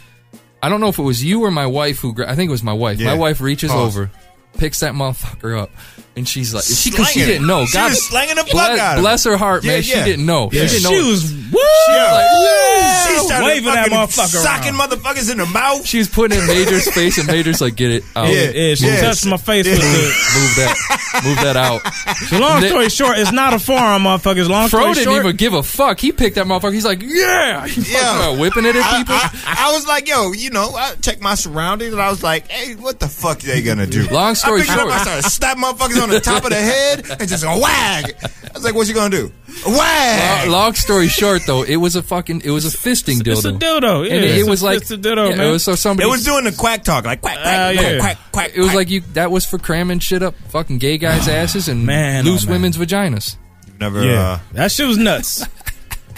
I 0.63 0.69
don't 0.69 0.81
know 0.81 0.89
if 0.89 0.99
it 0.99 1.03
was 1.03 1.25
you 1.25 1.43
or 1.45 1.51
my 1.51 1.67
wife 1.67 1.99
who. 1.99 2.15
I 2.25 2.35
think 2.37 2.49
it 2.49 2.53
was 2.53 2.63
my 2.63 2.73
wife. 2.73 3.01
Yeah. 3.01 3.09
My 3.09 3.15
wife 3.19 3.41
reaches 3.41 3.71
Pause. 3.73 3.97
over, 3.97 4.11
picks 4.59 4.81
that 4.81 4.93
motherfucker 4.95 5.59
up, 5.59 5.71
and 6.17 6.29
she's 6.29 6.53
like, 6.53 6.65
she 6.65 6.91
because 6.91 7.09
she 7.09 7.21
Slanging 7.21 7.33
didn't 7.35 7.47
know. 7.47 7.65
She 7.67 7.73
God 7.79 7.91
was 7.91 8.07
slanging 8.07 8.37
the 8.37 8.43
fuck 8.43 8.51
bless, 8.53 8.79
out 8.81 8.97
of 8.99 9.03
bless 9.03 9.25
her 9.25 9.37
heart, 9.37 9.65
Yeah, 9.65 9.73
man. 9.73 9.83
She 9.83 9.95
didn't 9.95 10.27
know. 10.27 10.51
Yeah. 10.53 10.67
She 10.67 10.79
didn't 10.79 10.91
She 10.93 11.01
know. 11.01 11.09
was 11.09 11.33
woo. 11.33 11.59
like, 11.59 12.27
yeah. 12.29 13.07
she 13.07 13.19
started 13.27 13.45
waving 13.47 13.65
that 13.73 13.89
fucking 13.89 13.99
motherfucker 13.99 14.43
socking 14.43 14.75
around. 14.79 14.91
motherfuckers 14.91 15.31
in 15.33 15.39
the 15.39 15.47
mouth. 15.47 15.87
She 15.87 15.99
was 15.99 16.09
putting 16.09 16.39
in 16.39 16.47
Major's 16.47 16.91
face, 16.91 17.19
and 17.19 17.27
Major's 17.27 17.61
like, 17.61 17.77
get 17.77 17.91
it 17.91 18.05
out. 18.17 18.29
Yeah. 18.29 18.51
Yeah, 18.51 18.75
she 18.75 18.87
Yeah. 18.87 19.01
touched 19.01 19.27
my 19.27 19.37
face 19.39 19.67
with 19.67 19.79
the. 19.79 19.85
Move 19.85 20.57
that. 20.57 21.23
Move 21.25 21.37
that 21.37 21.57
out. 21.57 21.81
So 22.29 22.39
long 22.39 22.61
Nick- 22.61 22.71
story 22.71 22.89
short, 22.89 23.19
it's 23.19 23.33
not 23.33 23.55
a 23.55 23.59
forearm, 23.59 24.03
motherfuckers. 24.05 24.49
Long 24.49 24.69
Fro 24.69 24.81
story 24.81 24.95
didn't 24.95 25.05
short, 25.13 25.25
even 25.25 25.37
give 25.37 25.55
a 25.55 25.63
fuck. 25.63 25.99
He 26.01 26.13
picked 26.13 26.37
that 26.37 26.47
motherfucker. 26.47 26.73
He's 26.75 26.85
like, 26.85 27.03
yeah, 27.03 27.67
He 27.67 27.81
fucking 27.83 27.93
Yeah. 28.35 28.39
whipping 28.41 28.65
it 28.67 28.77
at 28.77 28.83
I, 28.85 28.99
people. 28.99 29.15
I, 29.15 29.67
I 29.69 29.73
was 29.73 29.87
like, 29.87 30.09
yo, 30.09 30.33
you 30.33 30.51
know, 30.51 30.75
I 30.75 30.95
checked 30.97 31.21
my 31.23 31.35
surroundings 31.35 31.93
and 31.93 32.01
I 32.03 32.11
was 32.11 32.23
like, 32.23 32.49
hey, 32.51 32.75
what 32.75 33.01
the 33.01 33.09
fuck 33.09 33.39
are 33.45 33.47
they 33.47 33.63
gonna 33.63 33.87
do? 33.87 34.07
Long 34.09 34.35
story 34.35 34.63
I 34.63 34.65
picked 34.65 34.73
it 34.73 34.79
up, 34.79 34.89
short. 34.89 34.93
I 34.95 35.03
started 35.21 35.31
slap 35.31 35.59
motherfuckers 35.59 36.02
on 36.03 36.11
the 36.11 36.21
top 36.21 36.45
of 36.45 36.51
the 36.51 36.57
head 36.57 37.07
and 37.21 37.29
just 37.29 37.45
a 37.45 37.49
wag. 37.49 38.15
I 38.23 38.53
was 38.55 38.65
like, 38.65 38.75
what 38.75 38.87
you 38.89 38.95
gonna 38.95 39.11
do? 39.11 39.33
Wag. 39.67 40.49
Long, 40.49 40.53
long 40.53 40.75
story 40.75 41.09
short, 41.09 41.43
though, 41.47 41.63
it 41.63 41.77
was 41.77 41.97
a 41.97 42.03
fucking, 42.03 42.43
it 42.45 42.51
was 42.51 42.67
a 42.73 42.77
fisting 42.77 43.19
dildo. 43.21 43.37
it's 43.37 43.45
a 43.45 43.53
dildo. 43.53 44.07
Yeah, 44.09 44.15
and 44.17 44.25
it, 44.25 44.39
it 44.39 44.49
was 44.49 44.63
a, 44.63 44.65
like 44.67 44.77
it's 44.79 44.91
a 44.91 44.99
dildo, 44.99 45.31
yeah, 45.31 45.37
man. 45.37 45.49
It 45.49 45.53
was 45.53 45.65
so 45.65 45.75
somebody. 45.75 46.09
It 46.09 46.11
was 46.11 46.25
doing 46.25 46.45
the 46.45 46.53
quack 46.53 46.85
talk, 46.85 47.05
like 47.05 47.21
quack, 47.23 47.37
quack, 47.41 47.47
Uh, 47.47 47.73
quack, 47.73 47.83
yeah. 47.93 47.99
quack, 47.99 48.19
quack. 48.33 48.51
It 48.55 48.59
was 48.59 48.69
quack. 48.69 48.77
like 48.77 48.91
you. 48.91 49.01
That 49.15 49.31
was 49.31 49.47
for 49.47 49.59
cramming 49.59 50.01
shit 50.01 50.23
up 50.23 50.35
fucking 50.49 50.79
gay 50.79 50.99
guys' 50.99 51.29
asses 51.29 51.69
and 51.69 51.87
Man, 51.87 52.25
loose 52.25 52.45
oh, 52.45 52.47
man. 52.47 52.55
women's 52.57 52.77
vaginas. 52.77 53.37
never. 53.81 54.05
yeah, 54.05 54.21
Uh, 54.21 54.39
that 54.53 54.73
shit 54.73 54.87
was 54.87 54.99
nuts. 54.99 55.47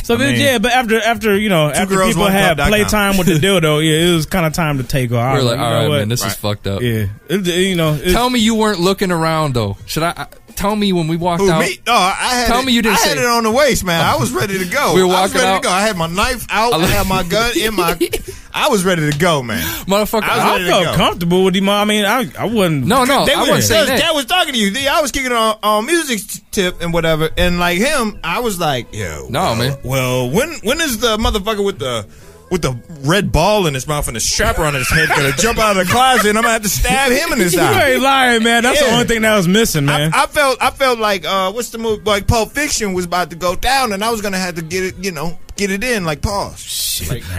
So 0.05 0.17
then, 0.17 0.35
mean, 0.35 0.41
yeah, 0.43 0.59
but 0.59 0.71
after 0.73 1.01
after 1.01 1.37
you 1.37 1.49
know 1.49 1.69
after 1.71 1.97
girls, 1.97 2.11
people 2.11 2.23
one 2.25 2.33
had 2.33 2.49
cup 2.51 2.57
dot 2.59 2.65
com. 2.69 2.73
playtime 2.79 3.17
with 3.17 3.27
the 3.27 3.35
dildo, 3.47 3.83
yeah, 3.85 4.11
it 4.11 4.15
was 4.15 4.27
kind 4.27 4.47
of 4.47 4.53
time 4.53 4.79
to 4.79 4.85
take 4.85 5.11
off. 5.13 5.19
I 5.19 5.35
We're 5.35 5.43
like, 5.43 5.57
you 5.59 5.63
all 5.65 5.71
know 5.71 5.77
right, 5.81 5.89
what? 5.89 5.99
man, 6.01 6.09
this 6.11 6.25
is 6.25 6.35
fucked 6.35 6.67
up. 6.67 6.83
yeah, 6.83 7.07
it, 7.29 7.47
you 7.47 7.75
know, 7.75 7.99
Tell 7.99 8.29
me 8.31 8.39
you 8.39 8.55
weren't 8.55 8.81
looking 8.81 9.11
around 9.11 9.55
though. 9.55 9.77
Should 9.87 10.03
I? 10.05 10.27
I 10.55 10.61
tell 10.61 10.77
me 10.77 10.93
when 10.93 11.09
we 11.09 11.17
walked 11.17 11.43
Who, 11.43 11.51
out. 11.51 11.61
me? 11.61 11.79
No, 11.87 11.93
I 11.93 12.13
had 12.13 12.47
Tell 12.47 12.61
it, 12.61 12.67
me 12.67 12.73
you 12.73 12.83
didn't 12.83 12.99
I 12.99 13.09
had 13.09 13.19
it 13.19 13.25
on 13.25 13.43
the 13.45 13.51
waist, 13.51 13.85
man. 13.85 14.05
I 14.05 14.17
was 14.17 14.33
ready 14.33 14.59
to 14.59 14.65
go. 14.67 14.95
We 14.95 15.03
were 15.03 15.09
I 15.15 15.23
was 15.23 15.33
walking 15.33 15.37
ready 15.47 15.49
out. 15.57 15.63
to 15.63 15.69
go. 15.69 15.73
I 15.73 15.81
had 15.83 15.97
my 15.97 16.07
knife 16.07 16.47
out. 16.51 16.73
I 16.75 16.87
had 16.87 17.07
my 17.09 17.23
gun 17.25 17.53
in 17.59 17.75
my. 17.75 17.99
I 18.57 18.69
was 18.69 18.85
ready 18.85 19.11
to 19.11 19.19
go, 19.19 19.43
man. 19.43 19.61
Motherfucker, 19.87 20.23
I 20.23 20.37
was 20.37 20.45
I 20.45 20.53
ready 20.53 20.65
to 20.67 20.71
felt 20.71 20.85
go. 20.85 20.95
comfortable 20.95 21.45
with 21.45 21.57
him. 21.57 21.69
I 21.69 21.85
mean, 21.85 22.05
I 22.05 22.31
I 22.39 22.45
wasn't. 22.45 22.87
no, 22.87 23.05
no, 23.05 23.27
They 23.27 23.35
I 23.35 23.41
was, 23.41 23.49
wasn't 23.49 23.87
saying 23.87 23.99
Dad 23.99 24.13
was 24.15 24.27
talking 24.27 24.53
to 24.55 24.59
you. 24.59 24.89
I 24.89 25.01
was 25.03 25.11
kicking 25.11 25.33
on, 25.33 25.59
on 25.63 25.87
music 25.87 26.21
tip 26.53 26.81
and 26.81 26.93
whatever, 26.93 27.31
and 27.37 27.59
like 27.59 27.79
him, 27.79 28.21
I 28.23 28.39
was 28.41 28.61
like, 28.61 28.95
"Yo, 28.95 29.27
No, 29.29 29.41
well, 29.41 29.57
man. 29.57 29.79
Well, 29.83 30.31
when 30.31 30.53
when 30.63 30.81
is 30.81 30.99
the 31.01 31.17
motherfucker 31.17 31.65
with 31.65 31.81
the 31.81 32.07
with 32.51 32.63
the 32.63 32.77
red 33.01 33.33
ball 33.33 33.67
in 33.67 33.75
his 33.75 33.87
mouth 33.89 34.07
and 34.07 34.17
the 34.17 34.21
strapper 34.21 34.65
on 34.65 34.75
his 34.75 34.89
head 34.89 35.09
gonna 35.09 35.33
jump 35.33 35.59
out 35.59 35.77
of 35.77 35.87
the 35.87 35.93
closet 35.93 36.29
and 36.29 36.39
I'm 36.39 36.45
gonna 36.45 36.53
have 36.55 36.63
to 36.63 36.69
stab 36.69 37.11
him 37.11 37.33
in 37.33 37.39
his 37.39 37.57
eye. 37.59 37.89
You 37.89 37.95
ain't 37.95 38.03
lying, 38.03 38.43
man. 38.43 38.63
That's 38.63 38.81
the 38.81 38.93
only 38.93 39.07
thing 39.07 39.23
that 39.23 39.37
was 39.37 39.49
missing, 39.49 39.87
man. 39.87 40.13
I, 40.15 40.25
I 40.25 40.27
felt 40.27 40.63
I 40.63 40.71
felt 40.71 40.99
like 40.99 41.25
uh, 41.25 41.53
what's 41.53 41.71
the 41.71 41.79
movie 41.79 42.03
like 42.05 42.27
Pulp 42.27 42.53
Fiction 42.53 42.93
was 42.93 43.05
about 43.05 43.31
to 43.31 43.37
go 43.37 43.57
down, 43.57 43.93
and 43.93 44.05
I 44.05 44.11
was 44.11 44.21
gonna 44.21 44.39
have 44.39 44.57
to 44.57 44.63
get 44.63 44.85
it, 44.85 45.05
you 45.05 45.11
know, 45.11 45.39
get 45.57 45.71
it 45.71 45.83
in 45.83 46.05
like 46.05 46.23
pause 46.23 46.85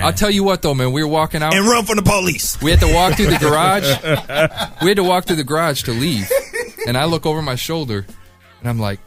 I'll 0.01 0.13
tell 0.13 0.31
you 0.31 0.43
what 0.43 0.61
though, 0.61 0.73
man. 0.73 0.91
We 0.91 1.03
were 1.03 1.09
walking 1.09 1.41
out. 1.41 1.53
and 1.53 1.65
run 1.65 1.85
from 1.85 1.97
the 1.97 2.03
police. 2.03 2.61
We 2.61 2.71
had 2.71 2.79
to 2.81 2.93
walk 2.93 3.15
through 3.15 3.27
the 3.27 3.37
garage. 3.37 3.87
we 4.81 4.89
had 4.89 4.97
to 4.97 5.03
walk 5.03 5.25
through 5.25 5.37
the 5.37 5.43
garage 5.43 5.83
to 5.83 5.91
leave. 5.91 6.29
And 6.87 6.97
I 6.97 7.05
look 7.05 7.25
over 7.25 7.41
my 7.41 7.55
shoulder 7.55 8.05
and 8.59 8.69
I'm 8.69 8.79
like, 8.79 8.99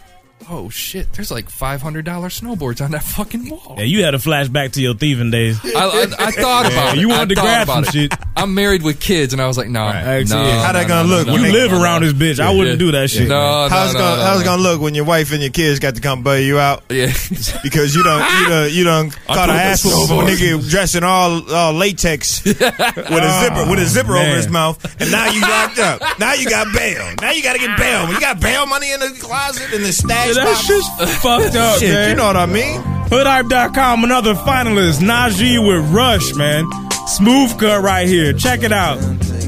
oh 0.51 0.69
shit, 0.71 1.13
there's 1.13 1.31
like 1.31 1.49
$500 1.51 2.03
snowboards 2.03 2.83
on 2.85 2.93
that 2.93 3.03
fucking 3.03 3.51
wall. 3.51 3.75
yeah, 3.79 3.85
you 3.85 4.03
had 4.05 4.15
a 4.15 4.19
flashback 4.19 4.73
to 4.73 4.81
your 4.83 4.95
thieving 4.95 5.31
days. 5.31 5.59
I, 5.65 5.69
I, 5.75 6.03
I 6.19 6.31
thought 6.31 6.67
about 6.71 6.97
it. 6.97 7.01
you 7.01 7.11
I 7.11 7.19
wanted 7.19 7.35
to 7.35 7.41
grab 7.41 7.67
some 7.69 7.85
it. 7.85 7.93
shit. 7.93 8.15
I'm 8.37 8.55
married 8.55 8.83
with 8.83 9.01
kids, 9.01 9.33
and 9.33 9.43
I 9.43 9.47
was 9.47 9.59
like, 9.59 9.69
no, 9.69 9.81
Right. 9.85 10.27
no. 10.29 10.43
Yeah. 10.45 10.63
How 10.65 10.73
no, 10.73 10.79
that 10.79 10.89
gonna 10.89 11.09
no, 11.09 11.17
look 11.17 11.27
no, 11.27 11.35
You 11.37 11.43
no, 11.43 11.49
live 11.51 11.73
no, 11.73 11.83
around 11.83 12.03
no. 12.03 12.13
this 12.13 12.39
bitch. 12.39 12.43
I 12.43 12.55
wouldn't 12.55 12.79
do 12.79 12.93
that 12.93 13.11
shit. 13.11 13.29
No, 13.29 13.65
no, 13.65 13.69
How's 13.69 13.91
it 13.91 13.95
no, 13.95 14.01
gonna 14.01 14.17
no, 14.17 14.23
How's 14.23 14.41
it 14.41 14.45
gonna 14.45 14.63
look 14.63 14.81
when 14.81 14.95
your 14.95 15.05
wife 15.05 15.33
and 15.33 15.43
your 15.43 15.51
kids 15.51 15.81
got 15.81 15.97
to 15.97 16.01
come 16.01 16.23
bail 16.23 16.39
you 16.41 16.59
out 16.59 16.85
Yeah. 16.89 17.07
because 17.63 17.95
you 17.95 18.03
don't 18.03 18.21
you 18.41 18.49
done 18.49 18.71
you 18.73 18.85
don't 18.85 19.11
caught 19.27 19.51
an 19.51 19.57
put 19.57 19.61
ass 19.63 19.85
whooping 19.85 20.29
a 20.29 20.31
nigga 20.31 20.71
dressed 20.71 20.95
in 20.95 21.05
all 21.05 21.53
all 21.53 21.73
latex 21.73 22.45
with 22.45 22.61
a 22.61 23.41
zipper 23.41 23.69
with 23.71 23.79
a 23.81 23.83
oh, 23.83 23.85
zipper 23.85 24.17
over 24.17 24.37
his 24.37 24.49
mouth, 24.49 24.79
and 25.01 25.11
now 25.11 25.27
you 25.31 25.41
locked 25.41 25.79
up. 25.79 26.01
Now 26.19 26.35
you 26.35 26.49
got 26.49 26.73
bail. 26.75 27.15
Now 27.21 27.33
you 27.33 27.43
got 27.43 27.55
to 27.55 27.59
get 27.59 27.77
bail. 27.79 28.05
When 28.05 28.15
you 28.15 28.21
got 28.21 28.41
bail 28.41 28.67
money 28.67 28.93
in 28.93 29.01
the 29.01 29.17
closet 29.21 29.73
in 29.75 29.83
the 29.83 29.93
stash 29.93 30.37
Yeah, 30.37 30.38
that 30.39 30.55
box. 30.55 30.67
shit's 30.67 31.17
fucked 31.23 31.57
up, 31.57 31.79
Shit, 31.81 31.91
man. 31.91 32.11
you 32.11 32.17
know 32.17 32.27
what 32.27 32.37
I 32.37 32.47
mean? 32.47 32.81
Hoodhype.com, 33.11 34.05
another 34.05 34.35
finalist. 34.35 35.01
Najee 35.01 35.59
with 35.67 35.89
Rush, 35.91 36.35
man. 36.35 36.65
Smooth 37.07 37.59
cut 37.59 37.83
right 37.83 38.07
here. 38.07 38.33
Check 38.33 38.63
it 38.63 38.73
out. 38.73 38.99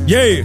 Yeah. 0.09 0.45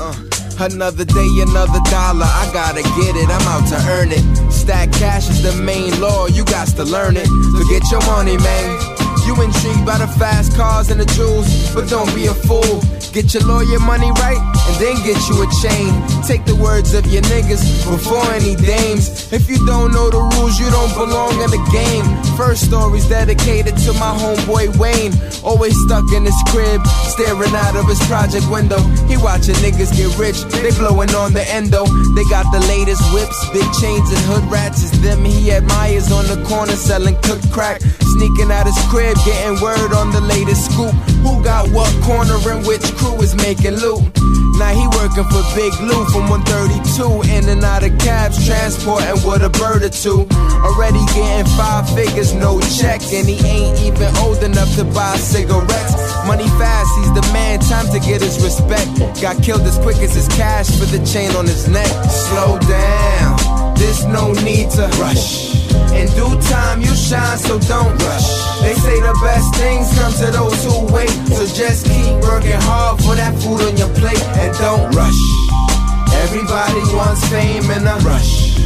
Uh, 0.00 0.14
another 0.60 1.04
day, 1.04 1.28
another 1.46 1.78
dollar. 1.90 2.26
I 2.26 2.50
gotta 2.52 2.82
get 2.82 3.14
it. 3.16 3.28
I'm 3.28 3.46
out 3.48 3.68
to 3.68 3.76
earn 3.90 4.08
it. 4.10 4.24
Stack 4.52 4.90
cash 4.92 5.28
is 5.30 5.42
the 5.42 5.52
main 5.62 6.00
law. 6.00 6.26
You 6.26 6.44
got 6.44 6.68
to 6.76 6.84
learn 6.84 7.16
it. 7.16 7.26
So 7.26 7.64
get 7.70 7.82
your 7.90 8.00
money, 8.06 8.36
man. 8.36 8.91
You 9.24 9.40
intrigued 9.40 9.86
by 9.86 9.98
the 9.98 10.08
fast 10.18 10.56
cars 10.56 10.90
and 10.90 11.00
the 11.00 11.06
jewels, 11.06 11.72
but 11.74 11.88
don't 11.88 12.12
be 12.14 12.26
a 12.26 12.34
fool. 12.34 13.01
Get 13.12 13.34
your 13.34 13.44
lawyer 13.44 13.78
money 13.78 14.08
right, 14.24 14.40
and 14.40 14.76
then 14.80 14.96
get 15.04 15.20
you 15.28 15.44
a 15.44 15.48
chain. 15.60 15.92
Take 16.24 16.48
the 16.48 16.56
words 16.56 16.94
of 16.94 17.04
your 17.12 17.20
niggas 17.28 17.60
before 17.84 18.24
any 18.32 18.56
dames. 18.56 19.30
If 19.30 19.50
you 19.50 19.60
don't 19.66 19.92
know 19.92 20.08
the 20.08 20.24
rules, 20.32 20.56
you 20.58 20.64
don't 20.72 20.88
belong 20.96 21.36
in 21.44 21.52
the 21.52 21.60
game. 21.68 22.08
First 22.40 22.72
story's 22.72 23.04
dedicated 23.06 23.76
to 23.84 23.92
my 24.00 24.16
homeboy 24.16 24.80
Wayne. 24.80 25.12
Always 25.44 25.76
stuck 25.84 26.08
in 26.16 26.24
his 26.24 26.40
crib, 26.48 26.80
staring 27.12 27.52
out 27.52 27.76
of 27.76 27.84
his 27.84 28.00
project 28.08 28.48
window. 28.48 28.80
He 29.04 29.20
watching 29.20 29.60
niggas 29.60 29.92
get 29.92 30.08
rich, 30.16 30.40
they 30.64 30.72
blowing 30.72 31.12
on 31.12 31.36
the 31.36 31.44
endo. 31.52 31.84
They 32.16 32.24
got 32.32 32.48
the 32.48 32.64
latest 32.64 33.04
whips, 33.12 33.36
big 33.52 33.68
chains 33.76 34.08
and 34.08 34.24
hood 34.24 34.48
rats. 34.50 34.88
It's 34.88 34.96
them 35.04 35.22
he 35.22 35.52
admires 35.52 36.10
on 36.10 36.24
the 36.32 36.40
corner 36.48 36.80
selling 36.80 37.20
cooked 37.20 37.52
crack. 37.52 37.82
Sneaking 38.16 38.48
out 38.48 38.64
his 38.64 38.80
crib, 38.88 39.20
getting 39.28 39.60
word 39.60 39.92
on 39.92 40.16
the 40.16 40.20
latest 40.24 40.72
scoop. 40.72 40.96
Who 41.22 41.42
got 41.42 41.70
what 41.70 41.90
corner 42.02 42.38
and 42.50 42.66
which 42.66 42.82
crew 42.98 43.20
is 43.22 43.34
making 43.34 43.76
loot? 43.76 44.02
Now 44.58 44.74
he 44.74 44.86
working 44.98 45.24
for 45.24 45.42
Big 45.54 45.72
Lou 45.80 46.04
from 46.10 46.28
132, 46.28 47.30
in 47.30 47.48
and 47.48 47.64
out 47.64 47.82
of 47.82 47.96
cabs, 47.98 48.46
transporting 48.46 49.18
with 49.26 49.42
a 49.42 49.50
bird 49.50 49.82
or 49.82 49.88
two. 49.88 50.26
Already 50.62 51.00
getting 51.14 51.46
five 51.56 51.88
figures, 51.94 52.34
no 52.34 52.60
check, 52.78 53.00
and 53.12 53.26
he 53.26 53.38
ain't 53.46 53.80
even 53.80 54.14
old 54.18 54.42
enough 54.42 54.74
to 54.76 54.84
buy 54.84 55.16
cigarettes. 55.16 55.94
Money 56.26 56.48
fast, 56.60 56.90
he's 56.98 57.12
the 57.14 57.24
man, 57.32 57.60
time 57.60 57.86
to 57.92 57.98
get 57.98 58.20
his 58.20 58.42
respect. 58.42 58.90
Got 59.20 59.42
killed 59.42 59.62
as 59.62 59.78
quick 59.78 59.98
as 59.98 60.14
his 60.14 60.28
cash 60.28 60.70
for 60.78 60.86
the 60.86 61.04
chain 61.06 61.30
on 61.36 61.46
his 61.46 61.68
neck. 61.68 61.90
Slow 62.10 62.58
down, 62.58 63.74
there's 63.76 64.04
no 64.06 64.32
need 64.44 64.70
to 64.70 64.86
rush. 65.00 65.61
In 65.92 66.08
due 66.16 66.36
time, 66.48 66.80
you 66.80 66.94
shine, 66.94 67.38
so 67.38 67.58
don't 67.58 67.94
rush. 68.02 68.28
They 68.62 68.74
say 68.74 69.00
the 69.00 69.14
best 69.22 69.54
things 69.56 69.86
come 69.98 70.12
to 70.22 70.28
those 70.30 70.60
who 70.64 70.92
wait. 70.92 71.12
So 71.32 71.46
just 71.46 71.86
keep 71.86 72.12
working 72.22 72.60
hard 72.68 73.02
for 73.02 73.14
that 73.14 73.34
food 73.42 73.60
on 73.62 73.76
your 73.76 73.92
plate 74.00 74.22
and 74.40 74.52
don't 74.58 74.88
rush. 74.94 75.20
Everybody 76.24 76.82
wants 76.94 77.26
fame 77.28 77.70
in 77.70 77.86
a 77.86 77.96
rush. 78.06 78.56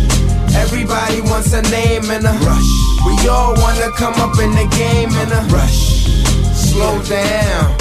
Everybody 0.55 1.21
wants 1.23 1.53
a 1.53 1.63
name 1.71 2.05
in 2.11 2.25
a 2.25 2.35
rush. 2.47 2.71
We 3.07 3.15
all 3.29 3.55
wanna 3.57 3.91
come 3.97 4.15
up 4.21 4.39
in 4.39 4.51
the 4.53 4.67
game 4.77 5.11
in 5.11 5.29
a 5.33 5.43
rush. 5.53 6.07
Slow 6.55 7.01
down. 7.03 7.77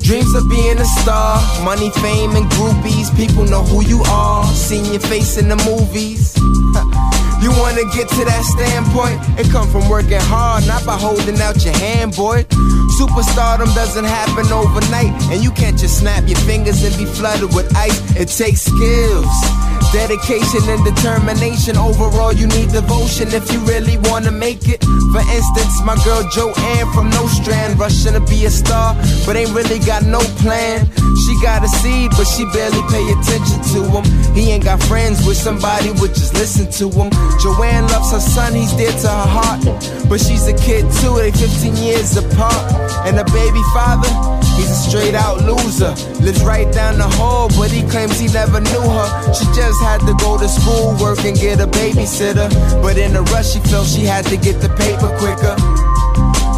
Dreams 0.00 0.34
of 0.34 0.48
being 0.48 0.78
a 0.78 0.84
star, 0.84 1.38
money, 1.62 1.90
fame, 2.02 2.34
and 2.36 2.46
groupies. 2.52 3.14
People 3.16 3.44
know 3.44 3.62
who 3.62 3.84
you 3.84 4.02
are, 4.08 4.44
seeing 4.46 4.86
your 4.86 5.00
face 5.00 5.38
in 5.38 5.48
the 5.48 5.56
movies. 5.68 6.34
You 7.40 7.50
wanna 7.52 7.84
get 7.96 8.08
to 8.08 8.24
that 8.24 8.44
standpoint? 8.44 9.16
It 9.40 9.50
come 9.50 9.68
from 9.70 9.88
working 9.88 10.20
hard, 10.20 10.66
not 10.66 10.84
by 10.84 10.96
holding 10.96 11.40
out 11.40 11.64
your 11.64 11.76
hand, 11.78 12.14
boy. 12.14 12.44
Superstardom 13.00 13.74
doesn't 13.74 14.04
happen 14.04 14.52
overnight, 14.52 15.12
and 15.32 15.42
you 15.42 15.50
can't 15.50 15.78
just 15.78 15.98
snap 15.98 16.28
your 16.28 16.38
fingers 16.40 16.82
and 16.84 16.96
be 16.98 17.06
flooded 17.06 17.54
with 17.54 17.74
ice. 17.74 17.98
It 18.16 18.28
takes 18.28 18.62
skills. 18.62 19.79
Dedication 19.92 20.62
and 20.70 20.84
determination. 20.84 21.76
Overall, 21.76 22.32
you 22.32 22.46
need 22.46 22.70
devotion 22.70 23.26
if 23.34 23.50
you 23.52 23.58
really 23.66 23.98
wanna 24.08 24.30
make 24.30 24.68
it. 24.68 24.78
For 25.10 25.18
instance, 25.34 25.82
my 25.82 25.96
girl 26.04 26.22
Joanne 26.30 26.86
from 26.94 27.10
Nostrand, 27.10 27.76
rushing 27.76 28.12
to 28.14 28.20
be 28.20 28.46
a 28.46 28.50
star, 28.50 28.94
but 29.26 29.34
ain't 29.34 29.50
really 29.50 29.80
got 29.80 30.04
no 30.04 30.20
plan. 30.38 30.86
She 31.26 31.34
got 31.42 31.64
a 31.64 31.68
seed, 31.68 32.12
but 32.16 32.24
she 32.24 32.44
barely 32.54 32.82
pay 32.86 33.02
attention 33.10 33.58
to 33.74 33.80
him. 33.90 34.04
He 34.32 34.52
ain't 34.52 34.62
got 34.62 34.80
friends 34.84 35.26
with 35.26 35.36
somebody 35.36 35.90
would 35.98 36.14
just 36.14 36.34
listen 36.34 36.70
to 36.78 36.86
him. 36.88 37.10
Joanne 37.42 37.88
loves 37.88 38.12
her 38.12 38.20
son, 38.20 38.54
he's 38.54 38.72
dear 38.74 38.92
to 38.92 39.08
her 39.08 39.26
heart. 39.26 39.64
But 40.08 40.20
she's 40.20 40.46
a 40.46 40.54
kid 40.54 40.86
too, 41.02 41.18
they 41.18 41.32
15 41.32 41.76
years 41.76 42.16
apart. 42.16 42.62
And 43.06 43.18
a 43.18 43.24
baby 43.24 43.62
father, 43.74 44.08
he's 44.54 44.70
a 44.70 44.80
straight 44.88 45.14
out 45.14 45.42
loser. 45.42 45.90
Lives 46.22 46.44
right 46.44 46.70
down 46.72 46.98
the 46.98 47.08
hall, 47.18 47.48
but 47.58 47.70
he 47.72 47.82
claims 47.90 48.18
he 48.20 48.28
never 48.28 48.60
knew 48.60 48.86
her. 48.86 49.34
She 49.34 49.44
just 49.56 49.79
had 49.80 50.00
to 50.06 50.14
go 50.22 50.38
to 50.38 50.48
school, 50.48 50.96
work, 51.00 51.24
and 51.24 51.36
get 51.36 51.60
a 51.60 51.66
babysitter. 51.66 52.48
But 52.82 52.96
in 52.98 53.16
a 53.16 53.22
rush, 53.22 53.52
she 53.52 53.60
felt 53.60 53.86
she 53.88 54.04
had 54.04 54.24
to 54.26 54.36
get 54.36 54.60
the 54.60 54.68
paper 54.76 55.10
quicker. 55.18 55.56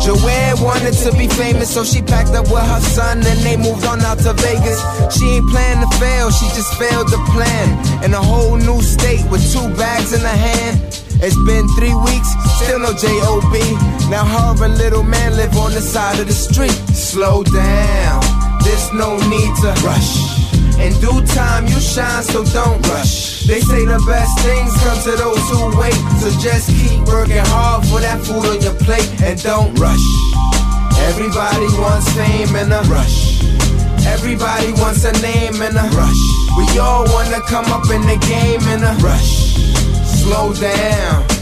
Joanne 0.03 0.59
wanted 0.61 0.94
to 1.07 1.12
be 1.16 1.28
famous, 1.28 1.73
so 1.73 1.85
she 1.85 2.03
packed 2.03 2.35
up 2.35 2.51
with 2.51 2.66
her 2.66 2.81
son 2.81 3.19
and 3.19 3.39
they 3.47 3.57
moved 3.57 3.86
on 3.86 4.01
out 4.01 4.19
to 4.27 4.32
Vegas. 4.32 4.82
She 5.15 5.39
ain't 5.39 5.49
planned 5.51 5.81
to 5.81 5.99
fail, 5.99 6.31
she 6.31 6.47
just 6.59 6.74
failed 6.74 7.07
to 7.09 7.19
plan. 7.31 8.05
In 8.05 8.12
a 8.12 8.23
whole 8.23 8.57
new 8.57 8.82
state 8.82 9.23
with 9.31 9.47
two 9.53 9.69
bags 9.77 10.12
in 10.12 10.20
her 10.20 10.39
hand. 10.51 10.81
It's 11.23 11.39
been 11.47 11.69
three 11.78 11.94
weeks, 11.94 12.28
still 12.59 12.81
no 12.81 12.93
J.O.B. 12.93 13.61
Now 14.11 14.27
her 14.27 14.65
and 14.65 14.77
little 14.77 15.05
man 15.05 15.36
live 15.36 15.57
on 15.57 15.70
the 15.70 15.81
side 15.81 16.19
of 16.19 16.27
the 16.27 16.32
street. 16.32 16.74
Slow 16.90 17.44
down, 17.44 18.20
there's 18.65 18.93
no 18.93 19.15
need 19.31 19.55
to 19.62 19.70
rush. 19.86 20.61
In 20.82 20.92
due 20.98 21.22
time, 21.34 21.66
you 21.66 21.78
shine, 21.78 22.22
so 22.22 22.42
don't 22.44 22.82
rush. 22.88 23.46
They 23.46 23.60
say 23.60 23.84
the 23.86 24.02
best 24.06 24.34
things 24.42 24.74
come 24.82 24.98
to 25.06 25.12
those 25.14 25.44
who 25.50 25.78
wait. 25.78 25.94
So 26.18 26.28
just 26.42 26.68
keep 26.74 27.06
working 27.06 27.44
hard 27.54 27.86
for 27.86 28.00
that 28.00 28.18
food 28.26 28.42
on 28.42 28.60
your 28.60 28.74
plate 28.82 29.06
and 29.22 29.40
don't 29.42 29.72
rush. 29.78 30.06
Everybody 31.06 31.66
wants 31.78 32.10
fame 32.18 32.54
in 32.56 32.72
a 32.72 32.82
rush. 32.90 33.42
Everybody 34.06 34.72
wants 34.82 35.04
a 35.04 35.12
name 35.22 35.54
in 35.62 35.76
a 35.76 35.86
rush. 35.94 36.22
We 36.59 36.66
all 36.78 37.06
wanna 37.14 37.40
come 37.46 37.66
up 37.70 37.88
in 37.90 38.02
the 38.02 38.18
game 38.26 38.62
in 38.74 38.82
a 38.82 38.94
rush. 38.98 39.54
Slow 40.18 40.52
down. 40.52 41.41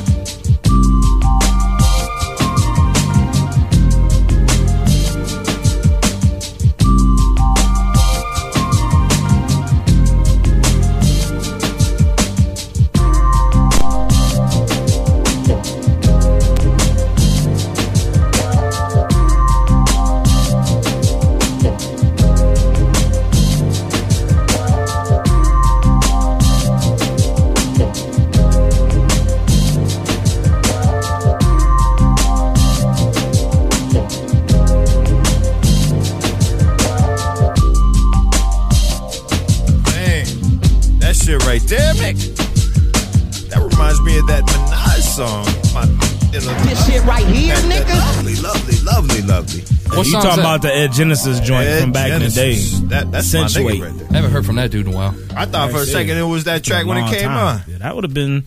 Song. 45.11 45.45
My, 45.75 45.85
you 46.33 46.41
know, 46.41 46.55
This 46.65 46.87
shit 46.87 47.03
right 47.05 47.27
here, 47.27 47.55
that- 47.57 47.87
that 47.87 47.87
nigga. 47.87 47.99
Lovely, 47.99 48.35
lovely, 48.37 48.81
lovely, 48.83 49.23
lovely. 49.23 49.61
you 50.09 50.13
talking 50.13 50.41
about 50.41 50.63
the 50.63 50.73
Ed 50.73 50.93
Genesis 50.93 51.41
joint 51.41 51.67
Ed 51.67 51.81
from 51.83 51.93
back 51.93 52.09
Genesis. 52.09 52.79
in 52.79 52.89
the 52.89 52.89
day? 52.89 52.95
That, 53.05 53.11
that's 53.13 53.33
my 53.35 53.41
nigga 53.41 53.83
right 53.83 53.99
there. 53.99 54.09
I 54.11 54.15
haven't 54.17 54.31
heard 54.31 54.47
from 54.47 54.57
that 54.57 54.71
dude 54.71 54.87
in 54.87 54.93
a 54.93 54.97
while. 54.97 55.15
I 55.37 55.47
thought 55.47 55.71
for 55.73 55.79
a 55.79 55.87
second 55.87 56.17
it 56.17 56.23
was 56.23 56.45
that 56.45 56.63
track 56.65 56.87
when 56.87 56.99
it 56.99 57.11
came 57.11 57.29
time. 57.29 57.57
on. 57.59 57.63
Yeah, 57.69 57.79
that 57.79 57.95
would 57.95 58.05
have 58.05 58.15
been. 58.15 58.47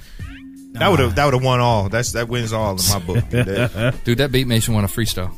That 0.74 0.90
would 0.90 1.00
have 1.00 1.14
that 1.16 1.26
would 1.26 1.34
have 1.36 1.44
won 1.44 1.60
all. 1.60 1.88
That's 1.90 2.14
that 2.14 2.28
wins 2.30 2.52
all 2.52 2.72
in 2.72 2.80
my 2.90 2.98
book. 3.00 3.30
Dude, 4.04 4.18
that 4.18 4.32
beat 4.32 4.48
makes 4.48 4.68
me 4.68 4.74
want 4.74 4.90
to 4.90 4.94
freestyle. 4.96 5.32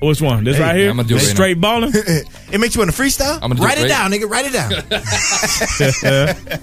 Which 0.00 0.20
one? 0.20 0.42
This 0.42 0.56
Hey, 0.56 0.62
right 0.64 0.76
here? 0.76 0.90
I'm 0.90 0.96
gonna 0.96 1.06
do 1.06 1.14
it 1.14 1.18
right 1.18 1.26
Straight 1.28 1.60
balling. 1.60 1.92
it 1.94 2.58
makes 2.58 2.74
you 2.74 2.80
want 2.80 2.90
to 2.92 3.00
freestyle. 3.00 3.34
I'm 3.34 3.40
gonna 3.42 3.54
do 3.56 3.62
write 3.62 3.78
it 3.78 3.82
it 3.86 3.90
right- 3.92 4.10
down, 4.10 4.10
nigga. 4.10 4.28
Write 4.28 4.46
it 4.48 4.52
down. 6.56 6.58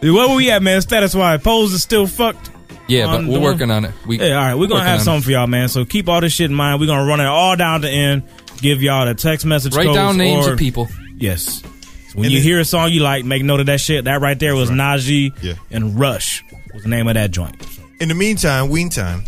Where 0.14 0.28
were 0.28 0.36
we 0.36 0.50
at, 0.52 0.62
man? 0.62 0.80
Status 0.82 1.12
wise, 1.16 1.42
Pose 1.42 1.72
is 1.72 1.82
still 1.82 2.06
fucked. 2.06 2.50
Yeah, 2.88 3.06
but 3.06 3.20
we're 3.20 3.26
doing- 3.32 3.42
working 3.42 3.70
on 3.70 3.84
it. 3.84 3.92
We, 4.06 4.18
yeah, 4.18 4.38
all 4.38 4.44
right. 4.46 4.54
We're 4.54 4.66
gonna 4.66 4.84
have 4.84 5.02
something 5.02 5.22
it. 5.22 5.24
for 5.24 5.30
y'all, 5.32 5.46
man. 5.46 5.68
So 5.68 5.84
keep 5.84 6.08
all 6.08 6.20
this 6.20 6.32
shit 6.32 6.50
in 6.50 6.54
mind. 6.56 6.80
We're 6.80 6.86
gonna 6.86 7.04
run 7.06 7.20
it 7.20 7.26
all 7.26 7.54
down 7.56 7.82
to 7.82 7.88
end. 7.90 8.22
Give 8.60 8.82
y'all 8.82 9.06
the 9.06 9.14
text 9.14 9.44
message. 9.46 9.74
Write 9.76 9.86
codes 9.86 9.96
down 9.96 10.16
names 10.16 10.46
or- 10.46 10.54
of 10.54 10.58
people. 10.58 10.88
Yes. 11.16 11.62
When 12.14 12.24
And 12.24 12.32
you 12.32 12.38
then- 12.40 12.46
hear 12.48 12.60
a 12.60 12.64
song 12.64 12.90
you 12.90 13.00
like, 13.00 13.24
make 13.24 13.44
note 13.44 13.60
of 13.60 13.66
that 13.66 13.80
shit. 13.80 14.04
That 14.06 14.20
right 14.20 14.38
there 14.38 14.56
was 14.56 14.70
Najee 14.70 15.32
Yeah. 15.42 15.52
and 15.70 15.98
Rush 16.00 16.42
was 16.74 16.82
the 16.82 16.88
name 16.88 17.06
of 17.06 17.14
that 17.14 17.30
joint. 17.30 17.54
In 18.00 18.08
the 18.08 18.14
meantime, 18.14 18.68
ween 18.70 18.88
time. 18.88 19.24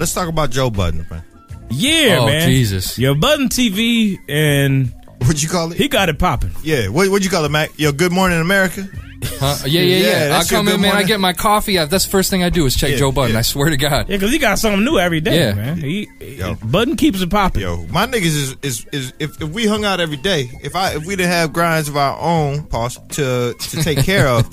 Let's 0.00 0.12
talk 0.14 0.28
about 0.28 0.50
Joe 0.50 0.70
Budden, 0.70 1.06
man. 1.10 1.22
Yeah, 1.70 2.18
Oh, 2.20 2.26
man. 2.26 2.48
Jesus. 2.48 2.96
Joe 2.96 3.14
Budden 3.14 3.48
TV 3.48 4.18
and 4.28 4.92
What'd 5.18 5.42
you 5.42 5.48
call 5.48 5.72
it? 5.72 5.78
he 5.78 5.88
got 5.88 6.08
it 6.08 6.18
popping. 6.18 6.50
Yeah. 6.62 6.88
What 6.88 7.08
what'd 7.10 7.24
you 7.24 7.30
call 7.30 7.44
it, 7.44 7.50
Mac? 7.50 7.70
Yo, 7.76 7.92
Good 7.92 8.12
Morning 8.12 8.40
America. 8.40 8.88
Huh? 9.24 9.56
Yeah, 9.66 9.80
yeah, 9.82 9.96
Yeah, 9.96 10.06
yeah. 10.06 10.24
I 10.24 10.28
that's 10.28 10.50
your 10.50 10.58
come 10.58 10.66
good 10.66 10.74
in, 10.76 10.80
man. 10.82 10.90
I 10.90 10.94
morning. 10.94 11.06
get 11.08 11.20
my 11.20 11.32
coffee. 11.32 11.78
I, 11.78 11.84
that's 11.86 12.04
the 12.04 12.10
first 12.10 12.30
thing 12.30 12.42
I 12.42 12.48
do 12.50 12.66
is 12.66 12.76
check 12.76 12.90
Yeah, 12.90 12.96
Joe 12.96 13.12
Budden. 13.12 13.32
yeah. 13.32 13.38
I 13.38 13.42
swear 13.42 13.70
to 13.70 13.76
God. 13.76 14.08
Yeah, 14.08 14.16
because 14.16 14.32
he 14.32 14.38
got 14.38 14.58
something 14.58 14.84
new 14.84 14.98
every 14.98 15.20
day, 15.20 15.38
Yeah. 15.48 15.54
man. 15.54 15.78
He, 15.78 16.08
he- 16.20 16.34
Yo. 16.36 16.54
Budden 16.64 16.96
keeps 16.96 17.20
it 17.20 17.30
popping. 17.30 17.62
Yo, 17.62 17.86
my 17.86 18.06
niggas 18.06 18.24
is 18.24 18.56
is, 18.62 18.86
is 18.92 19.12
if, 19.18 19.40
if 19.42 19.48
we 19.50 19.66
hung 19.66 19.84
out 19.84 20.00
every 20.00 20.16
day, 20.16 20.50
if 20.62 20.74
I 20.76 20.94
if 20.94 21.04
we 21.06 21.16
didn't 21.16 21.32
have 21.32 21.52
grinds 21.52 21.88
of 21.88 21.96
our 21.96 22.18
own, 22.20 22.64
pause 22.64 22.98
to 23.10 23.54
to 23.58 23.82
take 23.82 23.98
care 24.04 24.26
of, 24.28 24.48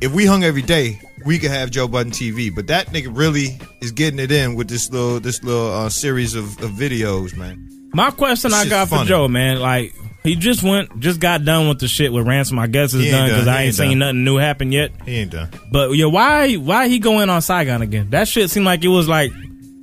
if 0.00 0.12
we 0.12 0.26
hung 0.26 0.44
every 0.44 0.62
day, 0.62 1.00
we 1.26 1.38
could 1.38 1.50
have 1.50 1.70
Joe 1.70 1.88
Budden 1.88 2.12
TV. 2.12 2.54
But 2.54 2.68
that 2.68 2.88
nigga 2.88 3.14
really 3.16 3.58
is 3.80 3.92
getting 3.92 4.18
it 4.20 4.30
in 4.32 4.54
with 4.54 4.68
this 4.68 4.90
little 4.90 5.20
this 5.20 5.42
little 5.42 5.72
uh, 5.72 5.88
series 5.88 6.34
of, 6.34 6.44
of 6.62 6.70
videos, 6.70 7.36
man. 7.36 7.64
My 7.92 8.10
question 8.10 8.50
This 8.50 8.58
I 8.60 8.62
shit's 8.64 8.70
got 8.70 8.88
for 8.88 8.96
funny. 8.96 9.08
Joe, 9.08 9.28
man, 9.28 9.60
like 9.60 9.94
He 10.28 10.36
just 10.36 10.62
went, 10.62 11.00
just 11.00 11.20
got 11.20 11.44
done 11.44 11.68
with 11.68 11.78
the 11.80 11.88
shit 11.88 12.12
with 12.12 12.26
ransom. 12.26 12.58
I 12.58 12.66
guess 12.66 12.94
is 12.94 13.10
done 13.10 13.28
because. 13.28 13.46
I 13.48 13.60
ain't 13.62 13.66
ain't 13.68 13.74
seen 13.76 13.98
nothing 13.98 14.24
new 14.24 14.36
happen 14.36 14.72
yet. 14.72 14.92
He 15.04 15.16
ain't 15.16 15.32
done. 15.32 15.48
But 15.72 15.90
yeah, 15.92 16.06
why 16.06 16.54
why 16.54 16.88
he 16.88 16.98
going 16.98 17.28
on 17.30 17.42
Saigon 17.42 17.82
again? 17.82 18.10
That 18.10 18.28
shit 18.28 18.50
seemed 18.50 18.66
like 18.66 18.84
it 18.84 18.88
was 18.88 19.08
like 19.08 19.32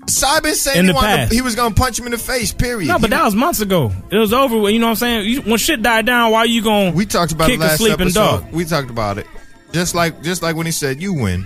Sai 0.08 0.40
been 0.40 0.54
saying 0.56 0.80
In 0.80 0.86
he, 0.86 0.92
the 0.92 0.96
wanted 0.96 1.08
past. 1.16 1.30
to, 1.32 1.36
he 1.36 1.42
was 1.42 1.56
gonna 1.56 1.74
punch 1.74 1.98
him 2.00 2.06
in 2.06 2.12
the 2.12 2.18
face. 2.18 2.54
Period. 2.54 2.88
no, 2.88 3.00
but 3.00 3.10
that 3.10 3.24
was 3.24 3.34
months 3.36 3.60
ago. 3.62 3.92
It 4.12 4.18
was 4.18 4.34
over. 4.34 4.58
with, 4.60 4.74
You 4.74 4.80
know 4.80 4.86
what 4.88 4.92
I'm 4.92 4.96
saying? 4.98 5.26
You, 5.30 5.42
when 5.42 5.58
shit 5.58 5.82
died 5.82 6.06
down, 6.06 6.32
why 6.32 6.44
you 6.44 6.62
going? 6.62 6.94
we 6.94 7.06
talked 7.06 7.32
about 7.32 7.48
kick 7.48 7.56
it 7.56 7.62
last 7.62 7.74
a 7.76 7.78
sleeping 7.78 8.02
episode. 8.02 8.42
dog. 8.42 8.52
We 8.54 8.66
talked 8.66 8.90
about 8.92 9.18
it. 9.18 9.26
Just 9.72 9.96
like 9.96 10.22
just 10.22 10.42
like 10.44 10.56
when 10.56 10.66
he 10.68 10.72
said, 10.72 11.02
"You 11.02 11.14
win, 11.14 11.44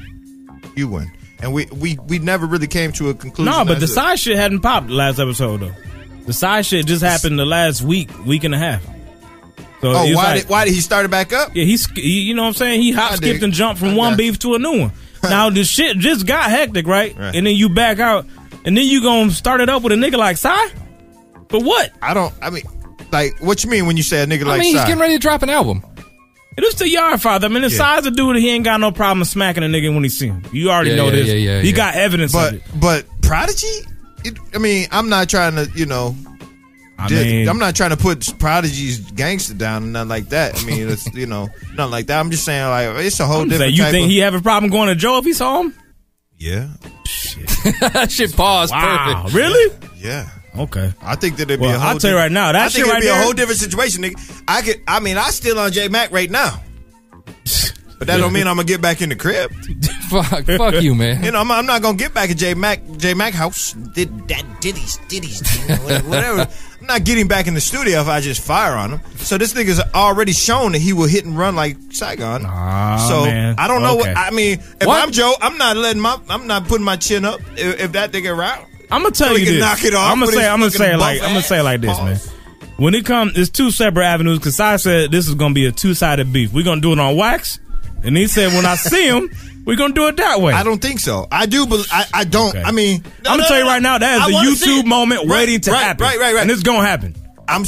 you 0.76 0.88
win," 0.90 1.10
and 1.42 1.54
we 1.54 1.66
we 1.74 1.98
we 2.08 2.20
never 2.20 2.46
really 2.46 2.68
came 2.68 2.92
to 2.94 3.10
a 3.10 3.14
conclusion. 3.14 3.52
No, 3.52 3.64
but 3.66 3.80
the 3.80 3.88
side 3.88 4.20
shit 4.20 4.36
hadn't 4.38 4.60
popped 4.60 4.88
the 4.88 4.94
last 4.94 5.20
episode 5.20 5.62
though. 5.62 5.72
The 6.30 6.34
side 6.34 6.64
shit 6.64 6.86
just 6.86 7.02
happened 7.02 7.40
the 7.40 7.46
last 7.46 7.82
week, 7.82 8.08
week 8.24 8.44
and 8.44 8.54
a 8.54 8.58
half. 8.60 8.84
So 9.82 9.90
Oh, 9.90 9.94
why 9.94 10.12
like- 10.14 10.42
did 10.42 10.50
why 10.52 10.66
did 10.66 10.76
he 10.76 10.80
start 10.80 11.04
it 11.06 11.10
back 11.10 11.34
up? 11.34 11.56
Yeah, 11.56 11.64
he's 11.64 11.88
he, 11.96 12.22
you 12.22 12.36
know 12.36 12.44
what 12.44 12.50
I'm 12.50 12.54
saying. 12.54 12.84
He 12.84 12.92
hop, 12.92 13.16
skipped, 13.16 13.42
and 13.42 13.52
jumped 13.52 13.80
from 13.80 13.96
one 13.96 14.16
beef 14.16 14.38
to 14.40 14.54
a 14.54 14.60
new 14.60 14.78
one. 14.82 14.92
now 15.24 15.50
the 15.50 15.64
shit 15.64 15.98
just 15.98 16.28
got 16.28 16.52
hectic, 16.52 16.86
right? 16.86 17.18
Right. 17.18 17.34
And 17.36 17.48
then 17.48 17.56
you 17.56 17.70
back 17.70 17.98
out, 17.98 18.28
and 18.64 18.78
then 18.78 18.86
you 18.86 19.02
gonna 19.02 19.32
start 19.32 19.60
it 19.60 19.70
up 19.70 19.82
with 19.82 19.92
a 19.92 19.96
nigga 19.96 20.18
like 20.18 20.38
Sai? 20.38 20.68
But 21.48 21.64
what? 21.64 21.94
I 22.00 22.14
don't. 22.14 22.32
I 22.44 22.52
mean, 22.52 22.62
like, 23.12 23.40
what 23.40 23.64
you 23.64 23.72
mean 23.72 23.88
when 23.88 23.98
you 23.98 24.04
say 24.04 24.22
a 24.22 24.28
nigga 24.28 24.44
I 24.44 24.50
like? 24.50 24.60
mean, 24.62 24.76
he's 24.76 24.84
getting 24.86 25.00
ready 25.00 25.14
to 25.16 25.20
drop 25.20 25.42
an 25.42 25.50
album. 25.50 25.84
It 26.58 26.64
is 26.64 26.76
the 26.76 26.88
yard 26.88 27.24
father. 27.24 27.48
I 27.48 27.50
mean, 27.50 27.64
the 27.64 27.72
Yeah. 27.72 27.78
size 27.78 28.06
of 28.06 28.16
dude, 28.16 28.36
he 28.36 28.52
ain't 28.52 28.66
got 28.66 28.80
no 28.80 28.92
problem 28.92 29.24
smacking 29.24 29.64
a 29.64 29.68
nigga 29.68 29.92
when 29.92 30.04
he 30.04 30.10
see 30.12 30.28
him. 30.28 30.44
You 30.54 30.70
already 30.70 30.92
Yeah, 30.92 30.96
know 30.98 31.06
yeah, 31.06 31.12
this. 31.12 31.28
yeah, 31.28 31.34
yeah, 31.34 31.62
he 31.62 31.72
got 31.72 31.96
evidence 31.96 32.34
But 32.34 32.54
of 32.54 32.60
it. 32.60 32.64
but 32.80 33.06
Prodigy. 33.24 33.66
It, 34.26 34.38
I 34.54 34.58
mean, 34.58 34.88
I'm 34.92 35.10
not 35.10 35.30
trying 35.30 35.56
to 35.56 35.70
you 35.76 35.86
know. 35.86 36.16
I 36.98 37.08
di- 37.08 37.16
mean, 37.24 37.48
I'm 37.50 37.60
not 37.60 37.76
trying 37.78 37.92
to 37.92 37.98
put 37.98 38.28
Prodigy's 38.40 39.00
gangster 39.12 39.54
down 39.54 39.84
and 39.84 39.94
nothing 39.94 40.10
like 40.10 40.30
that. 40.30 40.62
I 40.62 40.66
mean, 40.66 40.90
it's 40.90 41.06
you 41.14 41.26
know 41.28 41.48
nothing 41.76 41.92
like 41.92 42.08
that. 42.08 42.20
I'm 42.20 42.30
just 42.30 42.44
saying 42.44 42.68
like 42.70 43.06
it's 43.06 43.20
a 43.22 43.26
whole 43.26 43.44
I'm 43.44 43.50
saying, 43.50 43.60
different. 43.60 43.74
you 43.78 43.84
type 43.84 43.92
think 43.92 44.04
of, 44.06 44.10
he 44.10 44.18
have 44.20 44.34
a 44.34 44.42
problem 44.42 44.70
going 44.72 44.90
to 44.90 44.96
Joe 44.96 45.18
if 45.18 45.24
he 45.26 45.32
saw 45.34 45.62
him? 45.62 45.74
Yeah, 46.38 46.68
that 47.94 48.08
shit 48.12 48.36
paused. 48.36 48.74
Wow, 48.74 49.24
Perfect. 49.24 49.34
really? 49.36 49.76
yeah. 49.98 50.30
Okay. 50.58 50.92
I 51.02 51.16
think 51.16 51.38
that 51.38 51.44
it'd 51.44 51.60
be 51.60 51.66
Well, 51.68 51.76
a 51.76 51.80
whole 51.80 51.90
I'll 51.92 52.00
tell 52.00 52.12
you 52.12 52.18
right 52.18 52.32
now, 52.32 52.52
that 52.52 52.56
I 52.56 52.70
think 52.70 52.72
shit 52.72 52.82
it'd 52.88 52.94
right 52.94 53.02
be 53.02 53.08
there- 53.08 53.20
a 53.22 53.24
whole 53.24 53.34
different 53.34 53.60
situation, 53.62 54.04
nigga. 54.04 54.44
I 54.48 54.62
could. 54.62 54.82
I 54.88 55.00
mean, 55.00 55.18
I 55.18 55.30
still 55.30 55.58
on 55.60 55.72
J 55.72 55.88
Mac 55.88 56.12
right 56.12 56.30
now, 56.30 56.62
but 58.00 58.08
that 58.08 58.18
don't 58.18 58.34
mean 58.34 58.48
I'm 58.48 58.56
gonna 58.56 58.66
get 58.66 58.82
back 58.82 59.02
in 59.02 59.10
the 59.10 59.16
crib. 59.16 59.52
fuck, 60.10 60.46
fuck 60.46 60.82
you, 60.82 60.96
man. 60.96 61.24
You 61.24 61.32
know, 61.32 61.40
I'm, 61.40 61.52
I'm 61.52 61.66
not 61.66 61.82
gonna 61.82 61.98
get 61.98 62.14
back 62.14 62.32
at 62.32 62.38
J 62.38 62.54
Mac 62.56 62.82
J 62.98 63.14
Mac 63.14 63.34
house. 63.34 63.74
Did 63.74 64.28
that 64.30 64.44
Diddy's 64.62 64.98
Diddy's 65.08 65.42
whatever. 66.08 66.48
I'm 66.82 66.88
not 66.88 67.04
getting 67.04 67.28
back 67.28 67.48
in 67.48 67.54
the 67.54 67.62
studio 67.62 68.00
if 68.02 68.08
I 68.08 68.22
just 68.22 68.42
fire 68.42 68.74
on 68.76 68.92
him. 68.94 69.02
So 69.18 69.38
this 69.38 69.54
nigga's 69.54 69.82
already 69.94 70.32
shown 70.32 70.72
that 70.72 70.80
he 70.80 70.94
will 70.94 71.08
hit 71.08 71.26
and 71.26 71.38
run 71.38 71.56
like 71.56 71.78
Saigon. 71.92 72.46
Ah, 72.48 73.06
so 73.10 73.26
man. 73.26 73.56
I 73.60 73.68
don't 73.68 73.84
know 73.84 74.00
Okay. 74.00 74.10
what 74.14 74.18
I 74.18 74.32
mean. 74.32 74.60
If 74.80 74.88
What? 74.88 75.04
I'm 75.04 75.12
Joe, 75.12 75.34
I'm 75.42 75.58
not 75.58 75.76
letting 75.78 76.02
my 76.02 76.18
I'm 76.30 76.48
not 76.48 76.68
putting 76.68 76.86
my 76.86 76.96
chin 76.96 77.26
up 77.26 77.42
if, 77.58 77.80
if 77.82 77.92
that 77.92 78.12
nigga 78.14 78.36
around. 78.36 78.66
I'm 78.92 79.02
gonna 79.04 79.14
tell 79.14 79.28
So 79.28 79.36
he 79.36 79.42
you 79.42 79.46
can 79.46 79.56
this. 79.56 79.62
knock 79.62 79.84
it 79.84 79.94
off 79.94 80.12
I'm 80.12 80.16
gonna 80.20 80.26
with 80.28 80.36
say. 80.36 80.42
his 80.42 80.50
I'm 80.50 80.60
gonna 80.60 80.72
say 80.72 80.94
it 80.94 80.98
like. 80.98 81.20
buff 81.20 81.28
I'm 81.28 81.34
gonna 81.36 81.44
say 81.46 81.60
it 81.60 81.64
like 81.64 81.82
this, 81.82 81.98
ass. 82.00 82.28
man. 82.28 82.36
When 82.78 82.96
it 82.96 83.06
comes, 83.06 83.38
it's 83.38 83.50
two 83.50 83.72
separate 83.72 84.06
avenues. 84.06 84.40
Because 84.40 84.58
I 84.60 84.78
said 84.78 85.12
this 85.12 85.28
is 85.28 85.36
gonna 85.36 85.54
be 85.54 85.66
a 85.66 85.72
two 85.74 85.94
sided 85.94 86.32
beef. 86.32 86.54
We're 86.54 86.64
gonna 86.64 86.80
do 86.82 86.94
it 86.94 87.00
on 87.00 87.16
wax, 87.18 87.60
and 88.04 88.18
he 88.18 88.28
said 88.28 88.54
when 88.54 88.66
I 88.66 88.76
see 88.76 89.08
him, 89.08 89.30
we're 89.66 89.76
gonna 89.76 89.94
do 89.94 90.08
it 90.08 90.18
that 90.18 90.42
way. 90.42 90.54
I 90.54 90.64
don't 90.64 90.82
think 90.82 91.00
so. 91.00 91.28
I 91.32 91.46
do, 91.46 91.66
but 91.66 91.86
I, 91.92 92.06
I 92.14 92.24
don't. 92.24 92.50
Okay. 92.50 92.64
I 92.64 92.72
mean, 92.72 93.04
I'm 93.20 93.38
gonna 93.38 93.48
tell 93.48 93.60
you 93.60 93.66
right 93.66 93.82
now, 93.82 93.98
that 93.98 94.22
I 94.22 94.28
is 94.30 94.62
a 94.62 94.66
YouTube 94.66 94.86
moment 94.86 95.22
Right, 95.22 95.30
waiting 95.30 95.62
to 95.62 95.72
right, 95.72 95.82
happen. 95.82 96.04
Right, 96.04 96.18
right, 96.20 96.34
right. 96.36 96.42
And 96.42 96.52
it's 96.52 96.64
gonna 96.64 96.88
happen. 96.88 97.16
I'm. 97.48 97.66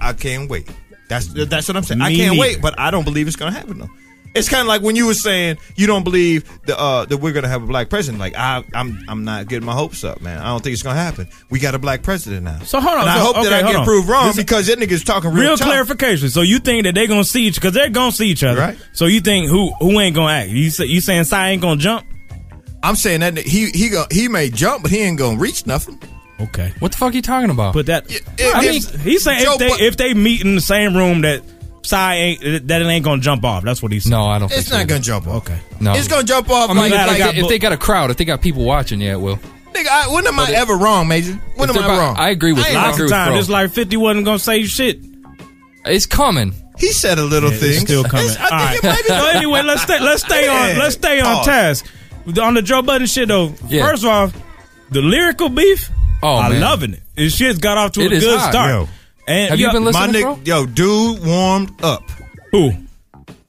I 0.00 0.12
can't 0.12 0.48
wait. 0.48 0.68
That's 1.08 1.26
that's 1.28 1.68
what 1.68 1.76
I'm 1.76 1.82
saying. 1.82 2.00
I 2.00 2.14
can't 2.14 2.32
neither. 2.32 2.40
wait, 2.40 2.60
but 2.60 2.78
I 2.78 2.90
don't 2.90 3.04
believe 3.04 3.26
it's 3.26 3.36
gonna 3.36 3.52
happen 3.52 3.78
though. 3.78 3.90
It's 4.36 4.48
kind 4.48 4.60
of 4.62 4.66
like 4.68 4.82
when 4.82 4.96
you 4.96 5.06
were 5.06 5.14
saying 5.14 5.58
you 5.76 5.86
don't 5.86 6.04
believe 6.04 6.44
the, 6.66 6.78
uh, 6.78 7.04
that 7.06 7.16
we're 7.18 7.32
gonna 7.32 7.48
have 7.48 7.62
a 7.62 7.66
black 7.66 7.88
president. 7.88 8.20
Like 8.20 8.34
I, 8.36 8.62
I'm, 8.74 8.98
I'm 9.08 9.24
not 9.24 9.48
getting 9.48 9.66
my 9.66 9.72
hopes 9.74 10.04
up, 10.04 10.20
man. 10.20 10.38
I 10.38 10.46
don't 10.46 10.62
think 10.62 10.74
it's 10.74 10.82
gonna 10.82 10.98
happen. 10.98 11.28
We 11.50 11.58
got 11.58 11.74
a 11.74 11.78
black 11.78 12.02
president 12.02 12.44
now. 12.44 12.58
So 12.60 12.80
hold 12.80 12.94
on. 12.94 13.00
And 13.02 13.10
I 13.10 13.18
hope 13.18 13.36
okay, 13.38 13.48
that 13.48 13.52
I 13.52 13.60
hold 13.62 13.72
get 13.72 13.76
on. 13.80 13.84
proved 13.84 14.08
wrong 14.08 14.26
This- 14.28 14.36
because 14.36 14.66
that 14.68 14.78
nigga's 14.78 15.04
talking 15.04 15.30
real, 15.30 15.42
Real 15.42 15.56
tough. 15.56 15.66
clarification. 15.68 16.28
So 16.30 16.42
you 16.42 16.58
think 16.58 16.84
that 16.84 16.94
they 16.94 17.06
gonna 17.06 17.24
see 17.24 17.46
each 17.46 17.54
because 17.56 17.72
they're 17.72 17.88
gonna 17.90 18.12
see 18.12 18.28
each 18.28 18.44
other, 18.44 18.60
Right. 18.60 18.78
So 18.92 19.06
you 19.06 19.20
think 19.20 19.48
who 19.48 19.72
who 19.80 19.98
ain't 20.00 20.14
gonna 20.14 20.32
act? 20.32 20.50
You 20.50 20.70
say, 20.70 20.86
you 20.86 21.00
saying 21.00 21.24
Sai 21.24 21.50
ain't 21.50 21.62
gonna 21.62 21.80
jump? 21.80 22.06
I'm 22.82 22.96
saying 22.96 23.20
that 23.20 23.38
he 23.38 23.70
he 23.70 23.88
go, 23.88 24.04
he 24.10 24.28
may 24.28 24.50
jump, 24.50 24.82
but 24.82 24.90
he 24.90 24.98
ain't 24.98 25.18
gonna 25.18 25.38
reach 25.38 25.66
nothing. 25.66 25.98
Okay. 26.38 26.72
What 26.80 26.92
the 26.92 26.98
fuck 26.98 27.12
are 27.12 27.16
you 27.16 27.22
talking 27.22 27.48
about? 27.50 27.72
But 27.72 27.86
that 27.86 28.10
if- 28.10 28.54
I 28.54 28.60
mean, 28.60 28.82
he's 29.00 29.22
saying 29.24 29.42
Joe 29.42 29.54
if 29.54 29.58
they 29.58 29.68
Bu- 29.68 29.76
if 29.84 29.96
they 29.96 30.14
meet 30.14 30.42
in 30.42 30.54
the 30.54 30.60
same 30.60 30.94
room 30.94 31.22
that 31.22 31.42
Sai 31.86 32.14
ain't 32.14 32.68
that 32.68 32.82
it 32.82 32.86
ain't 32.86 33.04
gonna 33.04 33.22
jump 33.22 33.44
off. 33.44 33.62
That's 33.62 33.82
what 33.82 33.92
he's 33.92 34.04
saying. 34.04 34.10
no, 34.12 34.26
I 34.26 34.38
don't. 34.38 34.48
think 34.48 34.60
It's 34.60 34.68
so. 34.68 34.78
not 34.78 34.86
gonna 34.88 35.00
jump 35.00 35.26
off. 35.26 35.36
Okay. 35.48 35.58
No, 35.80 35.94
It's 35.94 36.08
gonna 36.08 36.24
jump 36.24 36.50
off. 36.50 36.70
I 36.70 36.72
mean, 36.74 36.82
like, 36.82 36.90
glad 36.92 37.08
I 37.08 37.12
if, 37.12 37.18
got 37.18 37.34
they, 37.34 37.40
if 37.42 37.48
they 37.48 37.58
got 37.58 37.72
a 37.72 37.76
crowd, 37.76 38.10
if 38.10 38.16
they 38.16 38.24
got 38.24 38.40
people 38.42 38.64
watching, 38.64 39.00
yeah, 39.00 39.12
it 39.12 39.20
will. 39.20 39.36
nigga, 39.72 39.88
I, 39.88 40.08
when 40.12 40.26
am 40.26 40.38
I 40.40 40.50
ever 40.52 40.74
wrong, 40.76 41.08
Major? 41.08 41.32
When 41.56 41.70
am 41.70 41.76
I 41.76 41.84
about- 41.84 41.98
wrong? 41.98 42.16
I 42.18 42.30
agree 42.30 42.52
with 42.52 42.64
ain't 42.64 42.72
you. 42.74 42.78
Lots 42.78 43.00
of 43.00 43.08
time, 43.10 43.28
Bro. 43.30 43.38
it's 43.38 43.48
like 43.48 43.70
Fifty 43.70 43.96
wasn't 43.96 44.24
gonna 44.24 44.38
say 44.38 44.64
shit. 44.64 45.00
It's 45.84 46.06
coming. 46.06 46.52
He 46.78 46.88
said 46.92 47.18
a 47.18 47.24
little 47.24 47.50
Yeah, 47.52 47.56
thing. 47.58 47.70
It's 47.70 47.80
still 47.80 48.04
coming. 48.04 48.26
It's- 48.26 48.38
I 48.38 48.42
All 48.42 48.68
think 48.68 48.82
right. 48.82 48.84
it 48.84 48.84
might 48.84 49.02
be- 49.02 49.08
So 49.08 49.38
anyway, 49.38 49.62
let's 49.62 49.82
stay. 49.82 50.00
Let's 50.00 50.22
stay 50.24 50.48
on. 50.48 50.78
Let's 50.78 50.94
stay 50.96 51.20
on 51.20 51.36
Pause. 51.36 51.46
task 51.46 51.86
on 52.42 52.54
the 52.54 52.62
Joe 52.62 52.82
Budden 52.82 53.06
shit 53.06 53.28
though. 53.28 53.54
Yeah. 53.68 53.88
First 53.88 54.04
off, 54.04 54.34
the 54.90 55.00
lyrical 55.00 55.48
beef. 55.48 55.88
Oh, 56.22 56.36
I'm 56.36 56.60
loving 56.60 56.94
it. 56.94 57.02
This 57.14 57.34
shit's 57.36 57.58
got 57.60 57.78
off 57.78 57.92
to 57.92 58.00
It 58.00 58.12
a 58.12 58.20
good 58.20 58.38
hot. 58.38 58.50
start. 58.50 58.70
Yo. 58.70 58.88
And 59.26 59.50
Have 59.50 59.58
you 59.58 59.66
yo- 59.66 59.72
been 59.72 59.84
My 59.84 59.90
listening, 59.90 60.22
nigga, 60.22 60.34
bro? 60.34 60.40
yo, 60.44 60.66
dude 60.66 61.24
warmed 61.24 61.82
up. 61.84 62.02
Who? 62.52 62.72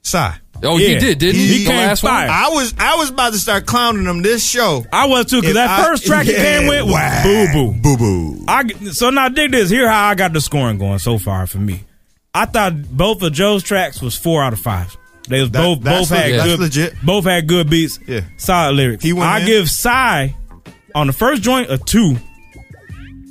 Sigh. 0.02 0.36
Oh, 0.64 0.78
Yeah. 0.78 0.88
he 0.88 0.96
did, 0.96 1.20
didn't 1.20 1.40
he? 1.40 1.48
He 1.60 1.66
came 1.66 1.76
last 1.76 2.02
fire. 2.02 2.28
I 2.30 2.50
was 2.50 2.74
I 2.80 2.96
was 2.96 3.12
about 3.12 3.34
to 3.34 3.40
start 3.40 3.68
clowning 3.68 4.06
him 4.06 4.24
this 4.24 4.44
show. 4.44 4.84
I 4.92 5.06
was 5.06 5.26
too 5.28 5.40
because 5.42 5.54
that 5.54 5.70
I- 5.80 5.84
first 5.84 6.06
track 6.08 6.26
he 6.26 6.34
came 6.36 6.68
with 6.68 6.84
was 6.86 6.94
wow. 6.94 7.24
Boo 7.24 7.48
Boo. 7.74 7.80
Boo 7.80 7.98
boo. 7.98 8.44
I 8.48 8.68
so 8.92 9.12
now 9.12 9.30
dig 9.30 9.52
this. 9.52 9.70
Here 9.70 9.88
how 9.88 10.08
I 10.10 10.16
got 10.16 10.34
the 10.34 10.42
scoring 10.42 10.80
going 10.80 10.98
so 11.00 11.20
far 11.20 11.46
for 11.46 11.60
me. 11.60 11.84
I 12.34 12.46
thought 12.46 12.82
both 12.90 13.22
of 13.22 13.34
Joe's 13.34 13.62
tracks 13.64 14.02
was 14.02 14.16
four 14.16 14.42
out 14.44 14.54
of 14.54 14.60
five. 14.60 14.98
They 15.28 15.42
was 15.42 15.52
That- 15.52 15.62
both 15.62 15.82
both 15.82 16.10
had 16.10 16.32
legit. 16.32 16.38
That's 16.38 16.48
good 16.50 16.60
legit. 16.60 16.94
both 17.06 17.26
had 17.26 17.48
good 17.48 17.70
beats. 17.70 18.00
Yeah. 18.08 18.22
solid 18.38 18.76
lyrics. 18.76 19.04
He 19.04 19.14
went 19.14 19.30
I 19.30 19.42
in. 19.42 19.46
give 19.46 19.70
Sai 19.70 20.36
on 20.96 21.06
the 21.06 21.14
first 21.14 21.44
joint 21.44 21.70
a 21.72 21.78
two, 21.78 22.18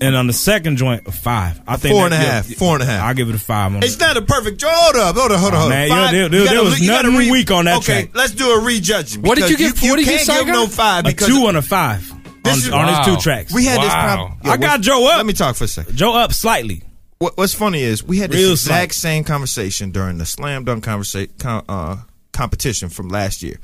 and 0.01 0.15
on 0.17 0.27
the 0.27 0.33
second 0.33 0.77
joint 0.77 1.07
a 1.07 1.13
five. 1.13 1.61
I 1.67 1.77
think 1.77 1.95
Four 1.95 2.05
and 2.05 2.13
that- 2.13 2.23
a 2.23 2.31
half. 2.31 2.47
Four 2.47 2.75
and 2.75 2.83
a 2.83 2.87
half. 2.87 3.03
I 3.05 3.13
give 3.15 3.29
it 3.29 3.35
a 3.35 3.39
five. 3.39 3.75
On 3.75 3.83
It's 3.83 3.97
that. 3.97 4.15
not 4.15 4.17
a 4.19 4.23
perfect. 4.23 4.63
Hold 4.67 4.97
up, 4.97 5.17
hold 5.17 5.33
up, 5.33 5.41
hold 5.41 5.53
up, 5.55 5.61
hold 5.61 5.63
up. 5.65 5.69
man, 5.71 5.89
Five- 5.89 6.13
yo, 6.15 6.21
there- 6.21 6.29
there- 6.29 6.55
there 6.55 6.65
was 6.65 6.81
you 6.81 6.89
gotta 6.91 7.11
nothing 7.11 7.31
weak 7.31 7.51
on 7.51 7.65
that 7.67 7.79
Okay, 7.79 8.03
track. 8.03 8.11
let's 8.15 8.33
do 8.33 8.51
a 8.51 8.61
rejudging. 8.61 9.23
What 9.23 9.37
did 9.39 9.51
you 9.51 9.57
because 9.57 9.73
give- 9.81 9.91
what 9.91 9.97
did 9.97 10.05
can't 10.07 10.27
give 10.27 10.37
give 10.39 10.47
no 10.49 10.67
five 10.67 11.05
a 11.05 11.09
because 11.09 11.29
two 11.29 11.47
and 11.49 11.57
a 11.57 11.63
five 11.63 12.03
This 12.45 12.53
on, 12.53 12.59
is- 12.59 12.69
on 12.71 12.89
his 12.89 13.07
two 13.07 13.17
tracks. 13.23 13.53
we 13.53 13.65
had 13.65 13.81
this 13.81 13.89
Wow. 13.93 14.15
problem. 14.15 14.33
I 14.45 14.57
got 14.57 14.81
Joe 14.81 15.07
up. 15.09 15.17
Let 15.17 15.27
me 15.27 15.33
talk 15.33 15.57
for 15.57 15.65
a 15.65 15.69
second. 15.69 15.97
Joe 15.97 16.15
up 16.15 16.33
slightly. 16.33 16.83
What, 17.19 17.39
what's 17.39 17.55
funny 17.55 17.83
is 17.83 18.03
we 18.05 18.19
had 18.19 18.31
this 18.31 18.41
Real 18.41 18.53
exact 18.53 18.95
slight. 18.95 19.11
same 19.11 19.25
conversation 19.25 19.91
during 19.91 20.19
the 20.19 20.27
slam 20.27 20.65
dunk 20.65 20.85
conversation 20.85 21.33
uh, 21.43 21.97
competition 22.33 22.91
from 22.91 23.09
last 23.09 23.43
year. 23.43 23.59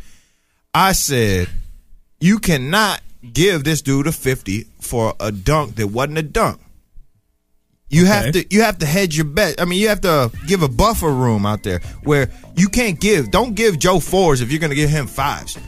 I 0.72 0.92
said 0.92 1.48
you 2.18 2.38
cannot 2.38 3.02
give 3.32 3.64
this 3.64 3.82
dude 3.82 4.06
a 4.06 4.12
fifty 4.12 4.66
for 4.80 5.14
a 5.20 5.30
dunk 5.32 5.76
that 5.76 5.88
wasn't 5.88 6.18
a 6.18 6.22
dunk. 6.22 6.60
You 7.88 8.06
have 8.06 8.32
to 8.32 8.46
you 8.48 8.62
have 8.62 8.78
to 8.78 8.86
hedge 8.86 9.16
your 9.16 9.26
bet. 9.26 9.60
I 9.60 9.66
mean, 9.66 9.78
you 9.78 9.88
have 9.88 10.00
to 10.00 10.30
give 10.46 10.62
a 10.62 10.68
buffer 10.68 11.10
room 11.12 11.44
out 11.44 11.62
there 11.62 11.80
where 12.04 12.30
you 12.56 12.68
can't 12.68 12.98
give. 12.98 13.30
Don't 13.30 13.54
give 13.54 13.78
Joe 13.78 14.00
fours 14.00 14.40
if 14.40 14.50
you're 14.50 14.60
going 14.60 14.70
to 14.70 14.76
give 14.76 14.88
him 14.88 15.06
fives. 15.06 15.58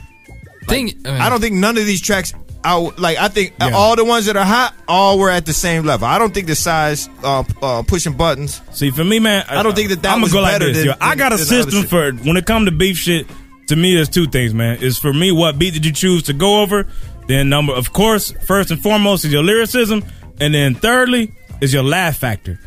Thing, 0.67 0.89
I, 1.05 1.11
mean, 1.13 1.21
I 1.21 1.29
don't 1.29 1.43
think 1.43 1.57
none 1.57 1.77
of 1.77 1.85
these 1.85 2.01
tracks. 2.01 2.33
I 2.65 2.77
like. 2.97 3.19
I 3.19 3.29
think 3.29 3.53
Yeah. 3.61 3.73
all 3.75 3.95
the 3.95 4.07
ones 4.07 4.25
that 4.25 4.39
are 4.39 4.45
hot, 4.45 4.75
all 4.89 5.19
were 5.19 5.29
at 5.29 5.45
the 5.45 5.53
same 5.53 5.85
level. 5.85 6.07
I 6.09 6.19
don't 6.19 6.33
think 6.33 6.47
the 6.47 6.55
size 6.55 7.11
uh, 7.23 7.45
uh, 7.61 7.83
pushing 7.83 8.15
buttons. 8.17 8.63
See, 8.73 8.91
for 8.91 9.05
me, 9.05 9.19
man, 9.19 9.45
I 9.51 9.63
don't 9.63 9.77
think 9.77 9.91
that 9.91 10.01
that 10.01 10.15
I'm 10.15 10.23
was 10.23 10.33
gonna 10.33 10.47
go 10.47 10.51
like 10.51 10.61
better 10.61 10.73
this. 10.73 10.87
than-. 10.87 10.97
I 11.03 11.15
got 11.17 11.35
a 11.35 11.37
than 11.37 11.47
other 11.47 11.71
system 11.71 11.85
for 11.85 12.11
when 12.27 12.39
it 12.39 12.47
come 12.47 12.65
to 12.65 12.71
beef 12.71 12.97
shit. 12.97 13.27
To 13.69 13.77
me, 13.77 13.95
there's 13.95 14.09
two 14.09 14.27
things, 14.27 14.55
man. 14.55 14.83
Is 14.83 14.97
for 14.99 15.13
me, 15.13 15.31
what 15.31 15.59
beat 15.59 15.75
did 15.75 15.85
you 15.85 15.93
choose 15.93 16.23
to 16.25 16.33
go 16.33 16.63
over? 16.63 16.87
Then 17.27 17.49
number, 17.49 17.73
of 17.73 17.93
course, 17.93 18.33
first 18.47 18.71
and 18.71 18.83
foremost 18.83 19.25
is 19.25 19.33
your 19.33 19.43
lyricism, 19.43 20.05
and 20.41 20.55
then 20.55 20.75
thirdly 20.75 21.33
is 21.61 21.73
your 21.73 21.83
laugh 21.83 22.17
factor. 22.19 22.59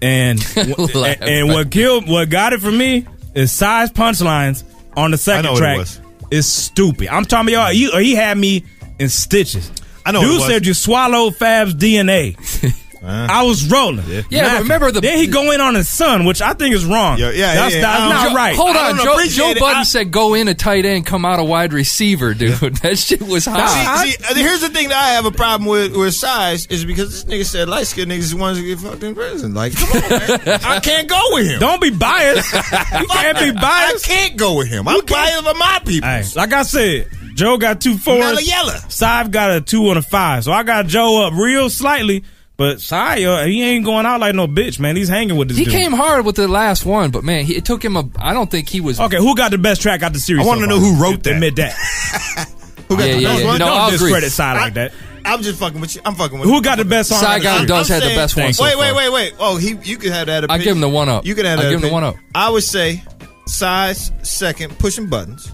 And 0.00 0.44
and, 0.56 0.94
Laugh 0.94 1.18
and 1.20 1.48
what 1.48 1.70
killed, 1.70 2.08
what 2.08 2.28
got 2.28 2.52
it 2.52 2.60
for 2.60 2.72
me 2.72 3.06
is 3.34 3.52
Sai's 3.52 3.90
punchlines 3.90 4.64
on 4.96 5.12
the 5.12 5.16
I 5.16 5.18
second 5.18 5.44
know 5.44 5.52
what 5.52 5.58
it 5.58 5.60
track. 5.60 5.78
was. 5.78 6.00
Is 6.30 6.50
stupid. 6.50 7.08
I'm 7.08 7.24
talking 7.24 7.54
about 7.54 7.74
y'all. 7.74 7.92
He, 8.00 8.04
he 8.06 8.14
had 8.14 8.36
me 8.38 8.64
in 8.98 9.08
stitches. 9.08 9.70
I 10.04 10.12
know 10.12 10.20
what 10.20 10.24
Dude 10.26 10.34
it 10.34 10.38
was. 10.38 10.46
said 10.48 10.66
you 10.66 10.74
swallowed 10.74 11.36
Fab's 11.36 11.74
DNA. 11.74 12.36
I 13.04 13.42
was 13.42 13.68
rolling. 13.70 14.04
Yeah, 14.30 14.54
but 14.54 14.62
remember 14.62 14.92
the- 14.92 15.00
then 15.00 15.18
he 15.18 15.26
go 15.26 15.50
in 15.50 15.60
on 15.60 15.74
his 15.74 15.88
son, 15.88 16.24
which 16.24 16.40
I 16.40 16.52
think 16.54 16.74
is 16.74 16.84
wrong. 16.84 17.18
Yeah, 17.18 17.30
yeah, 17.30 17.54
that's, 17.54 17.74
yeah. 17.74 17.80
that's 17.80 18.00
I 18.00 18.22
don't- 18.22 18.30
Joe- 18.30 18.36
right. 18.36 18.56
Hold 18.56 18.76
on, 18.76 18.96
Joe, 18.98 19.12
appreciate 19.14 19.54
Joe. 19.54 19.60
Budden 19.60 19.78
I- 19.78 19.82
said 19.82 20.10
go 20.10 20.34
in 20.34 20.48
a 20.48 20.54
tight 20.54 20.84
end, 20.84 21.04
come 21.06 21.24
out 21.24 21.38
a 21.40 21.44
wide 21.44 21.72
receiver, 21.72 22.34
dude. 22.34 22.52
that 22.82 22.98
shit 22.98 23.22
was 23.22 23.44
hot. 23.46 24.02
See, 24.04 24.10
see, 24.12 24.24
uh, 24.24 24.34
here's 24.34 24.60
the 24.60 24.68
thing 24.68 24.88
that 24.90 25.02
I 25.02 25.10
have 25.14 25.26
a 25.26 25.30
problem 25.32 25.68
with 25.68 25.96
with 25.96 26.14
size 26.14 26.66
is 26.66 26.84
because 26.84 27.10
this 27.10 27.24
nigga 27.24 27.44
said 27.44 27.68
light 27.68 27.86
skinned 27.86 28.10
niggas 28.10 28.18
is 28.18 28.30
the 28.32 28.36
ones 28.36 28.58
that 28.58 28.64
get 28.64 28.78
fucked 28.78 29.02
in 29.02 29.14
prison. 29.14 29.54
Like, 29.54 29.74
come 29.76 29.88
on, 30.02 30.10
man. 30.10 30.60
I 30.64 30.80
can't 30.80 31.08
go 31.08 31.20
with 31.30 31.46
him. 31.46 31.60
Don't 31.60 31.80
be 31.82 31.90
biased. 31.90 32.52
you 32.52 33.06
can't 33.08 33.38
be 33.38 33.50
biased. 33.52 34.08
I 34.08 34.12
can't 34.14 34.36
go 34.36 34.56
with 34.58 34.68
him. 34.68 34.86
I'm 34.86 35.04
biased 35.04 35.44
for 35.44 35.54
my 35.54 35.80
people. 35.84 36.08
Hey, 36.08 36.24
like 36.36 36.52
I 36.52 36.62
said, 36.62 37.08
Joe 37.34 37.56
got 37.56 37.80
two 37.80 37.96
fours. 37.98 38.18
Mella 38.20 38.42
yella. 38.42 38.76
Sive 38.88 39.30
got 39.30 39.50
a 39.50 39.60
two 39.60 39.88
and 39.88 39.98
a 39.98 40.02
five. 40.02 40.44
So 40.44 40.52
I 40.52 40.62
got 40.62 40.86
Joe 40.86 41.26
up 41.26 41.32
real 41.34 41.68
slightly. 41.70 42.24
But 42.62 42.80
Sai, 42.80 43.24
uh, 43.24 43.44
he 43.44 43.60
ain't 43.64 43.84
going 43.84 44.06
out 44.06 44.20
like 44.20 44.36
no 44.36 44.46
bitch, 44.46 44.78
man. 44.78 44.94
He's 44.94 45.08
hanging 45.08 45.36
with 45.36 45.48
this 45.48 45.56
dude. 45.56 45.66
He 45.66 45.72
dude. 45.72 45.82
came 45.82 45.92
hard 45.92 46.24
with 46.24 46.36
the 46.36 46.46
last 46.46 46.86
one, 46.86 47.10
but 47.10 47.24
man, 47.24 47.44
he, 47.44 47.56
it 47.56 47.64
took 47.64 47.84
him 47.84 47.96
a. 47.96 48.08
I 48.20 48.32
don't 48.32 48.48
think 48.48 48.68
he 48.68 48.80
was. 48.80 49.00
Okay, 49.00 49.16
who 49.16 49.34
got 49.34 49.50
the 49.50 49.58
best 49.58 49.82
track 49.82 50.04
out 50.04 50.12
the 50.12 50.20
series? 50.20 50.44
I 50.46 50.48
wanna 50.48 50.60
so 50.62 50.66
know 50.68 50.80
far? 50.80 50.92
who 50.94 51.02
wrote 51.02 51.22
that. 51.24 51.34
Admit 51.34 51.56
that. 51.56 51.72
Who 52.88 52.96
got 52.96 53.06
Yeah, 53.08 53.14
the 53.14 53.20
yeah, 53.22 53.28
best 53.30 53.40
yeah. 53.42 53.46
one? 53.48 53.58
No, 53.58 53.64
Don't 53.66 53.76
I'll 53.78 53.86
agree. 53.88 53.98
discredit 53.98 54.30
Sai 54.32 54.52
like 54.54 54.74
that. 54.74 54.92
I'm 55.24 55.42
just 55.42 55.58
fucking 55.58 55.80
with 55.80 55.94
you. 55.96 56.02
I'm 56.04 56.14
fucking 56.14 56.38
with 56.38 56.48
Who 56.48 56.56
you. 56.56 56.62
got 56.62 56.78
the 56.78 56.84
best 56.84 57.08
song? 57.08 57.24
out 57.24 57.36
of 57.36 57.42
the 57.42 57.48
Saigon 57.48 57.54
series? 57.56 57.68
does 57.68 57.90
I'm 57.90 58.00
have 58.00 58.10
the 58.10 58.16
best 58.16 58.36
one. 58.36 58.42
Thanks. 58.44 58.58
So 58.58 58.64
wait, 58.64 58.78
wait, 58.78 58.94
wait, 58.94 59.08
wait. 59.12 59.34
Oh, 59.40 59.56
he, 59.56 59.74
you 59.82 59.96
could 59.96 60.12
have 60.12 60.26
that. 60.28 60.48
I 60.50 60.58
give 60.58 60.74
him 60.76 60.80
the 60.82 60.88
one 60.88 61.08
up. 61.08 61.24
You 61.26 61.34
could 61.34 61.46
have 61.46 61.58
I 61.58 61.62
that. 61.64 61.70
give 61.70 61.80
him 61.82 61.88
the 61.88 61.92
one 61.92 62.04
up. 62.04 62.16
I 62.34 62.48
would 62.50 62.62
say 62.64 63.02
Sai's 63.46 64.12
second, 64.22 64.78
pushing 64.78 65.06
buttons, 65.08 65.52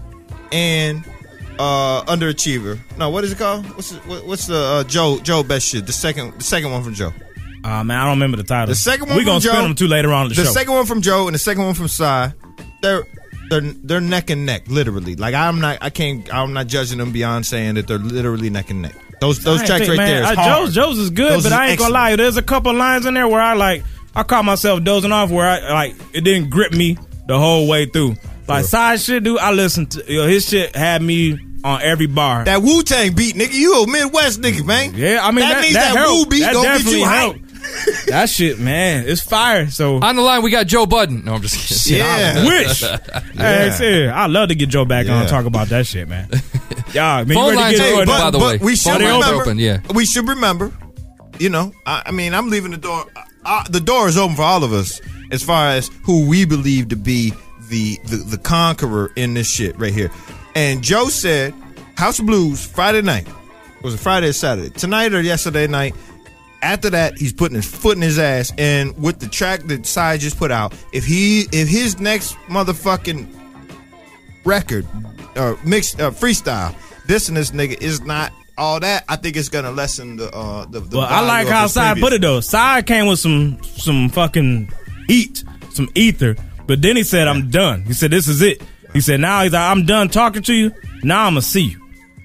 and 0.51 1.03
uh 1.59 2.03
underachiever. 2.05 2.79
No, 2.97 3.09
what 3.09 3.23
is 3.23 3.33
it 3.33 3.37
called? 3.37 3.65
What's 3.75 3.91
the, 3.91 3.99
what's 3.99 4.47
the 4.47 4.57
uh, 4.57 4.83
Joe 4.85 5.19
Joe 5.19 5.43
best 5.43 5.67
shit? 5.67 5.85
The 5.85 5.93
second 5.93 6.39
the 6.39 6.43
second 6.43 6.71
one 6.71 6.83
from 6.83 6.95
Joe. 6.95 7.13
Uh, 7.63 7.83
man, 7.83 7.99
I 7.99 8.05
don't 8.05 8.13
remember 8.13 8.37
the 8.37 8.43
title. 8.43 8.67
The 8.67 8.75
second 8.75 9.09
one 9.09 9.17
we're 9.17 9.25
gonna 9.25 9.41
Joe. 9.41 9.51
spin 9.51 9.63
them 9.63 9.75
two 9.75 9.87
later 9.87 10.13
on 10.13 10.23
in 10.23 10.29
the, 10.29 10.35
show. 10.35 10.43
the 10.43 10.49
second 10.49 10.73
one 10.73 10.85
from 10.85 11.01
Joe 11.01 11.27
and 11.27 11.35
the 11.35 11.39
second 11.39 11.65
one 11.65 11.73
from 11.73 11.89
Cy, 11.89 12.33
they're 12.81 13.05
they're 13.49 13.61
they're 13.61 14.01
neck 14.01 14.29
and 14.29 14.45
neck, 14.45 14.67
literally. 14.67 15.15
Like 15.15 15.35
I'm 15.35 15.59
not, 15.59 15.79
I 15.81 15.89
can't, 15.89 16.33
I'm 16.33 16.53
not 16.53 16.67
judging 16.67 16.99
them 16.99 17.11
beyond 17.11 17.45
saying 17.45 17.75
that 17.75 17.87
they're 17.87 17.97
literally 17.97 18.49
neck 18.49 18.69
and 18.69 18.83
neck. 18.83 18.95
Those 19.19 19.43
those 19.43 19.59
tracks 19.63 19.85
think, 19.85 19.89
right 19.89 19.97
man, 19.97 20.23
there. 20.23 20.31
Is 20.31 20.37
uh. 20.37 20.45
Joe's, 20.45 20.75
Joe's 20.75 20.97
is 20.97 21.09
good, 21.09 21.31
Those 21.31 21.43
but 21.43 21.51
is 21.51 21.57
I 21.57 21.67
ain't 21.67 21.79
gonna 21.79 21.93
lie. 21.93 22.15
There's 22.15 22.37
a 22.37 22.41
couple 22.41 22.73
lines 22.73 23.05
in 23.05 23.13
there 23.15 23.27
where 23.27 23.41
I 23.41 23.53
like, 23.53 23.83
I 24.15 24.23
caught 24.23 24.45
myself 24.45 24.83
dozing 24.83 25.11
off 25.11 25.29
where 25.29 25.45
I 25.45 25.73
like 25.73 25.95
it 26.13 26.21
didn't 26.21 26.49
grip 26.49 26.71
me 26.71 26.97
the 27.27 27.37
whole 27.37 27.67
way 27.67 27.85
through. 27.85 28.15
Like 28.49 28.65
side 28.65 28.99
shit, 28.99 29.23
dude. 29.23 29.37
I 29.39 29.51
listened 29.51 29.91
to 29.91 30.03
you 30.11 30.21
know, 30.21 30.27
his 30.27 30.47
shit 30.47 30.75
had 30.75 31.01
me 31.01 31.39
on 31.63 31.81
every 31.81 32.07
bar. 32.07 32.45
That 32.45 32.61
Wu 32.61 32.83
Tang 32.83 33.13
beat, 33.13 33.35
nigga. 33.35 33.53
You 33.53 33.83
a 33.83 33.87
Midwest 33.87 34.41
nigga, 34.41 34.65
man. 34.65 34.93
yeah, 34.95 35.19
I 35.21 35.31
mean 35.31 35.41
that, 35.41 35.53
that, 35.55 35.61
means 35.61 35.73
that, 35.75 35.93
that. 35.93 36.07
Wu 36.07 36.25
beat 36.25 36.39
that 36.41 36.53
gonna 36.53 36.67
get 36.67 36.73
definitely 36.77 36.99
you 36.99 37.05
hype. 37.05 37.35
helped. 37.35 38.07
that 38.07 38.29
shit, 38.29 38.57
man, 38.59 39.03
it's 39.07 39.21
fire. 39.21 39.69
So 39.69 39.97
On 40.01 40.15
the 40.15 40.21
line, 40.21 40.41
we 40.41 40.49
got 40.49 40.65
Joe 40.67 40.85
Budden. 40.85 41.25
No, 41.25 41.35
I'm 41.35 41.41
just 41.41 41.85
kidding. 41.85 41.97
Yeah. 41.97 42.45
wish. 42.47 42.83
Hey, 43.39 44.09
I 44.09 44.25
love 44.27 44.49
to 44.49 44.55
get 44.55 44.69
Joe 44.69 44.85
back 44.85 45.07
on 45.07 45.21
and 45.21 45.29
talk 45.29 45.45
about 45.45 45.67
that 45.69 45.85
shit, 45.87 46.07
man. 46.07 46.29
Yeah, 46.93 47.17
man, 47.23 47.27
you 47.27 47.33
Phone 47.35 47.45
ready 47.49 47.57
lines 47.57 47.77
get 47.77 47.85
are 47.85 47.91
Jordan? 48.05 48.09
open, 48.09 48.23
by 48.23 48.31
the 48.31 48.39
way. 48.39 48.57
we 48.57 48.75
should 48.75 48.93
Phone 48.93 49.01
lines 49.03 49.13
are 49.13 49.19
remember. 49.19 49.41
open, 49.43 49.59
yeah. 49.59 49.79
We 49.93 50.05
should 50.07 50.27
remember. 50.27 50.71
You 51.37 51.49
know, 51.49 51.71
I, 51.85 52.01
I 52.07 52.11
mean, 52.11 52.33
I'm 52.33 52.49
leaving 52.49 52.71
the 52.71 52.77
door. 52.77 53.05
Uh, 53.45 53.63
the 53.69 53.79
door 53.79 54.07
is 54.07 54.17
open 54.17 54.35
for 54.35 54.41
all 54.41 54.63
of 54.63 54.73
us 54.73 54.99
as 55.31 55.43
far 55.43 55.67
as 55.67 55.91
who 56.03 56.27
we 56.27 56.45
believe 56.45 56.89
to 56.89 56.95
be 56.95 57.31
the, 57.69 57.97
the 58.05 58.17
the 58.17 58.37
conqueror 58.37 59.11
in 59.15 59.33
this 59.33 59.49
shit 59.49 59.77
right 59.79 59.93
here. 59.93 60.11
And 60.55 60.83
Joe 60.83 61.07
said, 61.09 61.53
House 61.95 62.19
of 62.19 62.25
Blues 62.25 62.65
Friday 62.65 63.01
night. 63.01 63.27
Was 63.83 63.93
it 63.93 63.99
Friday 63.99 64.27
or 64.27 64.33
Saturday? 64.33 64.69
Tonight 64.71 65.13
or 65.13 65.21
yesterday 65.21 65.67
night? 65.67 65.95
After 66.61 66.89
that, 66.89 67.17
he's 67.17 67.31
putting 67.31 67.55
his 67.55 67.65
foot 67.65 67.95
in 67.95 68.01
his 68.01 68.19
ass, 68.19 68.51
and 68.57 68.97
with 69.01 69.19
the 69.19 69.29
track 69.29 69.61
that 69.67 69.85
Sai 69.85 70.17
just 70.17 70.37
put 70.37 70.51
out, 70.51 70.73
if 70.91 71.05
he 71.05 71.47
if 71.53 71.69
his 71.69 72.01
next 72.01 72.33
motherfucking 72.47 73.27
record 74.43 74.85
or 75.37 75.57
mixed 75.63 76.01
uh, 76.01 76.11
freestyle, 76.11 76.75
this 77.07 77.29
and 77.29 77.37
this 77.37 77.51
nigga 77.51 77.81
is 77.81 78.01
not 78.01 78.33
all 78.57 78.79
that. 78.81 79.05
I 79.07 79.15
think 79.15 79.37
it's 79.37 79.47
gonna 79.47 79.71
lessen 79.71 80.17
the 80.17 80.29
uh 80.35 80.65
the. 80.65 80.81
the 80.81 80.97
Well, 80.97 81.07
I 81.07 81.21
like 81.21 81.47
how 81.47 81.67
Side 81.67 81.97
put 81.99 82.11
it 82.11 82.21
though. 82.21 82.41
Side 82.41 82.85
came 82.85 83.07
with 83.07 83.19
some 83.19 83.63
some 83.63 84.09
fucking 84.09 84.69
heat, 85.07 85.45
some 85.71 85.89
ether, 85.95 86.35
but 86.69 86.81
then 86.83 86.95
he 86.95 87.03
said, 87.03 87.27
"I'm 87.27 87.49
done." 87.49 87.83
He 87.85 87.93
said, 87.93 88.11
"This 88.11 88.27
is 88.27 88.43
it." 88.43 88.61
He 88.93 89.01
said, 89.01 89.19
"Now 89.19 89.41
he's 89.43 89.53
like, 89.53 89.69
I'm 89.71 89.85
done 89.85 90.07
talking 90.09 90.43
to 90.43 90.53
you. 90.53 90.71
Now 91.03 91.25
I'm 91.25 91.33
gonna 91.33 91.41
see 91.41 91.61
you." 91.63 91.81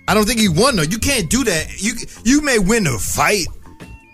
I 0.07 0.13
don't 0.13 0.27
think 0.27 0.39
he 0.39 0.49
won 0.51 0.77
though. 0.77 0.83
You 0.83 0.99
can't 0.99 1.31
do 1.31 1.45
that. 1.45 1.83
You 1.83 1.95
you 2.25 2.43
may 2.43 2.59
win 2.59 2.85
the 2.85 2.99
fight. 2.99 3.47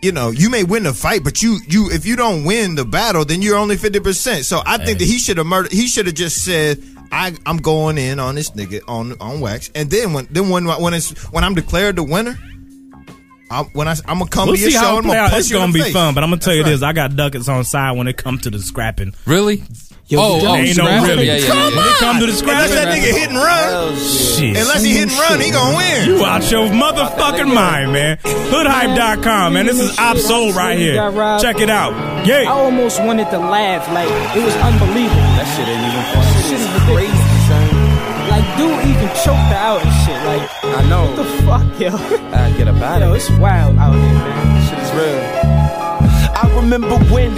You 0.02 0.12
know, 0.12 0.30
you 0.30 0.48
may 0.48 0.62
win 0.62 0.84
the 0.84 0.94
fight, 0.94 1.24
but 1.24 1.42
you 1.42 1.58
you 1.66 1.90
if 1.90 2.06
you 2.06 2.14
don't 2.14 2.44
win 2.44 2.76
the 2.76 2.84
battle, 2.84 3.24
then 3.24 3.42
you're 3.42 3.56
only 3.58 3.76
fifty 3.76 3.98
percent. 4.00 4.44
So 4.44 4.62
I 4.64 4.78
think 4.78 4.98
that 5.00 5.04
he 5.04 5.18
should 5.18 5.36
have 5.36 5.46
murdered. 5.46 5.72
He 5.72 5.88
should 5.88 6.06
have 6.06 6.14
just 6.14 6.44
said, 6.44 6.80
"I 7.10 7.34
I'm 7.44 7.56
going 7.58 7.98
in 7.98 8.20
on 8.20 8.36
this 8.36 8.52
nigga 8.52 8.80
on 8.86 9.16
on 9.20 9.40
wax." 9.40 9.70
And 9.74 9.90
then 9.90 10.12
when 10.12 10.28
then 10.30 10.48
when 10.48 10.64
when 10.66 10.94
it's 10.94 11.10
when 11.32 11.42
I'm 11.42 11.54
declared 11.54 11.96
the 11.96 12.04
winner, 12.04 12.38
I, 13.50 13.64
when 13.72 13.88
I 13.88 13.96
I'm 14.06 14.18
gonna 14.20 14.30
come 14.30 14.46
We'll 14.46 14.56
to 14.56 14.62
your 14.62 14.70
see 14.70 14.76
show 14.76 14.80
how 14.80 14.94
it 14.94 14.98
and 15.04 15.10
I'm 15.10 15.16
gonna 15.16 15.28
punch 15.28 15.40
It's 15.40 15.50
you 15.50 15.56
gonna 15.56 15.72
the 15.72 15.78
be 15.78 15.82
face. 15.82 15.92
fun, 15.92 16.14
but 16.14 16.22
I'm 16.22 16.30
gonna 16.30 16.40
tell 16.40 16.54
you 16.54 16.62
That's 16.62 16.80
this: 16.80 16.82
I 16.84 16.92
got 16.92 17.16
ducats 17.16 17.48
on 17.48 17.64
side 17.64 17.96
when 17.98 18.06
it 18.06 18.16
comes 18.16 18.42
to 18.42 18.50
the 18.50 18.60
scrapping. 18.60 19.12
Really? 19.26 19.64
Yo, 20.10 20.18
oh, 20.18 20.40
oh, 20.42 20.54
ain't 20.58 20.76
no 20.76 20.84
scrapping? 20.90 21.08
really. 21.08 21.26
Yeah, 21.26 21.36
yeah, 21.38 21.46
Come 21.46 21.56
yeah, 21.56 21.70
yeah. 21.70 21.76
When 21.78 21.86
it 21.86 21.98
come 22.02 22.18
to 22.18 22.26
the 22.26 22.34
Unless 22.34 22.38
scrapping, 22.42 22.74
that 22.74 22.88
nigga 22.90 23.12
hit 23.14 23.28
and 23.30 23.38
run. 23.38 23.94
shit. 23.94 24.56
Unless 24.58 24.82
he 24.82 24.90
hit 24.98 25.06
and 25.06 25.18
run, 25.22 25.38
he 25.38 25.50
gonna 25.54 25.76
win. 25.78 26.02
You 26.10 26.24
out 26.26 26.50
your 26.50 26.66
motherfucking 26.66 27.54
mind, 27.54 27.92
man. 27.92 28.18
Hoodhype.com, 28.50 29.52
man. 29.54 29.66
This 29.66 29.78
is 29.78 29.94
Absol 29.98 30.52
right 30.54 30.76
here. 30.76 30.98
Check 31.38 31.60
it 31.60 31.70
out. 31.70 31.94
Yay. 32.26 32.42
I 32.44 32.50
almost 32.50 32.98
wanted 33.04 33.30
to 33.30 33.38
laugh. 33.38 33.86
Like 33.94 34.10
it 34.36 34.42
was 34.42 34.56
unbelievable. 34.58 35.30
That 35.38 35.46
shit 35.54 35.68
ain't 35.70 35.78
even 35.78 36.02
funny. 36.10 36.42
Shit 36.42 36.58
is 36.58 36.66
ridiculous. 36.74 37.30
Like 38.30 38.46
dude 38.58 38.82
even 38.90 39.08
choked 39.22 39.46
her 39.54 39.62
out 39.62 39.78
and 39.86 39.94
shit. 40.02 40.18
Like 40.26 40.42
I 40.74 40.88
know. 40.90 41.06
what 41.06 41.16
the 41.22 41.24
fuck, 41.46 41.80
yo? 41.80 41.94
I 42.34 42.50
get 42.58 42.66
about 42.66 43.00
Yo, 43.00 43.12
it. 43.12 43.16
it's 43.18 43.30
wild 43.38 43.78
out 43.78 43.94
here, 43.94 44.02
man. 44.02 44.68
Shit 44.68 44.78
is 44.80 44.90
real. 44.90 45.39
Remember 46.56 46.98
when 47.12 47.32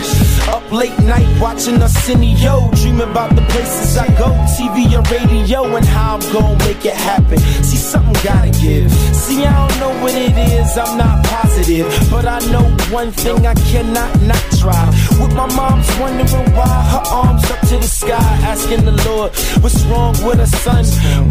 up 0.48 0.70
late 0.72 0.98
night 1.00 1.28
watching 1.40 1.80
Arsenio, 1.80 2.70
dreaming 2.74 3.10
about 3.10 3.34
the 3.34 3.42
places 3.52 3.96
I 3.96 4.06
go, 4.18 4.28
TV 4.56 4.94
and 4.96 5.10
radio, 5.10 5.64
and 5.76 5.86
how 5.86 6.16
I'm 6.16 6.32
gonna 6.32 6.58
make 6.64 6.84
it 6.84 6.94
happen. 6.94 7.38
See, 7.38 7.76
something 7.76 8.12
gotta 8.24 8.50
give. 8.60 8.90
See, 9.14 9.44
I 9.44 9.68
don't 9.68 9.80
know 9.80 10.02
what 10.02 10.14
it 10.14 10.36
is, 10.36 10.76
I'm 10.76 10.98
not 10.98 11.24
positive, 11.24 11.86
but 12.10 12.26
I 12.26 12.38
know 12.50 12.64
one 12.90 13.12
thing 13.12 13.46
I 13.46 13.54
cannot 13.54 14.20
not 14.22 14.44
try. 14.60 14.86
With 15.20 15.34
my 15.34 15.46
mom's 15.54 15.88
wondering 15.98 16.52
why 16.56 16.66
her 16.92 17.04
arms 17.10 17.50
up 17.50 17.60
to 17.68 17.76
the 17.78 17.90
sky, 18.00 18.28
asking 18.52 18.84
the 18.84 18.96
Lord 19.08 19.32
what's 19.62 19.82
wrong 19.84 20.14
with 20.24 20.38
her 20.38 20.46
son. 20.46 20.84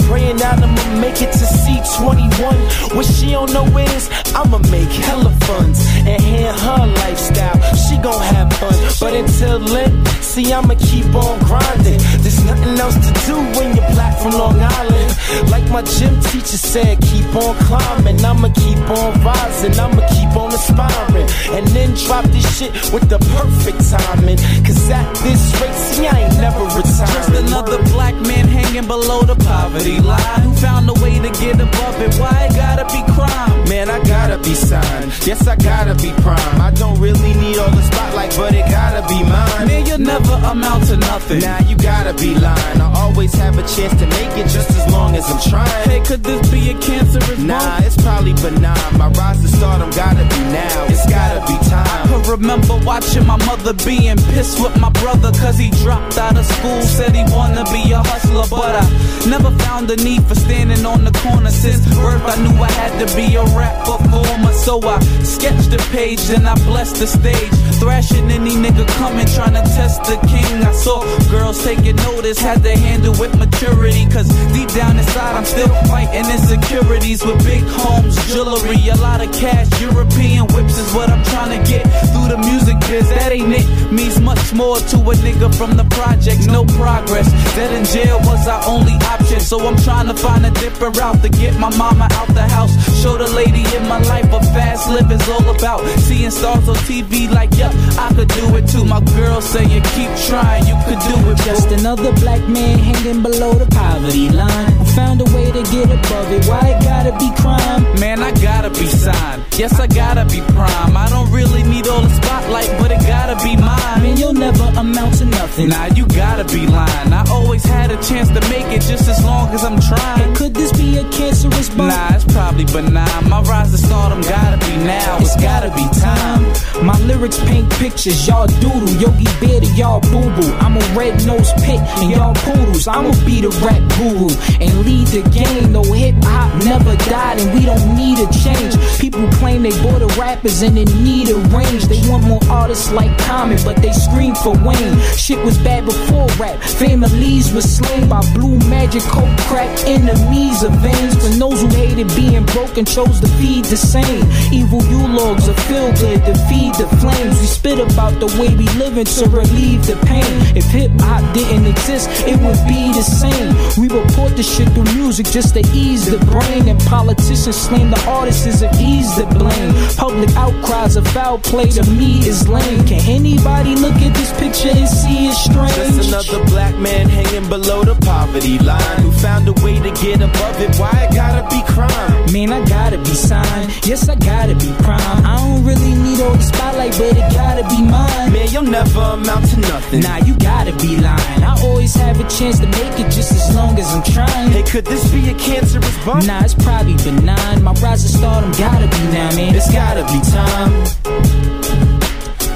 Praying 0.08 0.38
that 0.38 0.62
I'ma 0.64 1.00
make 1.00 1.22
it 1.22 1.32
to 1.34 1.46
C21. 1.62 2.96
What 2.96 3.06
she 3.06 3.32
don't 3.32 3.52
know 3.54 3.66
is 3.78 4.10
I'ma 4.34 4.60
make 4.70 4.90
hella 4.90 5.32
funds 5.42 5.80
and 6.08 6.22
hand 6.22 6.60
her 6.60 6.88
lifestyle. 7.02 7.60
She 7.76 7.98
gon' 7.98 8.22
have 8.34 8.52
fun, 8.54 8.74
but 9.00 9.14
until 9.14 9.60
then, 9.60 10.06
see 10.22 10.52
I'ma 10.54 10.76
keep 10.76 11.14
on 11.14 11.40
grinding. 11.40 12.00
There's 12.24 12.44
nothing 12.46 12.78
else 12.80 12.96
to 12.96 13.12
do 13.28 13.36
when 13.58 13.76
you're 13.76 13.90
black 13.92 14.18
from 14.22 14.32
Long 14.32 14.60
Island. 14.60 15.10
Like 15.50 15.68
my 15.70 15.82
gym 15.82 16.20
teacher 16.22 16.60
said, 16.60 17.02
keep 17.02 17.28
on 17.36 17.56
climbing. 17.68 18.24
I'ma 18.24 18.50
keep 18.54 18.78
on 18.90 19.22
rising. 19.24 19.80
I'ma 19.80 20.08
keep 20.10 20.36
on 20.36 20.54
aspiring, 20.54 21.28
and 21.56 21.68
then 21.76 21.94
drop 21.96 22.26
this 22.26 22.48
shit 22.58 22.72
with 22.94 23.08
the 23.10 23.20
perfect 23.38 23.80
timing. 23.90 24.38
Cause 24.66 24.90
at 24.90 25.08
this 25.24 25.44
rate, 25.62 25.76
see 25.76 26.08
I 26.08 26.20
ain't 26.22 26.38
never 26.40 26.64
retiring. 26.66 27.14
Just 27.16 27.30
another 27.30 27.82
black 27.94 28.16
man 28.16 28.48
hanging 28.48 28.88
below 28.88 29.22
the 29.24 29.36
poverty 29.36 30.00
line 30.00 30.42
who 30.42 30.54
found 30.56 30.90
a 30.90 30.94
way 31.04 31.20
to 31.20 31.30
get 31.40 31.56
above 31.56 32.02
it. 32.02 32.16
Why 32.16 32.48
it 32.50 32.56
gotta 32.56 32.86
be 32.86 33.02
crime? 33.14 33.70
Man, 33.70 33.90
I 33.90 34.04
gotta 34.04 34.38
be 34.38 34.54
signed. 34.54 35.12
Yes, 35.26 35.48
I 35.48 35.56
gotta 35.56 35.96
be 35.96 36.12
prime. 36.22 36.62
I 36.62 36.72
don't 36.72 37.00
really 37.00 37.34
need 37.34 37.58
all 37.62 37.70
the 37.72 37.82
spotlight, 37.84 38.34
but 38.38 38.54
it 38.54 38.66
gotta 38.70 39.02
be 39.08 39.22
mine. 39.24 39.68
Man, 39.68 39.86
you'll 39.86 40.00
never 40.00 40.34
amount 40.52 40.88
to 40.88 40.98
nothing. 40.98 41.40
Nah, 41.42 41.60
you 41.70 41.76
gotta 41.78 42.14
be 42.14 42.34
lying. 42.36 42.82
I 42.82 42.90
always 43.04 43.34
have 43.36 43.58
a 43.58 43.66
chance 43.76 43.94
to 44.02 44.08
make 44.18 44.34
it 44.42 44.48
just 44.50 44.70
as 44.72 44.86
long 44.92 45.16
as 45.16 45.30
I'm 45.30 45.42
trying. 45.50 45.90
Hey, 45.90 46.02
could 46.02 46.24
this 46.24 46.42
be 46.50 46.72
a 46.72 46.76
cancerous 46.80 47.40
Nah, 47.40 47.60
moment? 47.60 47.86
it's 47.86 47.98
probably 48.02 48.34
benign. 48.34 48.98
My 48.98 49.10
rise 49.20 49.42
to 49.42 49.48
stardom 49.48 49.90
gotta 49.92 50.26
be 50.34 50.42
now. 50.52 50.86
It's 50.90 51.06
gotta 51.10 51.42
be 51.46 51.58
time. 51.70 51.86
I 51.86 52.08
could 52.10 52.28
remember 52.28 52.76
watching 52.84 53.26
my 53.26 53.38
mother 53.46 53.74
being 53.86 54.18
pissed 54.34 54.60
with 54.60 54.76
my 54.80 54.90
brother 55.02 55.32
cause 55.42 55.58
he 55.58 55.70
dropped 55.84 56.18
out 56.18 56.36
of 56.38 56.46
school. 56.46 56.82
Said 56.82 57.16
he 57.16 57.24
wanna 57.34 57.64
be 57.72 57.92
a 57.92 58.02
hustler, 58.02 58.48
but 58.50 58.74
I 58.84 58.86
never 59.30 59.52
found 59.66 59.88
the 59.88 59.98
need 59.98 60.24
for 60.28 60.36
standing 60.36 60.86
on 60.86 61.04
the 61.06 61.12
corner. 61.24 61.52
Since 61.52 61.86
birth, 61.96 62.24
I 62.26 62.36
knew 62.44 62.56
I 62.62 62.72
had 62.72 62.94
to 63.02 63.08
be 63.16 63.36
a 63.36 63.44
rap 63.58 63.86
performer. 63.86 64.54
So 64.54 64.82
I 64.82 65.00
sketched 65.24 65.70
the 65.72 65.82
page 65.92 66.22
and 66.36 66.48
I 66.48 66.56
blessed 66.66 66.98
the 66.98 67.08
stage. 67.08 67.51
Thrashing 67.82 68.30
any 68.30 68.52
nigga 68.52 68.86
coming, 69.02 69.26
trying 69.26 69.58
to 69.58 69.66
test 69.74 70.04
the 70.04 70.18
king. 70.28 70.62
I 70.64 70.72
saw 70.72 71.02
girls 71.32 71.64
taking 71.64 71.96
notice, 71.98 72.40
had 72.40 72.62
to 72.64 72.78
handle 72.78 73.14
with 73.18 73.38
maturity. 73.38 74.06
Cause 74.10 74.30
deep 74.54 74.70
down 74.70 74.98
inside, 75.00 75.36
I'm 75.36 75.46
still 75.46 75.74
fighting 75.90 76.26
insecurities 76.30 77.26
with 77.26 77.44
big 77.44 77.64
homes, 77.66 78.16
jewelry, 78.32 78.88
a 78.90 78.96
lot 78.98 79.26
of 79.26 79.32
cash. 79.34 79.68
European 79.82 80.46
whips 80.54 80.78
is 80.78 80.94
what 80.94 81.10
I'm 81.10 81.24
trying 81.26 81.58
to 81.58 81.62
get 81.70 81.84
through 82.14 82.30
the 82.30 82.38
music 82.38 82.78
biz. 82.88 83.10
That 83.10 83.32
ain't 83.32 83.54
it. 83.54 83.92
Means 83.92 84.22
much 84.22 84.54
more 84.54 84.78
to 84.78 84.98
a 84.98 85.14
nigga 85.26 85.50
from 85.56 85.76
the 85.76 85.86
projects, 85.96 86.46
no 86.46 86.66
progress. 86.78 87.28
Dead 87.56 87.74
in 87.74 87.86
jail 87.86 88.20
was 88.30 88.48
our 88.48 88.62
only 88.68 88.94
option. 89.10 89.40
So 89.40 89.58
I'm 89.68 89.78
trying 89.78 90.08
to 90.08 90.14
find 90.14 90.46
a 90.46 90.52
different 90.52 90.98
route 90.98 91.22
to 91.24 91.30
get 91.30 91.58
my 91.60 91.76
mama 91.78 92.08
out 92.12 92.28
the 92.30 92.48
house. 92.48 92.72
Show 93.02 93.18
the 93.18 93.30
lady 93.34 93.66
in 93.76 93.88
my 93.90 94.00
life 94.04 94.32
what 94.32 94.46
fast 94.54 94.90
living's 94.90 95.28
all 95.28 95.50
about. 95.50 95.82
Seeing 96.00 96.30
stars 96.30 96.70
on 96.70 96.76
TV 96.86 97.30
like, 97.30 97.41
yup, 97.58 97.74
I 97.98 98.14
could 98.14 98.28
do 98.28 98.56
it 98.58 98.68
too. 98.68 98.86
My 98.86 99.02
girl 99.18 99.42
saying, 99.42 99.82
keep 99.96 100.12
trying, 100.30 100.66
you 100.68 100.76
could 100.86 101.00
do 101.00 101.16
it. 101.32 101.38
Just 101.46 101.71
another 101.92 102.14
black 102.22 102.40
man 102.48 102.80
hanging 102.80 103.22
below 103.22 103.54
the 103.54 103.66
poverty 103.66 104.30
line. 104.30 104.72
Who 104.78 104.86
found 104.96 105.20
a 105.20 105.26
way 105.36 105.52
to 105.52 105.62
get 105.72 105.92
above 105.92 106.32
it. 106.32 106.46
Why 106.46 106.62
it 106.72 106.84
gotta 106.84 107.12
be 107.20 107.30
crime? 107.42 107.84
Man, 108.00 108.24
I 108.24 108.32
gotta 108.40 108.70
be 108.70 108.88
signed. 108.88 109.44
Yes, 109.58 109.78
I 109.80 109.88
gotta 109.88 110.24
be 110.26 110.40
prime. 110.56 110.96
I 110.96 111.10
don't 111.10 111.30
really 111.32 111.64
need 111.64 111.88
all 111.88 112.02
the 112.02 112.10
spotlight, 112.10 112.72
but 112.80 112.92
it 112.92 113.02
gotta 113.02 113.36
be 113.44 113.58
mine. 113.58 114.04
Man, 114.04 114.16
you'll 114.18 114.34
never 114.34 114.64
amount 114.80 115.16
to 115.20 115.26
nothing. 115.26 115.70
Nah, 115.70 115.88
you 115.88 116.06
gotta 116.08 116.46
be 116.46 116.66
lying. 116.66 117.12
I 117.12 117.26
always 117.30 117.64
had 117.64 117.92
a 117.92 118.02
chance 118.02 118.30
to 118.30 118.42
make 118.50 118.68
it 118.72 118.82
just 118.82 119.10
as 119.10 119.24
long 119.26 119.50
as 119.50 119.64
I'm 119.64 119.80
trying. 119.82 120.34
Could 120.36 120.54
this 120.54 120.72
be 120.72 120.98
a 120.98 121.04
cancerous 121.10 121.70
bump? 121.70 121.92
Nah, 121.92 122.16
it's 122.16 122.26
probably 122.32 122.66
benign. 122.66 123.30
My 123.30 123.42
rise 123.42 123.72
to 123.72 123.78
stardom 123.78 124.22
gotta 124.22 124.58
be 124.66 124.78
now. 124.78 125.18
It's 125.20 125.36
gotta 125.36 125.70
be 125.72 125.86
time. 126.00 126.42
My 126.86 126.98
lyrics 127.02 127.40
paint 127.40 127.70
pictures, 127.72 128.28
y'all 128.28 128.48
doodle. 128.48 128.96
Yogi 129.04 129.28
Bear 129.42 129.60
to 129.60 129.68
y'all 129.76 130.00
boo 130.00 130.30
boo. 130.36 130.52
I'm 130.64 130.78
a 130.78 130.86
red 130.98 131.26
nosed 131.26 131.56
pit 131.58 131.81
and 132.02 132.12
y'all 132.12 132.34
poodles. 132.36 132.88
I'ma 132.88 133.12
be 133.26 133.42
the 133.42 133.50
rap 133.66 133.82
guru 133.98 134.30
and 134.60 134.72
lead 134.86 135.08
the 135.08 135.24
game. 135.30 135.72
No 135.72 135.84
hip 135.84 136.16
hop 136.24 136.52
never 136.64 136.96
died 137.10 137.40
and 137.40 137.54
we 137.54 137.66
don't 137.66 137.96
need 137.96 138.20
a 138.20 138.28
change. 138.32 138.76
People 139.00 139.28
claim 139.40 139.64
they 139.64 139.76
bought 139.82 140.00
the 140.00 140.14
rappers 140.20 140.62
and 140.62 140.78
they 140.78 140.86
need 140.86 141.30
a 141.30 141.38
range. 141.56 141.86
They 141.86 142.02
want 142.10 142.24
more 142.24 142.44
artists 142.50 142.92
like 142.92 143.12
Common, 143.20 143.60
but 143.64 143.78
they 143.78 143.94
scream 143.94 144.36
for 144.36 144.54
Wayne. 144.66 145.00
Shit 145.16 145.44
was 145.44 145.58
bad 145.60 145.86
before 145.86 146.28
rap. 146.40 146.60
Families 146.62 147.54
were 147.54 147.62
slain 147.62 148.10
by 148.10 148.22
blue 148.34 148.58
magic, 148.70 149.04
coke 149.04 149.38
crack, 149.48 149.70
enemies 149.86 150.64
of 150.64 150.74
veins. 150.82 151.16
For 151.16 151.32
those 151.38 151.62
who 151.62 151.68
hated 151.68 152.08
being 152.16 152.46
broken, 152.46 152.86
chose 152.86 153.20
to 153.22 153.28
feed 153.40 153.66
the 153.66 153.78
same. 153.78 154.26
Evil 154.52 154.82
logs 155.12 155.48
are 155.50 155.62
filled 155.68 155.96
good 156.02 156.26
to 156.26 156.36
feed 156.48 156.74
the 156.76 156.88
flames. 156.98 157.40
We 157.40 157.48
spit 157.48 157.80
about 157.80 158.20
the 158.20 158.28
way 158.40 158.50
we 158.56 158.68
living 158.80 159.06
to 159.06 159.30
relieve 159.30 159.86
the 159.86 159.96
pain. 160.06 160.34
If 160.56 160.66
hip 160.66 160.92
hop 161.00 161.22
didn't 161.34 161.61
exist, 161.66 162.10
it 162.28 162.40
would 162.42 162.62
be 162.68 162.92
the 162.94 163.04
same. 163.04 163.54
We 163.82 163.88
report 163.88 164.36
the 164.36 164.44
shit 164.44 164.70
through 164.74 164.92
music 164.96 165.28
just 165.28 165.54
to 165.56 165.62
ease 165.74 166.06
the 166.10 166.20
brain. 166.26 166.68
And 166.68 166.80
politicians 166.82 167.56
slam 167.56 167.90
the 167.92 168.02
artists 168.08 168.48
as 168.48 168.62
an 168.62 168.74
ease 168.80 169.16
the 169.16 169.26
blame. 169.26 169.74
Public 169.98 170.30
outcries 170.36 170.96
of 170.96 171.08
foul 171.08 171.38
play 171.40 171.70
to 171.70 171.84
me 171.92 172.20
is 172.28 172.48
lame. 172.48 172.86
Can 172.86 173.02
anybody 173.10 173.76
look 173.76 173.96
at 173.96 174.14
this 174.14 174.32
picture 174.40 174.70
and 174.70 174.88
see 174.88 175.28
it's 175.28 175.44
strange? 175.44 175.76
Just 175.76 176.10
another 176.10 176.44
black 176.46 176.76
man 176.78 177.10
hanging 177.10 177.48
below 177.50 177.84
the 177.84 177.96
poverty 178.06 178.60
line 178.60 179.02
who 179.02 179.12
found 179.12 179.48
a 179.48 179.54
way 179.64 179.80
to 179.80 179.92
get 180.02 180.22
above 180.22 180.60
it. 180.62 180.76
Why 180.78 181.08
it 181.10 181.14
gotta 181.14 181.44
be 181.54 181.62
crime? 181.74 182.32
Man, 182.32 182.52
I 182.52 182.64
gotta 182.66 182.98
be 182.98 183.14
signed. 183.14 183.86
Yes, 183.86 184.08
I 184.10 184.16
gotta 184.16 184.56
be 184.56 184.72
prime. 184.84 185.26
I 185.26 185.38
don't 185.38 185.64
really 185.66 185.94
need 185.96 186.22
all 186.22 186.34
the 186.34 186.42
spotlight, 186.42 186.92
but 186.92 187.18
it 187.18 187.34
gotta 187.34 187.64
be 187.68 187.82
mine. 187.82 188.34
Man, 188.34 188.48
you'll 188.52 188.64
never 188.64 189.00
amount 189.00 189.50
to 189.50 189.60
nothing. 189.60 190.02
Nah, 190.02 190.18
you 190.18 190.36
gotta 190.38 190.74
be 190.78 190.98
lying. 190.98 191.44
I 191.52 191.62
always 191.66 191.94
have 191.96 192.18
a 192.20 192.28
chance 192.30 192.60
to 192.60 192.68
make 192.68 192.96
it 192.98 193.12
just 193.12 193.32
as 193.34 193.54
long 193.54 193.78
as 193.78 193.86
I'm 193.94 194.04
trying. 194.04 194.52
Hey, 194.52 194.64
could 194.64 194.86
this 194.86 195.04
be 195.12 195.30
a 195.30 195.34
cancerous 195.34 195.98
bump? 196.06 196.26
Nah, 196.26 196.44
it's 196.44 196.54
probably 196.54 196.96
benign. 197.04 197.62
My 197.62 197.74
rise 197.84 198.04
to 198.04 198.10
stardom 198.10 198.52
gotta 198.52 198.88
be 198.88 199.04
now, 199.12 199.36
man. 199.36 199.54
It's 199.54 199.70
gotta 199.72 200.04
be 200.08 200.20
time. 200.32 200.72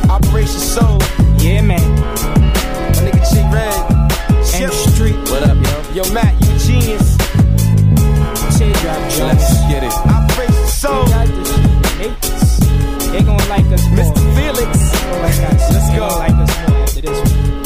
Operation 0.10 0.60
Soul. 0.60 1.00
Yeah, 1.44 1.62
man. 1.62 1.84
My 2.96 3.02
nigga 3.04 3.22
G 3.28 3.44
Red. 3.52 3.76
M 4.64 4.72
Street. 4.72 5.18
What 5.30 5.44
up, 5.44 5.58
yo? 5.60 6.04
Yo, 6.04 6.14
Matt, 6.14 6.34
you 6.42 6.56
a 6.56 6.60
genius. 6.64 7.18
Teardrop 8.58 9.02
Jones. 9.12 9.20
Let's 9.20 9.60
get 9.68 9.84
it. 9.84 9.94
Operation 10.08 10.68
Soul. 10.68 11.06
Got 11.08 11.28
this 11.28 11.52
shit. 12.00 13.12
They 13.12 13.22
gon' 13.24 13.44
like 13.50 13.66
us 13.76 13.84
more. 13.90 14.00
Mr. 14.00 14.24
Felix. 14.36 14.72
Like 15.20 15.52
us. 15.52 15.74
Let's 15.74 15.90
They 15.92 15.98
go. 15.98 16.35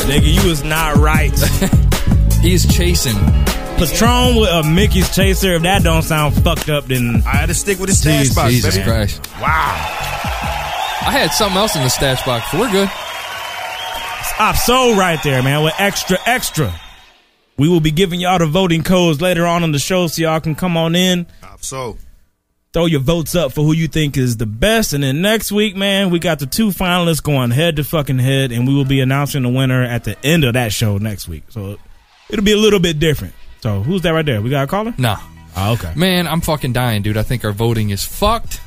Nigga, 0.09 0.43
you 0.43 0.49
was 0.49 0.63
not 0.63 0.95
right. 0.97 1.31
He's 2.41 2.65
chasing. 2.65 3.15
Patron 3.77 4.35
with 4.37 4.49
a 4.49 4.63
Mickey's 4.63 5.13
chaser. 5.15 5.53
If 5.53 5.61
that 5.61 5.83
don't 5.83 6.01
sound 6.01 6.33
fucked 6.43 6.67
up, 6.69 6.85
then 6.85 7.21
I 7.25 7.29
had 7.37 7.45
to 7.47 7.53
stick 7.53 7.79
with 7.79 7.89
the 7.89 7.95
stash 7.95 8.21
Jesus, 8.29 8.35
box, 8.35 8.49
Jesus 8.51 8.75
baby. 8.77 8.89
Christ. 8.89 9.27
wow. 9.39 9.75
I 11.01 11.11
had 11.11 11.31
something 11.31 11.57
else 11.57 11.75
in 11.75 11.83
the 11.83 11.89
stash 11.89 12.25
box. 12.25 12.47
but 12.51 12.59
We're 12.59 12.71
good. 12.71 12.89
Op 14.39 14.55
Soul 14.55 14.95
right 14.95 15.21
there, 15.23 15.43
man, 15.43 15.63
with 15.63 15.73
extra, 15.79 16.17
extra. 16.25 16.73
We 17.57 17.67
will 17.67 17.81
be 17.81 17.91
giving 17.91 18.19
y'all 18.19 18.39
the 18.39 18.45
voting 18.47 18.83
codes 18.83 19.21
later 19.21 19.45
on 19.45 19.63
in 19.63 19.71
the 19.73 19.79
show 19.79 20.07
so 20.07 20.21
y'all 20.21 20.39
can 20.39 20.55
come 20.55 20.75
on 20.77 20.95
in, 20.95 21.27
So, 21.59 21.97
throw 22.73 22.85
your 22.85 22.99
votes 22.99 23.35
up 23.35 23.51
for 23.51 23.63
who 23.63 23.73
you 23.73 23.87
think 23.87 24.17
is 24.17 24.37
the 24.37 24.45
best. 24.45 24.93
And 24.93 25.03
then 25.03 25.21
next 25.21 25.51
week, 25.51 25.75
man, 25.75 26.09
we 26.11 26.19
got 26.19 26.39
the 26.39 26.45
two 26.45 26.69
finalists 26.69 27.23
going 27.23 27.51
head 27.51 27.75
to 27.77 27.83
fucking 27.83 28.19
head, 28.19 28.51
and 28.51 28.67
we 28.67 28.73
will 28.75 28.85
be 28.85 29.01
announcing 29.01 29.43
the 29.43 29.49
winner 29.49 29.83
at 29.83 30.03
the 30.03 30.17
end 30.25 30.43
of 30.43 30.53
that 30.53 30.71
show 30.71 30.97
next 30.97 31.27
week. 31.27 31.43
So 31.49 31.77
it'll 32.29 32.45
be 32.45 32.51
a 32.53 32.57
little 32.57 32.79
bit 32.79 32.99
different. 32.99 33.33
So 33.61 33.81
who's 33.81 34.01
that 34.03 34.11
right 34.11 34.25
there? 34.25 34.41
We 34.41 34.49
got 34.49 34.63
a 34.65 34.67
caller? 34.67 34.93
Nah. 34.97 35.17
Oh, 35.57 35.73
okay. 35.73 35.93
Man, 35.95 36.27
I'm 36.27 36.41
fucking 36.41 36.73
dying, 36.73 37.01
dude. 37.01 37.17
I 37.17 37.23
think 37.23 37.43
our 37.43 37.51
voting 37.51 37.89
is 37.89 38.05
fucked. 38.05 38.61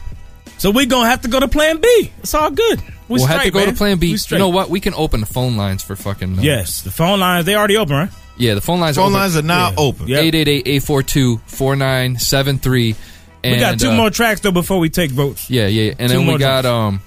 So 0.59 0.71
we're 0.71 0.87
going 0.87 1.05
to 1.05 1.11
have 1.11 1.23
to 1.23 1.29
go 1.29 1.41
to 1.41 1.49
plan 1.49 1.81
B. 1.81 2.13
It's 2.19 2.35
all 2.35 2.51
good. 2.51 2.81
We 3.09 3.19
we'll 3.19 3.27
have 3.27 3.43
to 3.43 3.51
go 3.51 3.61
man. 3.61 3.69
to 3.69 3.75
plan 3.75 3.99
B. 3.99 4.17
You 4.29 4.39
know 4.39 4.49
what? 4.49 4.69
We 4.69 4.81
can 4.81 4.95
open 4.95 5.21
the 5.21 5.27
phone 5.27 5.57
lines 5.57 5.83
for 5.83 5.97
fucking. 5.97 6.39
uh, 6.39 6.43
Yes, 6.43 6.83
the 6.83 6.91
phone 6.91 7.21
lines, 7.21 7.47
they 7.47 7.55
already 7.55 7.77
open, 7.77 7.97
right? 7.97 8.11
Yeah, 8.37 8.55
the 8.55 8.61
phone 8.61 8.81
lines 8.81 8.97
phone 8.97 9.05
open. 9.07 9.15
lines 9.15 9.37
are 9.37 9.43
now 9.43 9.73
open. 9.77 10.09
Yep. 10.09 10.35
888-842-4973. 10.35 12.97
We 13.45 13.59
got 13.59 13.79
two 13.81 13.91
uh, 13.91 13.97
more 13.97 14.11
tracks, 14.11 14.41
though, 14.41 14.53
before 14.53 14.79
we 14.79 14.91
take 14.91 15.11
votes. 15.11 15.51
Yeah, 15.51 15.67
yeah. 15.67 15.95
And 15.99 16.11
Two 16.11 16.19
then 16.19 16.27
we 16.27 16.39
got 16.39 16.63
drops. 16.63 16.67
um 16.67 17.01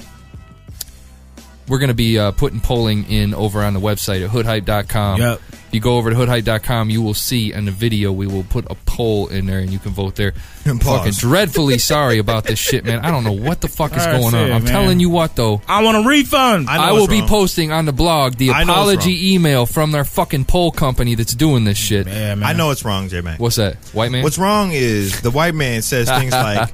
we're 1.68 1.80
going 1.80 1.90
to 1.90 1.94
be 1.96 2.20
uh, 2.20 2.32
putting 2.32 2.60
polling 2.60 3.10
in 3.10 3.34
over 3.34 3.64
on 3.64 3.74
the 3.74 3.80
website 3.80 4.24
at 4.24 4.30
hoodhype.com. 4.30 5.20
Yep. 5.20 5.42
If 5.76 5.80
you 5.80 5.84
go 5.84 5.98
over 5.98 6.10
to 6.10 6.16
hoodhype.com, 6.16 6.90
you 6.90 7.02
will 7.02 7.14
see 7.14 7.52
in 7.52 7.66
the 7.66 7.72
video 7.72 8.10
we 8.14 8.28
will 8.28 8.46
put 8.46 8.66
a 8.72 8.76
poll 8.86 9.28
in 9.28 9.46
there 9.46 9.60
and 9.60 9.74
you 9.74 9.78
can 9.78 9.92
vote 9.92 10.16
there. 10.16 10.34
And 10.68 10.80
pause. 10.82 11.00
Fucking 11.00 11.12
dreadfully 11.20 11.78
sorry 11.80 12.18
about 12.18 12.46
this 12.46 12.58
shit, 12.58 12.86
man. 12.86 13.00
I 13.06 13.12
don't 13.12 13.24
know 13.26 13.34
what 13.34 13.60
the 13.62 13.68
fuck 13.68 13.92
is 13.92 13.98
That's 14.06 14.18
going 14.18 14.34
on. 14.34 14.50
it, 14.50 14.54
I'm 14.54 14.64
man. 14.64 14.72
telling 14.72 15.00
you 15.02 15.10
what 15.10 15.36
though. 15.36 15.62
I 15.68 15.84
want 15.84 15.98
a 15.98 16.08
refund. 16.10 16.70
I 16.70 16.78
know 16.78 16.82
I, 16.84 16.92
what's 16.94 17.02
will 17.02 17.08
be 17.10 17.20
wrong. 17.20 17.28
posting 17.28 17.72
on 17.74 17.86
the 17.86 17.92
blog 17.92 18.36
the 18.38 18.52
I 18.52 18.64
know 18.64 18.72
what's 18.74 18.94
apology 18.94 19.34
email 19.36 19.66
from 19.66 19.92
their 19.92 20.06
fucking 20.06 20.46
poll 20.46 20.72
company 20.72 21.14
that's 21.16 21.36
doing 21.36 21.66
this 21.66 21.78
shit. 21.78 22.08
Yeah, 22.08 22.36
man. 22.36 22.44
I 22.50 22.54
know 22.54 22.72
it's 22.72 22.84
wrong, 22.86 23.10
J 23.10 23.20
Man. 23.22 23.38
What's 23.38 23.58
that? 23.58 23.76
White 23.94 24.12
man? 24.12 24.24
What's 24.24 24.38
wrong 24.40 24.72
is 24.72 25.20
the 25.22 25.30
white 25.30 25.54
man 25.56 25.82
says 25.84 26.10
things 26.10 26.32
like, 26.48 26.74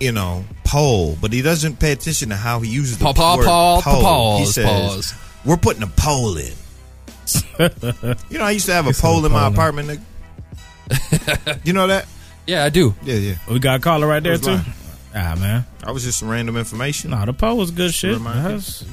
you 0.00 0.10
know, 0.12 0.44
poll, 0.64 1.16
but 1.20 1.30
he 1.32 1.42
doesn't 1.42 1.78
pay 1.78 1.92
attention 1.92 2.30
to 2.30 2.36
how 2.36 2.58
he 2.60 2.70
uses 2.70 2.98
the 2.98 3.04
Pa- 3.04 3.12
pa- 3.12 3.36
word 3.36 3.44
pa- 3.44 3.80
poll. 3.82 4.02
pause, 4.02 4.40
he 4.40 4.46
says, 4.46 4.66
pause. 4.66 5.14
"We're 5.44 5.56
putting 5.58 5.82
a 5.84 5.88
poll 5.88 6.36
in." 6.38 6.52
you 8.30 8.38
know, 8.38 8.44
I 8.44 8.50
used 8.52 8.66
to 8.66 8.72
have 8.72 8.86
a 8.86 8.92
pole 8.92 9.24
in 9.24 9.32
my 9.32 9.46
apartment. 9.48 9.88
nigga. 9.88 11.60
you 11.64 11.72
know 11.72 11.86
that? 11.86 12.06
Yeah, 12.46 12.64
I 12.64 12.68
do. 12.68 12.94
Yeah, 13.02 13.14
yeah. 13.14 13.34
We 13.50 13.58
got 13.58 13.76
a 13.76 13.82
caller 13.82 14.06
right 14.06 14.22
there, 14.22 14.36
too. 14.36 14.50
lying? 14.50 14.64
Ah, 15.14 15.36
man. 15.38 15.64
I 15.84 15.92
was 15.92 16.04
just 16.04 16.18
some 16.18 16.28
random 16.28 16.56
information. 16.56 17.10
Nah, 17.10 17.24
the 17.24 17.32
pole 17.32 17.56
was 17.56 17.70
good 17.70 17.88
Just 17.88 17.98
shit. 18.00 18.14
remind 18.14 18.44
That's- 18.44 18.84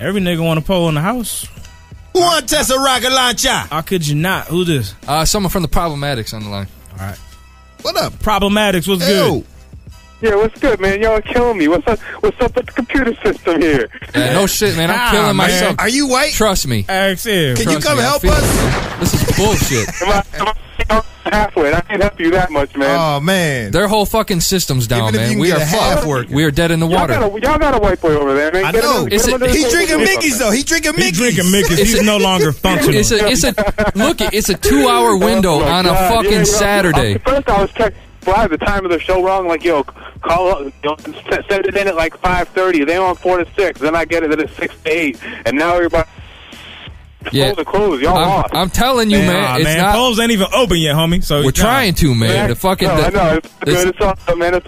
Every 0.00 0.20
nigga 0.20 0.44
want 0.44 0.58
a 0.58 0.62
pole 0.62 0.88
in 0.88 0.94
the 0.96 1.00
house. 1.00 1.46
Who 2.12 2.20
want 2.20 2.48
to 2.48 2.54
test 2.54 2.70
a 2.70 2.78
rocket 2.78 3.10
launcher? 3.12 3.48
How 3.50 3.80
could 3.82 4.06
you 4.06 4.14
not? 4.16 4.48
Who 4.48 4.64
this? 4.64 4.94
Uh, 5.06 5.24
someone 5.24 5.50
from 5.50 5.62
the 5.62 5.68
Problematics 5.68 6.34
on 6.34 6.42
the 6.42 6.48
line. 6.50 6.66
All 6.92 7.06
right. 7.06 7.18
What 7.82 7.96
up? 7.96 8.12
Problematics, 8.14 8.88
what's 8.88 9.06
Ew. 9.08 9.14
good? 9.14 9.46
Yeah, 10.22 10.36
what's 10.36 10.58
good, 10.60 10.78
man? 10.80 11.02
Y'all 11.02 11.20
killing 11.20 11.58
me. 11.58 11.66
What's 11.66 11.86
up? 11.88 11.98
What's 12.20 12.40
up 12.40 12.54
with 12.54 12.66
the 12.66 12.72
computer 12.72 13.12
system 13.24 13.60
here? 13.60 13.88
Yeah, 14.14 14.32
no 14.34 14.46
shit, 14.46 14.76
man. 14.76 14.88
I'm 14.90 14.98
Ah, 15.00 15.10
killing 15.10 15.26
man. 15.28 15.36
myself. 15.36 15.76
Are 15.80 15.88
you 15.88 16.06
white? 16.06 16.32
Trust 16.32 16.68
me. 16.68 16.84
Ask 16.88 17.26
him. 17.26 17.56
Can 17.56 17.68
you 17.70 17.78
come 17.80 17.96
me, 17.98 18.04
help 18.04 18.22
feel 18.22 18.30
us? 18.32 19.00
This 19.00 19.14
is 19.14 19.36
bullshit. 19.36 19.88
Am 20.02 20.08
I, 20.10 20.24
am 20.38 21.02
I 21.24 21.30
halfway? 21.36 21.72
I 21.74 21.80
can't 21.80 22.02
help 22.02 22.20
you 22.20 22.30
that 22.32 22.50
much, 22.52 22.76
man. 22.76 22.96
Oh 22.98 23.18
man. 23.20 23.72
Their 23.72 23.88
whole 23.88 24.06
fucking 24.06 24.40
system's 24.42 24.86
down, 24.86 25.08
Even 25.08 25.20
if 25.20 25.30
you 25.30 25.36
man. 25.38 25.40
We 25.40 25.52
are 25.52 25.58
half 25.58 26.04
fucked. 26.04 26.30
We 26.30 26.44
are 26.44 26.50
dead 26.52 26.70
in 26.70 26.78
the 26.80 26.86
y'all, 26.86 27.00
water. 27.00 27.14
got 27.14 27.22
a, 27.36 27.40
y'all 27.40 27.58
got 27.58 27.74
a 27.74 27.78
white 27.78 28.00
boy 28.00 28.14
over 28.14 28.34
there, 28.34 28.52
man. 28.52 28.64
I 28.66 28.72
Get 28.72 28.84
know. 28.84 29.06
get 29.06 29.20
him 29.24 29.28
it- 29.28 29.34
under 29.34 29.46
the 29.48 29.52
He 29.52 29.70
drinking 29.70 29.98
Mickey's 29.98 30.38
though. 30.38 30.50
He 30.52 30.62
drinking 30.62 30.92
He 30.94 30.98
Mickey's. 31.00 31.18
drinking 31.18 31.50
Mickey's. 31.50 31.78
He's 31.78 32.02
no 32.02 32.18
longer 32.18 32.52
functional. 32.52 32.94
It's 33.00 33.10
a, 33.10 33.26
it's 33.28 33.42
a 33.44 33.54
look. 33.96 34.20
It's 34.20 34.48
a 34.50 34.54
two-hour 34.54 35.16
window 35.16 35.54
Oh, 35.54 35.62
on 35.64 35.86
a 35.86 35.88
God. 35.90 36.14
fucking 36.14 36.30
Yeah, 36.32 36.38
yeah. 36.38 36.44
Saturday. 36.44 37.18
First, 37.18 37.48
I 37.48 37.60
was 37.62 37.72
text, 37.72 37.98
people 38.24 38.48
the 38.48 38.58
time 38.58 38.84
of 38.84 38.90
their 38.90 39.00
show 39.00 39.22
wrong. 39.24 39.46
Like, 39.46 39.64
yo, 39.64 39.82
call 39.84 40.48
up, 40.48 40.60
you 40.64 40.72
know, 40.84 40.96
set, 41.28 41.48
set 41.48 41.66
it 41.66 41.76
in 41.76 41.88
at 41.88 41.96
like 41.96 42.16
five 42.18 42.48
thirty. 42.48 42.84
They 42.84 42.96
on 42.96 43.14
four 43.16 43.38
to 43.42 43.50
six. 43.54 43.80
Then 43.80 43.94
I 43.94 44.04
get 44.04 44.22
it 44.22 44.38
at 44.38 44.50
six 44.50 44.74
to 44.82 44.90
eight, 44.90 45.18
and 45.46 45.56
now 45.58 45.74
everybody. 45.76 46.08
Yeah. 47.30 47.46
Polls 47.54 47.58
are 47.60 47.64
closed. 47.64 48.02
Y'all 48.02 48.16
I'm, 48.16 48.28
lost. 48.28 48.54
I'm 48.54 48.68
telling 48.70 49.08
you, 49.08 49.18
man, 49.18 49.42
Nah, 49.42 49.54
it's 49.56 49.64
man, 49.64 49.78
not. 49.78 49.94
polls 49.94 50.18
ain't 50.18 50.32
even 50.32 50.48
open 50.52 50.78
yet, 50.78 50.96
homie. 50.96 51.22
So 51.22 51.44
We're 51.44 51.52
trying 51.52 51.94
to, 51.94 52.14
man. 52.16 52.48
The 52.48 52.56
fucking. 52.56 52.88
No, 52.88 52.96
the- 52.96 53.06
I 53.06 53.10
know. 53.10 53.36
It's 53.36 53.48
this- 53.64 53.84
good. 53.84 53.88
It's 53.94 54.00
awesome, 54.00 54.38
man. 54.40 54.54
It's, 54.54 54.66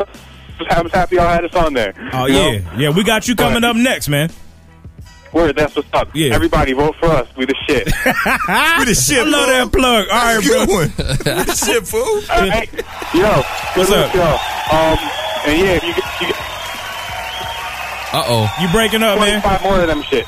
I'm 0.70 0.88
happy 0.90 1.16
y'all 1.16 1.26
had 1.28 1.44
us 1.44 1.54
on 1.56 1.74
there. 1.74 1.92
Oh 2.12 2.26
You 2.26 2.32
know? 2.32 2.50
yeah, 2.52 2.76
yeah. 2.78 2.90
We 2.90 3.02
got 3.02 3.26
you 3.26 3.34
coming 3.34 3.64
up 3.64 3.74
next, 3.74 4.08
man. 4.08 4.30
Word, 5.34 5.56
that's 5.56 5.74
what's 5.74 5.88
up. 5.92 6.08
Yeah. 6.14 6.32
Everybody 6.34 6.72
vote 6.74 6.94
for 7.00 7.06
us. 7.06 7.28
We 7.36 7.44
the 7.44 7.56
shit. 7.66 7.86
we 8.78 8.84
the 8.84 8.94
shit. 8.94 9.18
I 9.18 9.28
love 9.28 9.48
that 9.48 9.72
plug. 9.72 10.08
All 10.08 10.14
right, 10.14 10.44
bro. 10.46 10.66
Good 10.66 10.68
one. 10.68 10.92
we 10.98 11.44
the 11.44 11.54
shit, 11.54 11.86
fool. 11.86 12.00
All 12.30 12.48
right. 12.48 12.72
Yo, 13.12 13.42
What's 13.74 13.90
up? 13.90 14.14
look, 14.14 14.14
Yo. 14.14 14.22
Um, 14.22 14.98
and 15.46 15.58
yeah, 15.60 15.74
if 15.74 15.82
you 15.82 15.92
get, 15.94 16.20
you 16.20 16.26
get 16.28 16.36
Uh 18.14 18.24
oh. 18.28 18.56
You 18.62 18.68
breaking 18.70 19.02
up, 19.02 19.18
man? 19.18 19.42
25 19.42 19.62
more 19.64 19.80
of 19.80 19.88
them 19.88 20.02
shit. 20.04 20.26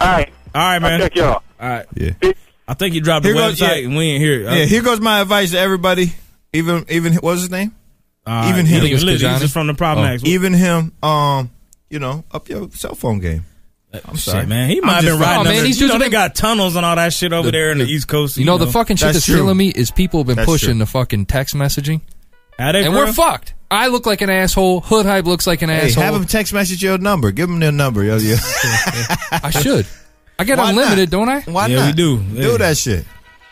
All 0.00 0.06
right. 0.06 0.30
All 0.54 0.60
right, 0.62 0.78
man. 0.80 0.92
I'll 0.92 0.98
check 1.08 1.16
y'all. 1.16 1.42
All 1.58 1.68
right. 1.68 1.86
Yeah. 1.94 2.32
I 2.68 2.74
think 2.74 2.94
you 2.94 3.00
dropped 3.00 3.22
the 3.22 3.30
Here 3.30 3.36
goes- 3.36 3.58
website 3.58 3.80
yeah. 3.80 3.86
and 3.88 3.96
we 3.96 4.04
ain't 4.04 4.22
here. 4.22 4.42
Yeah, 4.42 4.64
here 4.66 4.82
goes 4.82 5.00
my 5.00 5.20
advice 5.20 5.52
to 5.52 5.58
everybody. 5.58 6.12
Even 6.52 6.84
even 6.90 7.14
what 7.14 7.22
was 7.22 7.40
his 7.40 7.50
name? 7.50 7.74
Uh, 8.26 8.50
even 8.52 8.66
him. 8.66 8.82
think. 8.82 9.00
He's 9.00 9.20
just 9.20 9.52
from 9.54 9.66
the 9.66 9.74
Problem 9.74 10.06
Oh. 10.06 10.26
Even 10.26 10.52
him. 10.52 10.92
Um, 11.02 11.50
you 11.88 12.00
know, 12.00 12.24
up 12.32 12.48
your 12.48 12.68
cell 12.72 12.94
phone 12.94 13.20
game. 13.20 13.44
I'm 14.04 14.16
sorry, 14.16 14.40
Shit, 14.40 14.48
man. 14.48 14.68
He 14.68 14.80
might 14.80 14.94
have 14.94 15.04
been 15.04 15.18
riding. 15.20 15.40
Oh, 15.40 15.44
man, 15.44 15.52
under- 15.54 15.62
these 15.62 15.80
you 15.80 15.86
dudes 15.88 15.98
know, 15.98 16.04
they 16.04 16.10
got 16.10 16.34
tunnels 16.34 16.76
and 16.76 16.84
all 16.84 16.96
that 16.96 17.12
shit 17.12 17.32
over 17.32 17.46
The- 17.46 17.52
there 17.52 17.72
in 17.72 17.78
the 17.78 17.84
the- 17.84 17.90
East 17.92 18.08
Coast. 18.08 18.36
You 18.36 18.44
know, 18.44 18.58
the 18.58 18.66
fucking 18.66 18.96
shit 18.96 19.06
That's 19.12 19.26
that's, 19.26 19.38
killing 19.38 19.56
me 19.56 19.68
is 19.68 19.90
people 19.90 20.20
have 20.20 20.26
been 20.26 20.36
That's 20.36 20.46
pushing 20.46 20.70
true. 20.70 20.78
the 20.80 20.86
fucking 20.86 21.26
text 21.26 21.54
messaging, 21.54 22.00
Are 22.58 22.72
they 22.72 22.84
and 22.84 22.92
for 22.94 23.06
we're 23.06 23.12
fucked. 23.12 23.54
I 23.70 23.88
look 23.88 24.06
like 24.06 24.20
an 24.20 24.30
asshole. 24.30 24.80
Hood 24.80 25.06
hype 25.06 25.24
looks 25.24 25.46
like 25.46 25.62
an 25.62 25.68
Hey, 25.70 25.88
asshole. 25.88 26.04
have 26.04 26.14
him 26.14 26.24
text 26.26 26.52
message 26.52 26.82
your 26.82 26.98
number. 26.98 27.30
Give 27.32 27.48
him 27.50 27.58
their 27.58 27.72
number. 27.72 28.04
Yo, 28.04 28.16
yo. 28.18 28.36
I 29.32 29.50
should. 29.50 29.86
I 30.38 30.44
get 30.44 30.58
Why 30.58 30.70
unlimited, 30.70 31.10
don't 31.10 31.28
I? 31.28 31.40
Why 31.40 31.66
Yeah, 31.66 31.76
not? 31.78 31.86
we 31.86 31.92
do. 31.92 32.18
Do 32.18 32.34
Yeah. 32.52 32.56
that 32.58 32.76
shit. 32.78 33.04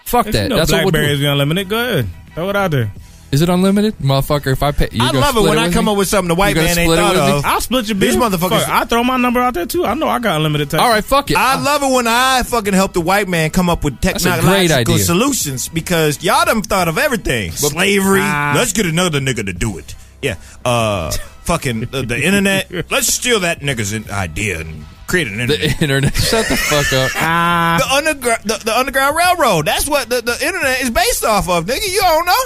Fuck 0.04 0.26
If 0.26 0.32
that. 0.34 0.42
You 0.44 0.48
know 0.50 0.56
That's 0.58 0.70
what 0.70 0.84
we'll 0.84 0.92
Blackberries 0.92 1.18
do. 1.18 1.24
be 1.24 1.26
unlimited. 1.26 1.68
Go 1.68 1.78
ahead. 1.80 2.08
Throw 2.34 2.48
it 2.50 2.56
out 2.56 2.70
there. 2.70 2.92
Is 3.34 3.42
it 3.42 3.48
unlimited, 3.48 3.98
motherfucker? 3.98 4.52
If 4.52 4.62
I 4.62 4.70
pay, 4.70 4.88
you 4.92 5.02
I 5.02 5.10
love 5.10 5.34
it 5.36 5.40
split 5.40 5.48
when 5.48 5.58
I 5.58 5.70
come 5.72 5.86
me? 5.86 5.90
up 5.92 5.98
with 5.98 6.06
something 6.06 6.28
the 6.28 6.36
white 6.36 6.54
man 6.54 6.66
ain't 6.66 6.74
split 6.88 6.98
it 6.98 7.02
thought 7.02 7.16
of. 7.16 7.44
I'll 7.44 7.60
split 7.60 7.88
your 7.88 7.96
These 7.98 8.14
bill. 8.16 8.30
motherfuckers- 8.30 8.68
I 8.68 8.84
throw 8.84 9.02
my 9.02 9.16
number 9.16 9.40
out 9.40 9.54
there 9.54 9.66
too. 9.66 9.84
I 9.84 9.94
know 9.94 10.08
I 10.08 10.20
got 10.20 10.36
unlimited 10.36 10.70
text. 10.70 10.82
All 10.84 10.88
right, 10.88 11.04
fuck 11.04 11.30
it. 11.32 11.36
I 11.36 11.60
love 11.60 11.82
it 11.82 11.92
when 11.92 12.06
I 12.06 12.44
fucking 12.44 12.74
help 12.74 12.92
the 12.92 13.00
white 13.00 13.26
man 13.28 13.50
come 13.50 13.68
up 13.68 13.82
with 13.82 14.00
technological 14.00 14.98
solutions 14.98 15.68
because 15.68 16.22
y'all 16.22 16.44
done 16.44 16.62
thought 16.62 16.86
of 16.86 16.96
everything. 16.96 17.50
Slavery. 17.50 18.20
let's 18.20 18.72
get 18.72 18.86
another 18.86 19.18
nigga 19.18 19.44
to 19.44 19.52
do 19.52 19.78
it. 19.78 19.94
Yeah. 20.22 20.36
Uh, 20.64 21.10
fucking 21.42 21.88
uh, 21.92 22.02
the 22.02 22.18
internet. 22.22 22.70
Let's 22.90 23.08
steal 23.12 23.40
that 23.40 23.60
nigga's 23.60 23.92
idea 24.10 24.60
and 24.60 24.86
create 25.06 25.26
an 25.26 25.38
internet. 25.40 25.60
the 25.60 25.76
internet. 25.84 26.14
Shut 26.14 26.48
the 26.48 26.56
fuck 26.56 26.90
up. 26.94 27.12
the 27.80 27.94
underground, 27.94 28.40
the, 28.44 28.62
the 28.64 28.78
underground 28.78 29.16
railroad. 29.16 29.66
That's 29.66 29.86
what 29.86 30.08
the, 30.08 30.22
the 30.22 30.32
internet 30.46 30.80
is 30.80 30.88
based 30.90 31.24
off 31.24 31.48
of, 31.50 31.66
nigga. 31.66 31.92
You 31.92 32.00
don't 32.00 32.24
know? 32.26 32.44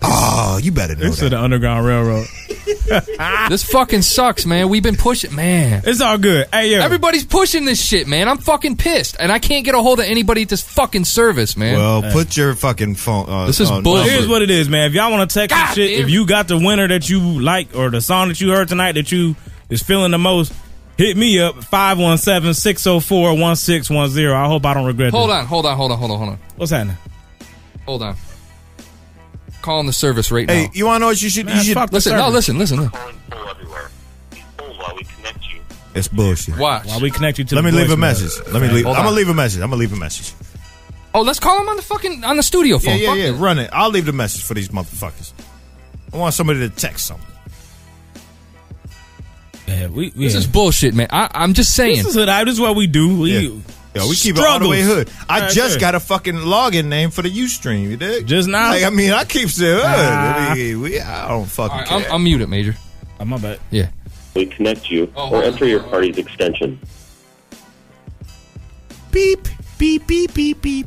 Oh, 0.00 0.58
you 0.62 0.70
better 0.72 0.94
know 0.94 1.00
This 1.02 1.14
is 1.14 1.20
that. 1.20 1.30
the 1.30 1.40
Underground 1.40 1.84
Railroad. 1.86 2.26
this 3.48 3.64
fucking 3.64 4.02
sucks, 4.02 4.46
man. 4.46 4.68
We've 4.68 4.82
been 4.82 4.94
pushing, 4.96 5.34
man. 5.34 5.82
It's 5.84 6.00
all 6.00 6.18
good. 6.18 6.46
Hey, 6.52 6.70
yo. 6.72 6.78
Everybody's 6.80 7.24
pushing 7.24 7.64
this 7.64 7.84
shit, 7.84 8.06
man. 8.06 8.28
I'm 8.28 8.38
fucking 8.38 8.76
pissed, 8.76 9.16
and 9.18 9.32
I 9.32 9.38
can't 9.40 9.64
get 9.64 9.74
a 9.74 9.82
hold 9.82 9.98
of 9.98 10.04
anybody 10.06 10.42
at 10.42 10.48
this 10.48 10.62
fucking 10.62 11.04
service, 11.04 11.56
man. 11.56 11.76
Well, 11.78 12.12
put 12.12 12.36
your 12.36 12.54
fucking 12.54 12.94
phone. 12.94 13.28
Uh, 13.28 13.46
This 13.46 13.58
is 13.60 13.68
uh, 13.70 13.80
bullshit. 13.80 14.12
Here's 14.12 14.28
what 14.28 14.42
it 14.42 14.50
is, 14.50 14.68
man. 14.68 14.86
If 14.88 14.94
y'all 14.94 15.10
want 15.10 15.28
to 15.28 15.34
text 15.34 15.56
and 15.56 15.66
God 15.68 15.74
shit, 15.74 15.90
damn 15.90 16.00
if 16.04 16.10
you 16.10 16.26
got 16.26 16.46
the 16.48 16.58
winner 16.58 16.86
that 16.86 17.10
you 17.10 17.40
like 17.40 17.74
or 17.74 17.90
the 17.90 18.00
song 18.00 18.28
that 18.28 18.40
you 18.40 18.50
heard 18.50 18.68
tonight 18.68 18.92
that 18.92 19.10
you 19.10 19.34
is 19.68 19.82
feeling 19.82 20.12
the 20.12 20.18
most, 20.18 20.52
hit 20.96 21.16
me 21.16 21.40
up 21.40 21.56
517-604-1610. 21.56 24.32
I 24.32 24.46
hope 24.46 24.64
I 24.64 24.74
don't 24.74 24.86
regret 24.86 25.10
hold 25.12 25.30
this. 25.30 25.36
on, 25.36 25.46
hold 25.46 25.66
on, 25.66 25.76
hold 25.76 25.90
on, 25.92 25.98
hold 25.98 26.10
on, 26.12 26.18
hold 26.18 26.30
on, 26.30 26.38
What's 26.56 26.70
happening? 26.70 26.96
hold 27.84 28.02
on. 28.02 28.14
Calling 29.68 29.86
the 29.86 29.92
service 29.92 30.30
right 30.32 30.48
Hey, 30.48 30.62
now. 30.64 30.70
you 30.72 30.86
want 30.86 30.96
to 30.96 31.00
know 31.00 31.06
what 31.08 31.20
you 31.20 31.28
should? 31.28 31.44
Man, 31.44 31.58
you 31.58 31.62
should. 31.62 31.74
fuck 31.74 31.90
the 31.90 31.96
Listen, 31.96 32.14
no, 32.16 32.30
service. 32.30 32.48
listen, 32.48 32.58
listen. 32.58 32.90
listen. 32.90 34.18
It's 35.94 36.08
bullshit. 36.08 36.56
Watch. 36.56 36.86
While 36.86 37.00
we 37.00 37.10
connect 37.10 37.38
you 37.38 37.44
to 37.44 37.54
Let 37.54 37.60
the 37.60 37.70
me 37.72 37.76
leave 37.76 37.90
a 37.90 37.94
voicemail. 37.94 37.98
message. 37.98 38.46
Let 38.50 38.62
me 38.62 38.68
leave. 38.70 38.86
Hold 38.86 38.96
I'm 38.96 39.04
gonna 39.04 39.14
leave 39.16 39.28
a 39.28 39.34
message. 39.34 39.60
I'm 39.60 39.68
gonna 39.68 39.80
leave 39.80 39.92
a 39.92 39.96
message. 39.96 40.32
Oh, 41.12 41.20
let's 41.20 41.38
call 41.38 41.60
him 41.60 41.68
on 41.68 41.76
the 41.76 41.82
fucking 41.82 42.24
on 42.24 42.38
the 42.38 42.42
studio 42.42 42.78
phone. 42.78 42.96
yeah, 42.96 43.08
Fuck 43.08 43.18
yeah. 43.18 43.24
it. 43.24 43.32
Run 43.32 43.58
it. 43.58 43.68
I'll 43.70 43.90
leave 43.90 44.06
the 44.06 44.12
message 44.14 44.42
for 44.42 44.54
these 44.54 44.70
motherfuckers. 44.70 45.32
I 46.14 46.16
want 46.16 46.32
somebody 46.32 46.60
to 46.60 46.70
text 46.70 47.04
something. 47.04 47.26
Yeah, 49.66 49.88
we, 49.88 50.08
This 50.12 50.32
yeah. 50.32 50.38
is 50.38 50.46
bullshit, 50.46 50.94
man. 50.94 51.08
I, 51.10 51.28
I'm 51.34 51.52
just 51.52 51.74
saying. 51.74 51.96
This 51.98 52.06
is 52.06 52.14
hood. 52.14 52.28
This 52.46 52.54
is 52.54 52.60
what 52.60 52.74
we 52.74 52.86
do. 52.86 53.18
We, 53.20 53.38
Yeah. 53.48 53.60
Yo, 53.94 54.08
we 54.08 54.14
keep 54.14 54.36
it 54.36 54.44
all 54.44 54.58
the 54.58 54.68
way 54.68 54.82
hood. 54.82 55.10
I 55.28 55.38
Yeah, 55.38 55.48
just 55.48 55.70
sure. 55.72 55.80
got 55.80 55.94
a 55.94 56.00
fucking 56.00 56.34
login 56.34 56.86
name 56.86 57.10
for 57.10 57.22
the 57.22 57.30
UStream. 57.30 57.82
You 57.88 57.96
dig? 57.96 58.26
Just 58.26 58.48
now? 58.48 58.70
Like, 58.70 58.84
I 58.84 58.90
mean, 58.90 59.12
I 59.12 59.24
keep 59.24 59.48
saying 59.48 59.76
hood. 59.76 59.84
Ah. 59.84 60.52
We, 60.54 60.76
we- 60.76 61.00
I 61.00 61.28
don't 61.28 61.46
fucking 61.46 61.72
All 61.72 61.78
right, 61.78 61.86
care. 61.88 61.98
I'm, 62.10 62.12
I'm 62.16 62.22
muted, 62.24 62.48
Major. 62.48 62.76
Oh, 63.18 63.24
my 63.24 63.38
bad. 63.38 63.58
Yeah. 63.70 63.88
We 64.34 64.46
connect 64.46 64.90
you 64.90 65.10
Oh, 65.16 65.30
or 65.34 65.42
enter 65.42 65.66
your 65.66 65.82
party's 65.82 66.18
extension. 66.18 66.78
beep, 69.10 69.48
beep, 69.78 70.06
beep, 70.06 70.34
beep, 70.34 70.60
beep. 70.62 70.86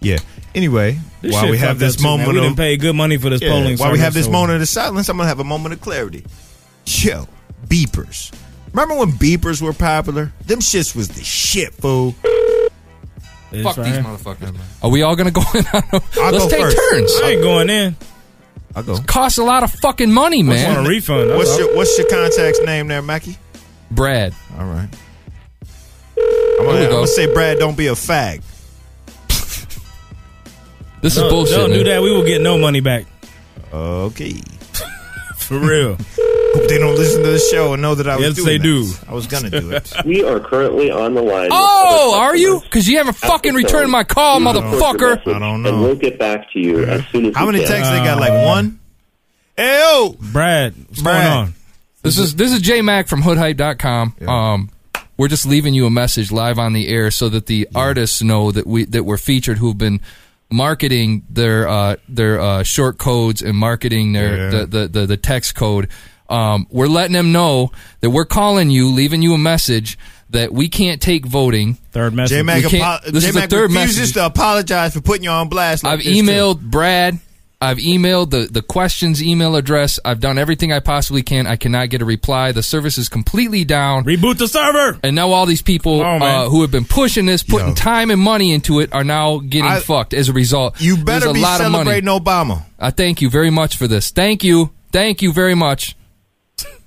Yeah. 0.00 0.18
Anyway, 0.54 0.98
This 1.20 1.32
while 1.32 1.50
we 1.50 1.58
have 1.58 1.78
this 1.78 1.94
up 1.94 1.98
too, 2.00 2.04
man. 2.04 2.18
moment 2.18 2.34
we 2.34 2.40
didn't 2.40 2.56
pay 2.56 2.76
good 2.76 2.94
money 2.94 3.16
for 3.16 3.28
this 3.30 3.40
Yeah, 3.42 3.50
polling. 3.50 3.76
while 3.78 3.92
we 3.92 3.98
have 3.98 4.14
this 4.14 4.26
so- 4.26 4.32
moment 4.32 4.60
of 4.62 4.68
silence, 4.68 5.08
I'm 5.08 5.16
gonna 5.16 5.28
have 5.28 5.40
a 5.40 5.44
moment 5.44 5.74
of 5.74 5.80
clarity. 5.80 6.24
Yo, 6.86 7.28
beepers. 7.68 8.32
Remember 8.74 8.96
when 8.96 9.12
beepers 9.12 9.62
were 9.62 9.72
popular? 9.72 10.32
Them 10.46 10.58
shits 10.58 10.94
was 10.94 11.08
the 11.08 11.22
shit, 11.24 11.72
fool. 11.74 12.14
It's 13.52 13.62
Fuck 13.62 13.76
right 13.76 13.84
these 13.86 13.94
here. 13.94 14.02
motherfuckers. 14.02 14.58
Are 14.82 14.90
we 14.90 15.02
all 15.02 15.14
gonna 15.14 15.30
go 15.30 15.42
in? 15.54 15.64
on 15.72 15.82
a- 15.92 16.02
I'll 16.20 16.32
Let's 16.32 16.44
go 16.44 16.48
take 16.50 16.60
first. 16.60 16.76
turns. 16.90 17.12
I 17.22 17.30
ain't 17.30 17.42
going 17.42 17.70
in. 17.70 17.96
I'll 18.74 18.82
go. 18.82 18.98
Costs 19.06 19.38
a 19.38 19.44
lot 19.44 19.62
of 19.62 19.70
fucking 19.74 20.10
money, 20.12 20.40
I 20.40 20.52
just 20.54 20.64
want 20.66 20.76
man. 20.78 20.86
a 20.86 20.88
refund. 20.88 21.30
that's 21.30 21.38
What's 21.38 21.50
all. 21.52 21.58
your 21.60 21.76
What's 21.76 21.96
your 21.98 22.08
contact's 22.08 22.60
name 22.62 22.88
there, 22.88 23.00
Mackie? 23.00 23.36
Brad. 23.92 24.34
All 24.58 24.64
right. 24.66 24.88
I'm 26.16 26.66
gonna, 26.66 26.78
we 26.78 26.84
I'm 26.84 26.90
go. 26.90 26.96
gonna 26.96 27.06
say, 27.06 27.32
Brad, 27.32 27.58
don't 27.60 27.76
be 27.76 27.86
a 27.86 27.92
fag. 27.92 28.42
This 31.00 31.16
No, 31.18 31.26
is 31.26 31.32
bullshit. 31.32 31.56
Don't 31.56 31.70
man. 31.70 31.78
do 31.80 31.84
that. 31.84 32.02
We 32.02 32.10
will 32.10 32.24
get 32.24 32.40
no 32.40 32.56
money 32.58 32.80
back. 32.80 33.04
Okay. 33.72 34.32
For 35.36 35.58
real. 35.58 35.96
Hope 36.54 36.68
they 36.68 36.78
don't 36.78 36.94
listen 36.94 37.22
to 37.22 37.30
the 37.30 37.38
show 37.50 37.72
and 37.72 37.82
know 37.82 37.94
that 37.96 38.08
I 38.08 38.16
was 38.16 38.26
Yes, 38.26 38.34
doing 38.36 38.46
they 38.46 38.58
that. 38.58 38.62
do. 38.64 38.92
I 39.08 39.12
was 39.14 39.26
gonna 39.26 39.50
do 39.50 39.70
it. 39.72 39.92
We 40.04 40.22
are 40.24 40.38
currently 40.40 40.90
on 40.90 41.14
the 41.14 41.22
line. 41.22 41.48
Oh, 41.50 42.16
are 42.18 42.36
you? 42.36 42.60
Because 42.60 42.86
you 42.88 42.98
haven't 42.98 43.16
fucking 43.16 43.54
returned 43.54 43.90
my 43.90 44.04
call, 44.04 44.38
please 44.38 44.46
motherfucker. 44.46 45.16
message, 45.16 45.34
I 45.34 45.38
don't 45.38 45.62
know. 45.62 45.68
And 45.70 45.80
we'll 45.80 45.96
get 45.96 46.18
back 46.18 46.50
to 46.52 46.58
you 46.60 46.84
as 46.84 47.04
soon 47.08 47.26
as 47.26 47.34
How 47.36 47.46
we 47.46 47.52
many 47.52 47.64
can. 47.64 47.72
texts 47.72 47.92
they 47.92 47.98
got? 48.04 48.20
Like 48.20 48.32
Uh, 48.32 48.44
one. 48.46 48.80
Hey, 49.56 49.78
yo, 49.80 50.16
Brad, 50.20 50.74
what's 50.88 51.02
Brad. 51.02 51.22
going 51.24 51.38
on? 51.48 51.54
This 52.02 52.18
is 52.18 52.34
this 52.36 52.52
is 52.52 52.60
J 52.60 52.82
Mac 52.82 53.08
from 53.08 53.22
hoodhype.com. 53.22 54.14
Um 54.28 54.70
we're 55.16 55.28
just 55.28 55.46
leaving 55.46 55.74
you 55.74 55.86
a 55.86 55.90
message 55.90 56.30
live 56.32 56.58
on 56.58 56.72
the 56.72 56.88
air 56.88 57.10
so 57.10 57.28
that 57.28 57.46
the 57.46 57.68
artists 57.74 58.20
know 58.22 58.50
that 58.52 58.66
we 58.66 58.84
that 58.86 59.04
we're 59.04 59.16
featured 59.16 59.58
who've 59.58 59.78
been 59.78 60.00
marketing 60.50 61.24
their 61.30 61.66
uh 61.68 61.96
their 62.08 62.40
uh 62.40 62.62
short 62.62 62.98
codes 62.98 63.42
and 63.42 63.56
marketing 63.56 64.12
their 64.12 64.36
Yeah. 64.36 64.50
the, 64.50 64.66
the, 64.66 64.88
the 64.88 65.06
the 65.06 65.16
text 65.16 65.54
code. 65.54 65.88
Um 66.28 66.66
we're 66.70 66.86
letting 66.88 67.12
them 67.12 67.32
know 67.32 67.70
that 68.00 68.10
we're 68.10 68.24
calling 68.24 68.70
you, 68.70 68.88
leaving 68.90 69.22
you 69.22 69.34
a 69.34 69.38
message 69.38 69.98
that 70.30 70.52
we 70.52 70.68
can't 70.68 71.00
take 71.00 71.24
voting. 71.26 71.74
Third 71.92 72.14
message. 72.14 72.38
J 72.38 72.42
Mac. 72.42 72.64
We 72.64 72.70
can't- 72.70 72.82
apo- 72.82 73.10
this 73.10 73.22
J 73.24 73.28
is 73.28 73.34
the 73.34 73.40
Mac 73.40 73.50
third 73.50 73.70
refuses 73.70 73.98
message. 73.98 74.14
to 74.14 74.26
apologize 74.26 74.94
for 74.94 75.00
putting 75.00 75.24
you 75.24 75.30
on 75.30 75.48
blast. 75.48 75.84
Like 75.84 75.92
I've 75.92 75.98
this, 76.04 76.06
too. 76.16 76.22
emailed 76.22 76.60
Brad. 76.60 77.18
I've 77.60 77.78
emailed 77.78 78.28
the, 78.30 78.46
the 78.50 78.60
questions 78.60 79.22
email 79.22 79.56
address. 79.56 79.98
I've 80.04 80.20
done 80.20 80.36
everything 80.36 80.70
I 80.70 80.80
possibly 80.80 81.22
can. 81.22 81.46
I 81.46 81.56
cannot 81.56 81.88
get 81.88 82.02
a 82.02 82.04
reply. 82.04 82.52
The 82.52 82.62
service 82.62 82.98
is 82.98 83.08
completely 83.08 83.64
down. 83.64 84.04
Reboot 84.04 84.36
the 84.36 84.48
server. 84.48 84.98
And 85.02 85.16
now 85.16 85.30
all 85.30 85.46
these 85.46 85.62
people 85.62 86.02
Oh, 86.02 86.16
uh, 86.18 86.48
who 86.50 86.60
have 86.60 86.70
been 86.70 86.84
pushing 86.84 87.24
this, 87.24 87.42
putting 87.42 87.68
Yo. 87.68 87.74
time 87.74 88.10
and 88.10 88.20
money 88.20 88.52
into 88.52 88.80
it, 88.80 88.92
are 88.92 89.04
now 89.04 89.38
getting 89.38 89.70
I- 89.70 89.80
fucked 89.80 90.12
as 90.12 90.28
a 90.28 90.34
result. 90.34 90.78
You 90.78 90.96
There's 90.96 91.04
better 91.22 91.28
a 91.28 91.32
be 91.32 91.40
lot 91.40 91.60
of 91.62 91.70
money. 91.72 91.84
celebrating 91.84 92.10
Obama. 92.10 92.64
I 92.78 92.90
thank 92.90 93.22
you 93.22 93.30
very 93.30 93.50
much 93.50 93.76
for 93.78 93.86
this. 93.88 94.10
Thank 94.10 94.44
you. 94.44 94.72
Thank 94.92 95.22
you 95.22 95.32
very 95.32 95.54
much. 95.54 95.96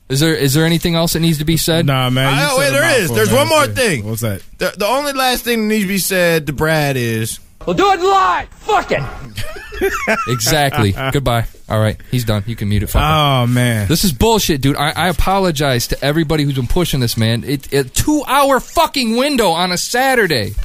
Is 0.09 0.19
there 0.21 0.33
is 0.33 0.53
there 0.53 0.65
anything 0.65 0.95
else 0.95 1.13
that 1.13 1.19
needs 1.19 1.39
to 1.39 1.45
be 1.45 1.57
said? 1.57 1.85
Nah, 1.85 2.09
man. 2.09 2.33
you 2.33 2.43
I- 2.43 2.47
said 2.49 2.57
wait, 2.57 2.69
there 2.71 3.01
is. 3.01 3.11
There's 3.11 3.29
man. 3.29 3.37
one 3.39 3.47
more 3.49 3.67
thing. 3.67 4.05
What's 4.05 4.21
that? 4.21 4.41
The, 4.57 4.73
the 4.77 4.85
only 4.87 5.11
last 5.13 5.43
thing 5.43 5.61
that 5.67 5.73
needs 5.73 5.83
to 5.83 5.87
be 5.89 5.97
said 5.97 6.47
to 6.47 6.53
Brad 6.53 6.95
is 6.95 7.39
Well, 7.65 7.75
do 7.75 7.91
it 7.91 7.99
live. 7.99 8.49
Fuck 8.49 8.91
it. 8.91 9.03
Exactly. 10.27 10.91
Goodbye. 11.11 11.45
All 11.69 11.79
right, 11.79 11.97
he's 12.09 12.23
done. 12.23 12.43
You 12.47 12.55
can 12.55 12.69
mute 12.69 12.81
it. 12.83 12.87
Fuck 12.87 13.01
him. 13.01 13.07
Oh 13.07 13.45
man. 13.47 13.87
This 13.87 14.03
is 14.03 14.11
bullshit, 14.11 14.61
dude. 14.61 14.75
I, 14.75 14.89
I 14.91 15.07
apologize 15.09 15.87
to 15.87 16.03
everybody 16.03 16.43
who's 16.43 16.55
been 16.55 16.65
pushing 16.67 16.99
this, 16.99 17.15
man. 17.17 17.43
It, 17.43 17.71
a 17.73 17.83
two 17.83 18.23
hour 18.27 18.59
fucking 18.59 19.17
window 19.17 19.49
on 19.49 19.71
a 19.71 19.77
Saturday. 19.77 20.55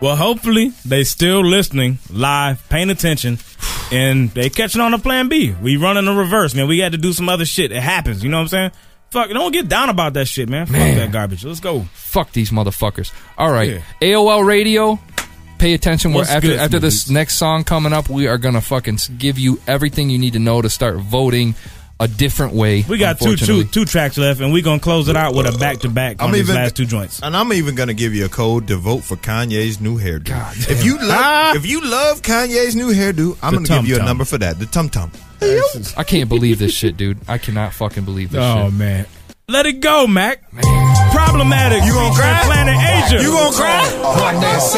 Well, 0.00 0.16
hopefully 0.16 0.72
they 0.84 1.04
still 1.04 1.44
listening 1.44 1.98
live, 2.10 2.66
paying 2.70 2.88
attention, 2.90 3.38
and 3.92 4.30
they 4.30 4.48
catching 4.48 4.80
on 4.80 4.92
to 4.92 4.98
Plan 4.98 5.28
B. 5.28 5.54
We 5.60 5.76
running 5.76 6.06
the 6.06 6.14
reverse, 6.14 6.54
man. 6.54 6.68
We 6.68 6.78
had 6.78 6.92
to 6.92 6.98
do 6.98 7.12
some 7.12 7.28
other 7.28 7.44
shit. 7.44 7.70
It 7.70 7.82
happens. 7.82 8.24
You 8.24 8.30
know 8.30 8.38
what 8.38 8.42
I'm 8.44 8.48
saying? 8.48 8.70
Fuck, 9.10 9.28
don't 9.30 9.52
get 9.52 9.68
down 9.68 9.90
about 9.90 10.14
that 10.14 10.26
shit, 10.26 10.48
man. 10.48 10.70
Man. 10.70 10.94
Fuck 10.94 11.04
that 11.04 11.12
garbage. 11.12 11.44
Let's 11.44 11.60
go. 11.60 11.80
Fuck 11.92 12.32
these 12.32 12.50
motherfuckers. 12.50 13.12
All 13.36 13.50
right, 13.52 13.68
Yeah. 13.70 13.80
AOL 14.00 14.46
Radio. 14.46 14.98
Pay 15.58 15.74
attention. 15.74 16.14
What's 16.14 16.30
after 16.30 16.56
after 16.56 16.78
this 16.78 17.10
next 17.10 17.34
song 17.34 17.64
coming 17.64 17.92
up, 17.92 18.08
we 18.08 18.26
are 18.28 18.38
gonna 18.38 18.62
fucking 18.62 18.98
give 19.18 19.38
you 19.38 19.60
everything 19.66 20.08
you 20.08 20.18
need 20.18 20.32
to 20.32 20.38
know 20.38 20.62
to 20.62 20.70
start 20.70 20.96
voting 20.96 21.54
a 22.00 22.08
different 22.08 22.54
way. 22.54 22.82
We 22.88 22.98
got 22.98 23.18
two, 23.20 23.26
unfortunately. 23.30 23.64
two, 23.64 23.70
two 23.70 23.84
tracks 23.84 24.16
left, 24.18 24.40
and 24.40 24.52
we're 24.52 24.62
gonna 24.64 24.80
close 24.80 25.08
it 25.08 25.14
out 25.16 25.34
with 25.34 25.46
a 25.46 25.56
back 25.58 25.78
to 25.80 25.88
back 25.88 26.20
on 26.22 26.28
I'm 26.28 26.32
these 26.32 26.42
even- 26.44 26.56
last 26.56 26.74
two 26.74 26.86
joints. 26.86 27.20
And 27.22 27.36
I'm 27.36 27.52
even 27.52 27.74
gonna 27.74 27.94
give 27.94 28.14
you 28.14 28.24
a 28.24 28.28
code 28.28 28.66
to 28.68 28.76
vote 28.76 29.04
for 29.04 29.16
Kanye's 29.16 29.80
new 29.80 29.98
hairdo. 30.00 30.70
if 30.70 30.84
you 30.84 30.98
love, 31.02 31.56
if 31.56 31.66
you 31.66 31.80
love 31.82 32.22
Kanye's 32.22 32.74
new 32.74 32.88
hairdo, 32.92 33.36
I'm 33.42 33.54
The 33.62 33.68
gonna 33.68 33.80
give 33.82 33.88
you 33.88 34.00
a 34.00 34.04
number 34.04 34.24
for 34.24 34.38
that. 34.38 34.58
The 34.58 34.66
tum 34.66 34.88
tum. 34.88 35.12
I 35.96 36.04
can't 36.04 36.28
believe 36.28 36.58
this 36.58 36.72
shit, 36.72 36.96
dude. 36.96 37.18
I 37.28 37.38
cannot 37.38 37.72
fucking 37.74 38.04
believe 38.04 38.30
this 38.30 38.40
Oh 38.42 38.64
shit. 38.66 38.74
man, 38.74 39.06
let 39.50 39.66
it 39.66 39.80
go, 39.80 40.06
Mac. 40.06 40.42
Problematic. 41.10 41.82
You 41.82 41.94
gonna 41.94 42.14
cry? 42.14 42.38
Planet 42.46 42.78
Asia. 42.78 43.18
You 43.18 43.34
gonna 43.34 43.54
cry? 43.54 43.82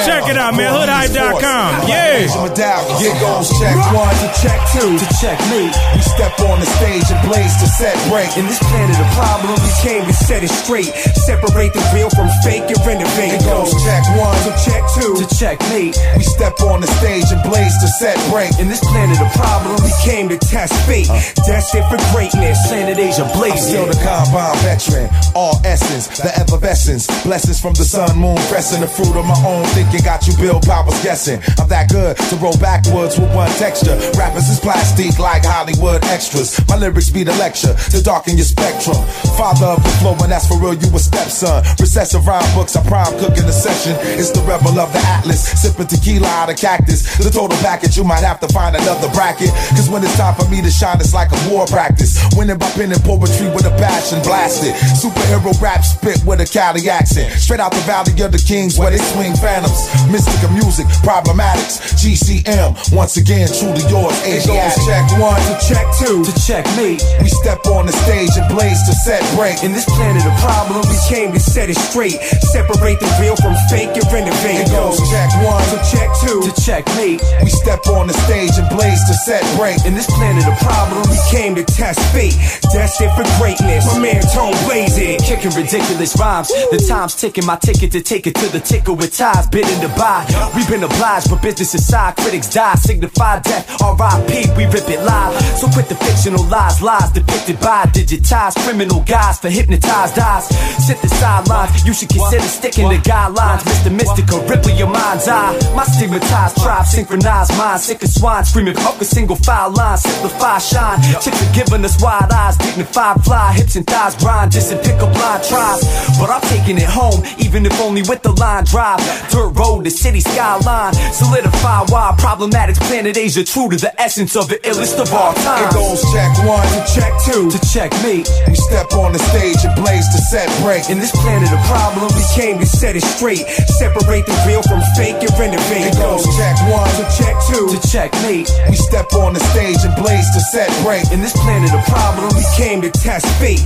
Check 0.09 0.33
it 0.33 0.37
out, 0.41 0.57
man. 0.57 0.73
Hoodhype.com. 0.73 1.89
Yeah. 1.89 2.25
Get 2.25 3.13
goes 3.21 3.53
check 3.61 3.77
one 3.93 4.17
to 4.25 4.29
check 4.41 4.57
two 4.73 4.97
to 4.97 5.07
check 5.21 5.37
me. 5.53 5.69
We 5.69 6.01
step 6.01 6.33
on 6.49 6.57
the 6.61 6.69
stage 6.81 7.05
and 7.13 7.21
blaze 7.29 7.53
to 7.61 7.69
set 7.69 7.97
break. 8.09 8.33
In 8.41 8.49
this 8.49 8.61
planet 8.73 8.97
of 8.97 9.09
problem, 9.13 9.53
we 9.61 9.73
came 9.85 10.05
to 10.09 10.13
set 10.13 10.41
it 10.41 10.53
straight. 10.53 10.89
Separate 11.29 11.73
the 11.77 11.85
real 11.93 12.09
from 12.17 12.29
fake 12.41 12.65
and 12.65 12.81
renovate. 12.89 13.37
It 13.37 13.45
goes 13.45 13.73
check 13.85 14.03
one 14.17 14.37
to 14.49 14.53
check 14.65 14.81
two 14.97 15.13
to 15.21 15.27
check 15.37 15.61
me. 15.69 15.93
We 16.17 16.25
step 16.25 16.57
on 16.65 16.81
the 16.81 16.91
stage 17.01 17.29
and 17.29 17.45
blaze 17.45 17.77
to 17.85 17.89
set 18.01 18.17
break. 18.33 18.57
In 18.57 18.69
this 18.69 18.81
planet 18.81 19.21
of 19.21 19.29
problem, 19.37 19.77
we 19.85 19.93
came 20.01 20.29
to 20.33 20.39
test 20.41 20.73
fate. 20.89 21.13
Destined 21.45 21.85
for 21.93 22.01
greatness. 22.17 22.57
Planet 22.69 22.97
Asia 22.97 23.29
blazing. 23.37 23.73
Still 23.73 23.87
the 23.87 23.99
combine 24.01 24.57
veteran. 24.63 25.11
All 25.35 25.61
essence, 25.65 26.09
the 26.23 26.31
effervescence. 26.39 27.07
Blessings 27.23 27.61
from 27.61 27.75
the 27.75 27.85
sun, 27.85 28.17
moon, 28.17 28.39
crescent. 28.49 28.81
The 28.81 28.89
fruit 28.89 29.15
of 29.19 29.27
my 29.27 29.39
own 29.45 29.67
thinking 29.75 30.03
got 30.07 30.27
you 30.27 30.35
Bill 30.39 30.61
Powers 30.63 30.97
guessing. 31.03 31.43
I'm 31.59 31.69
that 31.69 31.91
good 31.91 32.17
to 32.17 32.35
roll 32.39 32.57
backwards 32.59 33.19
with 33.19 33.35
one 33.35 33.51
texture. 33.59 33.99
Rappers 34.17 34.49
is 34.49 34.61
plastic 34.61 35.19
like 35.19 35.45
Hollywood 35.45 36.05
extras. 36.07 36.57
My 36.69 36.77
lyrics 36.77 37.11
be 37.11 37.25
the 37.25 37.35
lecture 37.37 37.75
to 37.75 37.99
darken 38.03 38.39
your 38.39 38.47
spectrum. 38.47 38.97
Father 39.37 39.75
of 39.77 39.83
the 39.83 39.93
flow, 40.01 40.17
and 40.23 40.31
that's 40.31 40.47
for 40.47 40.59
real, 40.59 40.75
you 40.75 40.89
a 40.95 40.99
stepson. 40.99 41.63
Recessive 41.83 42.27
rhyme 42.27 42.47
books, 42.55 42.77
I 42.77 42.83
prime 42.87 43.13
cook 43.19 43.37
in 43.37 43.47
the 43.47 43.53
session. 43.53 43.99
It's 44.17 44.31
the 44.31 44.41
rebel 44.47 44.79
of 44.79 44.93
the 44.93 45.03
Atlas, 45.03 45.43
sipping 45.61 45.91
tequila 45.91 46.29
out 46.29 46.51
of 46.51 46.57
cactus. 46.57 47.03
The 47.19 47.31
total 47.31 47.59
package, 47.59 47.97
you 47.97 48.05
might 48.05 48.23
have 48.23 48.41
to 48.41 48.49
find 48.49 48.77
another 48.77 49.11
bracket. 49.11 49.51
Cause 49.75 49.91
when 49.91 50.03
it's 50.05 50.17
time 50.17 50.35
for 50.35 50.49
me 50.49 50.63
to 50.63 50.71
shine, 50.71 51.01
it's 51.01 51.15
like 51.15 51.33
a 51.33 51.41
war 51.51 51.67
practice. 51.67 52.23
Winning 52.37 52.59
by 52.59 52.71
pen 52.73 52.93
poetry 53.03 53.49
with 53.51 53.67
a 53.67 53.75
passion 53.81 54.23
blasted. 54.53 54.75
Superhero 55.01 55.53
rap 55.61 55.85
spit 55.85 56.21
with 56.25 56.41
a 56.41 56.47
Cali 56.47 56.89
accent. 56.89 57.33
Straight 57.41 57.61
out 57.61 57.73
the 57.73 57.81
valley 57.89 58.13
of 58.23 58.33
the 58.33 58.43
kings 58.43 58.79
where 58.79 58.91
they 58.91 58.99
swing 58.99 59.35
phantoms. 59.37 59.79
Mystic 60.11 60.43
of 60.45 60.53
music, 60.53 60.87
problematics. 61.01 61.81
GCM, 62.03 62.77
once 62.93 63.17
again, 63.17 63.49
truly 63.49 63.85
yours. 63.89 64.15
It 64.27 64.45
goes 64.47 64.75
check 64.85 65.05
one 65.21 65.39
to 65.49 65.55
check 65.65 65.87
two 65.99 66.25
to 66.25 66.33
check 66.45 66.65
me. 66.77 66.99
We 67.23 67.29
step 67.29 67.65
on 67.67 67.87
the 67.87 67.95
stage 68.05 68.35
and 68.37 68.47
blaze 68.53 68.81
to 68.89 68.95
set 69.05 69.23
break. 69.37 69.63
In 69.63 69.73
this 69.73 69.87
planet 69.87 70.25
of 70.27 70.35
problem, 70.41 70.83
we 70.89 70.99
came 71.09 71.33
to 71.33 71.41
set 71.41 71.71
it 71.71 71.79
straight. 71.79 72.19
Separate 72.53 73.01
the 73.01 73.09
real 73.21 73.37
from 73.37 73.55
fake 73.71 73.95
and 73.97 74.07
renovate. 74.13 74.67
It 74.67 74.71
goes 74.71 74.99
check 75.11 75.31
one 75.45 75.63
to 75.73 75.79
check 75.89 76.09
two 76.21 76.43
to 76.43 76.53
check 76.63 76.85
me. 76.99 77.19
We 77.43 77.51
step 77.51 77.87
on 77.87 78.07
the 78.07 78.17
stage 78.27 78.59
and 78.59 78.69
blaze 78.69 79.01
to 79.09 79.15
set 79.25 79.43
break. 79.57 79.85
In 79.87 79.95
this 79.95 80.07
planet 80.19 80.45
of 80.47 80.57
problem, 80.61 81.03
we 81.09 81.19
came 81.31 81.55
to 81.55 81.65
test 81.65 82.01
fate. 82.13 82.35
Destined 82.73 83.13
for 83.15 83.27
greatness. 83.39 83.87
My 83.87 83.99
man 83.99 84.23
Tone 84.35 84.42
Kicking 84.43 85.55
ridiculous 85.55 86.19
rhymes. 86.19 86.49
The 86.49 86.85
time's 86.89 87.15
ticking, 87.15 87.47
my 87.47 87.57
ticket 87.57 87.93
to 87.93 88.01
take 88.01 88.27
it 88.27 88.35
to 88.35 88.47
the 88.51 88.61
ticker 88.61 88.93
with 88.93 89.17
ties, 89.17 89.47
bidding 89.47 89.81
to 89.81 89.89
buy. 89.95 90.27
We've 90.55 90.69
been 90.69 90.83
obliged, 90.83 91.31
but 91.31 91.43
business 91.43 91.75
aside, 91.75 92.17
critics 92.17 92.49
die, 92.49 92.75
signify 92.75 93.41
death. 93.41 93.81
R.I.P. 93.81 94.51
We 94.57 94.67
rip 94.67 94.89
it 94.89 95.01
live. 95.03 95.35
So 95.59 95.69
quit 95.69 95.89
the 95.89 95.95
fictional 95.95 96.45
lies, 96.47 96.83
lies 96.83 97.11
depicted 97.13 97.61
by 97.61 97.87
digitized 97.95 98.59
criminal 98.65 99.01
guys 99.03 99.39
for 99.39 99.49
hypnotized 99.49 100.19
eyes. 100.19 100.47
Sit 100.87 101.01
the 101.03 101.09
sidelines, 101.09 101.85
you 101.87 101.95
should 101.95 102.09
consider 102.09 102.43
sticking 102.43 102.91
to 102.91 102.99
guidelines. 102.99 103.63
Mr. 103.63 103.95
Mystical, 103.95 104.43
Ripley, 104.47 104.75
your 104.75 104.89
mind's 104.89 105.29
eye. 105.29 105.55
My 105.75 105.85
stigmatized 105.85 106.57
tribe, 106.59 106.87
synchronized 106.87 107.57
mind, 107.57 107.81
sick 107.81 108.03
of 108.03 108.09
swine, 108.09 108.45
screaming 108.45 108.77
up 108.79 109.01
a 109.01 109.05
single 109.05 109.37
file 109.37 109.71
line, 109.71 109.99
simplify, 109.99 110.59
shine. 110.59 111.01
Chicks 111.23 111.41
are 111.43 111.55
giving 111.55 111.85
us 111.85 112.01
wide 112.03 112.31
eyes, 112.33 112.57
dignified 112.59 113.23
fly, 113.25 113.53
hips 113.53 113.77
and 113.77 113.87
thighs 113.87 114.15
grind, 114.23 114.53
just 114.53 114.73
and 114.73 114.81
pick 114.81 114.97
up 115.03 115.13
line 115.19 115.43
tries. 115.43 115.83
But 116.19 116.31
I'm 116.31 116.41
taking 116.49 116.79
it 116.79 116.89
home, 116.89 117.21
even 117.39 117.67
if 117.67 117.75
only 117.83 118.03
with 118.07 118.23
the 118.23 118.33
line 118.33 118.65
drive. 118.65 119.03
Dirt 119.29 119.51
road, 119.59 119.85
the 119.85 119.91
city 119.91 120.21
skyline, 120.21 120.95
solidify 121.13 121.91
why 121.91 122.15
problematics 122.17 122.81
planet 122.87 123.19
Asia, 123.19 123.45
true 123.45 123.69
to 123.69 123.77
the 123.77 123.93
essence 124.01 124.37
of 124.37 124.49
the 124.49 124.57
illest 124.63 125.03
of 125.03 125.13
all 125.13 125.35
time. 125.35 125.67
It 125.67 125.75
goes 125.75 126.01
check 126.15 126.31
one 126.47 126.63
to 126.63 126.81
check 126.95 127.13
two 127.27 127.51
to 127.51 127.59
check 127.75 127.91
me. 128.07 128.23
We 128.47 128.55
step 128.55 128.95
on 128.95 129.13
the 129.13 129.23
stage 129.35 129.61
and 129.67 129.75
blaze 129.75 130.07
to 130.15 130.19
set 130.31 130.49
break. 130.63 130.89
In 130.89 130.99
this 130.99 131.11
planet 131.11 131.51
of 131.51 131.61
problem, 131.67 132.09
we 132.15 132.25
came 132.39 132.59
to 132.59 132.67
set 132.67 132.95
it 132.97 133.05
straight. 133.05 133.45
Separate 133.83 134.25
the 134.25 134.37
real 134.47 134.63
from 134.63 134.81
fake 134.97 135.19
and 135.19 135.33
renovate. 135.35 135.91
It 135.91 135.99
goes 135.99 136.23
check 136.39 136.57
one 136.71 136.89
to 137.03 137.05
check 137.19 137.35
two 137.51 137.67
to 137.75 137.79
check 137.91 138.15
me. 138.23 138.47
We 138.71 138.77
step 138.79 139.13
on 139.19 139.35
the 139.35 139.43
stage 139.53 139.83
and 139.83 139.95
blaze 139.99 140.29
to 140.35 140.41
set 140.55 140.71
break. 140.87 141.11
In 141.11 141.21
this 141.21 141.35
planet 141.43 141.75
of 141.75 141.83
problem, 141.91 142.31
we 142.39 142.45
came 142.57 142.81
to 142.83 142.91
test 142.91 143.27
fate. 143.43 143.63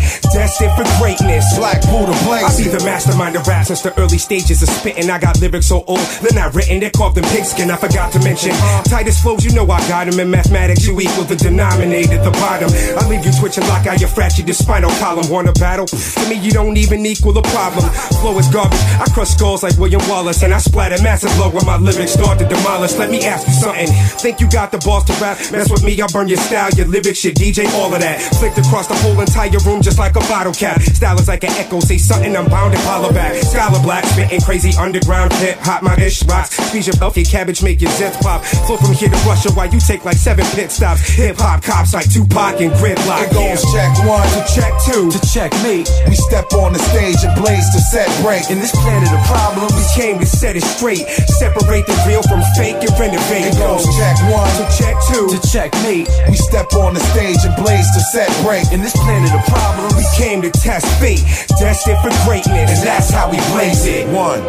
Destined 0.47 0.79
for 0.79 0.87
greatness. 1.03 1.43
Black 1.59 1.83
Buddha 1.91 2.15
blaze. 2.23 2.47
I 2.47 2.55
be 2.55 2.71
the 2.71 2.79
mastermind 2.87 3.35
of 3.35 3.49
rap 3.49 3.67
since 3.67 3.83
the 3.83 3.91
early 3.99 4.17
stages 4.17 4.63
of 4.63 4.69
spitting. 4.69 5.11
I 5.11 5.19
got 5.19 5.41
lyrics 5.41 5.67
so 5.67 5.83
old, 5.89 5.99
they're 6.23 6.39
not 6.39 6.55
written, 6.55 6.79
they're 6.79 6.95
carved 6.95 7.19
in 7.19 7.25
pigskin. 7.35 7.69
I 7.69 7.75
forgot 7.75 8.13
to 8.13 8.21
mention. 8.23 8.53
Uh-huh. 8.53 8.83
Titus 8.87 9.19
flows, 9.19 9.45
you 9.45 9.51
know 9.51 9.67
I 9.67 9.83
got 9.89 10.07
them 10.07 10.21
in 10.21 10.31
mathematics. 10.31 10.87
You 10.87 11.01
equal 11.01 11.25
the 11.25 11.35
denominator, 11.35 12.15
at 12.15 12.23
the 12.23 12.31
bottom. 12.31 12.71
I 12.71 13.03
leave 13.11 13.27
you 13.27 13.33
twitching 13.35 13.67
like 13.67 13.91
I 13.91 13.97
your 13.99 14.09
fractured 14.09 14.47
your 14.47 14.55
spinal 14.55 14.95
column. 15.03 15.27
Want 15.29 15.49
a 15.49 15.53
battle? 15.59 15.87
To 15.91 16.25
me, 16.31 16.39
you 16.39 16.53
don't 16.53 16.77
even 16.77 17.05
equal 17.05 17.37
a 17.37 17.43
problem. 17.43 17.83
Flow 18.23 18.39
is 18.39 18.47
garbage. 18.47 18.79
I 19.03 19.11
crush 19.11 19.35
skulls 19.35 19.65
like 19.65 19.77
William 19.83 20.03
Wallace, 20.07 20.45
and 20.45 20.55
I 20.55 20.59
splatter 20.59 21.03
massive 21.03 21.35
blow 21.35 21.51
when 21.51 21.67
my 21.67 21.77
lyrics 21.77 22.13
start 22.13 22.39
to 22.39 22.47
demolish. 22.47 22.95
Let 22.95 23.11
me 23.11 23.27
ask 23.27 23.49
you 23.49 23.55
something. 23.55 23.89
Think 24.23 24.39
you 24.39 24.47
got 24.49 24.71
the 24.71 24.79
balls 24.79 25.11
to 25.11 25.13
rap? 25.19 25.43
Mess 25.51 25.69
with 25.75 25.83
me, 25.83 26.01
I'll 26.01 26.07
burn 26.15 26.29
your 26.29 26.39
style, 26.39 26.71
your 26.79 26.87
lyrics, 26.87 27.25
your 27.25 27.35
DJ, 27.35 27.67
all 27.75 27.93
of 27.93 27.99
that. 27.99 28.23
Flicked 28.39 28.59
across 28.59 28.87
the 28.87 28.95
whole 29.03 29.19
entire 29.19 29.51
room 29.67 29.83
just 29.83 29.99
like 29.99 30.15
a 30.15 30.21
bottle 30.37 30.53
cap. 30.53 30.77
Style 30.83 31.17
is 31.17 31.29
like 31.29 31.45
an 31.45 31.55
echo, 31.57 31.81
say 31.81 31.97
something, 31.97 32.37
I'm 32.37 32.45
bound 32.53 32.77
to 32.77 32.81
follow 32.85 33.09
back. 33.09 33.41
Scholar 33.41 33.81
black, 33.81 34.05
spitting 34.05 34.41
crazy 34.43 34.77
underground 34.77 35.33
hip 35.41 35.57
hop, 35.65 35.81
my 35.81 35.97
ish 35.97 36.21
rocks. 36.29 36.53
Squeeze 36.53 36.87
your 36.87 36.97
healthy 36.97 37.25
cabbage, 37.25 37.63
make 37.63 37.81
your 37.81 37.91
zip 37.97 38.13
pop. 38.21 38.45
Flow 38.69 38.77
from 38.77 38.93
here 38.93 39.09
to 39.09 39.17
Russia 39.25 39.49
while 39.57 39.73
you 39.73 39.81
take 39.81 40.05
like 40.05 40.21
seven 40.21 40.45
pit 40.53 40.69
stops. 40.71 41.01
Hip 41.17 41.41
hop 41.41 41.63
cops 41.63 41.95
like 41.95 42.05
Tupac 42.13 42.61
and 42.61 42.69
Gridlock. 42.77 43.25
It 43.25 43.33
goes 43.33 43.65
check 43.73 43.89
one 44.05 44.29
to 44.37 44.43
check 44.53 44.73
two 44.85 45.09
to 45.09 45.21
check 45.33 45.57
me. 45.65 45.89
We 46.05 46.17
step 46.29 46.53
on 46.53 46.77
the 46.77 46.83
stage 46.93 47.25
and 47.25 47.33
blaze 47.41 47.73
to 47.73 47.81
set 47.89 48.13
break. 48.21 48.45
In 48.53 48.61
this 48.61 48.77
planet 48.77 49.09
of 49.09 49.23
problem, 49.25 49.73
we 49.73 49.85
came 49.97 50.21
to 50.21 50.29
set 50.29 50.53
it 50.53 50.65
straight. 50.77 51.09
Separate 51.41 51.89
the 51.89 51.97
real 52.05 52.21
from 52.29 52.45
fake 52.61 52.77
and 52.85 52.93
renovate. 53.01 53.49
It 53.49 53.57
goes 53.57 53.89
check 53.97 54.21
one 54.29 54.53
to 54.61 54.65
check 54.77 55.01
two 55.09 55.33
to 55.33 55.41
check 55.49 55.73
me. 55.81 56.05
We 56.29 56.37
step 56.37 56.69
on 56.77 56.93
the 56.93 57.01
stage 57.17 57.41
and 57.41 57.57
blaze 57.57 57.89
to 57.97 58.01
set 58.13 58.29
break. 58.45 58.69
In 58.69 58.85
this 58.85 58.93
planet 59.01 59.33
of 59.33 59.41
problem, 59.49 59.97
we 59.97 60.05
came 60.13 60.26
to 60.27 60.51
test 60.51 60.87
fate. 61.01 61.23
Destined 61.59 61.99
for 62.03 62.11
greatness, 62.27 62.79
and 62.79 62.87
that's 62.87 63.11
how 63.11 63.31
we 63.31 63.37
blaze 63.53 63.87
it. 63.87 64.09
One. 64.09 64.43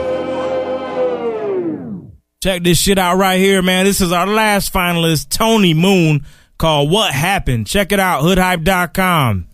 Check 2.41 2.63
this 2.63 2.79
shit 2.79 2.97
out 2.97 3.17
right 3.17 3.39
here, 3.39 3.61
man. 3.61 3.85
This 3.85 4.01
is 4.01 4.11
our 4.11 4.27
last 4.27 4.73
finalist, 4.73 5.29
Tony 5.29 5.73
Moon, 5.73 6.25
called 6.57 6.89
What 6.91 7.13
Happened. 7.13 7.67
Check 7.67 7.91
it 7.91 7.99
out, 7.99 8.21
hoodhype.com. 8.21 9.46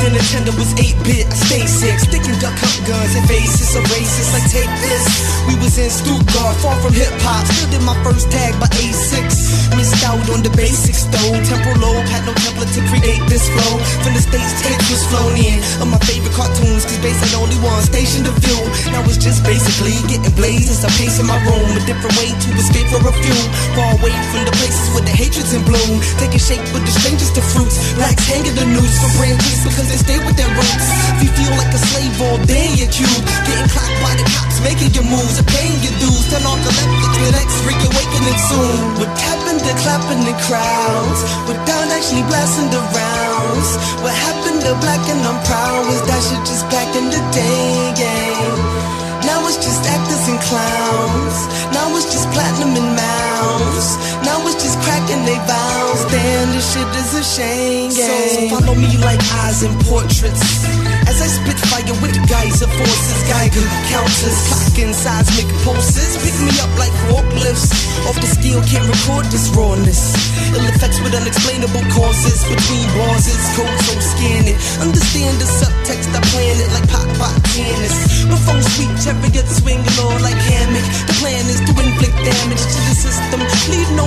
the 0.00 0.08
Nintendo 0.16 0.56
was 0.58 0.72
8-bit, 0.74 1.26
I 1.26 1.34
stay 1.34 1.66
6 1.66 2.19
Duck 2.40 2.56
cup 2.56 2.72
guns 2.88 3.12
and 3.20 3.28
faces 3.28 3.76
of 3.76 3.84
racists 3.92 4.32
like 4.32 4.48
take 4.48 4.72
this. 4.80 5.04
We 5.44 5.60
was 5.60 5.76
in 5.76 5.92
Stuttgart, 5.92 6.56
far 6.64 6.72
from 6.80 6.96
hip 6.96 7.12
hop. 7.20 7.44
Still 7.44 7.68
did 7.68 7.84
my 7.84 7.92
first 8.00 8.32
tag 8.32 8.56
by 8.56 8.64
A6. 8.80 9.76
Missed 9.76 10.00
out 10.08 10.24
on 10.32 10.40
the 10.40 10.48
basics 10.56 11.04
though. 11.12 11.36
Temple 11.44 11.76
Lobe 11.84 12.08
had 12.08 12.24
no 12.24 12.32
template 12.40 12.72
to 12.72 12.82
create 12.88 13.20
this 13.28 13.44
flow. 13.44 13.76
From 14.00 14.16
the 14.16 14.24
States, 14.24 14.56
tapes 14.64 14.88
was 14.88 15.04
flown 15.12 15.36
in. 15.36 15.60
Of 15.84 15.92
my 15.92 16.00
favorite 16.08 16.32
cartoons, 16.32 16.88
cause 16.88 16.96
based 17.04 17.20
on 17.28 17.44
only 17.44 17.60
one 17.60 17.84
station 17.84 18.24
to 18.24 18.32
view. 18.40 18.56
Now 18.88 19.04
it's 19.04 19.20
just 19.20 19.44
basically 19.44 20.00
getting 20.08 20.32
blazed 20.32 20.72
as 20.72 20.80
I 20.80 20.88
pace 20.96 21.20
in 21.20 21.28
my 21.28 21.36
room. 21.44 21.76
A 21.76 21.82
different 21.84 22.16
way 22.16 22.32
to 22.32 22.48
escape 22.56 22.88
for 22.88 23.04
a 23.04 23.12
few. 23.20 23.40
Far 23.76 24.00
away 24.00 24.16
from 24.32 24.48
the 24.48 24.54
places 24.56 24.88
where 24.96 25.04
the 25.04 25.12
hatred's 25.12 25.52
in 25.52 25.60
bloom. 25.68 26.00
Taking 26.16 26.40
shape 26.40 26.64
with 26.72 26.88
the 26.88 26.92
strangers 27.04 27.36
to 27.36 27.44
fruits. 27.52 27.76
Blacks 28.00 28.24
hanging 28.24 28.56
the 28.56 28.64
noose 28.64 28.96
for 28.96 29.12
branches 29.20 29.60
because 29.60 29.92
they 29.92 30.00
stay 30.00 30.16
with 30.24 30.40
their 30.40 30.48
roots. 30.56 30.88
If 31.20 31.28
you 31.28 31.30
feel 31.36 31.52
like 31.60 31.68
a 31.76 31.80
slave 31.92 32.16
or 32.16 32.29
all 32.30 32.38
day 32.46 32.70
you, 32.78 32.86
getting 32.86 33.68
clocked 33.74 33.98
by 34.06 34.14
the 34.14 34.26
cops, 34.30 34.62
making 34.62 34.94
your 34.94 35.06
moves, 35.10 35.42
and 35.42 35.48
paying 35.50 35.78
your 35.82 35.94
dues. 35.98 36.24
Turn 36.30 36.46
off 36.46 36.60
the 36.62 36.70
left, 36.70 37.18
the 37.18 37.30
next 37.34 37.56
freak 37.66 37.80
awakening 37.82 38.40
soon. 38.46 38.78
What 39.02 39.10
happened 39.18 39.60
to 39.66 39.72
clapping 39.82 40.22
the 40.22 40.34
crowds? 40.46 41.20
Without 41.50 41.86
actually 41.90 42.22
blasting 42.30 42.70
the 42.70 42.82
rounds? 42.94 43.68
What 44.06 44.14
happened 44.14 44.62
to 44.62 44.72
black 44.78 45.02
and 45.10 45.20
I'm 45.26 45.40
proud? 45.42 45.82
Was 45.90 46.02
that 46.06 46.20
shit 46.22 46.42
just 46.46 46.64
back 46.70 46.90
in 46.94 47.10
the 47.10 47.22
day? 47.34 47.74
Yeah. 47.98 48.90
Now 49.26 49.42
it's 49.50 49.58
just 49.58 49.82
actors 49.84 50.24
and 50.30 50.40
clowns. 50.46 51.36
Now 51.74 51.90
it's 51.98 52.08
just 52.14 52.30
platinum 52.30 52.78
and 52.78 52.90
mouse. 52.94 53.90
Now 54.22 54.38
it's 54.46 54.62
just 54.62 54.69
cracking 54.84 55.24
they 55.24 55.38
vows. 55.46 56.04
Damn, 56.10 56.52
this 56.52 56.66
shit 56.72 56.88
is 56.96 57.14
a 57.14 57.24
shame. 57.24 57.90
Yeah. 57.92 58.08
So 58.34 58.40
follow 58.56 58.74
me 58.74 58.96
like 58.98 59.20
eyes 59.44 59.62
and 59.62 59.74
portraits. 59.86 60.64
As 61.10 61.18
I 61.18 61.26
spit 61.26 61.58
fire 61.70 61.96
with 62.02 62.14
geyser 62.28 62.70
forces, 62.70 63.20
Geiger 63.26 63.66
counters, 63.90 64.38
clocking 64.46 64.94
seismic 64.94 65.48
pulses. 65.64 66.16
Pick 66.22 66.36
me 66.38 66.52
up 66.62 66.70
like 66.78 66.94
forklifts. 67.10 67.72
Off 68.06 68.16
the 68.20 68.30
scale, 68.30 68.62
can't 68.62 68.86
record 68.86 69.26
this 69.34 69.50
rawness. 69.56 70.14
Ill 70.54 70.66
effects 70.70 71.00
with 71.02 71.14
unexplainable 71.14 71.84
causes 71.94 72.42
between 72.46 72.86
pauses. 72.94 73.42
Code 73.58 73.80
so 73.86 73.94
scan 73.98 74.46
it. 74.46 74.58
Understand 74.78 75.34
the 75.42 75.46
subtext, 75.46 76.10
I 76.14 76.20
plan 76.30 76.56
it 76.58 76.70
like 76.74 76.86
pop 76.90 77.08
pop 77.18 77.34
tennis. 77.54 78.24
Before 78.26 78.62
sweet 78.74 78.94
chariots 79.02 79.58
swing 79.58 79.82
low 79.98 80.14
like 80.22 80.38
hammock. 80.50 80.86
The 81.10 81.14
plan 81.18 81.44
is 81.50 81.60
to 81.66 81.72
inflict 81.74 82.18
damage 82.22 82.64
to 82.70 82.78
the 82.86 82.94
system. 82.94 83.40
Leave 83.70 83.90
no 83.98 84.06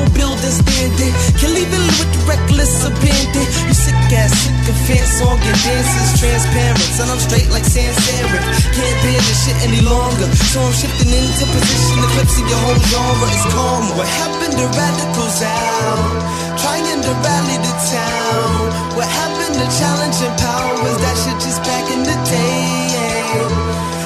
building 0.65 0.83
standing. 0.83 1.13
Can 1.39 1.51
leave 1.55 1.71
it 1.71 1.85
with 1.99 2.13
reckless 2.27 2.73
abandon. 2.85 3.47
You 3.67 3.75
sick 3.75 3.95
ass, 4.13 4.31
sycophant, 4.31 5.07
song 5.07 5.39
and 5.39 5.59
dances 5.63 6.11
transparent. 6.19 6.89
Son, 6.97 7.09
I'm 7.09 7.19
straight 7.19 7.49
like 7.51 7.65
sans 7.65 7.95
serif. 7.95 8.43
Can't 8.75 8.97
bear 9.03 9.21
this 9.23 9.39
shit 9.45 9.57
any 9.63 9.81
longer. 9.81 10.27
So 10.51 10.59
I'm 10.61 10.73
shifting 10.73 11.11
into 11.11 11.45
position, 11.47 11.97
eclipsing 12.03 12.47
your 12.47 12.61
whole 12.65 12.81
genre. 12.91 13.27
It's 13.31 13.45
calm. 13.53 13.83
What 13.97 14.07
happened 14.07 14.55
to 14.59 14.65
radicals 14.67 15.39
out? 15.41 16.11
Trying 16.59 17.01
to 17.03 17.11
rally 17.25 17.57
the 17.59 17.75
town. 17.91 18.95
What 18.95 19.09
happened 19.09 19.55
to 19.59 19.65
challenging 19.79 20.35
power? 20.39 20.73
Was 20.83 20.97
that 21.03 21.15
shit 21.23 21.37
just 21.43 21.59
back 21.63 21.85
in 21.91 22.01
the 22.03 22.17
day? 22.27 22.93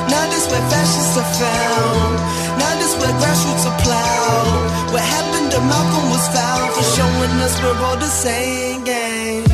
Now 0.09 0.23
this 0.31 0.47
where 0.49 0.65
fascists 0.71 1.17
are 1.19 1.31
found. 1.38 2.15
Now 2.57 2.73
this 2.79 2.95
where 2.97 3.13
grassroots 3.21 3.65
are 3.69 3.77
plowed. 3.84 4.93
What 4.93 5.03
happened 5.03 5.51
to 5.51 5.59
Malcolm 5.59 6.09
was 6.09 6.25
foul 6.34 6.47
showing 6.84 7.32
us 7.41 7.62
we're 7.64 7.86
all 7.86 7.98
the 7.98 8.06
same 8.06 8.84
game. 8.84 9.47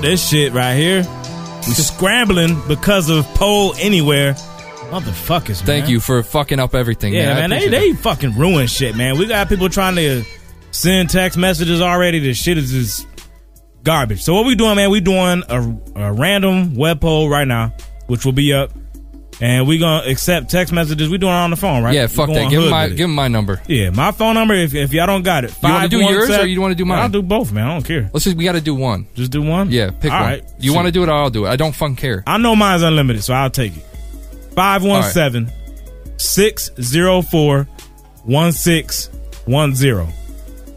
This 0.00 0.26
shit 0.26 0.54
right 0.54 0.74
here, 0.76 1.02
we 1.66 1.74
scrambling 1.74 2.58
because 2.66 3.10
of 3.10 3.26
Poll 3.34 3.74
Everywhere. 3.78 4.32
Motherfuckers, 4.90 5.58
man. 5.58 5.66
Thank 5.66 5.88
you 5.90 6.00
for 6.00 6.22
fucking 6.22 6.58
up 6.58 6.74
everything. 6.74 7.12
Yeah, 7.12 7.26
man. 7.26 7.36
I 7.36 7.40
man, 7.40 7.50
they, 7.50 7.66
appreciate 7.66 7.92
they 7.92 7.96
fucking 8.02 8.38
ruin 8.38 8.66
shit, 8.66 8.96
man. 8.96 9.18
We 9.18 9.26
got 9.26 9.50
people 9.50 9.68
trying 9.68 9.96
to 9.96 10.24
send 10.70 11.10
text 11.10 11.36
messages 11.36 11.82
already. 11.82 12.18
This 12.18 12.38
shit 12.38 12.56
is 12.56 12.70
just 12.70 13.06
garbage. 13.82 14.22
So 14.22 14.34
what 14.34 14.46
we 14.46 14.54
doing, 14.54 14.76
man? 14.76 14.90
We 14.90 15.00
doing 15.00 15.42
a, 15.48 15.78
a 15.96 16.12
random 16.14 16.76
web 16.76 17.02
poll 17.02 17.28
right 17.28 17.46
now, 17.46 17.74
which 18.06 18.24
will 18.24 18.32
be 18.32 18.54
up, 18.54 18.70
and 19.40 19.66
we 19.66 19.78
gonna 19.78 20.06
accept 20.08 20.50
text 20.50 20.72
messages. 20.72 21.08
We 21.08 21.18
doing 21.18 21.32
it 21.32 21.36
on 21.36 21.50
the 21.50 21.56
phone, 21.56 21.82
right? 21.82 21.94
Yeah, 21.94 22.06
fuck 22.06 22.28
that. 22.28 22.50
Give 22.50 22.62
him 22.62 22.70
my 22.70 22.88
give 22.88 23.00
him 23.06 23.14
my 23.14 23.28
number. 23.28 23.60
Yeah, 23.66 23.90
my 23.90 24.12
phone 24.12 24.34
number. 24.34 24.54
If, 24.54 24.74
if 24.74 24.92
y'all 24.92 25.06
don't 25.06 25.22
got 25.22 25.44
it, 25.44 25.54
You 25.62 25.68
want 25.70 25.82
to 25.84 25.88
do 25.88 25.98
yours 25.98 26.28
517 26.28 26.44
or 26.44 26.48
you 26.48 26.60
want 26.60 26.72
to 26.72 26.76
do 26.76 26.84
mine? 26.84 26.98
I'll 26.98 27.08
do 27.08 27.22
both, 27.22 27.52
man. 27.52 27.66
I 27.66 27.72
don't 27.72 27.84
care. 27.84 28.10
Let's 28.12 28.24
just 28.24 28.36
we 28.36 28.44
got 28.44 28.52
to 28.52 28.60
do 28.60 28.74
one. 28.74 29.06
Just 29.14 29.30
do 29.30 29.40
one. 29.42 29.70
Yeah, 29.70 29.90
pick 29.90 30.12
All 30.12 30.20
one. 30.20 30.28
right. 30.30 30.44
You 30.58 30.74
want 30.74 30.86
to 30.86 30.92
do 30.92 31.02
it? 31.02 31.08
or 31.08 31.12
I'll 31.12 31.30
do 31.30 31.46
it. 31.46 31.48
I 31.48 31.56
don't 31.56 31.74
fucking 31.74 31.96
care. 31.96 32.22
I 32.26 32.38
know 32.38 32.54
mine's 32.54 32.82
unlimited, 32.82 33.24
so 33.24 33.32
I'll 33.34 33.50
take 33.50 33.76
it. 33.76 33.84
517 34.54 35.52
604 36.18 37.66
1610. 38.24 40.14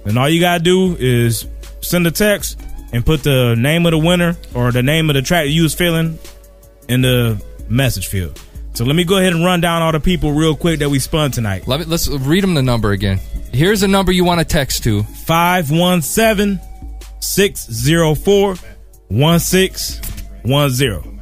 And 0.06 0.18
all 0.18 0.30
you 0.30 0.40
got 0.40 0.58
to 0.58 0.64
do 0.64 0.96
is 1.00 1.46
send 1.82 2.06
a 2.08 2.12
text 2.12 2.60
and 2.92 3.06
put 3.06 3.24
the 3.24 3.56
name 3.58 3.86
of 3.86 3.92
the 3.92 3.98
winner 3.98 4.36
or 4.54 4.72
the 4.72 4.84
name 4.84 5.10
of 5.10 5.16
the 5.16 5.22
track 5.22 5.48
you 5.50 5.64
was 5.64 5.74
feeling 5.74 6.18
in 6.88 7.02
the 7.02 7.42
message 7.70 8.08
field. 8.08 8.40
So 8.74 8.86
let 8.86 8.96
me 8.96 9.04
go 9.04 9.18
ahead 9.18 9.34
and 9.34 9.44
run 9.46 9.62
down 9.62 9.82
all 9.84 9.92
the 9.92 10.00
people 10.00 10.32
real 10.32 10.56
quick 10.56 10.80
that 10.80 10.90
we 10.90 10.98
spun 11.00 11.30
tonight. 11.32 11.68
Let 11.68 11.82
me, 11.82 11.86
let's 11.86 12.08
read 12.08 12.42
them 12.44 12.54
the 12.56 12.64
number 12.64 12.92
again. 12.92 13.20
Here's 13.52 13.82
the 13.82 13.88
number 13.88 14.12
you 14.12 14.24
want 14.26 14.40
to 14.40 14.46
text 14.46 14.84
to 14.86 15.04
517 15.04 16.60
604 17.20 18.56
1610. 19.10 21.20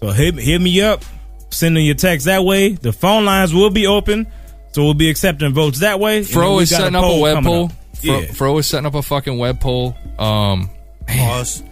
So 0.00 0.10
hit, 0.10 0.34
hit 0.36 0.60
me 0.60 0.80
up, 0.80 1.04
sending 1.50 1.84
your 1.86 1.94
text 1.94 2.26
that 2.26 2.44
way. 2.44 2.70
The 2.72 2.92
phone 2.92 3.24
lines 3.24 3.54
will 3.54 3.70
be 3.70 3.86
open, 3.86 4.26
so 4.72 4.82
we'll 4.84 4.94
be 4.94 5.10
accepting 5.10 5.52
votes 5.54 5.78
that 5.80 6.00
way. 6.00 6.18
And 6.18 6.28
Fro 6.28 6.58
is 6.58 6.70
got 6.70 6.78
setting 6.78 6.96
up 6.96 7.04
a 7.04 7.20
web 7.20 7.44
poll. 7.44 7.64
up. 7.66 7.72
Fro, 8.02 8.18
Yeah. 8.20 8.26
Fro 8.32 8.58
is 8.58 8.66
setting 8.66 8.86
up 8.86 8.94
a 8.94 9.02
fucking 9.02 9.38
web 9.38 9.60
poll. 9.60 9.96
Um, 10.18 10.70
Pause. 11.06 11.62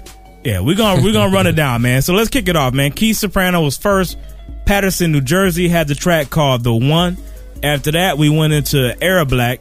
Yeah, 0.44 0.60
we're 0.60 0.76
gonna 0.76 1.02
we're 1.02 1.12
gonna 1.12 1.32
run 1.32 1.46
it 1.48 1.56
down, 1.56 1.82
man. 1.82 2.02
So 2.02 2.14
let's 2.14 2.30
kick 2.30 2.48
it 2.48 2.54
off, 2.56 2.72
man. 2.72 2.92
Keith 2.92 3.16
Soprano 3.16 3.62
was 3.62 3.76
first. 3.76 4.16
Paterson, 4.64 5.12
New 5.12 5.20
Jersey, 5.20 5.68
had 5.68 5.88
the 5.88 5.94
track 5.94 6.30
called 6.30 6.64
"The 6.64 6.74
One." 6.74 7.16
After 7.62 7.92
that, 7.92 8.18
we 8.18 8.28
went 8.28 8.52
into 8.52 8.96
Era 9.02 9.24
Black, 9.24 9.60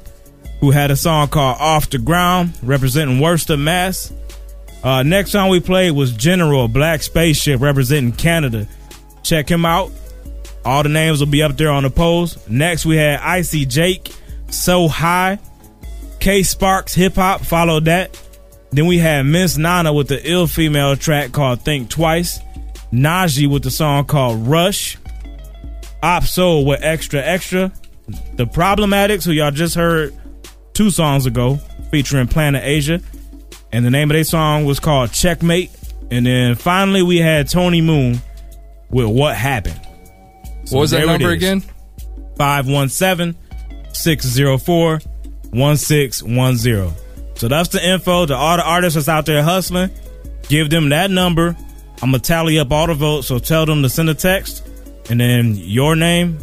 who 0.59 0.71
had 0.71 0.91
a 0.91 0.95
song 0.95 1.27
called 1.27 1.57
"Off 1.59 1.89
the 1.89 1.97
Ground," 1.97 2.53
representing 2.63 3.19
Worcester, 3.19 3.57
Mass. 3.57 4.11
Uh, 4.83 5.03
next 5.03 5.31
song 5.31 5.49
we 5.49 5.59
played 5.59 5.91
was 5.91 6.11
General 6.11 6.67
Black 6.67 7.01
Spaceship, 7.01 7.59
representing 7.61 8.11
Canada. 8.11 8.67
Check 9.23 9.49
him 9.49 9.65
out. 9.65 9.91
All 10.63 10.83
the 10.83 10.89
names 10.89 11.19
will 11.19 11.27
be 11.27 11.43
up 11.43 11.57
there 11.57 11.69
on 11.69 11.83
the 11.83 11.89
polls. 11.89 12.37
Next, 12.47 12.85
we 12.85 12.97
had 12.97 13.19
Icy 13.19 13.65
Jake, 13.65 14.11
So 14.49 14.87
High. 14.87 15.39
K 16.19 16.43
Sparks 16.43 16.93
Hip 16.95 17.15
Hop 17.15 17.41
followed 17.41 17.85
that. 17.85 18.19
Then 18.71 18.87
we 18.87 18.97
had 18.97 19.25
Miss 19.25 19.57
Nana 19.57 19.93
with 19.93 20.07
the 20.07 20.19
ill 20.29 20.47
female 20.47 20.95
track 20.95 21.31
called 21.31 21.61
Think 21.61 21.89
Twice. 21.89 22.39
Najee 22.91 23.47
with 23.47 23.63
the 23.63 23.71
song 23.71 24.05
called 24.05 24.47
Rush. 24.47 24.97
Op 26.03 26.23
Soul 26.23 26.65
with 26.65 26.81
Extra 26.83 27.21
Extra. 27.21 27.71
The 28.35 28.45
Problematics, 28.45 29.25
who 29.25 29.31
y'all 29.31 29.51
just 29.51 29.75
heard 29.75 30.13
two 30.73 30.91
songs 30.91 31.25
ago, 31.25 31.55
featuring 31.89 32.27
Planet 32.27 32.63
Asia. 32.63 33.01
And 33.71 33.85
the 33.85 33.89
name 33.89 34.11
of 34.11 34.15
their 34.15 34.23
song 34.23 34.65
was 34.65 34.79
called 34.79 35.11
Checkmate. 35.11 35.71
And 36.11 36.25
then 36.25 36.55
finally 36.55 37.01
we 37.01 37.17
had 37.17 37.49
Tony 37.49 37.81
Moon 37.81 38.21
with 38.89 39.07
What 39.07 39.35
Happened. 39.35 39.81
What 40.69 40.81
was 40.81 40.91
that 40.91 41.05
number 41.05 41.31
again? 41.31 41.63
517 42.37 43.35
604 43.93 44.99
1610. 45.51 46.93
So 47.35 47.47
that's 47.47 47.69
the 47.69 47.85
info 47.85 48.25
to 48.25 48.35
all 48.35 48.57
the 48.57 48.63
artists 48.63 48.95
that's 48.95 49.09
out 49.09 49.25
there 49.25 49.43
hustling. 49.43 49.89
Give 50.47 50.69
them 50.69 50.89
that 50.89 51.11
number. 51.11 51.55
I'm 52.01 52.11
going 52.11 52.21
to 52.21 52.27
tally 52.27 52.59
up 52.59 52.71
all 52.71 52.87
the 52.87 52.93
votes. 52.93 53.27
So 53.27 53.39
tell 53.39 53.65
them 53.65 53.81
to 53.83 53.89
send 53.89 54.09
a 54.09 54.13
text 54.13 54.67
and 55.09 55.19
then 55.19 55.55
your 55.55 55.95
name 55.95 56.39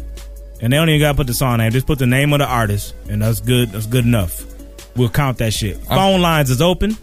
And 0.61 0.71
they 0.71 0.77
don't 0.77 0.87
even 0.89 1.01
gotta 1.01 1.17
put 1.17 1.27
the 1.27 1.33
song 1.33 1.57
name. 1.57 1.71
Just 1.71 1.85
put 1.87 1.99
the 1.99 2.05
name 2.07 2.31
of 2.31 2.39
the 2.39 2.47
artist, 2.47 2.95
and 3.09 3.21
that's 3.21 3.41
good. 3.41 3.71
That's 3.71 3.85
good 3.85 4.05
enough. 4.05 4.45
We'll 4.95 5.09
count 5.09 5.39
that 5.39 5.53
shit. 5.53 5.77
Phone 5.77 6.21
lines 6.21 6.49
is 6.49 6.61
open. 6.61 6.95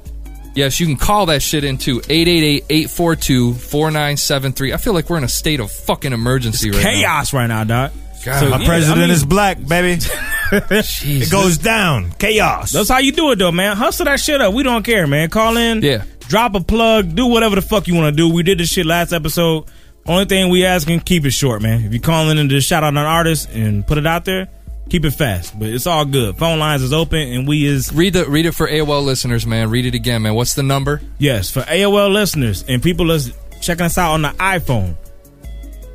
Yes, 0.54 0.80
you 0.80 0.86
can 0.86 0.96
call 0.96 1.26
that 1.26 1.42
shit 1.42 1.62
into 1.64 2.00
888-842-4973. 2.00 4.74
I 4.74 4.76
feel 4.78 4.94
like 4.94 5.10
we're 5.10 5.18
in 5.18 5.24
a 5.24 5.28
state 5.28 5.60
of 5.60 5.70
fucking 5.70 6.12
emergency 6.12 6.70
right 6.70 6.82
now. 6.82 6.90
Chaos 6.90 7.32
right 7.32 7.46
now, 7.46 7.64
dog. 7.64 7.92
God. 8.24 8.50
My 8.50 8.58
yeah, 8.58 8.66
president 8.66 8.98
I 8.98 9.02
mean- 9.02 9.10
is 9.10 9.24
black, 9.24 9.64
baby. 9.66 10.02
it 10.52 11.30
goes 11.30 11.58
down. 11.58 12.12
Chaos. 12.12 12.72
That's 12.72 12.88
how 12.88 12.98
you 12.98 13.12
do 13.12 13.30
it, 13.32 13.36
though, 13.36 13.52
man. 13.52 13.76
Hustle 13.76 14.06
that 14.06 14.20
shit 14.20 14.40
up. 14.40 14.52
We 14.52 14.62
don't 14.62 14.82
care, 14.84 15.06
man. 15.06 15.30
Call 15.30 15.56
in. 15.56 15.82
Yeah. 15.82 16.04
Drop 16.30 16.54
a 16.54 16.60
plug. 16.60 17.16
Do 17.16 17.26
whatever 17.26 17.56
the 17.56 17.62
fuck 17.62 17.88
you 17.88 17.96
want 17.96 18.14
to 18.14 18.16
do. 18.16 18.32
We 18.32 18.44
did 18.44 18.58
this 18.58 18.68
shit 18.68 18.86
last 18.86 19.12
episode. 19.12 19.64
Only 20.06 20.26
thing 20.26 20.48
we 20.48 20.64
asking, 20.64 21.00
keep 21.00 21.26
it 21.26 21.32
short, 21.32 21.60
man. 21.60 21.84
If 21.84 21.92
you 21.92 21.98
call 21.98 22.30
in 22.30 22.38
and 22.38 22.48
just 22.48 22.68
shout 22.68 22.84
out 22.84 22.90
an 22.90 22.98
artist 22.98 23.50
and 23.50 23.84
put 23.84 23.98
it 23.98 24.06
out 24.06 24.26
there, 24.26 24.48
keep 24.88 25.04
it 25.04 25.10
fast. 25.10 25.58
But 25.58 25.70
it's 25.70 25.88
all 25.88 26.04
good. 26.04 26.38
Phone 26.38 26.60
lines 26.60 26.82
is 26.82 26.92
open, 26.92 27.18
and 27.18 27.48
we 27.48 27.66
is 27.66 27.92
Read 27.92 28.12
the 28.12 28.26
read 28.26 28.46
it 28.46 28.52
for 28.52 28.68
AOL 28.68 29.04
listeners, 29.04 29.44
man. 29.44 29.70
Read 29.70 29.86
it 29.86 29.96
again, 29.96 30.22
man. 30.22 30.34
What's 30.34 30.54
the 30.54 30.62
number? 30.62 31.02
Yes, 31.18 31.50
for 31.50 31.62
AOL 31.62 32.12
listeners 32.12 32.64
and 32.68 32.80
people 32.80 33.08
that's 33.08 33.32
checking 33.60 33.86
us 33.86 33.98
out 33.98 34.12
on 34.12 34.22
the 34.22 34.28
iPhone, 34.28 34.94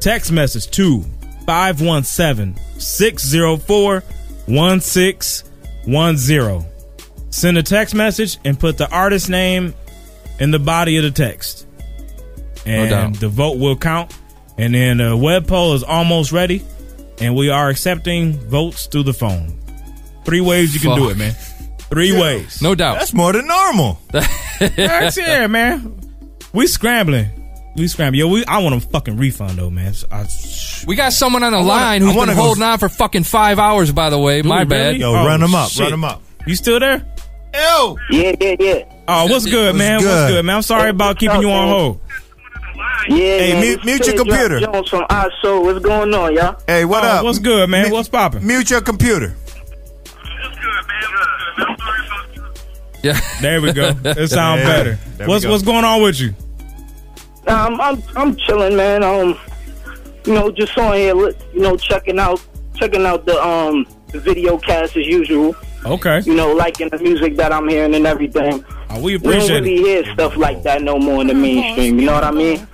text 0.01 0.33
message 0.33 0.69
to 0.71 1.01
517 1.45 2.61
604 2.77 4.03
1610. 4.47 6.65
Send 7.29 7.57
a 7.57 7.63
text 7.63 7.95
message 7.95 8.37
and 8.43 8.59
put 8.59 8.77
the 8.77 8.89
artist 8.89 9.29
name 9.29 9.73
in 10.39 10.51
the 10.51 10.59
body 10.59 10.97
of 10.97 11.03
the 11.03 11.11
text. 11.11 11.67
And 12.65 12.89
doubt. 12.89 13.19
the 13.19 13.29
vote 13.29 13.57
will 13.59 13.75
count. 13.75 14.15
And 14.57 14.73
then 14.73 14.97
the 14.97 15.15
web 15.15 15.47
poll 15.47 15.73
is 15.73 15.83
almost 15.83 16.31
ready. 16.31 16.63
And 17.19 17.35
we 17.35 17.49
are 17.49 17.69
accepting 17.69 18.33
votes 18.49 18.87
through 18.87 19.03
the 19.03 19.13
phone. 19.13 19.59
Three 20.25 20.41
ways 20.41 20.73
you 20.73 20.79
can 20.79 20.97
do 20.97 21.09
it, 21.09 21.17
man. 21.17 21.33
Three 21.89 22.11
ways. 22.19 22.61
No 22.61 22.73
doubt. 22.75 22.97
That's 22.99 23.13
more 23.13 23.31
than 23.31 23.47
normal. 23.47 23.99
That's 24.11 25.17
it, 25.17 25.49
man. 25.51 25.99
We 26.53 26.67
scrambling. 26.67 27.27
We 27.75 27.87
scrambling. 27.87 28.19
Yo, 28.19 28.27
we 28.29 28.43
I 28.45 28.57
want 28.63 28.75
a 28.75 28.79
fucking 28.79 29.17
refund 29.17 29.57
though, 29.59 29.69
man. 29.69 29.93
I, 30.11 30.25
We 30.87 30.95
got 30.95 31.13
someone 31.13 31.43
on 31.43 31.51
the 31.51 31.57
wanna- 31.59 31.67
line 31.69 32.01
I 32.01 32.05
who's 32.07 32.15
wanna 32.15 32.31
been 32.31 32.37
go- 32.37 32.43
holding 32.43 32.63
on 32.63 32.79
for 32.79 32.89
fucking 32.89 33.23
five 33.23 33.59
hours, 33.59 33.91
by 33.91 34.09
the 34.09 34.17
way. 34.17 34.41
My 34.41 34.59
Dude, 34.61 34.69
bad. 34.69 34.85
really? 34.87 34.99
Yo, 35.01 35.11
Oh, 35.11 35.25
run 35.25 35.43
'em 35.43 35.53
up. 35.53 35.69
shit. 35.69 35.89
them 35.91 36.03
up. 36.03 36.21
You 36.47 36.55
still 36.55 36.79
there? 36.79 37.05
Ew. 37.53 37.97
Yeah, 38.11 38.35
yeah, 38.41 38.55
yeah. 38.59 38.83
Oh, 39.07 39.27
what's 39.27 39.45
good, 39.45 39.75
man? 39.75 39.95
What's 39.97 40.05
good? 40.07 40.27
good, 40.29 40.45
man? 40.45 40.55
I'm 40.57 40.61
sorry 40.61 40.89
about 40.89 41.19
keeping 41.19 41.41
you 41.41 41.49
on 41.51 41.67
hold. 41.67 41.99
Yeah, 43.07 43.15
Hey, 43.17 43.53
man. 43.53 43.61
mute- 43.61 43.85
mute 43.85 44.07
your 44.07 44.15
computer. 44.17 44.59
Jones 44.59 44.89
from 44.89 45.03
ISO. 45.09 45.63
What's 45.63 45.79
going 45.85 46.11
on, 46.13 46.33
y'all? 46.33 46.55
Hey, 46.67 46.85
what 46.85 47.03
Oh, 47.03 47.07
up? 47.07 47.23
What's 47.23 47.37
good, 47.39 47.69
man? 47.69 47.91
What's 47.91 48.09
popping? 48.09 48.45
Mute 48.45 48.69
your 48.71 48.81
computer. 48.81 49.35
What's 50.03 50.57
good, 50.57 51.67
man? 51.67 51.77
Yeah. 53.03 53.19
There 53.41 53.61
we 53.61 53.73
go. 53.73 53.91
It 54.05 54.29
sounds 54.29 54.61
Yeah, 54.61 54.65
better. 54.67 54.99
there 55.17 55.27
we 55.27 55.31
What's 55.31 55.45
go. 55.45 55.51
what's 55.51 55.63
going 55.63 55.85
on 55.85 56.01
with 56.01 56.19
you? 56.19 56.33
Um, 57.47 57.79
I'm 57.79 58.01
I'm 58.15 58.35
chilling, 58.37 58.75
man. 58.75 59.03
Um, 59.03 59.37
you 60.25 60.33
know, 60.33 60.49
just 60.49 60.75
on 60.79 60.95
here, 60.95 61.13
li- 61.13 61.35
you 61.53 61.59
know, 61.59 61.77
checking 61.77 62.17
out 62.17 62.41
checking 62.73 63.05
out 63.05 63.27
the 63.27 63.39
um 63.45 63.85
the 64.11 64.19
video 64.19 64.57
cast 64.57 64.97
as 64.97 65.05
usual. 65.05 65.55
Okay. 65.85 66.21
You 66.25 66.33
know, 66.33 66.51
liking 66.53 66.89
the 66.89 66.97
music 66.97 67.35
that 67.35 67.53
I'm 67.53 67.69
hearing 67.69 67.93
and 67.93 68.07
everything. 68.07 68.65
Oh, 68.89 69.01
we 69.01 69.17
We 69.17 69.17
don't 69.17 69.31
appreciate 69.33 69.61
really 69.63 69.75
it. 69.75 70.05
hear 70.05 70.13
stuff 70.13 70.37
like 70.37 70.63
that 70.63 70.81
no 70.81 70.97
more 70.99 71.21
in 71.21 71.27
the 71.27 71.33
mainstream. 71.33 71.99
You 71.99 72.05
know 72.07 72.13
what 72.13 72.23
I 72.23 72.31
mean? 72.31 72.67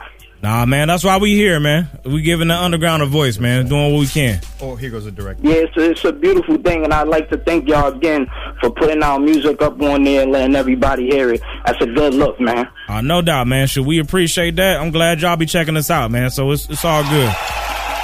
Nah, 0.44 0.66
man, 0.66 0.88
that's 0.88 1.04
why 1.04 1.18
we 1.18 1.36
here, 1.36 1.60
man. 1.60 1.88
We 2.04 2.24
giving 2.24 2.48
the 2.48 2.56
underground 2.56 3.04
a 3.04 3.06
voice, 3.06 3.38
man. 3.38 3.68
Doing 3.68 3.94
what 3.94 4.00
we 4.00 4.08
can. 4.08 4.42
Oh, 4.60 4.76
here 4.76 4.90
goes 4.90 5.06
the 5.06 5.12
director. 5.12 5.44
Yeah, 5.48 5.54
it's 5.58 5.78
a, 5.78 5.92
it's 5.92 6.04
a 6.04 6.12
beautiful 6.12 6.58
thing, 6.58 6.84
and 6.84 6.92
I'd 6.92 7.08
like 7.08 7.30
to 7.30 7.38
thank 7.38 7.68
y'all 7.70 7.94
again 7.94 8.26
for 8.60 8.72
putting 8.72 9.04
our 9.04 9.20
music 9.20 9.62
up 9.62 9.80
on 9.84 10.04
there 10.04 10.24
and 10.24 10.32
letting 10.32 10.56
everybody 10.56 11.06
hear 11.12 11.32
it. 11.32 11.42
That's 11.68 11.80
a 11.82 11.86
good 11.86 12.16
look, 12.16 12.40
man. 12.40 12.68
Uh, 12.90 13.02
no 13.02 13.22
doubt, 13.22 13.46
man. 13.48 13.68
Should 13.68 13.86
we 13.86 14.00
appreciate 14.00 14.56
that? 14.56 14.80
I'm 14.80 14.90
glad 14.90 15.22
y'all 15.22 15.36
be 15.38 15.46
checking 15.46 15.78
us 15.78 15.92
out, 15.92 16.10
man. 16.10 16.32
So 16.32 16.50
it's 16.50 16.68
it's 16.72 16.84
all 16.84 17.04
good. 17.04 17.32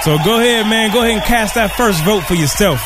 So 0.02 0.16
go 0.24 0.38
ahead, 0.38 0.66
man. 0.66 0.92
Go 0.92 1.02
ahead 1.02 1.14
and 1.16 1.22
cast 1.24 1.56
that 1.56 1.72
first 1.72 2.04
vote 2.04 2.20
for 2.22 2.34
yourself. 2.34 2.80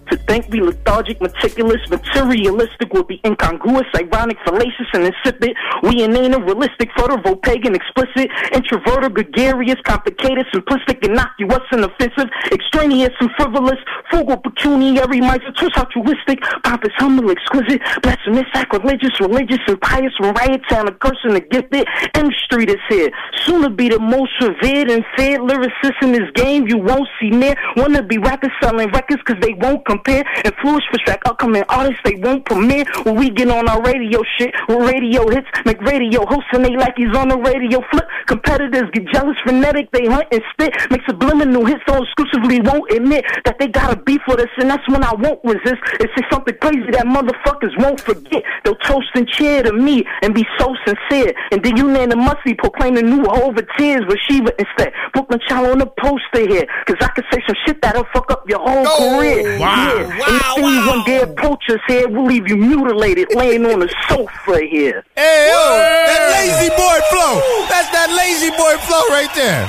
to 0.10 0.18
think 0.18 0.48
we 0.50 0.62
lethargic, 0.62 1.22
meticulous, 1.22 1.82
materialistic 1.90 2.94
would 2.94 3.08
be 3.08 3.22
incongruous, 3.26 3.88
ironic, 3.96 4.38
fallacious, 4.46 4.88
and 4.94 5.06
insipid. 5.06 5.56
We 5.84 6.04
inane, 6.04 6.34
realistic, 6.44 6.90
photo, 6.96 7.36
pagan, 7.36 7.76
explicit, 7.76 8.30
introverted, 8.54 9.14
gregarious, 9.14 9.80
complicated, 9.84 10.46
simplistic, 10.54 11.04
innocuous, 11.04 11.64
and 11.72 11.86
offensive, 11.86 12.30
extraneous 12.52 13.14
and 13.20 13.30
frivolous, 13.38 13.80
frugal, 14.10 14.38
pecuniary, 14.38 15.22
miser, 15.22 15.54
altruistic, 15.78 16.40
pompous, 16.64 16.94
humble, 16.98 17.32
exquisite, 17.32 17.82
blasphemous, 18.02 18.46
sacrilegious, 18.54 19.20
religious, 19.20 19.60
and 19.68 19.80
pious, 19.82 20.14
riot 20.20 20.62
town, 20.70 20.88
a 20.88 20.92
cursing, 20.92 21.34
the 21.34 21.42
gifted. 21.42 21.88
M 22.16 22.30
Street 22.46 22.70
is 22.70 22.82
here. 22.90 23.10
Soon 23.46 23.62
to 23.64 23.70
be 23.70 23.90
the 23.90 24.00
most 24.00 24.32
revered 24.42 24.90
and 24.90 25.06
fed 25.16 25.40
lyricist 25.40 26.02
in 26.02 26.12
this 26.12 26.30
game 26.36 26.68
you 26.68 26.78
won't 26.78 27.08
see 27.20 27.30
near. 27.30 27.56
Wanna 27.76 28.04
be 28.04 28.18
rappers 28.18 28.52
selling 28.62 28.90
records 28.92 29.22
cause 29.24 29.38
they 29.42 29.54
won't 29.54 29.86
compare. 29.94 30.24
Influence 30.44 30.86
for 30.92 30.98
track 31.06 31.22
upcoming 31.26 31.64
artists 31.70 32.02
they 32.04 32.16
won't 32.16 32.46
premiere. 32.46 32.86
When 33.04 33.16
we 33.16 33.30
get 33.30 33.50
on 33.50 33.70
our 33.70 33.82
radio 33.82 34.22
shit, 34.38 34.54
with 34.68 34.90
radio 34.90 35.30
hits, 35.30 35.48
make 35.66 35.82
radio 35.82 36.26
hosts 36.26 36.50
and 36.54 36.66
they 36.66 36.76
like 36.76 36.96
he's 36.98 37.16
on 37.16 37.30
the 37.30 37.38
radio 37.38 37.80
flip. 37.92 38.08
Competitors 38.26 38.90
get 38.94 39.06
jealous, 39.14 39.38
frenetic, 39.44 39.92
they 39.92 40.06
hunt 40.06 40.28
and 40.32 40.42
spit. 40.52 40.74
Make 40.90 41.02
subliminal 41.08 41.66
hits 41.66 41.82
so 41.88 42.04
exclusively 42.04 42.60
won't 42.62 42.92
admit 42.92 43.26
that 43.46 43.60
they 43.60 43.68
gotta 43.68 43.98
beef 44.02 44.22
with 44.28 44.40
us 44.40 44.50
and 44.58 44.70
that's 44.70 44.88
when 44.90 45.04
I 45.04 45.14
won't 45.14 45.40
resist. 45.44 45.82
It's 46.00 46.14
just 46.18 46.32
something 46.32 46.56
crazy 46.62 46.90
that 46.92 47.06
motherfuckers 47.06 47.78
won't 47.78 48.00
forget. 48.00 48.44
They'll 48.64 48.76
toast 48.76 49.10
and 49.16 49.28
cheer 49.28 49.64
to 49.64 49.74
me 49.74 50.04
and 50.22 50.34
be 50.34 50.46
so 50.58 50.74
sincere. 50.86 51.34
And 51.52 51.64
then 51.64 51.78
you 51.78 51.84
unanimously 51.88 52.54
proclaim 52.56 52.96
the 52.96 53.04
new 53.04 53.24
over 53.26 53.62
tears 53.78 54.04
with 54.08 54.18
Shiva 54.28 54.52
instead. 54.58 54.94
Brooklyn 55.14 55.40
Child 55.48 55.68
on 55.68 55.78
the 55.80 55.92
poster 56.00 56.48
here. 56.50 56.66
Cause 56.88 56.98
I 57.02 57.08
can 57.08 57.24
say 57.32 57.40
some 57.46 57.56
shit 57.66 57.82
that'll 57.82 58.08
fuck 58.14 58.32
up 58.32 58.48
your 58.50 58.60
whole 58.60 58.86
career. 58.86 59.60
Wow, 59.60 59.83
Yeah. 59.84 60.28
Anything 60.28 60.66
you 60.66 60.88
one 60.88 61.04
day 61.04 61.22
approach 61.22 61.64
us 61.70 61.80
here, 61.88 62.08
we'll 62.08 62.26
leave 62.26 62.48
you 62.48 62.58
mutilated 62.58 63.28
laying 63.36 63.66
on 63.66 63.80
the 63.80 63.94
sofa 64.08 64.62
here. 64.66 65.04
Hey, 65.16 65.50
yo, 65.52 65.78
that 66.08 66.22
lazy 66.32 66.70
boy 66.70 67.00
flow. 67.12 67.68
That's 67.70 67.90
that 67.92 68.10
lazy 68.16 68.50
boy 68.52 68.78
flow 68.88 69.04
right 69.10 69.30
there. 69.36 69.66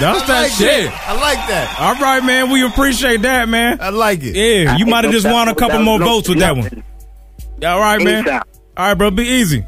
That's 0.00 0.22
I 0.22 0.26
that 0.26 0.42
like 0.42 0.52
shit. 0.52 0.90
that. 0.90 1.08
I 1.08 1.20
like 1.20 1.48
that. 1.48 1.80
All 1.80 1.94
right, 1.94 2.24
man. 2.24 2.50
We 2.50 2.64
appreciate 2.64 3.22
that, 3.22 3.48
man. 3.48 3.78
I 3.80 3.90
like 3.90 4.22
it. 4.22 4.34
Yeah, 4.34 4.76
you 4.76 4.86
might 4.86 5.04
have 5.04 5.12
just 5.12 5.26
won 5.26 5.48
a 5.48 5.54
couple 5.54 5.80
more 5.82 5.98
votes 5.98 6.28
with 6.28 6.38
that 6.40 6.56
one. 6.56 6.82
All 7.64 7.80
right, 7.80 8.02
man. 8.02 8.26
Anytime. 8.26 8.42
All 8.76 8.86
right, 8.86 8.94
bro. 8.94 9.10
Be 9.10 9.24
easy. 9.24 9.64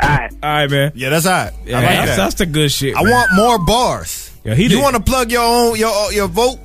All 0.00 0.08
right. 0.08 0.32
All 0.42 0.50
right, 0.50 0.70
man. 0.70 0.92
Yeah, 0.94 1.10
that's 1.10 1.26
all 1.26 1.32
right. 1.32 1.52
Yeah, 1.64 1.78
I 1.78 1.80
like 1.80 1.90
that's, 1.90 2.10
that. 2.10 2.16
that's 2.16 2.34
the 2.36 2.46
good 2.46 2.70
shit. 2.70 2.96
I 2.96 3.02
man. 3.02 3.12
want 3.12 3.30
more 3.34 3.58
bars. 3.58 4.30
Yeah, 4.44 4.54
he 4.54 4.66
you 4.66 4.80
want 4.80 4.96
to 4.96 5.02
plug 5.02 5.30
your 5.30 5.42
own 5.42 5.76
your 5.76 6.12
your 6.12 6.28
vote? 6.28 6.58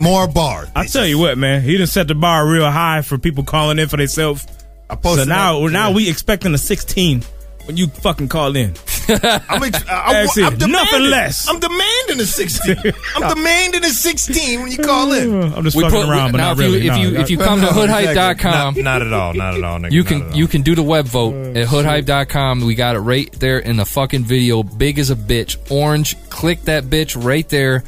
More 0.00 0.28
bars. 0.28 0.68
I 0.76 0.86
tell 0.86 1.06
you 1.06 1.18
what, 1.18 1.38
man. 1.38 1.62
He 1.62 1.76
done 1.76 1.86
set 1.86 2.08
the 2.08 2.14
bar 2.14 2.46
real 2.48 2.70
high 2.70 3.02
for 3.02 3.18
people 3.18 3.44
calling 3.44 3.78
in 3.78 3.88
for 3.88 3.96
themselves. 3.96 4.46
I 4.88 4.94
So 4.94 5.00
posted 5.00 5.28
now, 5.28 5.60
that. 5.66 5.72
now 5.72 5.88
Yeah. 5.88 5.94
we 5.96 6.08
expecting 6.08 6.54
a 6.54 6.58
16 6.58 7.22
when 7.64 7.76
you 7.76 7.88
fucking 7.88 8.28
call 8.28 8.56
in. 8.56 8.74
I'm, 9.10 9.62
ex- 9.62 9.84
I, 9.88 10.12
That's. 10.12 10.36
I'm 10.38 10.56
demanding, 10.58 10.70
Nothing 10.70 11.02
less. 11.10 11.48
I'm 11.48 11.58
demanding 11.60 12.20
a 12.20 12.26
16. 12.26 12.76
I'm 13.16 13.28
demanding 13.36 13.84
a 13.84 13.88
16 13.88 14.60
when 14.62 14.70
you 14.70 14.78
call 14.78 15.12
in. 15.12 15.52
I'm 15.54 15.64
just 15.64 15.76
We 15.76 15.82
fucking 15.82 16.02
put- 16.02 16.08
around, 16.10 16.32
but 16.32 16.38
now 16.38 16.52
not 16.54 16.58
if 16.58 16.58
you- 16.58 16.64
really. 16.74 16.86
if 16.88 16.96
you- 16.98 17.10
no. 17.12 17.20
if 17.20 17.30
you 17.30 17.38
come 17.38 17.60
to 17.62 17.66
hoodhype.com. 17.66 18.74
Not, 18.74 18.82
not 18.84 19.02
at 19.02 19.12
all. 19.12 19.34
Not 19.34 19.54
at 19.56 19.64
all. 19.64 19.78
Nigga, 19.80 19.90
You 19.92 20.04
can 20.04 20.22
all. 20.22 20.34
you 20.36 20.46
can 20.46 20.62
do 20.62 20.74
the 20.74 20.82
web 20.82 21.06
vote 21.06 21.34
oh, 21.34 21.60
at 21.60 21.66
hoodhype.com. 21.68 22.60
We 22.64 22.74
got 22.74 22.96
it 22.96 23.00
right 23.00 23.30
there 23.32 23.58
in 23.58 23.76
the 23.78 23.84
fucking 23.86 24.24
video, 24.24 24.62
big 24.62 24.98
as 24.98 25.10
a 25.10 25.16
bitch, 25.16 25.56
orange. 25.70 26.16
Click 26.30 26.62
that 26.62 26.84
bitch 26.84 27.22
right 27.22 27.48
there 27.48 27.84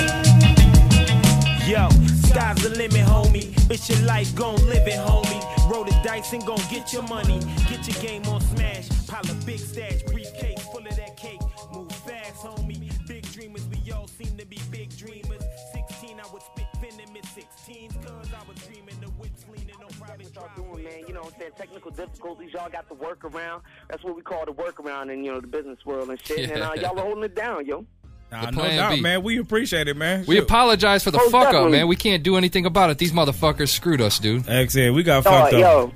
Yo, 1.70 1.86
sky's 2.26 2.58
the 2.66 2.74
limit, 2.74 3.06
homie. 3.06 3.54
It's 3.70 3.88
your 3.90 4.00
life, 4.10 4.34
gon' 4.36 4.58
live 4.66 4.88
it, 4.88 4.98
homie. 5.06 5.42
Roll 5.70 5.84
the 5.86 5.94
dice 6.04 6.34
and 6.34 6.44
gon' 6.46 6.60
get 6.70 6.92
your 6.92 7.04
money. 7.04 7.40
Get 7.70 7.86
your 7.88 8.02
game 8.02 8.26
on 8.26 8.42
smash. 8.42 8.90
Pile 9.14 9.32
a 9.32 9.46
big 9.46 9.60
stash, 9.60 10.02
briefcase 10.04 10.64
full 10.72 10.88
of 10.88 10.96
that 10.96 11.16
cake. 11.18 11.40
Move 11.72 11.92
fast, 11.92 12.44
homie. 12.44 12.90
Big 13.08 13.32
dreamers, 13.32 13.68
we 13.68 13.92
all 13.92 14.08
seem 14.08 14.36
to 14.38 14.46
be 14.48 14.58
big 14.72 14.90
dreamers. 14.98 15.44
16, 15.72 16.20
I 16.20 16.34
would 16.34 16.42
spit 16.42 16.66
venomous 16.82 17.26
16s, 17.28 17.94
cause 18.06 18.28
I 18.34 18.48
was 18.48 18.58
dreaming 18.66 18.96
the 19.02 19.08
whips 19.22 19.46
leaning 19.52 19.76
on 19.84 19.90
private 20.00 20.34
doing, 20.56 20.84
man. 20.84 21.04
You 21.08 21.14
know 21.14 21.22
what 21.22 21.34
I'm 21.36 21.40
saying? 21.42 21.52
Technical 21.58 21.92
difficulties, 21.92 22.54
y'all 22.54 22.72
got 22.72 22.90
the 22.90 22.96
workaround. 22.96 23.62
That's 23.88 24.04
what 24.04 24.16
we 24.16 24.24
call 24.24 24.46
the 24.46 24.52
workaround 24.52 25.14
in, 25.14 25.24
you 25.24 25.32
know, 25.32 25.42
the 25.42 25.48
business 25.48 25.78
world 25.86 26.10
and 26.10 26.20
shit. 26.26 26.50
And 26.50 26.64
uh, 26.64 26.72
y'all 26.76 26.98
are 26.98 27.04
holding 27.06 27.24
it 27.24 27.36
down, 27.36 27.68
yo. 27.68 27.86
Nah, 28.32 28.46
The 28.48 28.52
no 28.52 28.68
doubt, 28.68 28.96
B. 28.96 29.02
man. 29.02 29.22
We 29.22 29.38
appreciate 29.38 29.88
it, 29.88 29.96
man. 29.96 30.26
We 30.28 30.36
Shit. 30.38 30.46
apologize 30.46 31.04
for 31.04 31.12
the 31.12 31.20
Oh, 31.22 31.30
fuck 31.30 31.54
up, 31.54 31.70
man. 31.70 31.88
We 31.88 31.96
can't 31.96 32.24
do 32.24 32.36
anything 32.36 32.66
about 32.66 32.90
it. 32.90 32.98
These 32.98 33.12
motherfuckers 33.12 33.70
screwed 33.70 34.02
us, 34.02 34.18
dude. 34.18 34.48
Like 34.48 34.76
I 34.76 34.90
we 34.90 35.04
got 35.04 35.20
Oh, 35.28 35.30
fucked 35.30 35.54
up. 35.54 35.60
yo. 35.60 35.92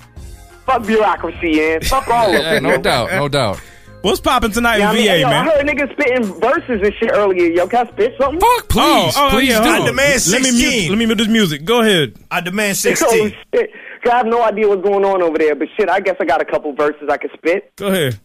Fuck 0.68 0.86
bureaucracy, 0.86 1.56
man. 1.58 1.82
Fuck 1.82 2.08
all 2.10 2.28
of 2.28 2.34
Yeah, 2.44 2.54
it. 2.58 2.64
no 2.64 2.78
doubt, 2.78 3.10
no 3.12 3.28
doubt. 3.28 3.60
What's 4.04 4.20
popping 4.22 4.52
tonight 4.52 4.78
Yeah, 4.78 4.90
I 4.90 4.92
in 4.92 4.96
mean, 4.98 5.06
VA, 5.08 5.12
hey, 5.14 5.22
yo, 5.22 5.30
man? 5.30 5.48
I 5.48 5.52
heard 5.52 5.66
niggas 5.68 5.92
spitting 5.94 6.24
verses 6.40 6.82
and 6.88 6.94
shit 7.00 7.10
earlier. 7.14 7.46
Yo, 7.52 7.68
can 7.68 7.88
I 7.88 7.92
spit 7.92 8.14
something? 8.20 8.40
Fuck, 8.40 8.48
oh, 8.50 8.60
oh, 8.60 8.64
please, 8.70 9.14
oh, 9.18 9.26
oh, 9.26 9.30
please 9.32 9.50
yeah, 9.50 9.64
do. 9.64 9.70
I 9.70 9.80
on. 9.80 9.86
demand 9.88 10.28
Let 10.28 10.42
me 10.44 10.50
16. 10.52 10.54
mute. 10.70 10.90
Let 10.92 10.98
me 11.00 11.06
mute 11.08 11.18
this 11.18 11.28
music. 11.28 11.66
Go 11.66 11.82
ahead. 11.82 12.14
I 12.30 12.42
demand 12.42 12.72
Oh, 12.72 12.74
16. 12.74 13.34
shit. 13.56 13.72
'Cause 14.04 14.14
I 14.14 14.18
have 14.18 14.28
no 14.28 14.44
idea 14.44 14.68
what's 14.70 14.84
going 14.84 15.04
on 15.04 15.24
over 15.24 15.38
there, 15.40 15.56
but 15.56 15.68
shit, 15.76 15.90
I 15.90 16.00
guess 16.00 16.16
I 16.20 16.26
got 16.26 16.40
a 16.40 16.46
couple 16.46 16.72
verses 16.74 17.10
I 17.10 17.18
can 17.18 17.32
spit. 17.36 17.72
Go 17.78 17.88
ahead. 17.88 18.20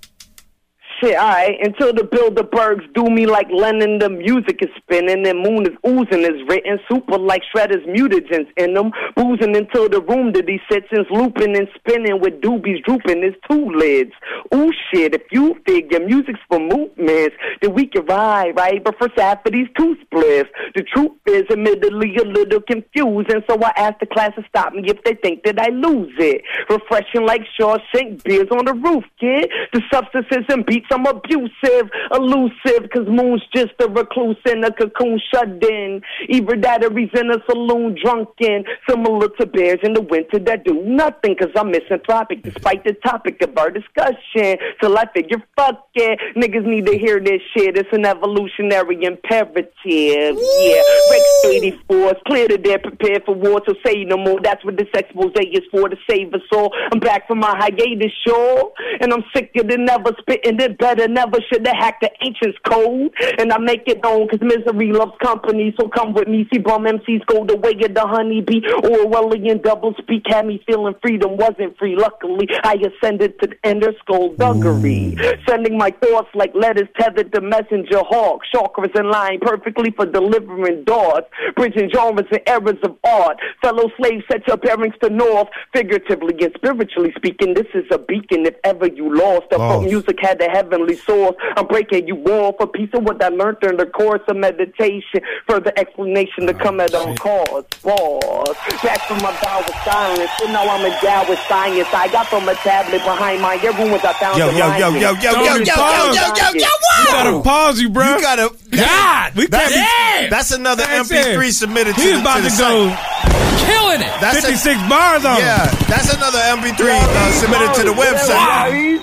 Shit, 1.03 1.17
alright. 1.17 1.59
Until 1.61 1.93
the 1.93 2.03
Bilderbergs 2.03 2.93
do 2.95 3.05
me 3.11 3.27
like 3.27 3.49
Lennon, 3.51 3.99
the 3.99 4.09
music 4.09 4.59
is 4.63 4.69
spinning 4.77 5.27
and 5.27 5.43
moon 5.43 5.67
is 5.67 5.77
oozing 5.85 6.23
is 6.23 6.41
written. 6.49 6.79
Super 6.89 7.19
like 7.19 7.43
shredders, 7.55 7.85
mutagens 7.89 8.47
in 8.57 8.75
them. 8.75 8.93
Boozing 9.17 9.57
until 9.57 9.89
the 9.89 10.01
room 10.01 10.33
that 10.33 10.49
he 10.49 10.61
sits 10.71 10.87
in's 10.93 11.07
looping 11.11 11.57
and 11.57 11.67
spinning 11.75 12.21
with 12.21 12.41
doobies 12.41 12.85
drooping 12.85 13.23
his 13.23 13.35
two 13.51 13.71
lids. 13.73 14.13
Ooh 14.55 14.71
shit, 14.93 15.15
if 15.15 15.23
you 15.33 15.57
figure 15.67 15.99
music's 15.99 16.39
for 16.49 16.61
movements, 16.61 17.35
then 17.61 17.75
we 17.75 17.87
can 17.87 18.07
ride, 18.07 18.57
right? 18.57 18.83
But 18.85 18.95
first 19.01 19.19
half 19.19 19.43
these 19.45 19.69
two 19.77 19.97
splits. 20.03 20.51
The 20.77 20.85
truth 20.95 21.13
is 21.27 21.43
admittedly 21.51 22.15
a 22.17 22.25
little 22.25 22.61
confusing, 22.61 23.43
so 23.51 23.59
I 23.61 23.73
asked 23.77 24.01
the 24.01 24.07
class 24.07 24.33
to 24.37 24.45
stop 24.49 24.73
me 24.73 24.85
if 24.87 25.03
they 25.03 25.15
think 25.15 25.43
that 25.45 25.59
I 25.59 25.71
lose 25.71 26.15
it. 26.19 26.43
Refreshing 26.71 27.27
like 27.27 27.43
Shawshank 27.59 28.23
beers 28.23 28.49
on 28.53 28.67
the 28.67 28.75
roof, 28.75 29.05
kid. 29.19 29.51
The 29.73 29.83
substances 29.93 30.45
and 30.49 30.65
beats 30.65 30.92
I'm 30.93 31.07
abusive, 31.07 31.91
elusive, 32.13 32.91
cause 32.93 33.07
moon's 33.09 33.43
just 33.55 33.73
a 33.81 33.89
recluse 33.89 34.37
in 34.47 34.63
a 34.65 34.73
cocoon 34.73 35.21
shut 35.33 35.49
in. 35.63 36.03
Either 36.29 36.57
that 36.57 36.85
or 36.85 36.97
he's 36.97 37.09
in 37.15 37.31
a 37.31 37.39
saloon 37.49 37.97
drunken, 38.03 38.65
similar 38.89 39.29
to 39.41 39.47
bears 39.47 39.79
in 39.83 39.95
the 39.95 40.03
winter 40.03 40.39
that 40.39 40.65
do 40.65 40.83
nothing, 40.85 41.37
cause 41.37 41.51
I'm 41.57 41.71
misanthropic 41.71 42.43
despite 42.43 42.85
the 42.85 42.93
topic 43.05 43.43
of 43.43 43.57
our 43.57 43.71
discussion. 43.71 44.59
Till 44.81 44.97
I 44.97 45.07
figure, 45.15 45.43
fuck 45.57 45.89
it, 45.95 46.19
niggas 46.37 46.67
need 46.67 46.87
to 46.87 46.99
hear 46.99 47.21
this 47.21 47.41
shit. 47.57 47.77
It's 47.77 47.89
an 47.93 48.05
evolutionary 48.05 49.03
imperative. 49.05 49.73
Yeah, 49.85 50.83
Rex 51.11 51.45
84 51.47 51.97
is 51.97 52.17
clear 52.27 52.49
that 52.49 52.63
they're 52.65 52.79
prepared 52.79 53.25
for 53.25 53.35
war, 53.35 53.63
so 53.67 53.75
say 53.85 54.05
no 54.05 54.17
more. 54.17 54.41
That's 54.43 54.65
what 54.65 54.77
this 54.77 54.89
expose 54.95 55.33
is 55.37 55.63
for, 55.71 55.89
to 55.89 55.97
save 56.09 56.35
us 56.35 56.43
all. 56.53 56.73
I'm 56.93 57.01
back 57.01 57.27
from 57.27 57.39
my 57.39 57.57
hiatus, 57.57 58.13
sure, 58.27 58.73
and 59.01 59.13
I'm 59.13 59.25
sicker 59.35 59.63
than 59.63 59.89
ever, 59.89 60.13
spitting 60.21 60.61
it 60.61 60.72
better. 60.79 61.09
Never 61.09 61.39
should 61.53 61.67
have 61.67 61.77
hacked 61.77 62.03
the 62.03 62.11
ancients 62.25 62.59
code, 62.69 63.13
and 63.39 63.53
I 63.53 63.59
make 63.59 63.83
it 63.87 64.03
known 64.03 64.29
because 64.31 64.41
misery 64.41 64.93
loves 64.93 65.13
company. 65.23 65.75
So 65.81 65.89
come 65.89 66.13
with 66.13 66.29
me, 66.29 66.47
see 66.53 66.59
bum 66.59 66.85
MCs 66.85 67.27
go 67.27 67.45
the 67.45 67.57
way 67.57 67.73
of 67.85 67.95
the 67.95 68.07
honeybee. 68.07 68.61
Orwellian 68.61 69.63
double 69.63 69.95
speak 69.99 70.25
had 70.29 70.47
me 70.47 70.63
feeling 70.67 70.95
freedom 71.03 71.37
wasn't 71.37 71.77
free. 71.79 71.97
Luckily, 71.97 72.49
I 72.65 72.75
ascended 72.75 73.39
to 73.41 73.49
the 73.49 73.69
inner 73.69 73.93
skullduggery, 74.01 75.17
mm. 75.17 75.49
sending 75.49 75.79
my 75.79 75.91
thoughts 75.91 76.29
like 76.35 76.55
letters 76.55 76.89
tethered 76.99 77.33
to 77.33 77.41
messenger 77.41 78.01
hawk. 78.01 78.43
Chakras 78.55 78.99
in 78.99 79.11
line 79.11 79.39
perfectly 79.41 79.91
for 79.91 80.07
delivering 80.07 80.85
darts, 80.85 81.29
bridging 81.57 81.91
genres 81.95 82.27
and 82.31 82.41
eras 82.47 82.79
of 82.83 82.97
art. 83.05 83.39
Fellow 83.63 83.91
slaves 83.99 84.25
set 84.31 84.47
your 84.47 84.57
bearings 84.57 84.95
to 85.03 85.11
north, 85.11 85.49
figuratively 85.73 86.35
and 86.41 86.53
spiritually 86.57 87.13
speaking. 87.17 87.55
This 87.55 87.67
is 87.75 87.85
a 87.91 87.99
beacon 87.99 88.47
if 88.47 88.55
ever 88.65 88.87
you 88.87 89.15
lost. 89.15 89.47
Lost. 89.53 89.87
music 89.87 90.19
had 90.21 90.39
the 90.39 90.49
heavenly 90.63 90.97
source. 91.07 91.35
I'm 91.57 91.67
breaking 91.67 92.07
you 92.09 92.17
off 92.25 92.57
a 92.61 92.67
piece 92.67 92.91
of 92.95 93.03
what 93.05 93.23
I 93.23 93.29
learned 93.29 93.59
during 93.61 93.77
the 93.77 93.87
course 93.87 94.21
of 94.29 94.37
meditation. 94.37 95.21
Further 95.49 95.73
explanation 95.77 96.47
to 96.47 96.55
come 96.55 96.81
at 96.81 96.95
on 96.95 97.17
cause. 97.17 97.65
Pause. 97.83 98.57
Back 98.83 99.01
from 99.07 99.19
my 99.23 99.33
vow 99.43 99.61
of 99.67 99.75
silence. 99.85 100.31
And 100.43 100.53
now 100.53 100.69
I'm 100.69 100.85
endowed 100.85 101.29
with 101.29 101.39
science. 101.49 101.89
I 101.93 102.09
got 102.09 102.29
from 102.29 102.49
a 102.49 102.55
tablet 102.57 103.03
behind 103.03 103.43
my 103.43 103.57
earrooms. 103.63 104.05
I 104.05 104.13
found 104.15 104.39
Yo, 104.39 104.47
the 104.51 104.53
yo, 104.53 104.59
yo, 104.59 104.69
lion. 104.69 104.81
yo, 104.81 105.01
yo, 105.01 105.13
yo, 105.13 105.33
Don't 105.33 105.45
yo, 105.45 105.55
yo, 105.65 105.75
pause. 105.75 106.17
yo, 106.17 106.23
yo, 106.23 106.35
yo, 106.35 106.53
You 106.55 106.61
wow. 106.63 107.05
gotta 107.11 107.43
pause 107.43 107.81
you, 107.81 107.91
bro. 107.91 108.17
You 108.17 108.21
gotta. 108.21 108.51
God, 108.73 109.35
we 109.37 109.47
That's, 109.47 109.73
can't 109.75 110.27
be. 110.27 110.31
that's 110.31 110.51
another 110.53 110.85
That's 110.85 111.11
MP3 111.11 111.49
it. 111.49 111.53
submitted 111.53 111.95
to 111.97 112.01
He's 112.01 112.13
the, 112.15 112.21
about 112.21 112.37
to 112.37 112.43
to 112.43 112.49
the 112.51 112.57
go 112.63 112.89
site. 112.89 113.67
Killing 113.67 114.01
it. 114.01 114.13
That's 114.21 114.39
a- 114.39 114.57
56 114.57 114.89
bars 114.89 115.25
on 115.25 115.39
Yeah, 115.39 115.69
him. 115.69 115.77
that's 115.89 116.13
another 116.15 116.39
MP3 116.39 116.81
uh, 116.81 117.33
submitted 117.33 117.75
to 117.75 117.83
the 117.85 117.93
website. 117.95 119.03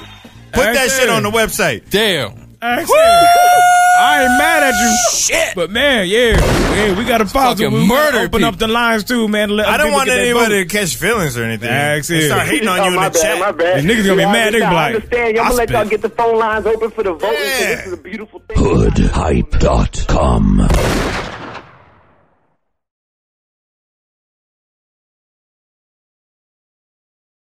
Put 0.53 0.73
that 0.73 0.89
shit 0.89 1.03
it. 1.03 1.09
on 1.09 1.23
the 1.23 1.31
website. 1.31 1.89
Damn. 1.89 2.55
That's. 2.61 2.89
I 4.01 4.23
ain't 4.23 4.37
mad 4.37 4.63
at 4.63 4.73
you. 4.73 4.97
Shit. 5.17 5.55
But 5.55 5.69
man, 5.71 6.07
yeah, 6.07 6.37
yeah, 6.75 6.97
we 6.97 7.03
got 7.05 7.17
to 7.19 7.25
pause. 7.25 7.59
fucking 7.59 7.71
We 7.71 7.85
murder 7.87 8.19
Open 8.19 8.43
up 8.45 8.57
the 8.57 8.67
lines 8.67 9.03
too, 9.03 9.27
man. 9.27 9.49
to 9.49 9.53
let 9.55 9.67
I 9.67 9.75
don't 9.77 9.91
want 9.91 10.09
anybody 10.09 10.63
to 10.63 10.69
catch 10.69 10.95
feelings 10.95 11.37
or 11.37 11.43
anything. 11.43 11.69
That's 11.69 12.07
They 12.07 12.19
it. 12.19 12.27
start 12.27 12.47
hating 12.47 12.67
on 12.69 12.79
Oh, 12.79 12.83
you 12.85 12.89
in 12.91 12.95
my 12.95 13.09
the 13.09 13.19
bad, 13.19 13.21
chat. 13.21 13.39
my 13.39 13.51
bad. 13.51 13.83
These 13.83 13.91
niggas 13.91 14.05
gonna 14.05 14.15
be 14.17 14.21
Yeah, 14.23 14.31
mad. 14.31 14.53
They 14.53 14.59
gonna 14.59 14.71
be 14.71 14.77
I 14.77 14.85
understand. 14.93 15.35
Y'all 15.35 15.43
gonna 15.45 15.55
let 15.55 15.69
y'all 15.69 15.85
get 15.85 16.01
the 16.01 16.09
phone 16.09 16.37
lines 16.37 16.65
open 16.65 16.91
for 16.91 17.03
the 17.03 17.13
voting. 17.13 17.29
'cause 17.37 17.59
This 17.59 17.85
is 17.87 17.93
a 17.93 17.97
beautiful 17.97 18.41
thing. 18.47 18.57
Hoodhype.com. 18.57 20.59